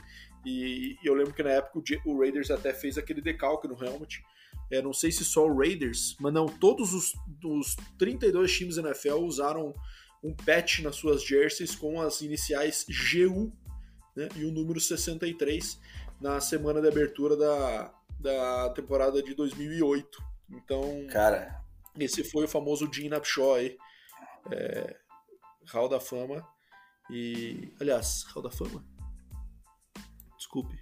e, 0.45 0.97
eu 1.03 1.13
lembro 1.13 1.33
que 1.33 1.43
na 1.43 1.51
época 1.51 1.83
o, 2.05 2.19
Raiders 2.19 2.49
até 2.49 2.73
fez 2.73 2.97
aquele 2.97 3.21
decalque 3.21 3.67
no 3.67 3.81
helmet. 3.83 4.23
É, 4.69 4.81
não 4.81 4.93
sei 4.93 5.11
se 5.11 5.25
só 5.25 5.45
o 5.45 5.57
Raiders, 5.57 6.15
mas 6.19 6.33
não, 6.33 6.45
todos 6.45 6.93
os, 6.93 7.13
os 7.43 7.75
32 7.97 8.51
times 8.51 8.75
da 8.75 8.83
NFL 8.83 9.17
usaram 9.17 9.73
um 10.23 10.33
patch 10.33 10.79
nas 10.79 10.95
suas 10.95 11.23
jerseys 11.23 11.75
com 11.75 11.99
as 11.99 12.21
iniciais 12.21 12.85
GU 12.87 13.51
né, 14.15 14.29
e 14.35 14.45
o 14.45 14.51
número 14.51 14.79
63 14.79 15.79
na 16.21 16.39
semana 16.39 16.81
de 16.81 16.87
abertura 16.87 17.35
da, 17.35 17.93
da 18.19 18.69
temporada 18.69 19.21
de 19.21 19.33
2008. 19.33 20.23
Então, 20.51 21.05
cara, 21.09 21.61
esse 21.99 22.23
foi 22.23 22.45
o 22.45 22.47
famoso 22.47 22.91
Gene 22.91 23.15
Upshaw 23.15 23.55
aí. 23.55 23.77
É, 24.51 24.95
Hall 25.67 25.89
da 25.89 25.99
Fama. 25.99 26.45
E. 27.09 27.73
Aliás, 27.79 28.23
Hall 28.33 28.43
da 28.43 28.51
Fama? 28.51 28.83
Desculpe. 30.37 30.81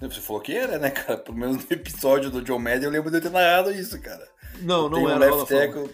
Você 0.00 0.20
falou 0.20 0.40
que 0.40 0.56
era, 0.56 0.78
né, 0.78 0.90
cara? 0.90 1.18
Pelo 1.18 1.36
menos 1.36 1.64
no 1.64 1.72
episódio 1.72 2.30
do 2.30 2.42
John 2.42 2.58
Madden 2.58 2.84
eu 2.84 2.90
lembro 2.90 3.10
de 3.10 3.16
eu 3.16 3.22
ter 3.22 3.30
narrado 3.30 3.72
isso, 3.72 4.00
cara. 4.00 4.26
Não, 4.60 4.88
não 4.88 5.08
era. 5.08 5.16
Um 5.16 5.36
left 5.36 5.48
tackle. 5.48 5.90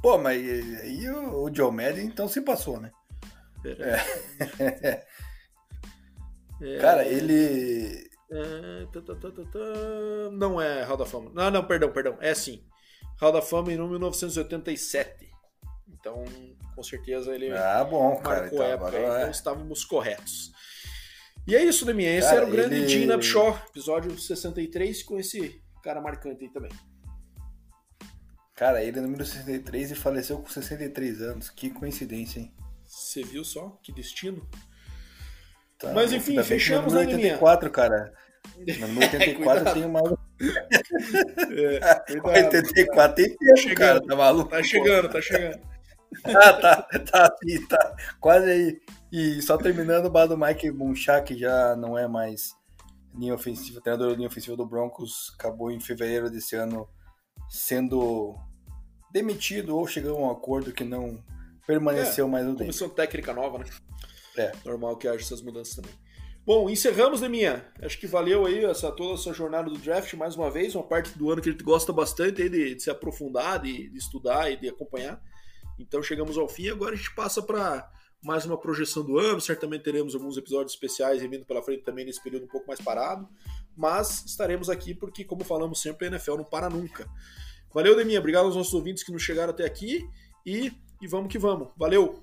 Pô, 0.00 0.18
mas 0.18 0.42
aí 0.80 1.08
o, 1.10 1.44
o 1.44 1.50
John 1.50 1.70
Madden 1.70 2.06
então 2.06 2.26
se 2.26 2.40
passou, 2.40 2.80
né? 2.80 2.90
É. 3.64 5.04
é. 6.62 6.78
Cara, 6.80 7.04
ele. 7.04 8.08
É, 8.30 8.86
tá, 8.92 9.00
tá, 9.02 9.14
tá, 9.14 10.30
não 10.32 10.60
é 10.60 10.82
Hall 10.82 10.96
da 10.96 11.04
Fama. 11.04 11.30
Não, 11.34 11.50
não, 11.50 11.64
perdão, 11.66 11.92
perdão. 11.92 12.16
É 12.20 12.34
sim. 12.34 12.64
Hall 13.20 13.32
da 13.32 13.42
Fama 13.42 13.72
em 13.72 13.76
1987. 13.76 15.30
Então, 15.88 16.24
com 16.74 16.82
certeza 16.82 17.34
ele 17.34 17.50
ah, 17.52 17.84
bom, 17.84 18.16
cara, 18.16 18.42
marcou 18.42 18.58
então, 18.58 18.66
época, 18.66 18.98
então 18.98 19.16
é. 19.16 19.30
estávamos 19.30 19.84
corretos. 19.84 20.52
E 21.46 21.54
é 21.54 21.62
isso, 21.62 21.84
Deminha. 21.84 22.16
Esse 22.16 22.28
cara, 22.28 22.40
era 22.40 22.46
o 22.46 22.50
grande 22.50 22.74
ele... 22.76 22.88
Gene 22.88 23.12
Upshaw, 23.12 23.58
episódio 23.68 24.18
63, 24.18 25.02
com 25.02 25.18
esse 25.18 25.62
cara 25.82 26.00
marcante 26.00 26.44
aí 26.44 26.50
também. 26.50 26.72
Cara, 28.54 28.82
ele 28.82 28.98
é 28.98 29.02
número 29.02 29.24
63 29.24 29.90
e 29.90 29.94
faleceu 29.94 30.38
com 30.38 30.48
63 30.48 31.20
anos. 31.22 31.50
Que 31.50 31.70
coincidência, 31.70 32.40
hein? 32.40 32.54
Você 32.86 33.22
viu 33.22 33.44
só? 33.44 33.78
Que 33.82 33.92
destino. 33.92 34.48
Tá, 35.78 35.92
Mas 35.92 36.12
enfim, 36.12 36.40
fechamos, 36.42 36.92
né, 36.92 37.00
Deminha? 37.00 37.32
84, 37.34 37.70
cara. 37.70 38.12
No 38.56 39.00
84 39.00 39.72
tem 39.74 39.84
uma. 39.84 40.00
É, 41.56 42.18
84 42.20 43.14
tem 43.14 43.36
tempo, 43.36 43.68
tá 43.68 43.74
cara, 43.74 44.00
tá 44.00 44.16
maluco? 44.16 44.50
Tá 44.50 44.62
chegando, 44.62 45.08
tá 45.08 45.20
chegando. 45.20 45.60
ah, 46.24 46.52
tá, 46.52 46.82
tá, 46.82 47.36
tá, 47.68 47.96
quase 48.20 48.50
aí. 48.50 48.80
E 49.12 49.42
só 49.42 49.56
terminando, 49.56 50.06
o 50.06 50.10
bar 50.10 50.26
do 50.26 50.36
Mike 50.36 50.70
Munchak, 50.70 51.34
que 51.34 51.40
já 51.40 51.76
não 51.76 51.96
é 51.96 52.08
mais 52.08 52.52
linha 53.16 53.34
ofensiva, 53.34 53.80
treinador 53.80 54.10
da 54.10 54.16
linha 54.16 54.28
ofensiva 54.28 54.56
do 54.56 54.66
Broncos, 54.66 55.32
acabou 55.38 55.70
em 55.70 55.80
fevereiro 55.80 56.30
desse 56.30 56.56
ano 56.56 56.88
sendo 57.48 58.34
demitido 59.12 59.76
ou 59.76 59.86
chegou 59.86 60.16
a 60.16 60.20
um 60.20 60.30
acordo 60.30 60.72
que 60.72 60.82
não 60.82 61.22
permaneceu 61.66 62.26
é, 62.26 62.30
mais 62.30 62.46
no 62.46 62.56
Comissão 62.56 62.88
técnica 62.88 63.32
nova, 63.32 63.58
né? 63.58 63.66
É. 64.36 64.52
Normal 64.64 64.96
que 64.96 65.06
haja 65.06 65.20
essas 65.20 65.40
mudanças 65.40 65.76
também. 65.76 65.92
Bom, 66.44 66.68
encerramos, 66.68 67.20
Deminha. 67.20 67.64
Acho 67.80 67.98
que 67.98 68.06
valeu 68.06 68.44
aí 68.44 68.64
essa, 68.64 68.92
toda 68.92 69.14
essa 69.14 69.32
jornada 69.32 69.70
do 69.70 69.78
draft 69.78 70.12
mais 70.14 70.36
uma 70.36 70.50
vez, 70.50 70.74
uma 70.74 70.86
parte 70.86 71.16
do 71.16 71.30
ano 71.30 71.40
que 71.40 71.48
a 71.48 71.52
gente 71.52 71.64
gosta 71.64 71.90
bastante 71.92 72.42
aí 72.42 72.50
de, 72.50 72.74
de 72.74 72.82
se 72.82 72.90
aprofundar, 72.90 73.62
de, 73.62 73.88
de 73.88 73.96
estudar 73.96 74.50
e 74.50 74.56
de 74.56 74.68
acompanhar. 74.68 75.22
Então 75.78 76.02
chegamos 76.02 76.38
ao 76.38 76.48
fim, 76.48 76.68
agora 76.68 76.94
a 76.94 76.96
gente 76.96 77.14
passa 77.14 77.42
para 77.42 77.90
mais 78.22 78.46
uma 78.46 78.58
projeção 78.58 79.04
do 79.04 79.18
ano. 79.18 79.40
Certamente 79.40 79.82
teremos 79.82 80.14
alguns 80.14 80.36
episódios 80.36 80.72
especiais 80.72 81.20
vindo 81.22 81.44
pela 81.44 81.62
frente 81.62 81.82
também 81.82 82.06
nesse 82.06 82.22
período 82.22 82.44
um 82.44 82.48
pouco 82.48 82.66
mais 82.66 82.80
parado. 82.80 83.28
Mas 83.76 84.24
estaremos 84.24 84.70
aqui 84.70 84.94
porque, 84.94 85.24
como 85.24 85.44
falamos 85.44 85.80
sempre, 85.80 86.06
a 86.06 86.10
NFL 86.10 86.36
não 86.36 86.44
para 86.44 86.70
nunca. 86.70 87.06
Valeu, 87.72 87.94
Deminha. 87.94 88.20
Obrigado 88.20 88.46
aos 88.46 88.56
nossos 88.56 88.72
ouvintes 88.72 89.02
que 89.02 89.12
nos 89.12 89.22
chegaram 89.22 89.50
até 89.50 89.64
aqui. 89.64 90.08
E, 90.46 90.72
e 91.02 91.06
vamos 91.06 91.30
que 91.30 91.38
vamos. 91.38 91.68
Valeu! 91.76 92.22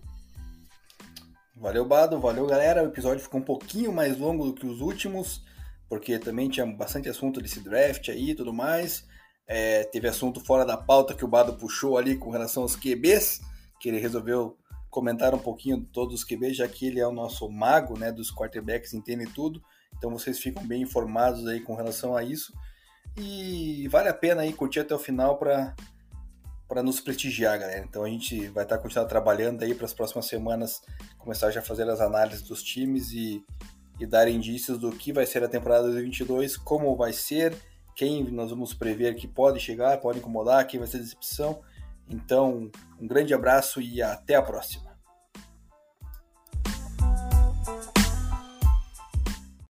Valeu, 1.56 1.86
Bado. 1.86 2.19
Valeu, 2.19 2.48
galera. 2.48 2.84
O 2.84 2.88
episódio 2.88 3.22
ficou 3.22 3.40
um 3.40 3.44
pouquinho 3.44 3.91
mais 3.91 4.18
longo 4.18 4.45
do 4.45 4.53
que 4.53 4.65
os 4.65 4.82
últimos. 4.82 5.45
porque 5.88 6.18
também 6.18 6.49
tinha 6.49 6.65
bastante 6.65 7.10
assunto 7.10 7.41
desse 7.41 7.60
draft 7.60 8.07
aí 8.10 8.32
e 8.32 8.36
tudo 8.36 8.53
mais. 8.53 9.06
É, 9.53 9.84
teve 9.84 10.07
assunto 10.07 10.40
fora 10.40 10.64
da 10.64 10.78
pauta 10.78 11.14
que 11.14 11.26
o 11.26 11.28
Bado 11.28 11.57
puxou 11.57 11.98
ali 11.98 12.15
com 12.15 12.30
relação 12.30 12.64
aos 12.64 12.73
QBs, 12.73 13.41
que 13.82 13.90
ele 13.90 13.99
resolveu 13.99 14.57
comentar 14.90 15.36
um 15.36 15.40
pouquinho 15.40 15.78
de 15.78 15.88
todos 15.88 16.15
os 16.15 16.23
QBs, 16.23 16.56
já 16.56 16.65
que 16.69 16.88
ele 16.88 17.02
é 17.02 17.06
o 17.06 17.11
nosso 17.11 17.49
mago 17.49 17.99
né, 17.99 18.14
dos 18.14 18.34
quarterbacks, 18.34 18.94
entende 18.94 19.26
tudo. 19.26 19.61
Então 19.98 20.10
vocês 20.10 20.40
ficam 20.40 20.65
bem 20.65 20.84
informados 20.84 21.45
aí 21.48 21.60
com 21.60 21.76
relação 21.76 22.15
a 22.15 22.23
isso. 22.23 22.53
E 23.18 23.90
vale 23.90 24.07
a 24.07 24.14
pena 24.14 24.44
aí 24.44 24.53
curtir 24.53 24.80
até 24.80 24.95
o 24.95 24.99
final 24.99 25.38
para 25.38 25.76
para 26.65 26.82
nos 26.82 27.02
prestigiar, 27.02 27.60
galera. 27.60 27.84
Então 27.86 28.06
a 28.06 28.10
gente 28.10 28.48
vai 28.48 28.64
estar 28.64 28.78
continuando 28.78 29.10
trabalhando 29.10 29.61
aí 29.64 29.76
para 29.76 29.84
as 29.84 29.94
próximas 29.94 30.28
semanas, 30.28 30.82
começar 31.18 31.52
já 31.52 31.60
a 31.60 31.64
fazer 31.64 31.90
as 31.90 31.99
análises 31.99 32.41
dos 32.41 32.64
times 32.64 33.11
e, 33.11 33.44
e 33.99 34.06
dar 34.06 34.30
indícios 34.30 34.80
do 34.80 34.94
que 34.94 35.11
vai 35.11 35.26
ser 35.26 35.44
a 35.44 35.49
temporada 35.49 35.84
2022, 35.88 36.56
como 36.56 36.95
vai 36.95 37.11
ser, 37.11 37.53
quem 37.96 38.24
nós 38.32 38.50
vamos 38.50 38.74
prever 38.74 39.16
que 39.16 39.28
pode 39.28 39.60
chegar, 39.60 40.00
pode 40.00 40.20
incomodar, 40.20 40.66
quem 40.68 40.80
vai 40.80 40.88
ser 40.88 41.00
decepção. 41.00 41.62
Então, 42.10 42.70
um 43.00 43.08
grande 43.08 43.34
abraço 43.34 43.82
e 43.82 44.02
até 44.02 44.36
a 44.36 44.42
próxima. 44.42 44.91